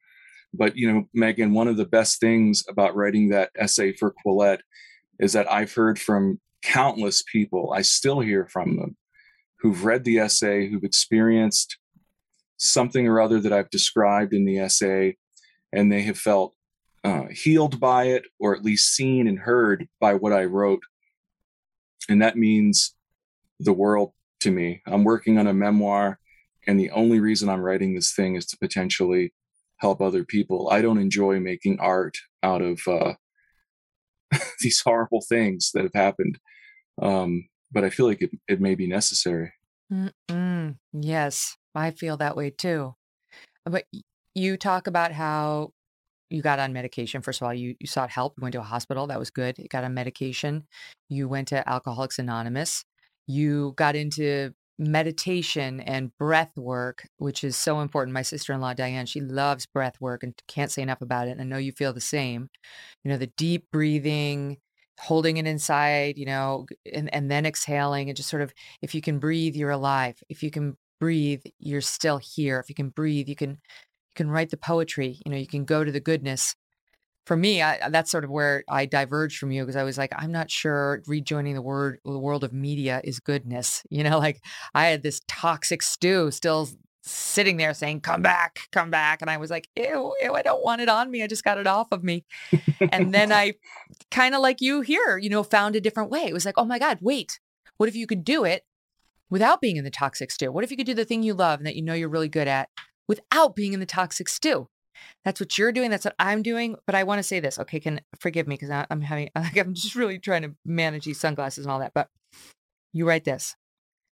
But 0.57 0.77
you 0.77 0.93
know, 0.93 1.09
Megyn, 1.17 1.53
one 1.53 1.69
of 1.69 1.77
the 1.77 1.85
best 1.85 2.21
things 2.21 2.65
about 2.69 2.95
writing 2.95 3.29
that 3.29 3.51
essay 3.59 3.93
for 3.93 4.15
Quillette 4.25 4.61
is 5.19 5.33
that 5.33 5.51
I've 5.51 5.75
heard 5.75 5.99
from 5.99 6.41
countless 6.63 7.23
people. 7.31 7.73
I 7.75 7.83
still 7.83 8.21
hear 8.21 8.47
from 8.47 8.77
them 8.77 8.97
who've 9.61 9.85
read 9.85 10.05
the 10.05 10.19
essay, 10.19 10.69
who've 10.69 10.85
experienced 10.85 11.79
something 12.59 13.09
or 13.09 13.21
other 13.21 13.41
that 13.41 13.53
I've 13.53 13.71
described 13.71 14.35
in 14.35 14.45
the 14.45 14.59
essay, 14.59 15.17
and 15.73 15.91
they 15.91 16.03
have 16.03 16.19
felt 16.19 16.55
uh, 17.03 17.25
healed 17.31 17.81
by 17.81 18.05
it, 18.05 18.25
or 18.39 18.55
at 18.55 18.63
least 18.63 18.95
seen 18.95 19.27
and 19.27 19.39
heard 19.39 19.89
by 20.01 20.15
what 20.15 20.33
I 20.33 20.45
wrote. 20.45 20.83
and 22.09 22.21
that 22.21 22.37
means 22.37 22.95
the 23.59 23.73
world 23.73 24.13
to 24.41 24.51
me. 24.51 24.83
I'm 24.87 25.05
working 25.05 25.39
on 25.39 25.47
a 25.47 25.55
memoir, 25.55 26.19
and 26.67 26.79
the 26.79 26.91
only 26.91 27.21
reason 27.21 27.49
I'm 27.49 27.63
writing 27.63 27.95
this 27.95 28.15
thing 28.15 28.37
is 28.37 28.47
to 28.47 28.59
potentially 28.59 29.33
help 29.85 30.01
other 30.01 30.25
people. 30.25 30.71
I 30.71 30.81
don't 30.81 30.99
enjoy 30.99 31.41
making 31.41 31.79
art 31.79 32.17
out 32.43 32.63
of 32.63 32.81
uh, 32.89 33.13
these 34.61 34.81
horrible 34.83 35.23
things 35.29 35.73
that 35.75 35.83
have 35.83 35.95
happened, 35.95 36.39
um, 37.03 37.49
but 37.71 37.85
I 37.85 37.91
feel 37.91 38.07
like 38.07 38.23
it, 38.23 38.31
it 38.49 38.63
may 38.63 38.75
be 38.75 38.87
necessary. 38.87 39.53
Mm-mm. 39.93 40.77
Yes, 40.95 41.59
I 41.75 41.91
feel 41.91 42.17
that 42.17 42.35
way 42.35 42.49
too. 42.49 42.95
But 43.67 43.85
you 44.35 44.57
talk 44.57 44.87
about 44.87 45.13
how 45.13 45.73
you 46.31 46.41
got 46.41 46.59
on 46.59 46.73
medication. 46.73 47.21
First 47.21 47.43
of 47.43 47.47
all, 47.47 47.53
you, 47.55 47.77
you 47.79 47.87
sought 47.87 48.09
help. 48.09 48.35
You 48.39 48.43
went 48.43 48.55
to 48.55 48.61
a 48.61 48.63
hospital. 48.63 49.07
That 49.07 49.19
was 49.19 49.31
good. 49.31 49.59
You 49.59 49.69
got 49.69 49.85
on 49.85 49.93
medication. 49.93 50.65
You 51.11 51.29
went 51.29 51.49
to 51.49 51.69
Alcoholics 51.69 52.19
Anonymous. 52.19 52.85
You 53.27 53.75
got 53.77 53.97
into 53.97 54.55
meditation 54.79 55.81
and 55.81 56.17
breath 56.19 56.57
work, 56.57 57.07
which 57.19 57.45
is 57.45 57.57
so 57.57 57.81
important. 57.81 58.15
My 58.15 58.23
sister 58.23 58.53
in 58.53 58.61
law, 58.61 58.75
Diane, 58.75 59.07
she 59.07 59.21
loves 59.21 59.67
breath 59.67 60.01
work 60.01 60.23
and 60.23 60.35
can't 60.49 60.71
say 60.71 60.83
enough 60.83 61.01
about 61.01 61.29
it. 61.29 61.33
And 61.33 61.41
I 61.41 61.45
know 61.45 61.59
you 61.59 61.73
feel 61.73 61.93
the 61.93 62.01
same. 62.01 62.49
You 63.05 63.11
know, 63.11 63.17
the 63.17 63.29
deep 63.37 63.67
breathing, 63.73 64.59
holding 64.99 65.37
it 65.37 65.47
inside, 65.47 66.19
you 66.19 66.27
know, 66.27 66.67
and, 66.93 67.13
and 67.15 67.31
then 67.31 67.47
exhaling 67.47 68.09
and 68.09 68.17
just 68.17 68.29
sort 68.29 68.43
of, 68.43 68.53
if 68.83 68.95
you 68.95 69.01
can 69.01 69.19
breathe, 69.19 69.55
you're 69.55 69.71
alive. 69.71 70.17
If 70.29 70.43
you 70.43 70.51
can 70.51 70.77
breathe, 71.01 71.43
you're 71.59 71.81
still 71.81 72.19
here. 72.19 72.59
If 72.59 72.69
you 72.69 72.75
can 72.75 72.89
breathe, 72.89 73.29
you 73.29 73.37
can, 73.37 73.51
you 73.51 73.57
can 74.17 74.31
write 74.31 74.51
the 74.51 74.57
poetry, 74.57 75.21
you 75.25 75.31
know, 75.31 75.39
you 75.39 75.47
can 75.47 75.65
go 75.65 75.85
to 75.85 75.93
the 75.93 76.01
goodness 76.01 76.55
for 77.27 77.37
me, 77.37 77.63
I, 77.63 77.89
that's 77.89 78.11
sort 78.11 78.25
of 78.25 78.31
where 78.31 78.65
I 78.69 78.87
diverged 78.87 79.39
from 79.39 79.51
you 79.51 79.63
because 79.63 79.77
I 79.77 79.83
was 79.83 79.97
like, 79.97 80.13
I'm 80.17 80.33
not 80.33 80.51
sure 80.51 81.03
rejoining 81.07 81.55
the 81.55 81.63
word 81.63 81.99
the 82.05 82.19
world 82.19 82.45
of 82.45 82.53
media 82.53 83.01
is 83.05 83.21
goodness. 83.21 83.83
You 83.95 84.03
know, 84.03 84.19
like 84.19 84.43
I 84.75 84.87
had 84.87 85.05
this 85.05 85.21
toxic 85.29 85.81
stew 85.81 86.33
still 86.33 86.69
sitting 87.05 87.59
there 87.59 87.73
saying, 87.75 88.01
"Come 88.01 88.23
back, 88.23 88.59
come 88.73 88.91
back," 88.91 89.23
and 89.23 89.31
I 89.31 89.37
was 89.37 89.51
like, 89.51 89.69
"Ew, 89.77 90.15
ew, 90.21 90.35
I 90.35 90.43
don't 90.43 90.65
want 90.65 90.81
it 90.81 90.89
on 90.89 91.13
me. 91.13 91.23
I 91.23 91.29
just 91.29 91.45
got 91.45 91.59
it 91.59 91.67
off 91.69 91.87
of 91.93 92.03
me." 92.03 92.25
and 92.91 93.15
then 93.15 93.31
I, 93.33 93.55
kind 94.11 94.35
of 94.35 94.41
like 94.41 94.61
you 94.61 94.81
here, 94.81 95.17
you 95.17 95.31
know, 95.31 95.45
found 95.45 95.77
a 95.77 95.81
different 95.81 96.11
way. 96.11 96.25
It 96.25 96.33
was 96.33 96.45
like, 96.45 96.59
"Oh 96.59 96.65
my 96.65 96.81
God, 96.81 96.99
wait! 97.01 97.39
What 97.77 97.89
if 97.89 97.95
you 97.95 98.09
could 98.09 98.25
do 98.25 98.45
it 98.45 98.65
without 99.31 99.61
being 99.61 99.77
in 99.77 99.85
the 99.85 99.91
toxic 99.91 100.33
stew? 100.33 100.51
What 100.51 100.65
if 100.65 100.73
you 100.73 100.77
could 100.77 100.87
do 100.87 100.95
the 100.95 101.05
thing 101.05 101.23
you 101.23 101.35
love 101.35 101.61
and 101.61 101.67
that 101.67 101.77
you 101.77 101.83
know 101.83 101.95
you're 101.95 102.09
really 102.09 102.29
good 102.29 102.49
at 102.49 102.69
without 103.07 103.55
being 103.55 103.75
in 103.75 103.81
the 103.81 103.87
toxic 103.87 104.29
stew?" 104.29 104.69
That's 105.25 105.41
what 105.41 105.57
you're 105.59 105.73
doing. 105.73 105.91
That's 105.91 106.05
what 106.05 106.15
I'm 106.19 106.43
doing. 106.43 106.77
But 106.87 106.95
I 106.95 107.05
want 107.05 107.19
to 107.19 107.23
say 107.23 107.41
this. 107.41 107.59
Okay, 107.59 107.81
can 107.81 108.01
forgive 108.19 108.47
me 108.47 108.57
because 108.57 108.87
I'm 108.91 109.01
having 109.01 109.31
like 109.37 109.57
I'm 109.57 109.75
just 109.75 109.95
really 109.95 110.19
trying 110.19 110.43
to 110.43 110.55
manage 110.65 111.05
these 111.05 111.21
sunglasses 111.21 111.65
and 111.65 111.73
all 111.73 111.81
that. 111.81 111.93
But 111.95 112.09
you 112.93 113.07
write 113.07 113.25
this, 113.25 113.57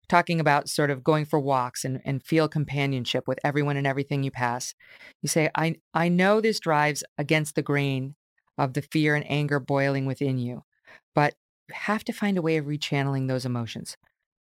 talking 0.09 0.41
about 0.41 0.69
sort 0.69 0.91
of 0.91 1.05
going 1.05 1.25
for 1.25 1.41
walks 1.41 1.85
and, 1.85 2.01
and 2.05 2.23
feel 2.23 2.49
companionship 2.49 3.29
with 3.29 3.39
everyone 3.45 3.77
and 3.77 3.87
everything 3.87 4.23
you 4.23 4.31
pass. 4.31 4.75
You 5.23 5.29
say, 5.29 5.51
I 5.55 5.77
I 5.95 6.09
know 6.09 6.41
this 6.41 6.61
drives 6.61 7.05
against 7.19 7.55
the 7.55 7.63
grain 7.63 8.15
of 8.59 8.75
the 8.75 8.83
fear 8.83 9.15
and 9.15 9.25
anger 9.31 9.59
boiling 9.61 10.07
within 10.07 10.39
you, 10.39 10.65
but 11.15 11.35
you 11.69 11.75
have 11.75 12.05
to 12.05 12.13
find 12.13 12.37
a 12.37 12.43
way 12.43 12.57
of 12.57 12.67
rechanneling 12.67 13.29
those 13.29 13.47
emotions. 13.47 13.97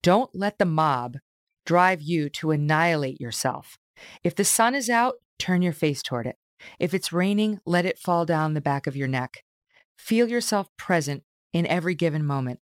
Don't 0.04 0.30
let 0.34 0.60
the 0.60 0.66
mob 0.66 1.18
drive 1.66 2.02
you 2.02 2.30
to 2.30 2.52
annihilate 2.52 3.20
yourself. 3.20 3.78
If 4.24 4.36
the 4.36 4.46
sun 4.46 4.74
is 4.74 4.90
out, 4.90 5.16
turn 5.40 5.62
your 5.62 5.74
face 5.74 6.02
toward 6.02 6.28
it. 6.28 6.38
If 6.80 6.94
it's 6.94 7.14
raining, 7.14 7.60
let 7.66 7.86
it 7.86 8.00
fall 8.00 8.26
down 8.26 8.54
the 8.54 8.62
back 8.62 8.88
of 8.88 8.96
your 8.96 9.08
neck. 9.08 9.44
Feel 9.98 10.28
yourself 10.28 10.68
present 10.78 11.24
in 11.54 11.66
every 11.68 11.96
given 11.96 12.26
moment. 12.26 12.60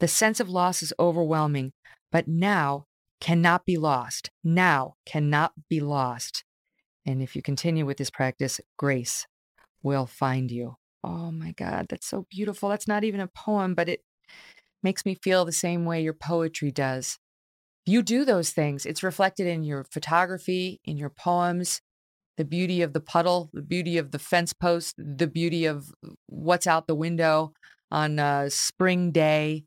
The 0.00 0.08
sense 0.08 0.40
of 0.40 0.48
loss 0.48 0.82
is 0.82 0.92
overwhelming, 0.98 1.72
but 2.10 2.28
now 2.28 2.86
cannot 3.20 3.64
be 3.64 3.76
lost. 3.76 4.30
Now 4.44 4.94
cannot 5.06 5.52
be 5.68 5.80
lost. 5.80 6.44
And 7.06 7.22
if 7.22 7.34
you 7.34 7.42
continue 7.42 7.86
with 7.86 7.96
this 7.96 8.10
practice, 8.10 8.60
grace 8.76 9.26
will 9.82 10.06
find 10.06 10.50
you. 10.50 10.76
Oh 11.04 11.32
my 11.32 11.52
God, 11.52 11.86
that's 11.88 12.06
so 12.06 12.26
beautiful. 12.30 12.68
That's 12.68 12.86
not 12.86 13.04
even 13.04 13.20
a 13.20 13.26
poem, 13.26 13.74
but 13.74 13.88
it 13.88 14.02
makes 14.82 15.04
me 15.04 15.14
feel 15.14 15.44
the 15.44 15.52
same 15.52 15.84
way 15.84 16.02
your 16.02 16.12
poetry 16.12 16.70
does. 16.70 17.18
You 17.84 18.02
do 18.02 18.24
those 18.24 18.50
things. 18.50 18.86
It's 18.86 19.02
reflected 19.02 19.46
in 19.46 19.64
your 19.64 19.84
photography, 19.84 20.80
in 20.84 20.96
your 20.96 21.10
poems, 21.10 21.80
the 22.36 22.44
beauty 22.44 22.82
of 22.82 22.92
the 22.92 23.00
puddle, 23.00 23.50
the 23.52 23.62
beauty 23.62 23.98
of 23.98 24.10
the 24.10 24.18
fence 24.18 24.52
post, 24.52 24.94
the 24.98 25.26
beauty 25.26 25.66
of 25.66 25.92
what's 26.26 26.66
out 26.66 26.86
the 26.86 26.94
window 26.94 27.52
on 27.90 28.18
a 28.18 28.50
spring 28.50 29.10
day. 29.12 29.64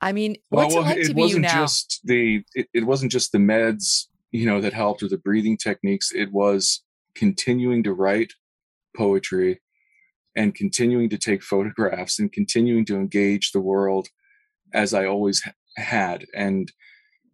I 0.00 0.12
mean, 0.12 0.36
what's 0.48 0.74
well, 0.74 0.84
well, 0.84 0.92
it 0.92 0.98
like 0.98 1.06
to 1.08 1.14
be 1.14 1.24
you 1.24 1.38
now? 1.40 1.62
Just 1.62 2.00
the, 2.04 2.42
it, 2.54 2.68
it 2.74 2.86
wasn't 2.86 3.12
just 3.12 3.32
the 3.32 3.38
meds, 3.38 4.06
you 4.32 4.46
know, 4.46 4.60
that 4.60 4.72
helped 4.72 5.02
or 5.02 5.08
the 5.08 5.18
breathing 5.18 5.56
techniques. 5.56 6.12
It 6.12 6.32
was 6.32 6.82
continuing 7.14 7.82
to 7.84 7.92
write 7.92 8.32
poetry 8.96 9.60
and 10.36 10.54
continuing 10.54 11.08
to 11.10 11.18
take 11.18 11.42
photographs 11.42 12.18
and 12.18 12.32
continuing 12.32 12.84
to 12.86 12.96
engage 12.96 13.52
the 13.52 13.60
world 13.60 14.08
as 14.72 14.92
I 14.92 15.06
always 15.06 15.48
had. 15.76 16.26
And 16.34 16.72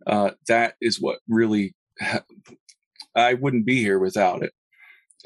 uh, 0.06 0.32
that 0.48 0.74
is 0.81 1.01
what 1.01 1.20
really 1.28 1.74
I 3.15 3.35
wouldn't 3.35 3.66
be 3.66 3.81
here 3.81 3.99
without 3.99 4.43
it. 4.43 4.53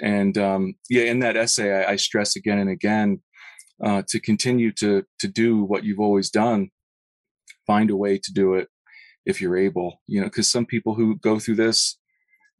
And 0.01 0.36
um, 0.39 0.74
yeah, 0.90 1.05
in 1.05 1.20
that 1.20 1.36
essay, 1.36 1.85
I, 1.85 1.93
I 1.93 1.97
stress 1.97 2.36
again 2.36 2.59
and 2.59 2.70
again 2.70 3.20
uh, 3.82 4.02
to 4.09 4.20
continue 4.20 4.73
to 4.73 5.05
to 5.20 5.28
do 5.28 5.62
what 5.62 5.85
you've 5.85 6.01
always 6.01 6.31
done. 6.31 6.70
Find 7.66 7.90
a 7.90 7.97
way 7.97 8.19
to 8.19 8.32
do 8.32 8.55
it 8.55 8.69
if 9.24 9.40
you're 9.40 9.56
able. 9.56 10.01
You 10.06 10.20
know, 10.20 10.27
because 10.27 10.48
some 10.48 10.66
people 10.66 10.94
who 10.94 11.16
go 11.16 11.39
through 11.39 11.56
this, 11.56 11.98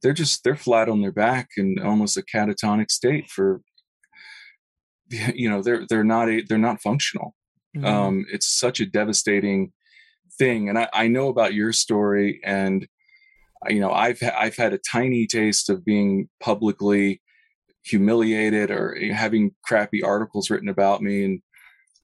they're 0.03 0.13
just 0.13 0.45
they're 0.45 0.57
flat 0.57 0.89
on 0.89 1.01
their 1.01 1.13
back 1.13 1.51
in 1.57 1.77
almost 1.85 2.17
a 2.17 2.23
catatonic 2.23 2.91
state 2.91 3.31
for. 3.31 3.61
You 5.35 5.51
know, 5.51 5.63
they're 5.63 5.85
they're 5.87 6.03
not 6.03 6.31
a, 6.31 6.43
they're 6.49 6.57
not 6.59 6.81
functional. 6.81 7.37
Mm-hmm. 7.77 7.87
Um, 7.87 8.27
it's 8.33 8.49
such 8.59 8.81
a 8.81 8.87
devastating 8.87 9.73
thing, 10.39 10.71
and 10.71 10.79
I, 10.79 10.89
I 10.93 11.09
know 11.09 11.29
about 11.29 11.53
your 11.53 11.73
story 11.73 12.41
and 12.43 12.89
you 13.69 13.81
know 13.81 13.93
i've 13.93 14.19
i've 14.37 14.57
had 14.57 14.73
a 14.73 14.81
tiny 14.91 15.27
taste 15.27 15.71
of 15.71 15.85
being 15.85 16.29
publicly 16.41 17.21
humiliated 17.85 18.71
or 18.71 18.97
having 19.13 19.51
crappy 19.65 20.03
articles 20.03 20.51
written 20.51 20.69
about 20.69 21.03
me 21.03 21.25
and 21.25 21.41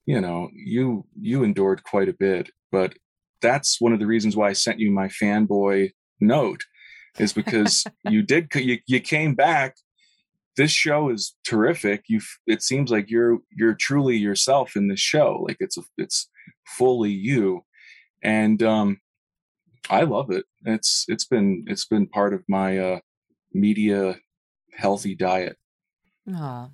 you 0.05 0.19
know 0.19 0.49
you 0.53 1.05
you 1.19 1.43
endured 1.43 1.83
quite 1.83 2.09
a 2.09 2.13
bit 2.13 2.49
but 2.71 2.93
that's 3.41 3.81
one 3.81 3.93
of 3.93 3.99
the 3.99 4.05
reasons 4.05 4.35
why 4.35 4.49
i 4.49 4.53
sent 4.53 4.79
you 4.79 4.91
my 4.91 5.07
fanboy 5.07 5.89
note 6.19 6.61
is 7.19 7.33
because 7.33 7.83
you 8.09 8.21
did 8.23 8.47
you, 8.55 8.79
you 8.87 8.99
came 8.99 9.35
back. 9.35 9.75
This 10.57 10.71
show 10.71 11.09
is 11.09 11.35
terrific. 11.45 12.03
You 12.07 12.21
it 12.45 12.61
seems 12.61 12.91
like 12.91 13.09
you're 13.09 13.39
you're 13.51 13.73
truly 13.73 14.17
yourself 14.17 14.75
in 14.75 14.87
this 14.87 14.99
show. 14.99 15.43
Like 15.47 15.57
it's 15.59 15.77
a, 15.77 15.81
it's 15.97 16.29
fully 16.77 17.11
you. 17.11 17.61
And 18.23 18.61
um 18.61 18.99
I 19.89 20.03
love 20.03 20.31
it. 20.31 20.45
It's 20.65 21.05
it's 21.07 21.25
been 21.25 21.65
it's 21.67 21.85
been 21.85 22.07
part 22.07 22.33
of 22.33 22.43
my 22.47 22.77
uh, 22.77 22.99
media 23.53 24.19
healthy 24.73 25.15
diet. 25.15 25.57
Oh, 26.33 26.69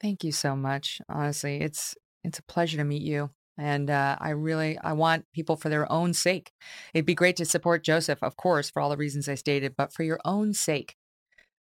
thank 0.00 0.24
you 0.24 0.32
so 0.32 0.56
much. 0.56 1.00
Honestly, 1.08 1.60
it's 1.60 1.94
it's 2.24 2.38
a 2.38 2.44
pleasure 2.44 2.78
to 2.78 2.84
meet 2.84 3.02
you. 3.02 3.30
And 3.58 3.90
uh, 3.90 4.16
I 4.20 4.30
really 4.30 4.78
I 4.78 4.92
want 4.92 5.26
people 5.34 5.56
for 5.56 5.68
their 5.68 5.90
own 5.90 6.14
sake. 6.14 6.52
It'd 6.94 7.06
be 7.06 7.14
great 7.14 7.36
to 7.36 7.44
support 7.44 7.84
Joseph, 7.84 8.22
of 8.22 8.36
course, 8.36 8.70
for 8.70 8.80
all 8.80 8.90
the 8.90 8.96
reasons 8.96 9.28
I 9.28 9.34
stated, 9.34 9.74
but 9.76 9.92
for 9.92 10.02
your 10.02 10.20
own 10.24 10.54
sake, 10.54 10.96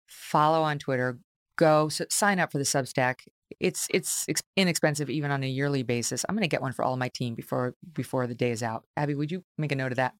follow 0.07 0.61
on 0.63 0.79
Twitter. 0.79 1.19
Go 1.57 1.89
so 1.89 2.05
sign 2.09 2.39
up 2.39 2.51
for 2.51 2.57
the 2.57 2.65
Substack. 2.65 3.21
It's 3.59 3.87
it's 3.89 4.27
inexpensive 4.57 5.09
even 5.09 5.31
on 5.31 5.43
a 5.43 5.47
yearly 5.47 5.81
basis. 5.83 6.25
I'm 6.27 6.35
going 6.35 6.43
to 6.43 6.49
get 6.49 6.61
one 6.61 6.73
for 6.73 6.83
all 6.83 6.93
of 6.93 6.99
my 6.99 7.09
team 7.09 7.33
before 7.33 7.73
before 7.93 8.27
the 8.27 8.35
day 8.35 8.51
is 8.51 8.61
out. 8.61 8.83
Abby, 8.97 9.15
would 9.15 9.31
you 9.31 9.43
make 9.57 9.71
a 9.71 9.75
note 9.75 9.93
of 9.93 9.95
that? 9.95 10.13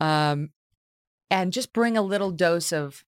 Um, 0.00 0.50
and 1.30 1.52
just 1.52 1.72
bring 1.72 1.96
a 1.96 2.02
little 2.02 2.30
dose 2.30 2.72
of 2.72 3.04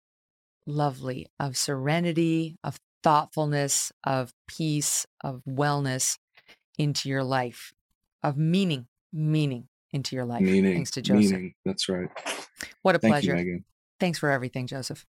lovely, 0.65 1.27
of 1.39 1.57
serenity, 1.57 2.57
of 2.63 2.79
thoughtfulness, 3.03 3.91
of 4.03 4.33
peace, 4.47 5.05
of 5.21 5.41
wellness 5.47 6.17
into 6.77 7.09
your 7.09 7.23
life, 7.23 7.73
of 8.23 8.37
meaning, 8.37 8.87
meaning 9.11 9.67
into 9.91 10.15
your 10.15 10.25
life. 10.25 10.41
Meaning, 10.41 10.73
thanks 10.73 10.91
to 10.91 11.01
Joseph. 11.01 11.31
Meaning. 11.31 11.53
That's 11.65 11.89
right. 11.89 12.09
What 12.81 12.95
a 12.95 12.99
Thank 12.99 13.11
pleasure. 13.11 13.37
You, 13.37 13.63
Thanks 13.99 14.19
for 14.19 14.29
everything, 14.29 14.67
Joseph. 14.67 15.05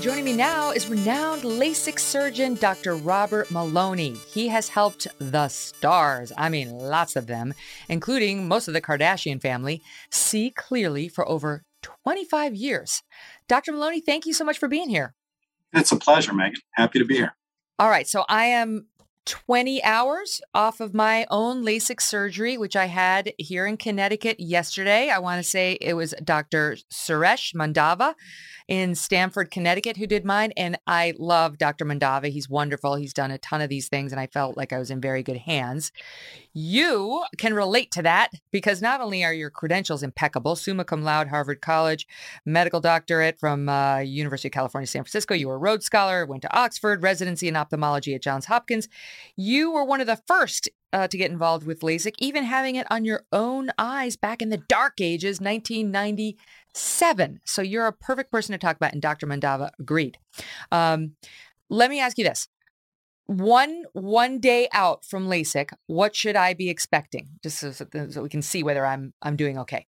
Joining 0.00 0.24
me 0.24 0.32
now 0.32 0.70
is 0.70 0.88
renowned 0.88 1.42
LASIK 1.42 1.98
surgeon 1.98 2.54
Dr. 2.54 2.96
Robert 2.96 3.50
Maloney. 3.50 4.14
He 4.14 4.48
has 4.48 4.66
helped 4.70 5.06
the 5.18 5.48
stars, 5.48 6.32
I 6.38 6.48
mean, 6.48 6.70
lots 6.70 7.16
of 7.16 7.26
them, 7.26 7.52
including 7.86 8.48
most 8.48 8.66
of 8.66 8.72
the 8.72 8.80
Kardashian 8.80 9.42
family, 9.42 9.82
see 10.10 10.52
clearly 10.56 11.08
for 11.08 11.28
over 11.28 11.64
25 11.82 12.54
years. 12.54 13.02
Dr. 13.46 13.72
Maloney, 13.72 14.00
thank 14.00 14.24
you 14.24 14.32
so 14.32 14.42
much 14.42 14.56
for 14.56 14.68
being 14.68 14.88
here. 14.88 15.14
It's 15.74 15.92
a 15.92 15.96
pleasure, 15.96 16.32
Megyn. 16.32 16.54
Happy 16.72 16.98
to 16.98 17.04
be 17.04 17.16
here. 17.16 17.36
All 17.78 17.90
right. 17.90 18.08
So 18.08 18.24
I 18.26 18.46
am 18.46 18.86
20 19.26 19.82
hours 19.84 20.40
off 20.54 20.80
of 20.80 20.94
my 20.94 21.26
own 21.30 21.64
LASIK 21.64 22.00
surgery, 22.00 22.56
which 22.56 22.74
I 22.74 22.86
had 22.86 23.32
here 23.38 23.66
in 23.66 23.76
Connecticut 23.76 24.40
yesterday. 24.40 25.10
I 25.10 25.18
want 25.18 25.42
to 25.42 25.48
say 25.48 25.78
it 25.80 25.94
was 25.94 26.14
Dr. 26.24 26.76
Suresh 26.92 27.54
Mandava 27.54 28.14
in 28.66 28.94
Stamford, 28.94 29.50
Connecticut, 29.50 29.96
who 29.96 30.06
did 30.06 30.24
mine. 30.24 30.52
And 30.56 30.78
I 30.86 31.14
love 31.18 31.58
Dr. 31.58 31.84
Mandava. 31.84 32.28
He's 32.28 32.48
wonderful. 32.48 32.94
He's 32.94 33.12
done 33.12 33.30
a 33.30 33.38
ton 33.38 33.60
of 33.60 33.68
these 33.68 33.88
things, 33.88 34.12
and 34.12 34.20
I 34.20 34.26
felt 34.26 34.56
like 34.56 34.72
I 34.72 34.78
was 34.78 34.90
in 34.90 35.00
very 35.00 35.22
good 35.22 35.38
hands. 35.38 35.92
You 36.52 37.24
can 37.38 37.54
relate 37.54 37.92
to 37.92 38.02
that 38.02 38.32
because 38.50 38.82
not 38.82 39.00
only 39.00 39.24
are 39.24 39.32
your 39.32 39.50
credentials 39.50 40.02
impeccable, 40.02 40.56
summa 40.56 40.84
cum 40.84 41.02
laude, 41.02 41.28
Harvard 41.28 41.60
College, 41.60 42.06
medical 42.44 42.80
doctorate 42.80 43.38
from 43.38 43.68
uh, 43.68 43.98
University 43.98 44.48
of 44.48 44.52
California, 44.52 44.86
San 44.86 45.04
Francisco, 45.04 45.34
you 45.34 45.48
were 45.48 45.54
a 45.54 45.58
Rhodes 45.58 45.86
Scholar, 45.86 46.26
went 46.26 46.42
to 46.42 46.56
Oxford, 46.56 47.02
residency 47.02 47.46
in 47.46 47.56
ophthalmology 47.56 48.14
at 48.14 48.22
Johns 48.22 48.46
Hopkins. 48.46 48.88
You 49.36 49.70
were 49.70 49.84
one 49.84 50.00
of 50.00 50.06
the 50.06 50.20
first 50.26 50.68
uh, 50.92 51.08
to 51.08 51.16
get 51.16 51.30
involved 51.30 51.66
with 51.66 51.80
LASIK, 51.80 52.14
even 52.18 52.44
having 52.44 52.74
it 52.74 52.86
on 52.90 53.04
your 53.04 53.24
own 53.32 53.70
eyes 53.78 54.16
back 54.16 54.42
in 54.42 54.48
the 54.48 54.56
dark 54.56 55.00
ages, 55.00 55.40
1997. 55.40 57.40
So 57.44 57.62
you're 57.62 57.86
a 57.86 57.92
perfect 57.92 58.32
person 58.32 58.52
to 58.52 58.58
talk 58.58 58.76
about, 58.76 58.92
and 58.92 59.00
Dr. 59.00 59.26
Mandava 59.26 59.70
agreed. 59.78 60.18
Um, 60.72 61.12
let 61.68 61.90
me 61.90 62.00
ask 62.00 62.18
you 62.18 62.24
this. 62.24 62.48
One 63.26 63.84
one 63.92 64.40
day 64.40 64.68
out 64.72 65.04
from 65.04 65.28
LASIK, 65.28 65.72
what 65.86 66.16
should 66.16 66.36
I 66.36 66.54
be 66.54 66.68
expecting? 66.68 67.28
Just 67.42 67.58
so, 67.58 67.70
so 67.70 68.22
we 68.22 68.28
can 68.28 68.42
see 68.42 68.62
whether 68.62 68.84
I'm 68.84 69.12
I'm 69.22 69.36
doing 69.36 69.58
okay. 69.58 69.86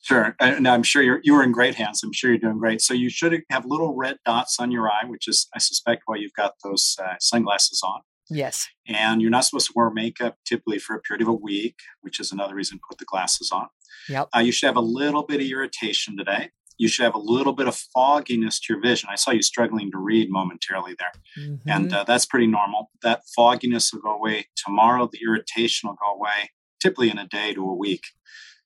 Sure, 0.00 0.36
and 0.40 0.66
I'm 0.66 0.84
sure 0.84 1.02
you're 1.02 1.20
you 1.22 1.34
are 1.34 1.42
in 1.42 1.52
great 1.52 1.74
hands. 1.74 2.02
I'm 2.02 2.12
sure 2.12 2.30
you're 2.30 2.38
doing 2.38 2.58
great. 2.58 2.80
So 2.80 2.94
you 2.94 3.10
should 3.10 3.42
have 3.50 3.66
little 3.66 3.94
red 3.94 4.16
dots 4.24 4.58
on 4.58 4.70
your 4.70 4.88
eye, 4.88 5.04
which 5.06 5.28
is 5.28 5.48
I 5.54 5.58
suspect 5.58 6.02
why 6.06 6.16
you've 6.16 6.32
got 6.32 6.54
those 6.64 6.96
uh, 7.02 7.14
sunglasses 7.20 7.82
on. 7.84 8.00
Yes. 8.30 8.68
And 8.86 9.20
you're 9.20 9.30
not 9.30 9.44
supposed 9.44 9.68
to 9.68 9.72
wear 9.74 9.90
makeup 9.90 10.36
typically 10.44 10.78
for 10.78 10.94
a 10.94 11.00
period 11.00 11.22
of 11.22 11.28
a 11.28 11.32
week, 11.32 11.76
which 12.02 12.20
is 12.20 12.30
another 12.30 12.54
reason 12.54 12.78
to 12.78 12.82
put 12.88 12.98
the 12.98 13.04
glasses 13.06 13.50
on. 13.50 13.68
Yep. 14.08 14.28
Uh, 14.36 14.40
you 14.40 14.52
should 14.52 14.66
have 14.66 14.76
a 14.76 14.80
little 14.80 15.24
bit 15.24 15.40
of 15.40 15.46
irritation 15.46 16.16
today. 16.16 16.50
You 16.78 16.88
should 16.88 17.04
have 17.04 17.14
a 17.14 17.18
little 17.18 17.52
bit 17.52 17.68
of 17.68 17.76
fogginess 17.92 18.60
to 18.60 18.72
your 18.72 18.82
vision. 18.82 19.08
I 19.12 19.16
saw 19.16 19.32
you 19.32 19.42
struggling 19.42 19.90
to 19.90 19.98
read 19.98 20.30
momentarily 20.30 20.94
there. 20.98 21.12
Mm-hmm. 21.38 21.68
And 21.68 21.92
uh, 21.92 22.04
that's 22.04 22.24
pretty 22.24 22.46
normal. 22.46 22.90
That 23.02 23.22
fogginess 23.36 23.92
will 23.92 24.00
go 24.00 24.14
away 24.14 24.46
tomorrow. 24.56 25.08
The 25.10 25.20
irritation 25.26 25.88
will 25.88 25.96
go 25.96 26.14
away 26.14 26.50
typically 26.80 27.10
in 27.10 27.18
a 27.18 27.26
day 27.26 27.52
to 27.54 27.68
a 27.68 27.74
week. 27.74 28.04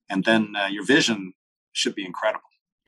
And 0.09 0.25
then 0.25 0.55
uh, 0.55 0.67
your 0.67 0.85
vision 0.85 1.33
should 1.73 1.95
be 1.95 2.05
incredible. 2.05 2.45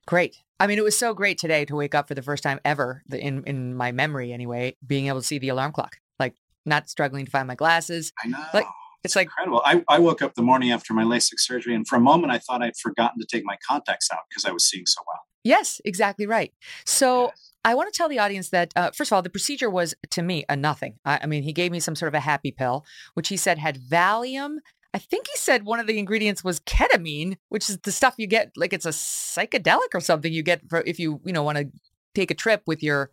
Great. 0.07 0.37
I 0.61 0.67
mean, 0.67 0.79
it 0.79 0.85
was 0.85 0.97
so 0.97 1.15
great 1.15 1.39
today 1.39 1.65
to 1.65 1.75
wake 1.75 1.95
up 1.95 2.09
for 2.09 2.15
the 2.15 2.23
first 2.23 2.43
time 2.43 2.61
ever, 2.65 3.03
in 3.11 3.43
in 3.45 3.75
my 3.75 3.91
memory 3.93 4.33
anyway, 4.33 4.77
being 4.87 5.07
able 5.07 5.21
to 5.21 5.27
see 5.27 5.39
the 5.39 5.49
alarm 5.49 5.73
clock, 5.73 5.97
like 6.19 6.35
not 6.67 6.91
struggling 6.91 7.25
to 7.25 7.31
find 7.31 7.49
my 7.49 7.55
glasses. 7.55 8.13
I 8.23 8.29
know. 8.29 8.45
Like 8.53 8.67
it's 9.05 9.15
like 9.15 9.27
incredible. 9.27 9.63
I, 9.65 9.85
I 9.89 9.99
woke 9.99 10.23
up 10.23 10.35
the 10.35 10.43
morning 10.43 10.73
after 10.73 10.95
my 10.95 11.05
LASIK 11.05 11.39
surgery, 11.39 11.75
and 11.75 11.87
for 11.87 11.97
a 11.97 12.01
moment, 12.01 12.33
I 12.33 12.39
thought 12.39 12.63
I'd 12.63 12.77
forgotten 12.77 13.21
to 13.21 13.27
take 13.27 13.45
my 13.45 13.57
contacts 13.67 14.09
out 14.13 14.21
because 14.29 14.45
I 14.45 14.51
was 14.51 14.69
seeing 14.69 14.87
so 14.87 15.03
well. 15.07 15.21
Yes, 15.45 15.81
exactly 15.85 16.27
right. 16.27 16.53
So 16.87 17.33
I 17.65 17.75
want 17.75 17.93
to 17.93 17.97
tell 17.97 18.09
the 18.09 18.19
audience 18.19 18.49
that, 18.51 18.73
uh, 18.77 18.91
first 18.97 19.11
of 19.11 19.17
all, 19.17 19.23
the 19.23 19.31
procedure 19.31 19.71
was 19.71 19.95
to 20.11 20.23
me 20.23 20.45
a 20.49 20.57
nothing. 20.57 20.97
I, 21.05 21.21
I 21.23 21.27
mean, 21.27 21.43
he 21.43 21.53
gave 21.53 21.71
me 21.71 21.81
some 21.81 21.95
sort 21.95 22.09
of 22.09 22.15
a 22.15 22.21
happy 22.21 22.51
pill, 22.51 22.85
which 23.13 23.29
he 23.29 23.37
said 23.37 23.59
had 23.59 23.79
Valium. 23.79 24.57
I 24.95 24.99
think 24.99 25.27
he 25.27 25.37
said 25.37 25.65
one 25.65 25.81
of 25.81 25.87
the 25.87 25.99
ingredients 25.99 26.43
was 26.43 26.61
ketamine, 26.61 27.37
which 27.49 27.69
is 27.69 27.79
the 27.79 27.93
stuff 27.93 28.15
you 28.17 28.27
get 28.27 28.53
like 28.57 28.73
it's 28.73 28.87
a 28.87 28.91
psychedelic 28.91 29.93
or 29.93 30.01
something 30.01 30.33
you 30.33 30.43
get 30.43 30.63
for 30.71 30.83
if 30.87 30.99
you, 30.99 31.21
you 31.25 31.33
know, 31.33 31.43
want 31.43 31.59
to 31.59 31.69
take 32.15 32.31
a 32.31 32.35
trip 32.35 32.63
with 32.67 32.83
your 32.83 33.11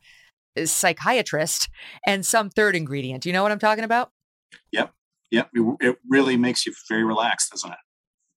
uh, 0.57 0.65
psychiatrist 0.65 1.69
and 2.05 2.25
some 2.25 2.49
third 2.49 2.75
ingredient. 2.75 3.25
You 3.25 3.33
know 3.33 3.43
what 3.43 3.51
I'm 3.51 3.59
talking 3.59 3.83
about? 3.83 4.11
Yep. 4.71 4.93
Yep. 5.31 5.49
It, 5.53 5.77
it 5.79 5.97
really 6.07 6.37
makes 6.37 6.65
you 6.65 6.73
very 6.87 7.03
relaxed, 7.03 7.51
doesn't 7.51 7.71
it? 7.71 7.77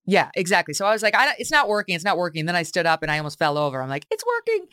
Yeah, 0.06 0.30
exactly. 0.34 0.74
So 0.74 0.86
I 0.86 0.92
was 0.92 1.02
like, 1.02 1.14
I, 1.14 1.34
it's 1.38 1.50
not 1.50 1.66
working. 1.66 1.94
It's 1.94 2.04
not 2.04 2.18
working. 2.18 2.44
then 2.44 2.56
I 2.56 2.62
stood 2.62 2.86
up 2.86 3.02
and 3.02 3.10
I 3.10 3.18
almost 3.18 3.38
fell 3.38 3.56
over. 3.56 3.82
I'm 3.82 3.88
like, 3.88 4.06
it's 4.10 4.24
working. 4.26 4.66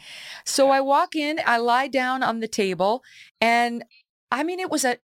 So 0.45 0.69
I 0.69 0.81
walk 0.81 1.15
in, 1.15 1.39
I 1.45 1.57
lie 1.57 1.88
down 1.88 2.22
on 2.22 2.41
the 2.41 2.49
table, 2.49 3.02
and 3.39 3.84
I 4.30 4.43
mean, 4.43 4.60
it 4.60 4.69
was 4.69 4.84
a 4.84 4.98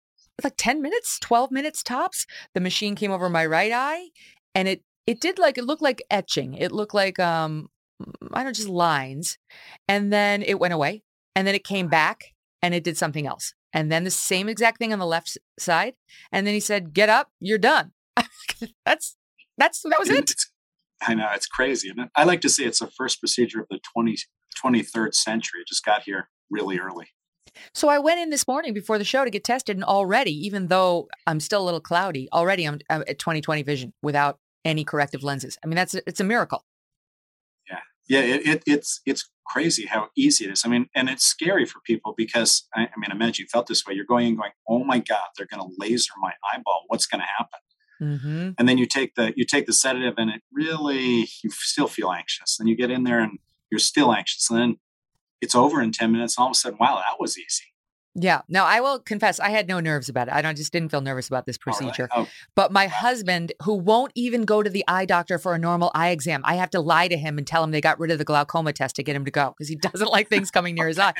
like 0.43 0.55
10 0.57 0.83
minutes, 0.83 1.19
12 1.21 1.51
minutes 1.51 1.83
tops. 1.83 2.27
The 2.55 2.61
machine 2.61 2.97
came 2.97 3.11
over 3.11 3.29
my 3.29 3.47
right 3.47 3.73
eye 3.73 4.09
and 4.55 4.67
it 4.67 4.83
it 5.07 5.21
did 5.21 5.39
like 5.39 5.59
it 5.59 5.65
looked 5.65 5.83
like 5.83 6.03
etching. 6.11 6.55
It 6.55 6.73
looked 6.73 6.95
like 6.95 7.21
um 7.21 7.69
I 8.33 8.39
don't 8.39 8.47
know, 8.47 8.53
just 8.53 8.69
lines. 8.69 9.39
And 9.89 10.13
then 10.13 10.43
it 10.43 10.59
went 10.59 10.75
away. 10.75 11.03
And 11.37 11.47
then 11.47 11.55
it 11.55 11.65
came 11.65 11.89
back 11.89 12.33
and 12.63 12.75
it 12.75 12.85
did 12.85 12.97
something 12.97 13.27
else. 13.27 13.55
And 13.75 13.91
then 13.91 14.05
the 14.05 14.11
same 14.11 14.49
exact 14.49 14.79
thing 14.79 14.93
on 14.93 15.01
the 15.01 15.07
left 15.07 15.37
side. 15.59 15.95
And 16.33 16.47
then 16.47 16.55
he 16.55 16.61
said, 16.61 16.95
"Get 16.95 17.09
up, 17.11 17.31
you're 17.41 17.59
done." 17.59 17.93
that's 18.87 19.17
that's 19.59 19.83
that 19.83 19.99
was 19.99 20.09
it. 20.09 20.31
It's, 20.31 20.51
I 21.03 21.15
know 21.15 21.29
it's 21.35 21.47
crazy. 21.47 21.91
And 21.91 22.09
I 22.17 22.25
like 22.25 22.41
to 22.43 22.49
say 22.49 22.65
it's 22.65 22.79
the 22.79 22.87
first 22.87 23.21
procedure 23.21 23.61
of 23.61 23.67
the 23.69 23.81
20, 23.93 24.17
23rd 24.65 25.15
century. 25.15 25.61
It 25.61 25.67
just 25.67 25.85
got 25.85 26.05
here 26.05 26.31
really 26.51 26.79
early. 26.79 27.09
So 27.73 27.89
I 27.89 27.99
went 27.99 28.21
in 28.21 28.31
this 28.31 28.49
morning 28.49 28.73
before 28.73 28.99
the 28.99 29.05
show 29.05 29.25
to 29.25 29.31
get 29.31 29.45
tested, 29.45 29.77
and 29.77 29.85
already, 29.85 30.33
even 30.33 30.69
though 30.69 31.09
I'm 31.27 31.41
still 31.41 31.63
a 31.63 31.67
little 31.67 31.81
cloudy, 31.81 32.29
already 32.33 32.65
I'm, 32.65 32.79
I'm 32.89 33.03
at 33.03 33.19
20/20 33.19 33.67
vision 33.67 33.93
without 34.03 34.39
any 34.65 34.85
corrective 34.85 35.23
lenses. 35.23 35.59
I 35.63 35.67
mean, 35.67 35.77
that's 35.77 35.95
it's 35.95 36.21
a 36.21 36.25
miracle. 36.25 36.65
Yeah, 37.69 37.81
yeah, 38.09 38.21
it, 38.21 38.47
it, 38.47 38.63
it's 38.67 39.01
it's 39.05 39.31
crazy 39.47 39.87
how 39.87 40.09
easy 40.17 40.45
it 40.45 40.53
is. 40.53 40.63
I 40.65 40.69
mean, 40.69 40.89
and 40.95 41.09
it's 41.09 41.25
scary 41.25 41.67
for 41.67 41.81
people 41.81 42.15
because 42.17 42.67
I, 42.75 42.83
I 42.83 42.99
mean, 42.99 43.11
imagine 43.11 43.45
you 43.45 43.49
felt 43.49 43.67
this 43.67 43.87
way. 43.87 43.95
You're 43.95 44.05
going 44.05 44.29
and 44.29 44.37
going, 44.37 44.53
oh 44.69 44.85
my 44.85 44.99
god, 44.99 45.29
they're 45.37 45.47
going 45.47 45.63
to 45.63 45.75
laser 45.79 46.13
my 46.21 46.33
eyeball. 46.53 46.85
What's 46.89 47.07
going 47.07 47.21
to 47.21 47.27
happen? 47.27 47.61
Mm-hmm. 48.03 48.51
And 48.59 48.69
then 48.69 48.79
you 48.79 48.87
take 48.87 49.15
the 49.15 49.33
you 49.37 49.45
take 49.45 49.67
the 49.67 49.73
sedative, 49.73 50.15
and 50.19 50.31
it 50.31 50.43
really 50.53 51.29
you 51.43 51.51
still 51.51 51.89
feel 51.89 52.11
anxious. 52.13 52.57
Then 52.57 52.67
you 52.67 52.77
get 52.77 52.91
in 52.91 53.05
there, 53.05 53.21
and 53.21 53.39
you're 53.71 53.79
still 53.79 54.13
anxious. 54.13 54.51
And 54.51 54.59
then 54.59 54.77
it's 55.41 55.55
over 55.55 55.81
in 55.81 55.93
10 55.93 56.13
minutes. 56.13 56.37
And 56.37 56.43
all 56.43 56.51
of 56.51 56.53
a 56.53 56.55
sudden, 56.55 56.79
wow, 56.81 56.97
that 56.97 57.21
was 57.21 57.39
easy. 57.39 57.74
Yeah. 58.17 58.43
Now 58.49 58.65
I 58.65 58.81
will 58.81 59.01
confess, 59.01 59.41
I 59.41 59.51
had 59.51 59.67
no 59.67 59.81
nerves 59.81 60.09
about 60.09 60.29
it. 60.29 60.35
I 60.35 60.41
don't, 60.41 60.57
just 60.57 60.73
didn't 60.73 60.91
feel 60.91 61.01
nervous 61.01 61.27
about 61.27 61.47
this 61.47 61.59
procedure. 61.59 62.09
Really? 62.15 62.27
oh. 62.27 62.31
But 62.55 62.71
my 62.71 62.87
husband, 62.87 63.53
who 63.63 63.75
won't 63.75 64.13
even 64.15 64.45
go 64.45 64.63
to 64.63 64.71
the 64.71 64.85
eye 64.87 65.05
doctor 65.05 65.37
for 65.37 65.55
a 65.55 65.59
normal 65.59 65.91
eye 65.95 66.11
exam, 66.11 66.43
I 66.45 66.55
have 66.55 66.71
to 66.71 66.81
lie 66.81 67.09
to 67.09 67.17
him 67.17 67.39
and 67.39 67.47
tell 67.47 67.65
him 67.65 67.73
they 67.73 67.81
got 67.81 67.99
rid 67.99 68.13
of 68.13 68.19
the 68.19 68.25
glaucoma 68.25 68.73
test 68.73 68.95
to 68.97 69.03
get 69.03 69.17
him 69.17 69.25
to 69.25 69.33
go 69.33 69.55
because 69.57 69.69
he 69.69 69.75
doesn't 69.93 70.11
like 70.11 70.29
things 70.29 70.53
coming 70.53 70.77
near 70.77 70.87
his 70.87 70.99
eye. 70.99 71.13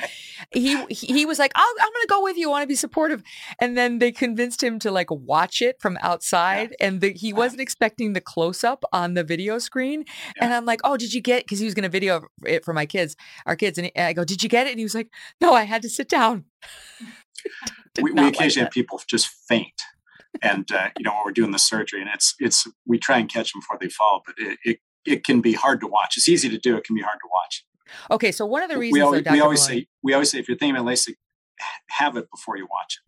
He 0.51 0.85
he 0.85 1.25
was 1.25 1.37
like, 1.37 1.51
i 1.55 1.75
am 1.79 1.89
going 1.91 2.03
to 2.03 2.07
go 2.07 2.23
with 2.23 2.37
you. 2.37 2.47
I 2.47 2.51
want 2.51 2.63
to 2.63 2.67
be 2.67 2.75
supportive. 2.75 3.23
And 3.59 3.77
then 3.77 3.99
they 3.99 4.11
convinced 4.13 4.63
him 4.63 4.79
to 4.79 4.91
like 4.91 5.11
watch 5.11 5.61
it 5.61 5.81
from 5.81 5.97
outside, 6.01 6.75
yeah. 6.79 6.87
and 6.87 7.01
the, 7.01 7.11
he 7.11 7.33
uh-huh. 7.33 7.39
wasn't 7.39 7.61
expecting 7.61 8.13
the 8.13 8.21
close 8.21 8.63
up 8.63 8.83
on 8.93 9.15
the 9.15 9.23
video 9.23 9.59
screen. 9.59 10.05
Yeah. 10.37 10.45
And 10.45 10.53
I'm 10.53 10.65
like, 10.65 10.79
oh, 10.85 10.95
did 10.95 11.13
you 11.13 11.21
get? 11.21 11.43
Because 11.43 11.59
he 11.59 11.65
was 11.65 11.73
going 11.73 11.83
to 11.83 11.89
video 11.89 12.23
it 12.45 12.63
for 12.63 12.73
my 12.73 12.85
kids, 12.85 13.17
our 13.45 13.55
kids, 13.55 13.77
and 13.77 13.91
I 13.97 14.13
go, 14.13 14.23
did 14.23 14.43
you 14.43 14.49
get 14.49 14.67
it? 14.67 14.71
And 14.71 14.79
he 14.79 14.85
was 14.85 14.95
like, 14.95 15.09
no, 15.41 15.53
I 15.53 15.63
had 15.63 15.81
to 15.81 15.89
sit 15.89 16.07
down 16.07 16.45
we, 18.01 18.11
we 18.11 18.27
occasionally 18.27 18.47
like 18.47 18.57
have 18.57 18.71
people 18.71 19.01
just 19.07 19.27
faint. 19.27 19.81
And 20.41 20.69
uh, 20.71 20.89
you 20.97 21.03
know 21.03 21.11
when 21.11 21.21
we're 21.25 21.31
doing 21.31 21.51
the 21.51 21.59
surgery 21.59 22.01
and 22.01 22.09
it's 22.13 22.35
it's 22.39 22.67
we 22.85 22.99
try 22.99 23.17
and 23.19 23.31
catch 23.31 23.53
them 23.53 23.61
before 23.61 23.77
they 23.79 23.87
fall 23.87 24.21
but 24.25 24.35
it, 24.37 24.59
it, 24.65 24.79
it 25.05 25.23
can 25.23 25.39
be 25.41 25.53
hard 25.53 25.79
to 25.79 25.87
watch. 25.87 26.17
It's 26.17 26.27
easy 26.27 26.49
to 26.49 26.57
do 26.57 26.75
it 26.75 26.83
can 26.83 26.95
be 26.95 27.01
hard 27.01 27.19
to 27.21 27.29
watch. 27.33 27.65
Okay 28.11 28.31
so 28.31 28.45
one 28.45 28.61
of 28.61 28.69
the 28.69 28.77
reasons 28.77 28.95
we 28.95 29.01
always, 29.01 29.23
though, 29.23 29.31
we 29.31 29.39
always 29.39 29.61
say 29.61 29.87
we 30.03 30.13
always 30.13 30.31
say 30.31 30.39
if 30.39 30.49
you're 30.49 30.57
thinking 30.57 30.75
about 30.75 30.91
LASIK 30.91 31.15
have 31.87 32.17
it 32.17 32.29
before 32.29 32.57
you 32.57 32.67
watch 32.69 32.99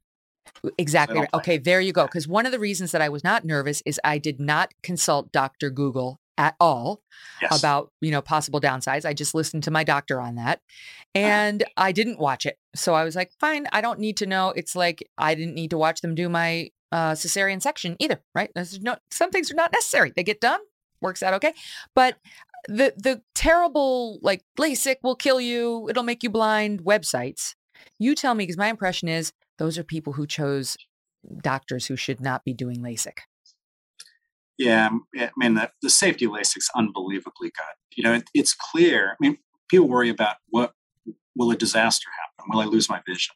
it. 0.64 0.74
Exactly 0.78 1.28
okay 1.34 1.58
there 1.58 1.82
you 1.82 1.92
go 1.92 2.06
because 2.06 2.28
one 2.28 2.46
of 2.46 2.54
the 2.54 2.60
reasons 2.60 2.92
that 2.94 3.02
I 3.02 3.10
was 3.10 3.26
not 3.26 3.44
nervous 3.44 3.84
is 3.86 4.00
I 4.06 4.18
did 4.18 4.40
not 4.40 4.74
consult 4.82 5.34
Dr. 5.34 5.70
Google 5.70 6.22
at 6.38 6.56
all 6.60 7.02
yes. 7.42 7.58
about 7.58 7.92
you 8.02 8.12
know 8.12 8.22
possible 8.22 8.62
downsides 8.62 9.06
i 9.06 9.14
just 9.14 9.34
listened 9.34 9.64
to 9.64 9.72
my 9.72 9.84
doctor 9.84 10.22
on 10.22 10.36
that 10.36 10.62
and 11.16 11.64
i 11.78 11.92
didn't 11.92 12.20
watch 12.20 12.46
it. 12.46 12.58
So 12.76 12.94
i 12.94 13.04
was 13.04 13.16
like 13.16 13.32
fine 13.40 13.68
i 13.72 13.82
don't 13.82 14.00
need 14.00 14.18
to 14.18 14.26
know. 14.26 14.54
It's 14.56 14.76
like 14.76 15.08
i 15.18 15.36
didn't 15.36 15.56
need 15.56 15.72
to 15.72 15.78
watch 15.78 16.02
them 16.02 16.16
do 16.16 16.30
my 16.30 16.70
uh, 16.92 17.12
cesarean 17.12 17.62
section 17.62 17.98
either 18.00 18.22
right? 18.34 18.50
There's 18.56 18.80
no, 18.80 18.96
some 19.12 19.30
things 19.30 19.52
are 19.52 19.56
not 19.56 19.74
necessary. 19.74 20.14
They 20.16 20.24
get 20.24 20.40
done 20.40 20.62
works 21.02 21.24
out 21.24 21.34
okay 21.34 21.54
but 21.96 22.18
the 22.68 22.94
the 22.98 23.22
terrible 23.36 24.20
like 24.22 24.44
LASIK 24.60 24.98
will 25.04 25.16
kill 25.16 25.40
you 25.40 25.88
it'll 25.90 26.04
make 26.04 26.24
you 26.24 26.30
blind 26.30 26.84
websites 26.84 27.56
you 28.00 28.16
tell 28.16 28.34
me 28.34 28.44
because 28.44 28.58
my 28.58 28.68
impression 28.68 29.08
is 29.08 29.32
those 29.58 29.78
are 29.78 29.84
people 29.84 30.14
who 30.14 30.26
chose 30.26 30.78
doctors 31.42 31.86
who 31.86 31.96
should 31.96 32.20
not 32.20 32.44
be 32.44 32.54
doing 32.54 32.78
LASIK 32.78 33.20
yeah, 34.58 34.90
I 35.18 35.30
mean 35.38 35.56
the, 35.56 35.72
the 35.82 35.90
safety 35.90 36.26
of 36.26 36.32
LASIK's 36.32 36.70
unbelievably 36.76 37.52
good. 37.52 37.76
You 37.96 38.04
know, 38.04 38.14
it, 38.14 38.30
it's 38.34 38.54
clear. 38.54 39.12
I 39.12 39.16
mean, 39.20 39.38
people 39.70 39.88
worry 39.88 40.10
about 40.10 40.38
what 40.50 40.74
will 41.36 41.52
a 41.52 41.56
disaster 41.56 42.10
happen? 42.20 42.52
Will 42.52 42.62
I 42.62 42.66
lose 42.66 42.90
my 42.90 43.02
vision? 43.08 43.36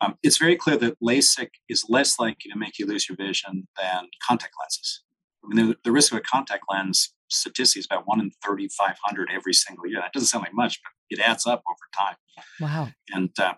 Um, 0.00 0.16
it's 0.22 0.38
very 0.38 0.56
clear 0.56 0.76
that 0.76 1.00
LASIK 1.00 1.48
is 1.68 1.86
less 1.88 2.18
likely 2.18 2.50
to 2.52 2.58
make 2.58 2.78
you 2.78 2.86
lose 2.86 3.08
your 3.08 3.16
vision 3.16 3.66
than 3.76 4.08
contact 4.26 4.54
lenses. 4.60 5.02
I 5.44 5.48
mean, 5.48 5.68
the, 5.68 5.76
the 5.84 5.92
risk 5.92 6.12
of 6.12 6.18
a 6.18 6.20
contact 6.20 6.64
lens 6.70 7.12
statistic 7.30 7.80
is 7.80 7.86
about 7.90 8.06
one 8.06 8.20
in 8.20 8.30
3,500 8.44 9.28
every 9.32 9.52
single 9.52 9.86
year. 9.86 10.00
That 10.00 10.12
doesn't 10.12 10.28
sound 10.28 10.44
like 10.44 10.54
much, 10.54 10.80
but 10.82 10.92
it 11.10 11.20
adds 11.20 11.46
up 11.46 11.62
over 11.68 12.06
time. 12.06 12.16
Wow. 12.60 12.88
And 13.12 13.30
uh, 13.38 13.54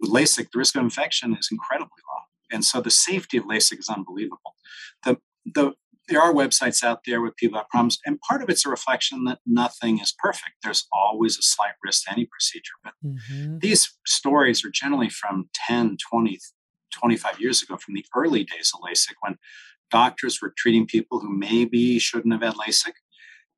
with 0.00 0.10
LASIK, 0.10 0.50
the 0.52 0.58
risk 0.58 0.76
of 0.76 0.82
infection 0.82 1.34
is 1.34 1.48
incredibly 1.50 1.88
low. 1.88 2.22
and 2.52 2.64
so 2.64 2.80
the 2.80 2.90
safety 2.90 3.38
of 3.38 3.44
LASIK 3.44 3.78
is 3.78 3.88
unbelievable. 3.88 4.54
The 5.04 5.18
the 5.46 5.72
there 6.08 6.20
are 6.20 6.32
websites 6.34 6.82
out 6.84 7.00
there 7.06 7.20
with 7.22 7.36
people 7.36 7.58
have 7.58 7.68
problems, 7.68 7.98
and 8.04 8.20
part 8.20 8.42
of 8.42 8.48
it's 8.50 8.66
a 8.66 8.70
reflection 8.70 9.24
that 9.24 9.38
nothing 9.46 9.98
is 10.00 10.14
perfect. 10.18 10.52
There's 10.62 10.86
always 10.92 11.38
a 11.38 11.42
slight 11.42 11.72
risk 11.82 12.04
to 12.04 12.12
any 12.12 12.26
procedure, 12.26 12.74
but 12.82 12.92
Mm-hmm. 13.04 13.58
these 13.58 13.92
stories 14.06 14.64
are 14.64 14.70
generally 14.70 15.08
from 15.10 15.48
10, 15.54 15.96
20, 16.10 16.38
25 16.92 17.40
years 17.40 17.62
ago, 17.62 17.76
from 17.76 17.94
the 17.94 18.04
early 18.14 18.44
days 18.44 18.72
of 18.74 18.80
LASIK, 18.80 19.14
when 19.20 19.36
doctors 19.90 20.40
were 20.40 20.52
treating 20.56 20.86
people 20.86 21.20
who 21.20 21.28
maybe 21.36 21.98
shouldn't 21.98 22.32
have 22.32 22.42
had 22.42 22.54
LASIK, 22.54 22.92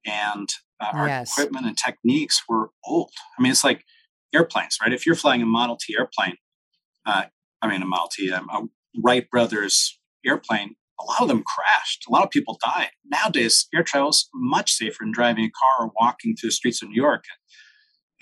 and 0.06 0.48
uh, 0.80 0.90
our 0.94 1.08
Yes. 1.08 1.30
equipment 1.32 1.66
and 1.66 1.76
techniques 1.76 2.42
were 2.48 2.70
old. 2.84 3.12
I 3.38 3.42
mean, 3.42 3.52
it's 3.52 3.64
like 3.64 3.84
airplanes, 4.34 4.78
right? 4.82 4.92
If 4.92 5.06
you're 5.06 5.14
flying 5.14 5.42
a 5.42 5.46
Model 5.46 5.76
T 5.80 5.94
airplane, 5.98 6.36
uh, 7.06 7.24
I 7.62 7.68
mean, 7.68 7.82
a 7.82 7.86
Model 7.86 8.08
T, 8.12 8.30
um, 8.32 8.48
a 8.50 8.62
Wright 9.00 9.28
Brothers 9.30 9.98
airplane, 10.24 10.74
a 11.00 11.04
lot 11.04 11.22
of 11.22 11.28
them 11.28 11.42
crashed. 11.44 12.04
A 12.08 12.12
lot 12.12 12.24
of 12.24 12.30
people 12.30 12.58
died. 12.64 12.90
Nowadays, 13.04 13.68
air 13.74 13.82
travel 13.82 14.10
is 14.10 14.28
much 14.34 14.72
safer 14.72 14.98
than 15.00 15.12
driving 15.12 15.44
a 15.44 15.50
car 15.50 15.86
or 15.86 15.92
walking 16.00 16.34
through 16.36 16.48
the 16.48 16.52
streets 16.52 16.82
of 16.82 16.88
New 16.88 16.94
York, 16.94 17.24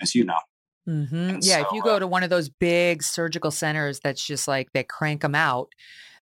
as 0.01 0.15
you 0.15 0.23
know. 0.25 0.39
hmm 0.85 1.29
And 1.29 1.43
Yeah, 1.43 1.59
if 1.61 1.71
you 1.71 1.81
go 1.81 1.99
to 1.99 2.07
one 2.07 2.23
of 2.23 2.29
those 2.29 2.49
big 2.49 3.01
surgical 3.03 3.51
centers 3.51 3.99
that's 3.99 4.25
just 4.25 4.47
like 4.47 4.71
they 4.73 4.83
crank 4.83 5.21
them 5.21 5.35
out, 5.35 5.69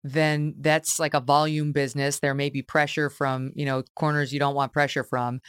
then 0.04 0.56
that's 0.60 1.00
like 1.00 1.14
a 1.14 1.20
volume 1.20 1.72
business. 1.72 2.20
There 2.20 2.34
may 2.34 2.50
be 2.50 2.62
pressure 2.62 3.10
from, 3.10 3.52
you 3.56 3.66
know, 3.66 3.84
corners 3.96 4.34
you 4.34 4.40
don't 4.40 4.56
want 4.56 4.74
pressure 4.74 5.04
from 5.04 5.42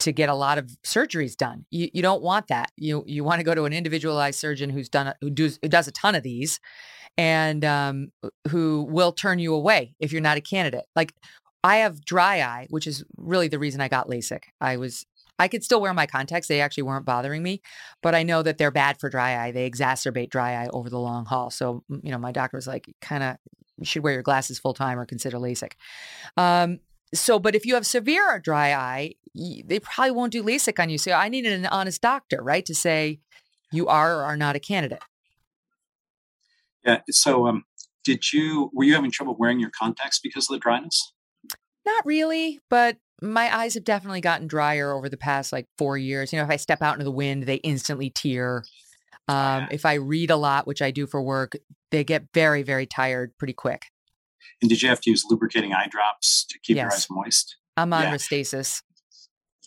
to 0.00 0.12
get 0.12 0.28
a 0.28 0.34
lot 0.34 0.58
of 0.58 0.66
surgeries 0.84 1.36
done. 1.36 1.64
You, 1.70 1.88
you 1.92 2.02
don't 2.02 2.22
want 2.22 2.48
that. 2.48 2.70
You 2.76 3.02
you 3.06 3.24
want 3.24 3.40
to 3.40 3.44
go 3.44 3.54
to 3.54 3.64
an 3.64 3.72
individualized 3.72 4.38
surgeon 4.38 4.70
who's 4.70 4.88
done 4.88 5.14
who 5.20 5.30
does 5.30 5.58
who 5.62 5.68
does 5.68 5.88
a 5.88 5.92
ton 5.92 6.14
of 6.14 6.22
these 6.22 6.60
and 7.18 7.64
um, 7.64 8.12
who 8.48 8.86
will 8.88 9.12
turn 9.12 9.38
you 9.38 9.54
away 9.54 9.94
if 10.00 10.12
you're 10.12 10.20
not 10.20 10.36
a 10.36 10.40
candidate. 10.42 10.84
Like 10.94 11.14
I 11.64 11.78
have 11.78 12.04
dry 12.04 12.40
eye, 12.42 12.66
which 12.70 12.86
is 12.86 13.04
really 13.16 13.48
the 13.48 13.58
reason 13.58 13.80
I 13.80 13.88
got 13.88 14.08
LASIK. 14.08 14.44
I 14.60 14.76
was 14.76 15.06
I 15.38 15.48
could 15.48 15.62
still 15.62 15.80
wear 15.80 15.92
my 15.92 16.06
contacts; 16.06 16.48
they 16.48 16.60
actually 16.60 16.84
weren't 16.84 17.04
bothering 17.04 17.42
me, 17.42 17.60
but 18.02 18.14
I 18.14 18.22
know 18.22 18.42
that 18.42 18.58
they're 18.58 18.70
bad 18.70 18.98
for 18.98 19.10
dry 19.10 19.44
eye. 19.44 19.50
They 19.50 19.68
exacerbate 19.68 20.30
dry 20.30 20.54
eye 20.54 20.68
over 20.72 20.88
the 20.88 20.98
long 20.98 21.26
haul. 21.26 21.50
So 21.50 21.82
you 21.88 22.10
know, 22.10 22.18
my 22.18 22.32
doctor 22.32 22.56
was 22.56 22.66
like, 22.66 22.94
kind 23.00 23.22
of, 23.22 23.36
you 23.78 23.84
should 23.84 24.02
wear 24.02 24.14
your 24.14 24.22
glasses 24.22 24.58
full 24.58 24.74
time 24.74 24.98
or 24.98 25.04
consider 25.04 25.38
LASIK. 25.38 25.72
Um, 26.36 26.80
so, 27.14 27.38
but 27.38 27.54
if 27.54 27.66
you 27.66 27.74
have 27.74 27.86
severe 27.86 28.38
dry 28.38 28.72
eye, 28.72 29.14
they 29.34 29.80
probably 29.80 30.12
won't 30.12 30.32
do 30.32 30.42
LASIK 30.42 30.80
on 30.80 30.90
you. 30.90 30.98
So 30.98 31.12
I 31.12 31.28
needed 31.28 31.52
an 31.52 31.66
honest 31.66 32.00
doctor, 32.00 32.42
right, 32.42 32.64
to 32.66 32.74
say 32.74 33.20
you 33.72 33.86
are 33.88 34.20
or 34.20 34.24
are 34.24 34.36
not 34.36 34.56
a 34.56 34.60
candidate. 34.60 35.02
Yeah. 36.86 37.00
So, 37.10 37.46
um, 37.46 37.64
did 38.04 38.32
you 38.32 38.70
were 38.72 38.84
you 38.84 38.94
having 38.94 39.10
trouble 39.10 39.36
wearing 39.38 39.60
your 39.60 39.70
contacts 39.76 40.20
because 40.20 40.48
of 40.48 40.54
the 40.54 40.60
dryness? 40.60 41.12
Not 41.84 42.06
really, 42.06 42.60
but 42.70 42.96
my 43.22 43.54
eyes 43.54 43.74
have 43.74 43.84
definitely 43.84 44.20
gotten 44.20 44.46
drier 44.46 44.92
over 44.92 45.08
the 45.08 45.16
past 45.16 45.52
like 45.52 45.66
four 45.78 45.98
years. 45.98 46.32
You 46.32 46.38
know, 46.38 46.44
if 46.44 46.50
I 46.50 46.56
step 46.56 46.82
out 46.82 46.94
into 46.94 47.04
the 47.04 47.10
wind, 47.10 47.44
they 47.44 47.56
instantly 47.56 48.10
tear. 48.10 48.64
Um, 49.28 49.68
if 49.70 49.84
I 49.84 49.94
read 49.94 50.30
a 50.30 50.36
lot, 50.36 50.66
which 50.66 50.82
I 50.82 50.90
do 50.90 51.06
for 51.06 51.20
work, 51.20 51.54
they 51.90 52.04
get 52.04 52.26
very, 52.32 52.62
very 52.62 52.86
tired 52.86 53.36
pretty 53.38 53.54
quick. 53.54 53.86
And 54.62 54.68
did 54.68 54.82
you 54.82 54.88
have 54.88 55.00
to 55.02 55.10
use 55.10 55.24
lubricating 55.28 55.72
eye 55.72 55.88
drops 55.90 56.46
to 56.50 56.58
keep 56.62 56.76
your 56.76 56.92
eyes 56.92 57.08
moist? 57.10 57.56
I'm 57.76 57.92
on 57.92 58.04
Yeah. 58.04 58.14
Restasis. 58.14 58.82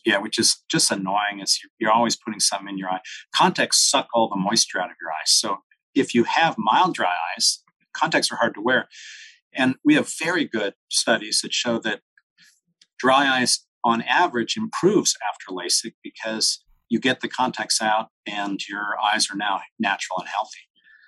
Yeah, 0.05 0.17
which 0.19 0.39
is 0.39 0.63
just 0.71 0.91
annoying. 0.91 1.41
Is 1.41 1.59
you're, 1.61 1.71
you're 1.79 1.91
always 1.91 2.15
putting 2.15 2.39
something 2.39 2.69
in 2.69 2.77
your 2.77 2.89
eye. 2.89 3.01
Contacts 3.35 3.89
suck 3.89 4.07
all 4.13 4.29
the 4.29 4.37
moisture 4.37 4.79
out 4.79 4.89
of 4.89 4.95
your 5.01 5.11
eyes. 5.11 5.31
So 5.31 5.57
if 5.95 6.13
you 6.13 6.23
have 6.25 6.55
mild 6.57 6.93
dry 6.95 7.15
eyes, 7.35 7.63
contacts 7.93 8.31
are 8.31 8.35
hard 8.37 8.53
to 8.55 8.61
wear. 8.61 8.87
And 9.53 9.75
we 9.83 9.95
have 9.95 10.11
very 10.19 10.45
good 10.45 10.73
studies 10.89 11.41
that 11.41 11.53
show 11.53 11.79
that 11.79 12.01
dry 12.99 13.25
eyes, 13.39 13.65
on 13.83 14.01
average, 14.01 14.57
improves 14.57 15.15
after 15.27 15.53
LASIK 15.55 15.93
because 16.03 16.63
you 16.89 16.99
get 16.99 17.21
the 17.21 17.27
contacts 17.29 17.81
out 17.81 18.09
and 18.27 18.59
your 18.67 18.97
eyes 18.99 19.29
are 19.31 19.37
now 19.37 19.61
natural 19.79 20.19
and 20.19 20.27
healthy. 20.27 20.59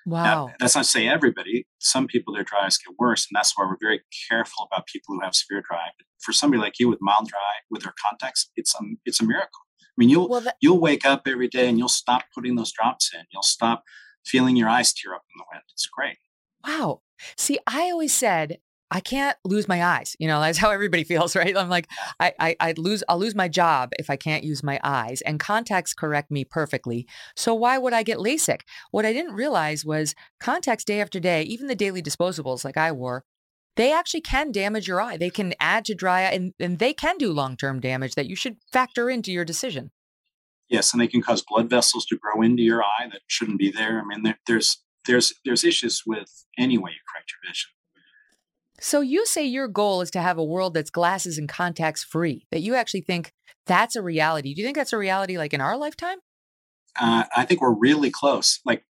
Now, 0.05 0.45
Wow. 0.47 0.53
that's 0.59 0.73
not 0.75 0.85
to 0.85 0.89
say 0.89 1.07
everybody. 1.07 1.67
Some 1.79 2.07
people, 2.07 2.33
their 2.33 2.43
dry 2.43 2.65
eyes 2.65 2.77
get 2.79 2.95
worse, 2.97 3.27
and 3.29 3.37
that's 3.37 3.55
why 3.55 3.65
we're 3.65 3.77
very 3.79 4.01
careful 4.29 4.67
about 4.71 4.87
people 4.87 5.13
who 5.13 5.21
have 5.21 5.35
severe 5.35 5.61
dry 5.61 5.77
eye. 5.77 5.91
But 5.97 6.07
for 6.23 6.33
somebody 6.33 6.59
like 6.61 6.79
you 6.79 6.87
with 6.89 6.97
mild 7.01 7.27
dry 7.27 7.37
eye 7.39 7.61
with 7.69 7.83
their 7.83 7.93
contacts, 8.03 8.49
it's 8.55 8.73
a 8.73 8.79
it's 9.05 9.21
a 9.21 9.25
miracle. 9.25 9.59
I 9.81 9.93
mean, 9.97 10.09
you'll 10.09 10.27
Well, 10.27 10.41
that- 10.41 10.57
you'll 10.61 10.79
wake 10.79 11.05
up 11.05 11.27
every 11.27 11.47
day 11.49 11.69
and 11.69 11.77
you'll 11.77 11.87
stop 11.89 12.23
putting 12.33 12.55
those 12.55 12.71
drops 12.71 13.13
in. 13.13 13.25
You'll 13.31 13.43
stop 13.43 13.83
feeling 14.25 14.55
your 14.55 14.69
eyes 14.69 14.93
tear 14.93 15.13
up 15.13 15.23
in 15.33 15.39
the 15.39 15.45
wind. 15.51 15.63
It's 15.71 15.87
great. 15.87 16.17
Wow. 16.65 17.01
See, 17.37 17.59
I 17.67 17.91
always 17.91 18.13
said 18.13 18.57
I 18.93 18.99
can't 18.99 19.37
lose 19.45 19.69
my 19.69 19.83
eyes. 19.83 20.17
You 20.19 20.27
know, 20.27 20.41
that's 20.41 20.57
how 20.57 20.69
everybody 20.69 21.03
feels, 21.05 21.35
right? 21.35 21.55
I'm 21.57 21.69
like, 21.69 21.87
I, 22.19 22.33
I, 22.39 22.55
I'd 22.59 22.77
lose, 22.77 23.03
I'll 23.07 23.17
lose 23.17 23.33
my 23.33 23.47
job 23.47 23.91
if 23.97 24.09
I 24.09 24.17
can't 24.17 24.43
use 24.43 24.61
my 24.61 24.79
eyes, 24.83 25.21
and 25.21 25.39
contacts 25.39 25.93
correct 25.93 26.29
me 26.29 26.43
perfectly. 26.43 27.07
So 27.35 27.55
why 27.55 27.77
would 27.77 27.93
I 27.93 28.03
get 28.03 28.17
LASIK? 28.17 28.61
What 28.91 29.05
I 29.05 29.13
didn't 29.13 29.33
realize 29.33 29.85
was 29.85 30.13
contacts 30.39 30.83
day 30.83 30.99
after 30.99 31.19
day, 31.19 31.43
even 31.43 31.67
the 31.67 31.75
daily 31.75 32.03
disposables 32.03 32.65
like 32.65 32.77
I 32.77 32.91
wore, 32.91 33.23
they 33.77 33.93
actually 33.93 34.21
can 34.21 34.51
damage 34.51 34.89
your 34.89 34.99
eye. 34.99 35.15
They 35.15 35.29
can 35.29 35.53
add 35.59 35.85
to 35.85 35.95
dry 35.95 36.23
eye, 36.23 36.31
and, 36.31 36.53
and 36.59 36.77
they 36.77 36.93
can 36.93 37.17
do 37.17 37.31
long 37.31 37.55
term 37.55 37.79
damage 37.79 38.15
that 38.15 38.27
you 38.27 38.35
should 38.35 38.57
factor 38.73 39.09
into 39.09 39.31
your 39.31 39.45
decision. 39.45 39.91
Yes, 40.71 40.93
and 40.93 41.01
they 41.01 41.07
can 41.07 41.21
cause 41.21 41.43
blood 41.47 41.69
vessels 41.69 42.05
to 42.07 42.17
grow 42.17 42.41
into 42.41 42.63
your 42.63 42.81
eye 42.81 43.07
that 43.11 43.21
shouldn't 43.27 43.59
be 43.59 43.71
there. 43.71 44.01
I 44.01 44.05
mean, 44.05 44.23
there, 44.23 44.39
there's 44.47 44.81
there's 45.05 45.33
there's 45.45 45.63
issues 45.63 46.03
with 46.07 46.45
any 46.57 46.77
way 46.77 46.91
you 46.91 46.99
correct 47.13 47.31
your 47.31 47.51
vision. 47.51 47.69
So 48.79 49.01
you 49.01 49.27
say 49.27 49.45
your 49.45 49.67
goal 49.67 50.01
is 50.01 50.09
to 50.11 50.21
have 50.21 50.39
a 50.39 50.43
world 50.43 50.73
that's 50.73 50.89
glasses 50.89 51.37
and 51.37 51.47
contacts 51.47 52.03
free, 52.03 52.47
that 52.51 52.61
you 52.61 52.73
actually 52.73 53.01
think 53.01 53.31
that's 53.67 53.95
a 53.95 54.01
reality. 54.01 54.55
Do 54.55 54.61
you 54.61 54.65
think 54.65 54.77
that's 54.77 54.93
a 54.93 54.97
reality 54.97 55.37
like 55.37 55.53
in 55.53 55.61
our 55.61 55.77
lifetime? 55.77 56.17
uh, 56.99 57.25
I 57.35 57.45
think 57.45 57.61
we're 57.61 57.71
really 57.73 58.11
close. 58.11 58.59
Like, 58.65 58.83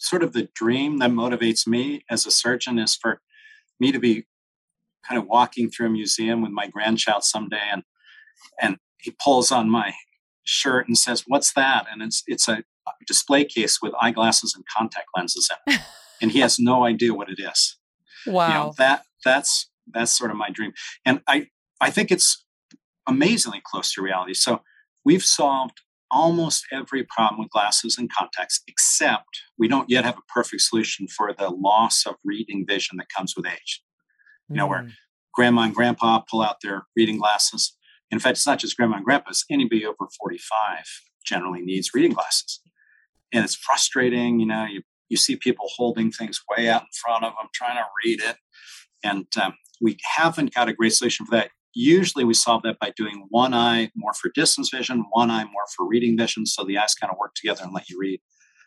sort 0.00 0.22
of 0.22 0.32
the 0.32 0.48
dream 0.54 0.98
that 0.98 1.10
motivates 1.10 1.66
me 1.66 2.04
as 2.08 2.24
a 2.24 2.30
surgeon 2.30 2.78
is 2.78 2.94
for 2.94 3.20
me 3.80 3.90
to 3.90 3.98
be 3.98 4.26
kind 5.06 5.20
of 5.20 5.26
walking 5.26 5.70
through 5.70 5.86
a 5.86 5.90
museum 5.90 6.42
with 6.42 6.52
my 6.52 6.68
grandchild 6.68 7.24
someday, 7.24 7.62
and 7.72 7.82
and 8.60 8.76
he 9.00 9.14
pulls 9.22 9.50
on 9.50 9.70
my 9.70 9.94
shirt 10.48 10.88
and 10.88 10.96
says, 10.96 11.24
"What's 11.26 11.52
that?" 11.52 11.86
And 11.90 12.02
it's 12.02 12.22
it's 12.26 12.48
a 12.48 12.64
display 13.06 13.44
case 13.44 13.80
with 13.82 13.92
eyeglasses 14.00 14.54
and 14.54 14.64
contact 14.66 15.06
lenses 15.16 15.48
in 15.66 15.74
it, 15.74 15.80
and 16.22 16.32
he 16.32 16.40
has 16.40 16.58
no 16.58 16.84
idea 16.84 17.14
what 17.14 17.28
it 17.28 17.38
is. 17.38 17.76
Wow. 18.26 18.48
You 18.48 18.54
know, 18.54 18.74
that 18.78 19.02
that's 19.24 19.70
that's 19.92 20.16
sort 20.16 20.30
of 20.30 20.36
my 20.36 20.50
dream, 20.50 20.72
and 21.04 21.20
I 21.26 21.48
I 21.80 21.90
think 21.90 22.10
it's 22.10 22.44
amazingly 23.06 23.62
close 23.64 23.92
to 23.92 24.02
reality. 24.02 24.34
So 24.34 24.62
we've 25.04 25.22
solved 25.22 25.80
almost 26.10 26.66
every 26.72 27.04
problem 27.04 27.38
with 27.40 27.50
glasses 27.50 27.96
and 27.98 28.10
contacts, 28.10 28.62
except 28.66 29.42
we 29.58 29.68
don't 29.68 29.90
yet 29.90 30.04
have 30.04 30.16
a 30.16 30.32
perfect 30.32 30.62
solution 30.62 31.06
for 31.08 31.32
the 31.32 31.50
loss 31.50 32.06
of 32.06 32.16
reading 32.24 32.64
vision 32.66 32.96
that 32.96 33.08
comes 33.14 33.34
with 33.36 33.46
age. 33.46 33.82
You 34.48 34.56
know, 34.56 34.66
where 34.66 34.82
hmm. 34.82 34.88
grandma 35.34 35.62
and 35.62 35.74
grandpa 35.74 36.22
pull 36.30 36.40
out 36.40 36.56
their 36.62 36.86
reading 36.96 37.18
glasses. 37.18 37.76
In 38.10 38.18
fact, 38.18 38.38
it's 38.38 38.46
not 38.46 38.58
just 38.58 38.76
grandma 38.76 38.96
and 38.96 39.04
grandpa, 39.04 39.30
it's 39.30 39.44
anybody 39.50 39.84
over 39.84 40.08
45 40.20 40.84
generally 41.24 41.60
needs 41.60 41.90
reading 41.94 42.12
glasses. 42.12 42.60
And 43.32 43.44
it's 43.44 43.54
frustrating, 43.54 44.40
you 44.40 44.46
know, 44.46 44.64
you, 44.64 44.82
you 45.10 45.16
see 45.18 45.36
people 45.36 45.66
holding 45.76 46.10
things 46.10 46.40
way 46.56 46.68
out 46.70 46.82
in 46.82 46.88
front 47.04 47.24
of 47.24 47.32
them, 47.38 47.48
trying 47.54 47.76
to 47.76 47.84
read 48.04 48.20
it. 48.22 48.36
And 49.04 49.26
um, 49.40 49.54
we 49.80 49.98
haven't 50.16 50.54
got 50.54 50.68
a 50.68 50.72
great 50.72 50.94
solution 50.94 51.26
for 51.26 51.32
that. 51.36 51.50
Usually 51.74 52.24
we 52.24 52.32
solve 52.34 52.62
that 52.62 52.78
by 52.78 52.92
doing 52.96 53.26
one 53.28 53.52
eye 53.52 53.90
more 53.94 54.14
for 54.14 54.30
distance 54.34 54.70
vision, 54.70 55.04
one 55.10 55.30
eye 55.30 55.44
more 55.44 55.64
for 55.76 55.86
reading 55.86 56.16
vision. 56.16 56.46
So 56.46 56.64
the 56.64 56.78
eyes 56.78 56.94
kind 56.94 57.12
of 57.12 57.18
work 57.18 57.34
together 57.34 57.60
and 57.62 57.74
let 57.74 57.88
you 57.90 57.98
read. 58.00 58.20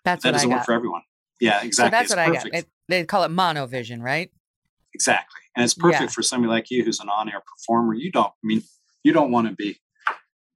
That's 0.05 0.23
that 0.23 0.29
what 0.29 0.33
doesn't 0.33 0.49
work 0.49 0.59
got. 0.59 0.65
for 0.67 0.73
everyone. 0.73 1.01
Yeah, 1.39 1.59
So 1.61 1.65
exactly. 1.65 1.89
that's 1.91 2.03
It's 2.03 2.11
what 2.11 2.19
I 2.19 2.27
perfect. 2.27 2.51
got. 2.53 2.59
It, 2.59 2.67
they 2.87 3.03
call 3.05 3.23
it 3.23 3.31
monovision, 3.31 4.01
right? 4.01 4.29
Exactly. 4.93 5.41
And 5.55 5.63
it's 5.63 5.73
perfect 5.73 6.01
Yeah. 6.01 6.07
for 6.07 6.21
somebody 6.21 6.51
like 6.51 6.69
you 6.69 6.83
who's 6.83 6.99
an 6.99 7.09
on-air 7.09 7.41
performer. 7.41 7.93
You 7.95 8.11
don't 8.11 8.27
I 8.27 8.43
mean 8.43 8.61
you 9.03 9.13
don't 9.13 9.31
want 9.31 9.47
to 9.47 9.55
be 9.55 9.79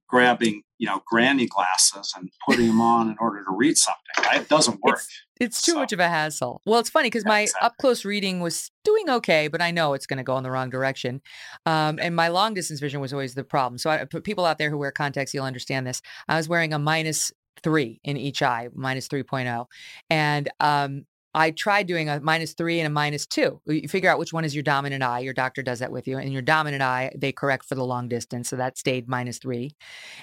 grabbing, 0.08 0.62
you 0.78 0.86
know, 0.86 1.02
granny 1.06 1.46
glasses 1.46 2.14
and 2.16 2.30
putting 2.46 2.68
them 2.68 2.80
on 2.80 3.08
in 3.08 3.16
order 3.20 3.44
to 3.44 3.50
read 3.50 3.76
something. 3.76 4.02
Right? 4.24 4.40
It 4.42 4.48
doesn't 4.48 4.80
work. 4.82 5.00
It's 5.40 5.60
too 5.60 5.74
much 5.74 5.92
of 5.92 6.00
a 6.00 6.08
hassle. 6.08 6.62
Well, 6.64 6.80
it's 6.80 6.90
funny 6.90 7.06
because 7.06 7.24
my 7.24 7.48
up 7.60 7.76
close 7.78 8.04
reading 8.04 8.40
was 8.40 8.70
doing 8.84 9.10
okay, 9.10 9.48
but 9.48 9.60
I 9.60 9.70
know 9.70 9.94
it's 9.94 10.06
going 10.06 10.18
to 10.18 10.22
go 10.22 10.36
in 10.38 10.44
the 10.44 10.50
wrong 10.50 10.70
direction. 10.70 11.20
Um, 11.66 11.98
and 12.00 12.14
my 12.14 12.28
long 12.28 12.54
distance 12.54 12.80
vision 12.80 13.00
was 13.00 13.12
always 13.12 13.34
the 13.34 13.44
problem. 13.44 13.78
So 13.78 13.90
I 13.90 14.04
put 14.04 14.24
people 14.24 14.44
out 14.44 14.58
there 14.58 14.70
who 14.70 14.78
wear 14.78 14.92
contacts, 14.92 15.34
you'll 15.34 15.44
understand 15.44 15.86
this. 15.86 16.00
I 16.28 16.36
was 16.36 16.48
wearing 16.48 16.72
a 16.72 16.78
minus 16.78 17.32
three 17.62 18.00
in 18.04 18.16
each 18.16 18.42
eye, 18.42 18.68
minus 18.74 19.08
3.0. 19.08 19.66
And 20.08 20.48
um, 20.60 21.04
I 21.36 21.50
tried 21.50 21.86
doing 21.86 22.08
a 22.08 22.18
minus 22.18 22.54
three 22.54 22.80
and 22.80 22.86
a 22.86 22.90
minus 22.90 23.26
two. 23.26 23.60
You 23.66 23.86
figure 23.88 24.10
out 24.10 24.18
which 24.18 24.32
one 24.32 24.46
is 24.46 24.54
your 24.54 24.62
dominant 24.62 25.02
eye. 25.02 25.18
Your 25.18 25.34
doctor 25.34 25.62
does 25.62 25.80
that 25.80 25.92
with 25.92 26.08
you. 26.08 26.16
And 26.16 26.32
your 26.32 26.40
dominant 26.40 26.82
eye, 26.82 27.12
they 27.14 27.30
correct 27.30 27.66
for 27.66 27.74
the 27.74 27.84
long 27.84 28.08
distance. 28.08 28.48
So 28.48 28.56
that 28.56 28.78
stayed 28.78 29.06
minus 29.06 29.38
three. 29.38 29.76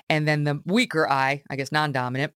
And 0.10 0.28
then 0.28 0.44
the 0.44 0.60
weaker 0.66 1.08
eye, 1.08 1.44
I 1.52 1.56
guess 1.56 1.72
non 1.72 1.92
dominant, 1.92 2.34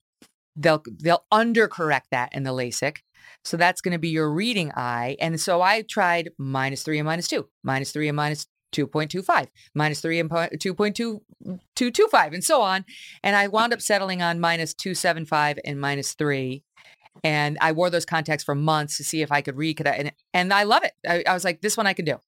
they'll 0.56 0.84
they'll 1.02 1.26
undercorrect 1.34 2.10
that 2.12 2.30
in 2.34 2.44
the 2.44 2.52
LASIK. 2.52 2.98
So 3.44 3.58
that's 3.58 3.82
going 3.82 3.94
to 3.94 3.99
be 3.99 4.10
your 4.10 4.32
reading 4.32 4.72
eye. 4.76 5.18
And 5.20 5.41
so 5.41 5.64
I 5.64 5.82
tried 5.82 6.30
minus 6.38 6.84
three 6.84 6.99
and 6.99 7.08
minus 7.08 7.28
two, 7.28 7.49
minus 7.64 7.91
three 7.91 8.08
and 8.08 8.16
minus 8.16 8.45
2.25, 8.76 9.48
minus 9.74 10.02
three 10.02 10.20
and 10.20 10.30
2.225, 10.30 12.34
and 12.34 12.44
so 12.44 12.62
on. 12.62 12.86
And 13.24 13.36
I 13.36 13.48
wound 13.48 13.74
up 13.74 13.82
settling 13.82 14.22
on 14.22 14.40
minus 14.40 14.76
275 14.76 15.58
and 15.66 15.82
minus 15.82 16.14
three. 16.14 16.64
And 17.23 17.57
I 17.61 17.72
wore 17.72 17.89
those 17.89 18.06
contacts 18.06 18.44
for 18.44 18.56
months 18.56 18.98
to 18.98 19.03
see 19.03 19.22
if 19.22 19.31
I 19.31 19.41
could 19.41 19.57
read. 19.57 19.77
Could 19.77 19.88
I, 19.88 19.91
and, 19.91 20.11
and 20.34 20.53
I 20.53 20.64
love 20.64 20.84
it. 20.84 20.94
I, 21.07 21.23
I 21.27 21.34
was 21.34 21.44
like, 21.44 21.61
this 21.61 21.77
one 21.77 21.88
I 21.88 21.94
can 21.94 22.06
do. 22.06 22.19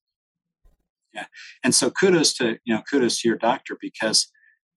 Yeah. 1.14 1.26
And 1.64 1.74
so 1.74 1.90
kudos 1.90 2.34
to, 2.34 2.58
you 2.64 2.74
know, 2.74 2.82
kudos 2.88 3.20
to 3.20 3.28
your 3.28 3.36
doctor 3.36 3.76
because 3.80 4.30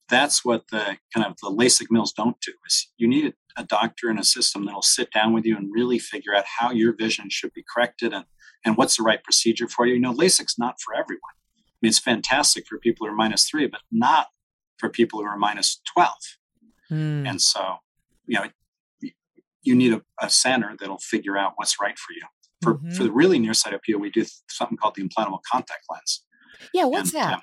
that's 0.09 0.43
what 0.43 0.67
the 0.69 0.97
kind 1.13 1.25
of 1.25 1.35
the 1.41 1.49
LASIK 1.49 1.87
mills 1.89 2.11
don't 2.11 2.39
do 2.41 2.53
is 2.67 2.91
you 2.97 3.07
need 3.07 3.33
a 3.55 3.63
doctor 3.63 4.09
and 4.09 4.19
a 4.19 4.23
system 4.23 4.65
that'll 4.65 4.81
sit 4.81 5.11
down 5.11 5.33
with 5.33 5.45
you 5.45 5.55
and 5.55 5.71
really 5.71 5.99
figure 5.99 6.35
out 6.35 6.45
how 6.59 6.71
your 6.71 6.95
vision 6.95 7.29
should 7.29 7.53
be 7.53 7.63
corrected 7.73 8.13
and, 8.13 8.25
and 8.65 8.77
what's 8.77 8.97
the 8.97 9.03
right 9.03 9.23
procedure 9.23 9.67
for 9.67 9.85
you. 9.85 9.93
You 9.93 9.99
know, 9.99 10.13
LASIK's 10.13 10.57
not 10.57 10.81
for 10.81 10.93
everyone. 10.93 11.21
I 11.35 11.77
mean, 11.81 11.89
it's 11.89 11.99
fantastic 11.99 12.65
for 12.67 12.79
people 12.79 13.05
who 13.05 13.13
are 13.13 13.15
minus 13.15 13.47
three, 13.47 13.67
but 13.67 13.81
not 13.91 14.27
for 14.77 14.89
people 14.89 15.19
who 15.19 15.25
are 15.25 15.37
minus 15.37 15.81
12. 15.93 16.13
Mm. 16.91 17.29
And 17.29 17.41
so, 17.41 17.77
you 18.25 18.39
know, 18.39 18.47
you 19.63 19.75
need 19.75 19.93
a, 19.93 20.01
a, 20.21 20.29
center 20.29 20.75
that'll 20.79 20.97
figure 20.99 21.37
out 21.37 21.53
what's 21.55 21.79
right 21.81 21.97
for 21.97 22.13
you. 22.13 22.21
For, 22.61 22.75
mm-hmm. 22.75 22.91
for 22.91 23.03
the 23.03 23.11
really 23.11 23.39
nearsighted 23.39 23.81
people, 23.81 24.01
we 24.01 24.09
do 24.09 24.25
something 24.49 24.77
called 24.77 24.95
the 24.95 25.03
implantable 25.03 25.39
contact 25.49 25.83
lens. 25.89 26.23
Yeah, 26.73 26.85
what's 26.85 27.13
and, 27.13 27.21
that? 27.21 27.41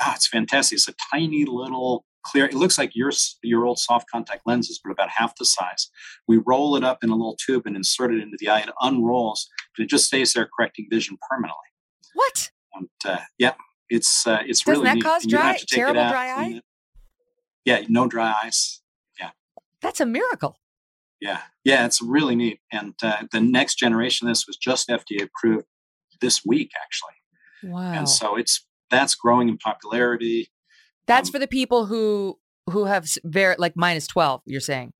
oh, 0.00 0.12
it's 0.14 0.28
fantastic. 0.28 0.76
It's 0.76 0.88
a 0.88 0.94
tiny 1.12 1.44
little 1.44 2.04
clear. 2.24 2.46
It 2.46 2.54
looks 2.54 2.78
like 2.78 2.94
your 2.94 3.10
your 3.42 3.64
old 3.64 3.78
soft 3.78 4.08
contact 4.10 4.42
lenses, 4.46 4.80
but 4.82 4.90
about 4.90 5.10
half 5.10 5.34
the 5.36 5.44
size. 5.44 5.90
We 6.26 6.40
roll 6.46 6.76
it 6.76 6.84
up 6.84 7.02
in 7.02 7.10
a 7.10 7.14
little 7.16 7.36
tube 7.44 7.64
and 7.66 7.76
insert 7.76 8.12
it 8.12 8.22
into 8.22 8.36
the 8.38 8.48
eye. 8.48 8.60
It 8.60 8.70
unrolls, 8.80 9.48
but 9.76 9.84
it 9.84 9.88
just 9.88 10.06
stays 10.06 10.32
there, 10.32 10.48
correcting 10.56 10.86
vision 10.90 11.18
permanently. 11.28 11.56
What? 12.14 12.50
And 12.74 12.88
uh, 13.04 13.20
yeah, 13.38 13.54
it's 13.88 14.26
uh, 14.26 14.42
it's 14.46 14.62
Doesn't 14.62 14.82
really 14.82 14.84
that 14.90 14.94
neat. 14.96 15.04
cause 15.04 15.26
dry, 15.26 15.58
terrible 15.68 16.08
dry 16.08 16.28
eye? 16.30 16.60
Yeah, 17.64 17.82
no 17.88 18.06
dry 18.06 18.34
eyes. 18.44 18.80
Yeah, 19.18 19.30
that's 19.80 20.00
a 20.00 20.06
miracle. 20.06 20.56
Yeah, 21.20 21.40
yeah, 21.64 21.84
it's 21.84 22.00
really 22.00 22.36
neat. 22.36 22.60
And 22.72 22.94
uh, 23.02 23.24
the 23.32 23.40
next 23.40 23.76
generation 23.76 24.28
of 24.28 24.32
this 24.32 24.46
was 24.46 24.56
just 24.56 24.88
FDA 24.88 25.22
approved 25.22 25.66
this 26.20 26.44
week, 26.44 26.70
actually. 26.80 27.72
Wow. 27.72 27.92
And 27.92 28.08
so 28.08 28.36
it's 28.36 28.64
that's 28.90 29.14
growing 29.14 29.48
in 29.48 29.58
popularity. 29.58 30.50
That's 31.06 31.28
um, 31.28 31.32
for 31.32 31.38
the 31.38 31.48
people 31.48 31.86
who 31.86 32.38
who 32.70 32.84
have 32.84 33.08
very 33.24 33.56
like 33.58 33.74
minus 33.76 34.06
twelve. 34.06 34.42
You're 34.46 34.60
saying? 34.60 34.92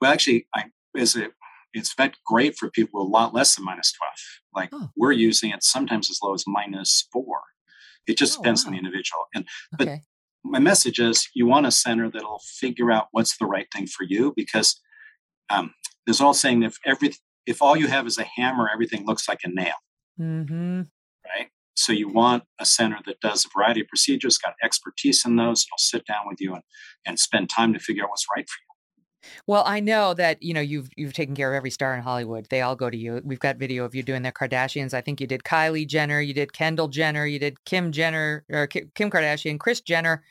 Well, 0.00 0.12
actually, 0.12 0.46
I 0.54 0.64
is 0.96 1.14
it 1.16 1.32
it's 1.74 1.94
been 1.94 2.12
great 2.26 2.56
for 2.58 2.70
people 2.70 3.00
a 3.00 3.08
lot 3.08 3.34
less 3.34 3.54
than 3.54 3.64
minus 3.64 3.92
twelve. 3.92 4.14
Like 4.54 4.70
oh. 4.72 4.90
we're 4.96 5.12
using 5.12 5.50
it 5.50 5.62
sometimes 5.62 6.10
as 6.10 6.18
low 6.22 6.34
as 6.34 6.44
minus 6.46 7.06
four. 7.12 7.40
It 8.06 8.18
just 8.18 8.38
oh, 8.38 8.42
depends 8.42 8.64
wow. 8.64 8.68
on 8.68 8.72
the 8.72 8.78
individual. 8.78 9.24
And 9.34 9.46
but 9.78 9.88
okay. 9.88 10.02
my 10.44 10.58
message 10.58 10.98
is 10.98 11.28
you 11.34 11.46
want 11.46 11.66
a 11.66 11.70
center 11.70 12.10
that'll 12.10 12.42
figure 12.44 12.90
out 12.90 13.08
what's 13.12 13.36
the 13.36 13.46
right 13.46 13.68
thing 13.72 13.86
for 13.86 14.04
you 14.04 14.32
because 14.36 14.80
um, 15.50 15.74
there's 16.06 16.20
all 16.20 16.34
saying 16.34 16.62
if 16.62 16.78
every 16.84 17.12
if 17.46 17.60
all 17.60 17.76
you 17.76 17.88
have 17.88 18.06
is 18.06 18.18
a 18.18 18.24
hammer, 18.36 18.68
everything 18.72 19.04
looks 19.04 19.28
like 19.28 19.40
a 19.44 19.48
nail. 19.48 19.74
Mm-hmm. 20.20 20.82
Right. 21.24 21.48
So 21.74 21.92
you 21.92 22.08
want 22.08 22.44
a 22.60 22.66
center 22.66 22.98
that 23.06 23.20
does 23.20 23.44
a 23.44 23.48
variety 23.56 23.80
of 23.80 23.88
procedures, 23.88 24.38
got 24.38 24.54
expertise 24.62 25.24
in 25.24 25.36
those. 25.36 25.66
It'll 25.66 25.78
sit 25.78 26.06
down 26.06 26.26
with 26.26 26.40
you 26.40 26.54
and, 26.54 26.62
and 27.06 27.18
spend 27.18 27.50
time 27.50 27.72
to 27.72 27.78
figure 27.78 28.04
out 28.04 28.10
what's 28.10 28.26
right 28.34 28.48
for 28.48 28.58
you. 28.60 28.72
Well, 29.46 29.62
I 29.66 29.80
know 29.80 30.14
that 30.14 30.42
you 30.42 30.52
know 30.52 30.60
you've 30.60 30.88
you've 30.96 31.12
taken 31.12 31.34
care 31.34 31.52
of 31.52 31.56
every 31.56 31.70
star 31.70 31.94
in 31.94 32.02
Hollywood. 32.02 32.46
They 32.50 32.60
all 32.60 32.74
go 32.74 32.90
to 32.90 32.96
you. 32.96 33.20
We've 33.24 33.38
got 33.38 33.56
video 33.56 33.84
of 33.84 33.94
you 33.94 34.02
doing 34.02 34.22
the 34.22 34.32
Kardashians. 34.32 34.94
I 34.94 35.00
think 35.00 35.20
you 35.20 35.26
did 35.26 35.44
Kylie 35.44 35.86
Jenner, 35.86 36.20
you 36.20 36.34
did 36.34 36.52
Kendall 36.52 36.88
Jenner, 36.88 37.24
you 37.24 37.38
did 37.38 37.64
Kim 37.64 37.92
Jenner 37.92 38.44
or 38.50 38.66
Kim 38.66 39.10
Kardashian, 39.10 39.60
Kris 39.60 39.80
Jenner, 39.80 40.24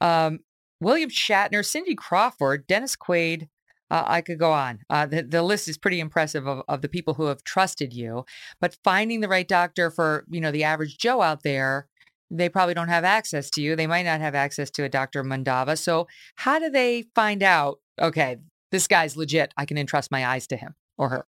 um, 0.00 0.40
William 0.80 1.10
Shatner, 1.10 1.64
Cindy 1.64 1.94
Crawford, 1.94 2.66
Dennis 2.66 2.96
Quaid, 2.96 3.48
uh, 3.90 4.04
I 4.06 4.20
could 4.20 4.38
go 4.38 4.52
on. 4.52 4.80
Uh, 4.90 5.06
the, 5.06 5.22
the 5.22 5.42
list 5.42 5.68
is 5.68 5.78
pretty 5.78 6.00
impressive 6.00 6.46
of, 6.46 6.62
of 6.68 6.82
the 6.82 6.88
people 6.88 7.14
who 7.14 7.24
have 7.24 7.44
trusted 7.44 7.92
you. 7.92 8.24
But 8.60 8.76
finding 8.84 9.20
the 9.20 9.28
right 9.28 9.48
doctor 9.48 9.90
for 9.90 10.24
you 10.28 10.40
know 10.40 10.50
the 10.50 10.64
average 10.64 10.98
Joe 10.98 11.22
out 11.22 11.42
there, 11.42 11.88
they 12.30 12.48
probably 12.48 12.74
don't 12.74 12.88
have 12.88 13.04
access 13.04 13.50
to 13.50 13.62
you. 13.62 13.76
They 13.76 13.86
might 13.86 14.04
not 14.04 14.20
have 14.20 14.34
access 14.34 14.70
to 14.72 14.84
a 14.84 14.88
Dr. 14.88 15.24
Mandava. 15.24 15.78
So 15.78 16.06
how 16.36 16.58
do 16.58 16.70
they 16.70 17.04
find 17.14 17.42
out? 17.42 17.80
Okay, 18.00 18.36
this 18.70 18.86
guy's 18.86 19.16
legit. 19.16 19.52
I 19.56 19.64
can 19.64 19.78
entrust 19.78 20.10
my 20.10 20.26
eyes 20.26 20.46
to 20.48 20.56
him 20.56 20.74
or 20.96 21.08
her. 21.08 21.26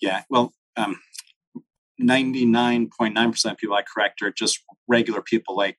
Yeah. 0.00 0.22
Well, 0.30 0.52
um, 0.76 1.00
99.9% 2.00 3.50
of 3.50 3.56
people 3.56 3.76
I 3.76 3.82
correct 3.82 4.22
are 4.22 4.32
just 4.32 4.60
regular 4.88 5.22
people 5.22 5.56
like, 5.56 5.78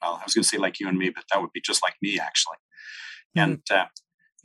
well, 0.00 0.18
I 0.20 0.24
was 0.24 0.34
going 0.34 0.42
to 0.42 0.48
say 0.48 0.58
like 0.58 0.78
you 0.78 0.88
and 0.88 0.98
me, 0.98 1.10
but 1.10 1.24
that 1.32 1.40
would 1.40 1.52
be 1.52 1.60
just 1.60 1.82
like 1.82 1.94
me, 2.02 2.18
actually. 2.18 2.56
Mm-hmm. 3.36 3.50
And 3.50 3.62
uh, 3.70 3.86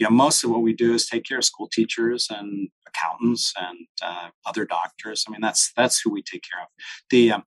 you 0.02 0.08
know, 0.10 0.16
most 0.16 0.44
of 0.44 0.50
what 0.50 0.64
we 0.64 0.74
do 0.74 0.96
is 0.96 1.08
take 1.08 1.26
care 1.26 1.38
of 1.38 1.44
school 1.44 1.70
teachers 1.72 2.28
and 2.32 2.70
accountants 2.88 3.54
and 3.56 3.86
uh, 4.02 4.30
other 4.48 4.66
doctors. 4.66 5.24
I 5.28 5.32
mean, 5.32 5.42
that's 5.42 5.72
that's 5.78 6.02
who 6.02 6.10
we 6.10 6.24
take 6.24 6.42
care 6.52 6.64
of. 6.64 6.70
The 7.12 7.34
um, 7.34 7.44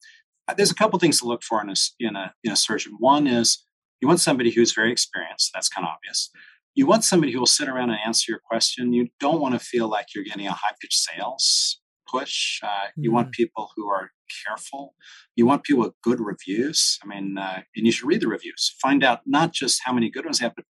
there's 0.57 0.71
a 0.71 0.75
couple 0.77 0.97
things 1.01 1.19
to 1.19 1.27
look 1.27 1.43
for 1.43 1.61
in 1.61 1.69
a 1.69 1.75
in 1.99 2.15
a 2.15 2.33
in 2.45 2.53
a 2.53 2.57
surgeon. 2.57 2.95
One 3.01 3.27
is 3.27 3.65
you 4.01 4.07
want 4.07 4.21
somebody 4.21 4.53
who's 4.53 4.73
very 4.73 4.93
experienced. 4.93 5.51
That's 5.53 5.69
kind 5.69 5.85
of 5.85 5.95
obvious. 5.95 6.31
You 6.77 6.87
want 6.87 7.03
somebody 7.03 7.33
who 7.33 7.41
will 7.41 7.47
sit 7.47 7.69
around 7.69 7.91
and 7.91 7.99
answer 8.07 8.31
your 8.31 8.41
question. 8.49 8.93
You 8.93 9.09
don't 9.19 9.41
want 9.41 9.55
to 9.55 9.61
feel 9.61 9.89
like 9.89 10.15
you're 10.15 10.23
getting 10.23 10.47
a 10.47 10.53
high 10.53 10.75
pitched 10.81 11.01
sales 11.01 11.81
push. 12.09 12.61
Uh, 12.63 12.67
mm-hmm. 12.67 13.03
You 13.03 13.13
want 13.13 13.33
people 13.33 13.71
who 13.75 13.89
are 13.89 14.11
careful. 14.47 14.95
You 15.35 15.47
want 15.47 15.65
people 15.65 15.83
with 15.83 15.95
good 16.03 16.21
reviews. 16.21 16.99
I 17.03 17.07
mean, 17.09 17.37
uh, 17.37 17.63
and 17.75 17.85
you 17.87 17.91
should 17.91 18.07
read 18.07 18.21
the 18.21 18.29
reviews. 18.29 18.77
Find 18.81 19.03
out 19.03 19.21
not 19.27 19.53
just 19.53 19.81
how 19.85 19.93
many 19.93 20.09
good 20.09 20.25
ones 20.25 20.39
they 20.39 20.45
have, 20.45 20.55
but 20.55 20.67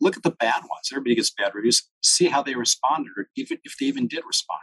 look 0.00 0.16
at 0.16 0.22
the 0.22 0.30
bad 0.30 0.62
ones. 0.62 0.88
Everybody 0.92 1.14
gets 1.14 1.30
bad 1.30 1.54
reviews. 1.54 1.88
See 2.02 2.26
how 2.26 2.42
they 2.42 2.54
responded, 2.54 3.12
or 3.16 3.28
even 3.36 3.58
if 3.64 3.74
they 3.78 3.86
even 3.86 4.08
did 4.08 4.22
respond. 4.26 4.60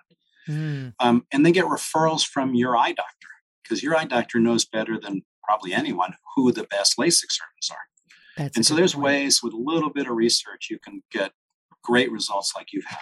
Mm. 0.47 0.93
Um, 0.99 1.25
and 1.31 1.45
then 1.45 1.53
get 1.53 1.65
referrals 1.65 2.25
from 2.25 2.55
your 2.55 2.77
eye 2.77 2.93
doctor 2.93 3.27
because 3.63 3.83
your 3.83 3.95
eye 3.95 4.05
doctor 4.05 4.39
knows 4.39 4.65
better 4.65 4.99
than 4.99 5.23
probably 5.43 5.73
anyone 5.73 6.13
who 6.35 6.51
the 6.51 6.63
best 6.63 6.97
LASIK 6.97 7.29
surgeons 7.29 7.69
are. 7.71 7.77
That's 8.37 8.55
and 8.55 8.65
so 8.65 8.75
there's 8.75 8.93
point. 8.93 9.05
ways 9.05 9.41
with 9.43 9.53
a 9.53 9.57
little 9.57 9.89
bit 9.89 10.07
of 10.07 10.15
research 10.15 10.67
you 10.69 10.79
can 10.79 11.01
get 11.11 11.31
great 11.83 12.11
results 12.11 12.53
like 12.55 12.67
you've 12.71 12.85
had. 12.85 12.99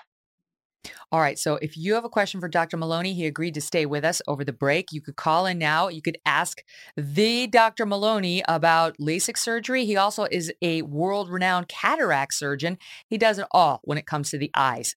All 1.12 1.20
right. 1.20 1.38
So 1.38 1.58
if 1.62 1.78
you 1.78 1.94
have 1.94 2.06
a 2.06 2.10
question 2.10 2.40
for 2.40 2.48
Dr. 2.48 2.78
Maloney, 2.78 3.14
he 3.14 3.26
agreed 3.26 3.54
to 3.56 3.62
stay 3.62 3.86
with 3.86 4.04
us 4.04 4.22
over 4.28 4.44
the 4.44 4.54
break. 4.54 4.92
You 4.92 5.02
could 5.02 5.16
call 5.16 5.46
in 5.46 5.58
now. 5.58 5.88
You 5.88 6.02
could 6.02 6.18
ask 6.26 6.62
the 6.98 7.48
Dr. 7.48 7.86
Maloney 7.86 8.44
about 8.48 8.98
LASIK 8.98 9.38
surgery. 9.38 9.86
He 9.86 9.96
also 9.96 10.26
is 10.32 10.52
a 10.62 10.82
world 10.84 11.30
renowned 11.30 11.68
cataract 11.68 12.34
surgeon. 12.34 12.78
He 13.08 13.18
does 13.18 13.40
it 13.40 13.48
all 13.52 13.82
when 13.84 13.98
it 13.98 14.06
comes 14.06 14.30
to 14.32 14.38
the 14.38 14.52
eyes. 14.56 14.96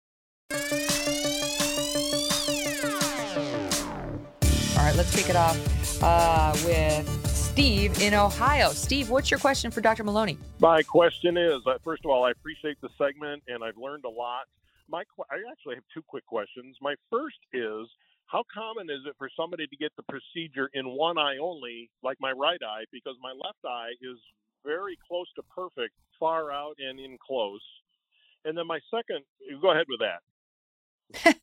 All 0.50 0.58
right. 4.84 4.94
Let's 4.96 5.14
kick 5.14 5.28
it 5.28 5.36
off 5.36 6.02
uh, 6.02 6.56
with 6.64 7.26
Steve 7.58 8.00
in 8.00 8.14
Ohio. 8.14 8.70
Steve, 8.70 9.10
what's 9.10 9.32
your 9.32 9.40
question 9.40 9.72
for 9.72 9.80
Dr. 9.80 10.04
Maloney? 10.04 10.38
My 10.60 10.80
question 10.82 11.36
is 11.36 11.60
uh, 11.66 11.78
first 11.82 12.04
of 12.04 12.10
all, 12.12 12.24
I 12.24 12.30
appreciate 12.30 12.80
the 12.80 12.88
segment 12.96 13.42
and 13.48 13.64
I've 13.64 13.76
learned 13.76 14.04
a 14.04 14.08
lot 14.08 14.44
my 14.88 15.02
I 15.30 15.36
actually 15.50 15.76
have 15.76 15.84
two 15.92 16.02
quick 16.06 16.26
questions. 16.26 16.76
My 16.80 16.94
first 17.10 17.38
is 17.52 17.86
how 18.26 18.44
common 18.52 18.90
is 18.90 19.00
it 19.06 19.14
for 19.18 19.28
somebody 19.36 19.66
to 19.66 19.76
get 19.76 19.92
the 19.96 20.02
procedure 20.04 20.68
in 20.74 20.86
one 20.86 21.18
eye 21.18 21.38
only, 21.40 21.90
like 22.02 22.18
my 22.20 22.32
right 22.32 22.60
eye, 22.62 22.84
because 22.92 23.14
my 23.22 23.32
left 23.32 23.64
eye 23.66 23.92
is 24.02 24.18
very 24.64 24.98
close 25.08 25.26
to 25.36 25.42
perfect, 25.54 25.94
far 26.20 26.52
out 26.52 26.74
and 26.78 27.00
in 27.00 27.16
close. 27.26 27.62
And 28.44 28.56
then 28.56 28.66
my 28.66 28.80
second, 28.90 29.24
go 29.62 29.72
ahead 29.72 29.86
with 29.88 30.00
that. 30.00 31.36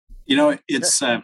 you 0.26 0.36
know, 0.36 0.58
it's 0.68 1.02
uh, 1.02 1.20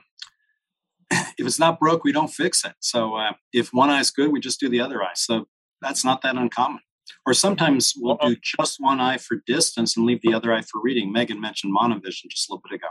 if 1.11 1.47
it's 1.47 1.59
not 1.59 1.81
broke, 1.81 2.05
we 2.05 2.13
don't 2.13 2.33
fix 2.33 2.65
it. 2.65 2.75
So 2.81 3.17
uh, 3.17 3.33
if 3.53 3.73
one 3.73 3.91
eye 3.91 4.01
is 4.01 4.11
good, 4.11 4.31
we 4.31 4.41
just 4.41 4.61
do 4.61 4.69
the 4.69 4.81
other 4.81 5.03
eye. 5.03 5.15
So 5.15 5.47
that's 5.83 6.05
not 6.05 6.23
that 6.23 6.37
uncommon. 6.37 6.81
Or 7.27 7.35
sometimes 7.35 7.95
we'll 7.97 8.19
do 8.21 8.37
just 8.43 8.77
one 8.79 9.01
eye 9.01 9.19
for 9.19 9.43
distance 9.47 9.97
and 9.97 10.07
leave 10.07 10.21
the 10.23 10.35
other 10.35 10.53
eye 10.53 10.63
for 10.63 10.81
reading. 10.83 11.13
Megyn 11.15 11.41
mentioned 11.41 11.75
monovision 11.77 12.29
just 12.29 12.49
a 12.49 12.55
little 12.55 12.63
bit 12.69 12.77
ago. 12.77 12.89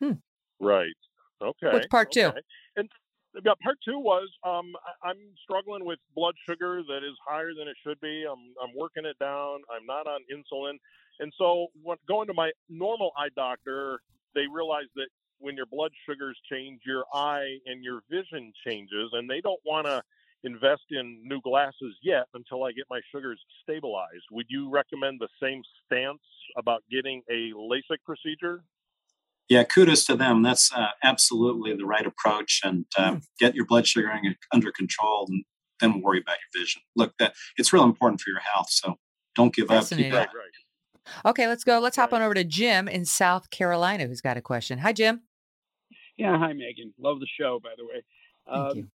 Hmm. 0.00 0.64
Right. 0.64 0.96
Okay. 1.42 1.72
What's 1.72 1.86
part 1.86 2.12
two? 2.12 2.26
Okay. 2.26 2.40
And 2.76 2.88
yeah, 3.44 3.52
part 3.62 3.76
two 3.84 3.98
was 3.98 4.28
um, 4.44 4.72
I, 5.04 5.10
I'm 5.10 5.18
struggling 5.42 5.84
with 5.84 5.98
blood 6.14 6.34
sugar 6.48 6.82
that 6.88 6.98
is 6.98 7.16
higher 7.26 7.50
than 7.56 7.68
it 7.68 7.76
should 7.86 8.00
be. 8.00 8.24
I'm 8.28 8.54
I'm 8.62 8.76
working 8.76 9.04
it 9.04 9.18
down. 9.18 9.60
I'm 9.70 9.86
not 9.86 10.06
on 10.06 10.20
insulin, 10.32 10.78
and 11.20 11.32
so 11.38 11.68
when 11.82 11.98
going 12.08 12.26
to 12.28 12.34
my 12.34 12.50
normal 12.68 13.12
eye 13.16 13.28
doctor, 13.36 14.00
they 14.34 14.44
realize 14.52 14.86
that 14.96 15.08
when 15.38 15.56
your 15.56 15.66
blood 15.66 15.92
sugars 16.08 16.36
change, 16.50 16.80
your 16.84 17.04
eye 17.14 17.58
and 17.66 17.84
your 17.84 18.00
vision 18.10 18.52
changes, 18.66 19.10
and 19.12 19.30
they 19.30 19.40
don't 19.40 19.60
want 19.64 19.86
to 19.86 20.02
invest 20.44 20.82
in 20.90 21.20
new 21.24 21.40
glasses 21.40 21.96
yet 22.02 22.26
until 22.34 22.64
I 22.64 22.72
get 22.72 22.84
my 22.88 23.00
sugars 23.12 23.40
stabilized. 23.62 24.24
Would 24.30 24.46
you 24.48 24.70
recommend 24.70 25.20
the 25.20 25.28
same 25.42 25.62
stance 25.84 26.22
about 26.56 26.82
getting 26.90 27.22
a 27.30 27.52
LASIK 27.54 27.98
procedure? 28.04 28.62
Yeah, 29.48 29.64
kudos 29.64 30.04
to 30.06 30.16
them. 30.16 30.42
That's 30.42 30.72
uh, 30.72 30.88
absolutely 31.02 31.74
the 31.74 31.86
right 31.86 32.06
approach. 32.06 32.60
And 32.62 32.84
uh, 32.96 33.12
Hmm. 33.12 33.18
get 33.38 33.54
your 33.54 33.64
blood 33.66 33.86
sugar 33.86 34.12
under 34.52 34.72
control, 34.72 35.26
and 35.28 35.44
then 35.80 36.02
worry 36.02 36.20
about 36.20 36.36
your 36.36 36.62
vision. 36.62 36.82
Look, 36.96 37.14
that 37.18 37.34
it's 37.56 37.72
real 37.72 37.84
important 37.84 38.20
for 38.20 38.30
your 38.30 38.40
health. 38.40 38.70
So 38.70 38.96
don't 39.34 39.54
give 39.54 39.70
up. 39.70 39.88
Keep 39.88 40.10
Fascinating. 40.10 40.12
going. 40.12 40.26
Okay, 41.24 41.46
let's 41.46 41.64
go. 41.64 41.78
Let's 41.78 41.96
hop 41.96 42.12
on 42.12 42.20
over 42.20 42.34
to 42.34 42.44
Jim 42.44 42.86
in 42.86 43.06
South 43.06 43.48
Carolina, 43.50 44.06
who's 44.06 44.20
got 44.20 44.36
a 44.36 44.42
question. 44.42 44.78
Hi, 44.78 44.92
Jim. 44.92 45.22
Yeah, 46.18 46.36
hi 46.36 46.52
Megyn. 46.52 46.92
Love 46.98 47.20
the 47.20 47.28
show, 47.40 47.60
by 47.62 47.70
the 47.78 47.84
way. 47.86 48.02
Thank 48.52 48.70
um, 48.70 48.76
you. 48.76 48.88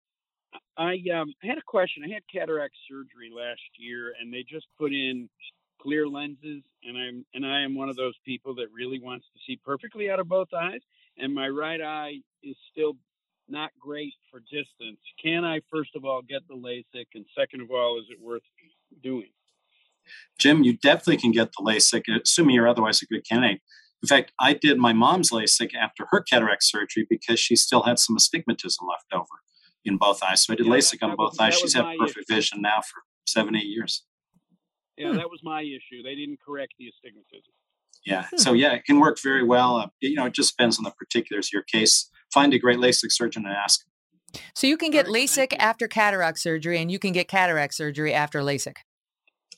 I 0.77 0.99
um, 1.13 1.33
had 1.43 1.57
a 1.57 1.63
question. 1.65 2.03
I 2.03 2.13
had 2.13 2.23
cataract 2.33 2.75
surgery 2.89 3.31
last 3.35 3.61
year, 3.77 4.13
and 4.19 4.33
they 4.33 4.43
just 4.43 4.65
put 4.77 4.91
in 4.91 5.29
clear 5.81 6.07
lenses, 6.07 6.63
and 6.83 6.97
I'm 6.97 7.25
and 7.33 7.45
I 7.45 7.61
am 7.61 7.75
one 7.75 7.89
of 7.89 7.95
those 7.95 8.15
people 8.25 8.55
that 8.55 8.67
really 8.73 8.99
wants 8.99 9.25
to 9.33 9.39
see 9.45 9.59
perfectly 9.63 10.09
out 10.09 10.19
of 10.19 10.27
both 10.27 10.47
eyes, 10.53 10.81
and 11.17 11.33
my 11.33 11.49
right 11.49 11.81
eye 11.81 12.13
is 12.43 12.55
still 12.71 12.93
not 13.49 13.71
great 13.79 14.13
for 14.29 14.39
distance. 14.39 14.99
Can 15.21 15.43
I 15.43 15.61
first 15.71 15.91
of 15.95 16.05
all 16.05 16.21
get 16.21 16.47
the 16.47 16.55
LASIK, 16.55 17.05
and 17.15 17.25
second 17.37 17.61
of 17.61 17.71
all, 17.71 17.99
is 17.99 18.05
it 18.09 18.19
worth 18.21 18.43
doing? 19.03 19.29
Jim, 20.39 20.63
you 20.63 20.77
definitely 20.77 21.17
can 21.17 21.31
get 21.31 21.51
the 21.57 21.63
LASIK, 21.63 22.21
assuming 22.23 22.55
you're 22.55 22.67
otherwise 22.67 23.01
a 23.01 23.05
good 23.05 23.27
candidate. 23.27 23.61
In 24.01 24.07
fact, 24.07 24.31
I 24.39 24.53
did 24.53 24.79
my 24.79 24.93
mom's 24.93 25.29
LASIK 25.29 25.75
after 25.75 26.07
her 26.09 26.21
cataract 26.21 26.63
surgery 26.63 27.05
because 27.07 27.39
she 27.39 27.55
still 27.55 27.83
had 27.83 27.99
some 27.99 28.15
astigmatism 28.15 28.87
left 28.87 29.13
over 29.13 29.41
in 29.85 29.97
both 29.97 30.21
eyes. 30.23 30.45
So 30.45 30.53
I 30.53 30.55
did 30.55 30.65
Yeah, 30.65 30.71
that- 30.73 30.77
LASIK 30.79 31.03
on 31.03 31.09
that 31.11 31.17
both 31.17 31.31
was- 31.33 31.39
eyes. 31.39 31.59
She's 31.59 31.73
had 31.73 31.85
perfect 31.97 32.29
issue. 32.29 32.35
vision 32.35 32.61
now 32.61 32.81
for 32.81 33.01
seven, 33.25 33.55
eight 33.55 33.65
years. 33.67 34.03
Yeah, 34.97 35.13
that 35.13 35.29
was 35.29 35.41
my 35.43 35.61
issue. 35.61 36.03
They 36.03 36.15
didn't 36.15 36.39
correct 36.45 36.73
the 36.77 36.87
astigmatism. 36.89 37.53
Yeah. 38.05 38.27
Hmm. 38.29 38.37
So 38.37 38.53
yeah, 38.53 38.73
it 38.73 38.85
can 38.85 38.99
work 38.99 39.19
very 39.21 39.43
well. 39.43 39.77
Uh, 39.77 39.87
you 39.99 40.15
know, 40.15 40.25
it 40.25 40.33
just 40.33 40.55
depends 40.57 40.77
on 40.77 40.83
the 40.83 40.91
particulars 40.91 41.47
of 41.47 41.53
your 41.53 41.63
case. 41.63 42.09
Find 42.33 42.53
a 42.53 42.59
great 42.59 42.77
LASIK 42.79 43.11
surgeon 43.11 43.45
and 43.45 43.55
ask. 43.55 43.85
So 44.55 44.65
you 44.67 44.77
can 44.77 44.91
get 44.91 45.07
LASIK 45.07 45.53
after 45.57 45.87
cataract 45.87 46.39
surgery, 46.39 46.79
and 46.79 46.89
you 46.91 46.99
can 46.99 47.11
get 47.11 47.27
cataract 47.27 47.73
surgery 47.73 48.13
after 48.13 48.39
LASIK. 48.41 48.77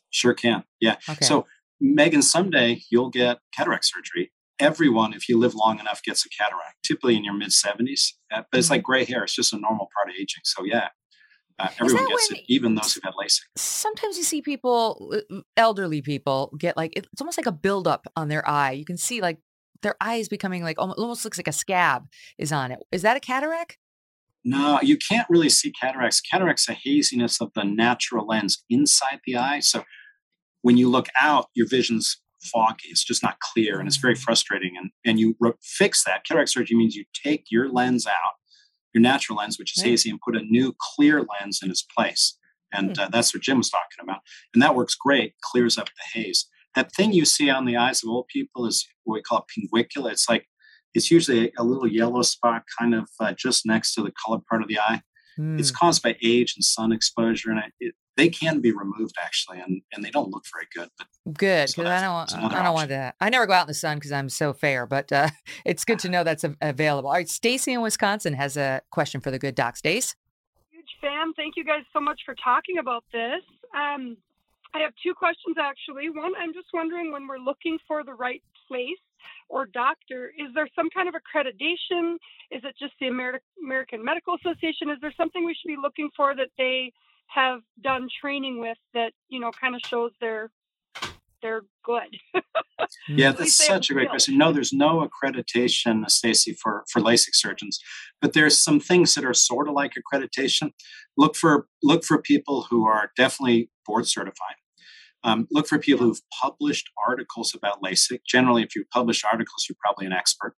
Sure 0.09 0.33
can. 0.33 0.63
Yeah. 0.79 0.97
Okay. 1.09 1.25
So 1.25 1.45
Megyn, 1.81 2.23
someday 2.23 2.81
you'll 2.89 3.09
get 3.09 3.39
cataract 3.55 3.85
surgery. 3.85 4.31
Everyone, 4.63 5.13
if 5.13 5.27
you 5.29 5.37
live 5.37 5.53
long 5.55 5.79
enough, 5.79 6.01
gets 6.03 6.25
a 6.25 6.29
cataract. 6.29 6.77
Typically 6.83 7.15
in 7.15 7.23
your 7.23 7.33
mid 7.33 7.51
seventies, 7.51 8.15
uh, 8.33 8.41
but 8.51 8.57
it's 8.57 8.67
Mm-hmm. 8.67 8.73
like 8.75 8.83
gray 8.83 9.05
hair. 9.05 9.23
It's 9.23 9.35
just 9.35 9.53
a 9.53 9.57
normal 9.57 9.87
part 9.95 10.09
of 10.09 10.15
aging. 10.15 10.41
So 10.43 10.63
yeah, 10.63 10.89
uh, 11.59 11.69
everyone 11.79 12.07
gets 12.09 12.31
it, 12.31 12.41
even 12.47 12.75
those 12.75 12.93
who've 12.93 13.03
had 13.03 13.13
LASIK. 13.13 13.41
Sometimes 13.57 14.17
you 14.17 14.23
see 14.23 14.41
people, 14.41 15.13
elderly 15.57 16.01
people, 16.01 16.53
get 16.57 16.75
like 16.77 16.93
it's 16.95 17.21
almost 17.21 17.37
like 17.37 17.45
a 17.47 17.51
buildup 17.51 18.07
on 18.15 18.27
their 18.29 18.47
eye. 18.47 18.71
You 18.71 18.85
can 18.85 18.97
see 18.97 19.21
like 19.21 19.37
their 19.81 19.95
eye 20.01 20.15
is 20.15 20.29
becoming 20.29 20.63
like 20.63 20.79
almost, 20.79 20.99
almost 20.99 21.25
looks 21.25 21.37
like 21.37 21.47
a 21.47 21.53
scab 21.53 22.07
is 22.37 22.51
on 22.51 22.71
it. 22.71 22.79
Is 22.91 23.01
that 23.03 23.17
a 23.17 23.19
cataract? 23.19 23.77
No, 24.45 24.79
you 24.81 24.97
can't 24.97 25.27
really 25.29 25.49
see 25.49 25.71
cataracts. 25.71 26.19
Cataracts 26.19 26.67
a 26.67 26.73
haziness 26.73 27.39
of 27.39 27.51
the 27.55 27.63
natural 27.63 28.25
lens 28.27 28.63
inside 28.69 29.19
the 29.25 29.37
eye. 29.37 29.59
So 29.61 29.83
when 30.63 30.75
you 30.77 30.89
look 30.89 31.07
out, 31.21 31.47
your 31.53 31.67
vision's 31.67 32.21
foggy. 32.43 32.89
It's 32.89 33.03
just 33.03 33.23
not 33.23 33.39
clear, 33.39 33.79
and 33.79 33.87
it's 33.87 33.97
very 33.97 34.15
frustrating. 34.15 34.73
And 34.77 34.91
and 35.05 35.19
you 35.19 35.35
re- 35.39 35.53
fix 35.61 36.03
that. 36.05 36.25
Cataract 36.25 36.49
surgery 36.49 36.77
means 36.77 36.95
you 36.95 37.05
take 37.13 37.45
your 37.49 37.69
lens 37.69 38.05
out, 38.07 38.33
your 38.93 39.01
natural 39.01 39.37
lens, 39.37 39.57
which 39.59 39.77
is 39.77 39.83
Yeah. 39.83 39.91
hazy, 39.91 40.09
and 40.09 40.19
put 40.21 40.35
a 40.35 40.41
new 40.41 40.75
clear 40.95 41.21
lens 41.39 41.59
in 41.63 41.69
its 41.71 41.81
place. 41.83 42.37
And 42.71 42.97
uh, 42.97 43.07
that's 43.11 43.33
what 43.33 43.43
Jim 43.43 43.57
was 43.59 43.69
talking 43.69 44.01
about. 44.01 44.21
And 44.53 44.61
that 44.63 44.75
works 44.75 44.95
great. 44.95 45.35
Clears 45.41 45.77
up 45.77 45.87
the 45.87 46.19
haze. 46.19 46.47
That 46.75 46.91
thing 46.95 47.13
you 47.13 47.23
see 47.23 47.49
on 47.51 47.65
the 47.65 47.77
eyes 47.77 48.03
of 48.03 48.09
old 48.09 48.27
people 48.27 48.65
is 48.65 48.87
what 49.03 49.13
we 49.15 49.21
call 49.21 49.45
a 49.45 49.77
pinguecula. 49.77 50.11
It's 50.11 50.27
like 50.27 50.47
it's 50.95 51.09
usually 51.11 51.51
a 51.57 51.63
little 51.63 51.87
yellow 51.87 52.21
spot, 52.23 52.63
kind 52.79 52.93
of 52.95 53.09
uh, 53.19 53.33
just 53.37 53.65
next 53.65 53.93
to 53.95 54.01
the 54.01 54.11
colored 54.25 54.45
part 54.49 54.61
of 54.61 54.67
the 54.67 54.79
eye. 54.79 55.01
It's 55.37 55.69
Hmm. 55.71 55.75
caused 55.75 56.03
by 56.03 56.15
age 56.21 56.53
and 56.55 56.63
sun 56.63 56.91
exposure, 56.91 57.49
and 57.49 57.59
it, 57.59 57.73
it, 57.79 57.95
they 58.17 58.29
can 58.29 58.61
be 58.61 58.71
removed 58.71 59.15
actually, 59.21 59.59
and, 59.59 59.81
and 59.93 60.03
they 60.03 60.09
don't 60.09 60.29
look 60.29 60.43
very 60.53 60.67
good. 60.73 60.89
But 60.97 61.07
Good, 61.37 61.69
So 61.69 61.81
because 61.83 61.91
I 61.91 62.01
don't, 62.01 62.13
want, 62.13 62.53
I 62.53 62.63
don't 62.63 62.73
want 62.73 62.89
that. 62.89 63.15
I 63.21 63.29
never 63.29 63.45
go 63.45 63.53
out 63.53 63.63
in 63.63 63.67
the 63.67 63.73
sun 63.73 63.97
because 63.97 64.11
I'm 64.11 64.29
so 64.29 64.53
fair, 64.53 64.85
but 64.85 65.11
uh, 65.11 65.29
it's 65.65 65.85
good 65.85 65.99
to 65.99 66.09
know 66.09 66.23
that's 66.23 66.45
available. 66.61 67.09
All 67.09 67.15
right, 67.15 67.29
Stacy 67.29 67.73
in 67.73 67.81
Wisconsin 67.81 68.33
has 68.33 68.57
a 68.57 68.81
question 68.91 69.21
for 69.21 69.31
the 69.31 69.39
good 69.39 69.55
doc. 69.55 69.77
Stace, 69.77 70.15
huge 70.71 70.85
fan. 71.01 71.33
Thank 71.35 71.55
you 71.55 71.63
guys 71.63 71.83
so 71.93 71.99
much 71.99 72.21
for 72.25 72.35
talking 72.43 72.77
about 72.77 73.03
this. 73.11 73.41
Um, 73.73 74.17
I 74.73 74.79
have 74.79 74.93
two 75.01 75.13
questions 75.13 75.55
actually. 75.59 76.09
One, 76.09 76.33
I'm 76.37 76.53
just 76.53 76.67
wondering 76.73 77.11
when 77.11 77.27
we're 77.27 77.39
looking 77.39 77.77
for 77.87 78.03
the 78.03 78.13
right 78.13 78.41
place 78.67 78.99
or 79.49 79.65
doctor, 79.65 80.31
is 80.37 80.53
there 80.55 80.67
some 80.75 80.89
kind 80.89 81.07
of 81.07 81.15
accreditation? 81.15 82.15
Is 82.51 82.63
it 82.63 82.75
just 82.79 82.93
the 82.99 83.07
Ameri- 83.07 83.43
American 83.61 84.03
Medical 84.03 84.35
Association? 84.35 84.89
Is 84.89 84.97
there 85.01 85.13
something 85.15 85.45
we 85.45 85.53
should 85.53 85.67
be 85.67 85.77
looking 85.81 86.09
for 86.15 86.35
that 86.35 86.49
they 86.57 86.91
have 87.27 87.61
done 87.81 88.07
training 88.21 88.59
with 88.59 88.77
that 88.93 89.13
you 89.29 89.39
know 89.39 89.51
kind 89.59 89.75
of 89.75 89.81
shows 89.85 90.11
they're 90.19 90.51
they're 91.41 91.63
good? 91.83 92.17
yeah, 93.09 93.29
that's 93.29 93.41
least 93.41 93.59
they 93.59 93.65
have 93.65 93.75
such 93.75 93.89
a 93.89 93.93
great 93.93 94.09
question. 94.09 94.37
No, 94.37 94.51
there's 94.51 94.73
no 94.73 95.07
accreditation, 95.07 96.09
Stacy, 96.09 96.53
for 96.53 96.83
for 96.89 97.01
LASIK 97.01 97.33
surgeons, 97.33 97.79
but 98.21 98.33
there's 98.33 98.57
some 98.57 98.79
things 98.79 99.13
that 99.15 99.25
are 99.25 99.33
sort 99.33 99.67
of 99.67 99.75
like 99.75 99.93
accreditation. 99.93 100.71
Look 101.17 101.35
for 101.35 101.67
look 101.83 102.03
for 102.03 102.19
people 102.19 102.67
who 102.69 102.85
are 102.87 103.11
definitely 103.15 103.69
board 103.85 104.07
certified. 104.07 104.55
Um, 105.25 105.47
look 105.51 105.67
for 105.67 105.79
people 105.79 106.05
who've 106.05 106.21
published 106.41 106.89
articles 107.07 107.53
about 107.55 107.81
LASIK. 107.81 108.19
Generally, 108.27 108.63
if 108.63 108.75
you 108.75 108.85
publish 108.91 109.23
articles, 109.23 109.65
you're 109.69 109.77
probably 109.79 110.05
an 110.05 110.13
expert. 110.13 110.55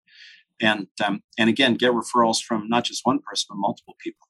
And 0.61 0.87
um, 1.05 1.23
and 1.39 1.51
again, 1.51 1.75
get 1.75 1.93
referrals 1.93 2.43
from 2.43 2.69
not 2.69 2.85
just 2.85 3.01
one 3.05 3.19
person, 3.19 3.47
but 3.51 3.57
multiple 3.57 3.97
people. 4.01 4.29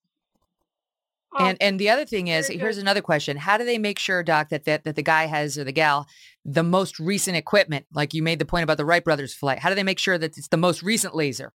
And 1.39 1.59
and 1.61 1.79
the 1.79 1.91
other 1.91 2.05
thing 2.05 2.29
is, 2.29 2.49
here's 2.49 2.79
another 2.79 3.01
question: 3.01 3.37
How 3.37 3.57
do 3.57 3.65
they 3.65 3.79
make 3.79 3.99
sure, 3.99 4.23
doc, 4.23 4.49
that 4.51 4.65
that 4.65 4.85
that 4.85 4.97
the 4.97 5.03
guy 5.03 5.27
has 5.27 5.59
or 5.59 5.65
the 5.65 5.73
gal 5.73 6.07
the 6.45 6.63
most 6.63 6.99
recent 6.99 7.37
equipment? 7.37 7.87
Like 7.93 8.15
you 8.15 8.23
made 8.23 8.39
the 8.39 8.45
point 8.45 8.65
about 8.65 8.77
the 8.77 8.85
Wright 8.85 9.05
brothers 9.05 9.35
flight. 9.35 9.59
How 9.59 9.69
do 9.69 9.75
they 9.75 9.83
make 9.83 9.99
sure 9.99 10.19
that 10.19 10.37
it's 10.37 10.49
the 10.49 10.57
most 10.57 10.83
recent 10.83 11.15
laser? 11.15 11.53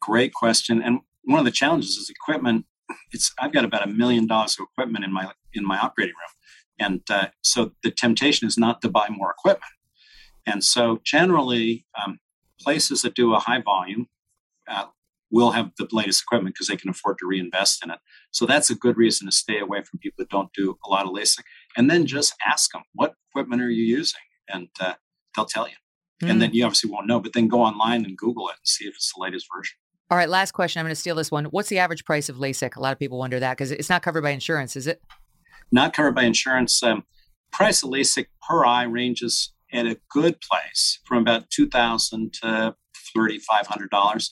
Great 0.00 0.32
question. 0.34 0.82
And 0.82 1.00
one 1.24 1.38
of 1.38 1.44
the 1.44 1.50
challenges 1.50 1.96
is 1.96 2.10
equipment. 2.10 2.66
It's 3.12 3.32
I've 3.38 3.52
got 3.52 3.64
about 3.64 3.84
a 3.84 3.90
million 3.90 4.26
dollars 4.26 4.56
of 4.58 4.66
equipment 4.72 5.04
in 5.04 5.12
my 5.12 5.32
in 5.52 5.64
my 5.64 5.78
operating 5.78 6.14
room, 6.14 6.78
and 6.78 7.00
uh, 7.10 7.28
so 7.42 7.72
the 7.82 7.90
temptation 7.90 8.46
is 8.46 8.56
not 8.56 8.82
to 8.82 8.88
buy 8.88 9.08
more 9.10 9.30
equipment. 9.30 9.72
And 10.46 10.62
so 10.62 11.00
generally, 11.04 11.86
um, 12.00 12.20
places 12.60 13.02
that 13.02 13.14
do 13.14 13.34
a 13.34 13.40
high 13.40 13.60
volume 13.60 14.06
uh, 14.68 14.86
will 15.30 15.50
have 15.50 15.70
the 15.78 15.88
latest 15.92 16.22
equipment 16.22 16.54
because 16.54 16.68
they 16.68 16.76
can 16.76 16.90
afford 16.90 17.18
to 17.18 17.26
reinvest 17.26 17.84
in 17.84 17.90
it. 17.90 17.98
So 18.30 18.46
that's 18.46 18.70
a 18.70 18.74
good 18.74 18.96
reason 18.96 19.26
to 19.26 19.32
stay 19.32 19.58
away 19.58 19.82
from 19.82 19.98
people 19.98 20.16
that 20.18 20.30
don't 20.30 20.52
do 20.52 20.78
a 20.84 20.88
lot 20.88 21.06
of 21.06 21.12
LASIK. 21.12 21.42
And 21.76 21.90
then 21.90 22.06
just 22.06 22.34
ask 22.46 22.72
them, 22.72 22.82
what 22.94 23.14
equipment 23.30 23.62
are 23.62 23.70
you 23.70 23.84
using? 23.84 24.20
And 24.48 24.68
uh, 24.80 24.94
they'll 25.34 25.46
tell 25.46 25.66
you. 25.66 25.74
And 26.22 26.40
then 26.40 26.54
you 26.54 26.64
obviously 26.64 26.90
won't 26.90 27.06
know, 27.06 27.20
but 27.20 27.34
then 27.34 27.46
go 27.46 27.60
online 27.60 28.04
and 28.04 28.16
Google 28.16 28.48
it 28.48 28.52
and 28.52 28.66
see 28.66 28.86
if 28.86 28.94
it's 28.94 29.12
the 29.14 29.20
latest 29.20 29.46
version. 29.54 29.76
All 30.10 30.16
right, 30.16 30.28
last 30.28 30.52
question. 30.52 30.80
I'm 30.80 30.86
going 30.86 30.94
to 30.94 31.00
steal 31.00 31.14
this 31.14 31.30
one. 31.30 31.46
What's 31.46 31.68
the 31.68 31.78
average 31.78 32.06
price 32.06 32.30
of 32.30 32.36
LASIK? 32.36 32.76
A 32.76 32.80
lot 32.80 32.92
of 32.92 32.98
people 32.98 33.18
wonder 33.18 33.38
that 33.38 33.56
because 33.56 33.70
it's 33.70 33.90
not 33.90 34.02
covered 34.02 34.22
by 34.22 34.30
insurance, 34.30 34.76
is 34.76 34.86
it? 34.86 35.02
not 35.72 35.92
covered 35.92 36.14
by 36.14 36.24
insurance. 36.24 36.82
Um, 36.82 37.04
price 37.52 37.82
of 37.82 37.90
LASIK 37.90 38.26
per 38.48 38.64
eye 38.64 38.84
ranges 38.84 39.52
at 39.72 39.86
a 39.86 39.98
good 40.10 40.40
place 40.40 41.00
from 41.04 41.18
about 41.18 41.50
two 41.50 41.68
thousand 41.68 42.34
to 42.34 42.74
thirty 43.14 43.38
five 43.38 43.66
hundred 43.66 43.90
dollars. 43.90 44.30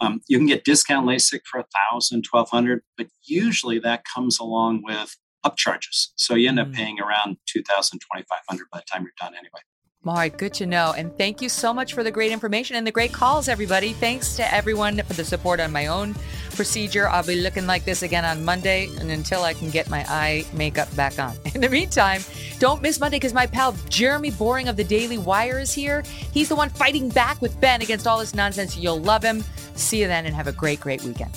Um, 0.00 0.20
you 0.28 0.38
can 0.38 0.46
get 0.46 0.64
discount 0.64 1.06
LASIK 1.06 1.40
for 1.50 1.60
a 1.60 1.66
thousand, 1.92 2.22
twelve 2.22 2.50
hundred, 2.50 2.82
but 2.96 3.06
usually 3.22 3.78
that 3.80 4.04
comes 4.04 4.38
along 4.38 4.82
with 4.82 5.16
upcharges. 5.44 6.08
So 6.16 6.34
you 6.34 6.48
end 6.48 6.58
up 6.58 6.72
paying 6.72 6.98
around 7.00 7.36
two 7.46 7.62
thousand, 7.62 8.00
twenty 8.00 8.24
five 8.28 8.40
hundred 8.48 8.66
by 8.72 8.78
the 8.78 8.84
time 8.90 9.02
you're 9.02 9.12
done 9.18 9.34
anyway. 9.34 9.60
All 10.06 10.16
right, 10.16 10.36
good 10.36 10.52
to 10.54 10.66
know. 10.66 10.92
And 10.94 11.16
thank 11.16 11.40
you 11.40 11.48
so 11.48 11.72
much 11.72 11.94
for 11.94 12.04
the 12.04 12.10
great 12.10 12.30
information 12.30 12.76
and 12.76 12.86
the 12.86 12.92
great 12.92 13.14
calls, 13.14 13.48
everybody. 13.48 13.94
Thanks 13.94 14.36
to 14.36 14.54
everyone 14.54 14.98
for 14.98 15.14
the 15.14 15.24
support 15.24 15.60
on 15.60 15.72
my 15.72 15.86
own 15.86 16.14
procedure. 16.50 17.08
I'll 17.08 17.24
be 17.24 17.36
looking 17.36 17.66
like 17.66 17.86
this 17.86 18.02
again 18.02 18.22
on 18.22 18.44
Monday 18.44 18.90
and 18.98 19.10
until 19.10 19.44
I 19.44 19.54
can 19.54 19.70
get 19.70 19.88
my 19.88 20.04
eye 20.06 20.44
makeup 20.52 20.94
back 20.94 21.18
on. 21.18 21.34
In 21.54 21.62
the 21.62 21.70
meantime, 21.70 22.20
don't 22.58 22.82
miss 22.82 23.00
Monday 23.00 23.16
because 23.16 23.32
my 23.32 23.46
pal 23.46 23.74
Jeremy 23.88 24.30
Boring 24.30 24.68
of 24.68 24.76
the 24.76 24.84
Daily 24.84 25.16
Wire 25.16 25.58
is 25.58 25.72
here. 25.72 26.02
He's 26.32 26.50
the 26.50 26.56
one 26.56 26.68
fighting 26.68 27.08
back 27.08 27.40
with 27.40 27.58
Ben 27.62 27.80
against 27.80 28.06
all 28.06 28.18
this 28.18 28.34
nonsense. 28.34 28.76
You'll 28.76 29.00
love 29.00 29.22
him. 29.22 29.42
See 29.74 30.02
you 30.02 30.06
then 30.06 30.26
and 30.26 30.34
have 30.34 30.48
a 30.48 30.52
great, 30.52 30.80
great 30.80 31.02
weekend. 31.02 31.34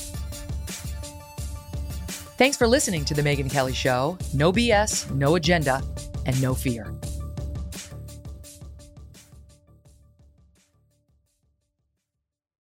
Thanks 2.38 2.57
for 2.57 2.68
listening 2.68 3.06
to 3.06 3.14
The 3.14 3.22
Megyn 3.22 3.49
Kelly 3.49 3.73
Show. 3.73 4.18
No 4.34 4.52
BS, 4.52 5.10
no 5.11 5.35
agenda, 5.35 5.81
and 6.26 6.39
no 6.41 6.53
fear. 6.53 6.97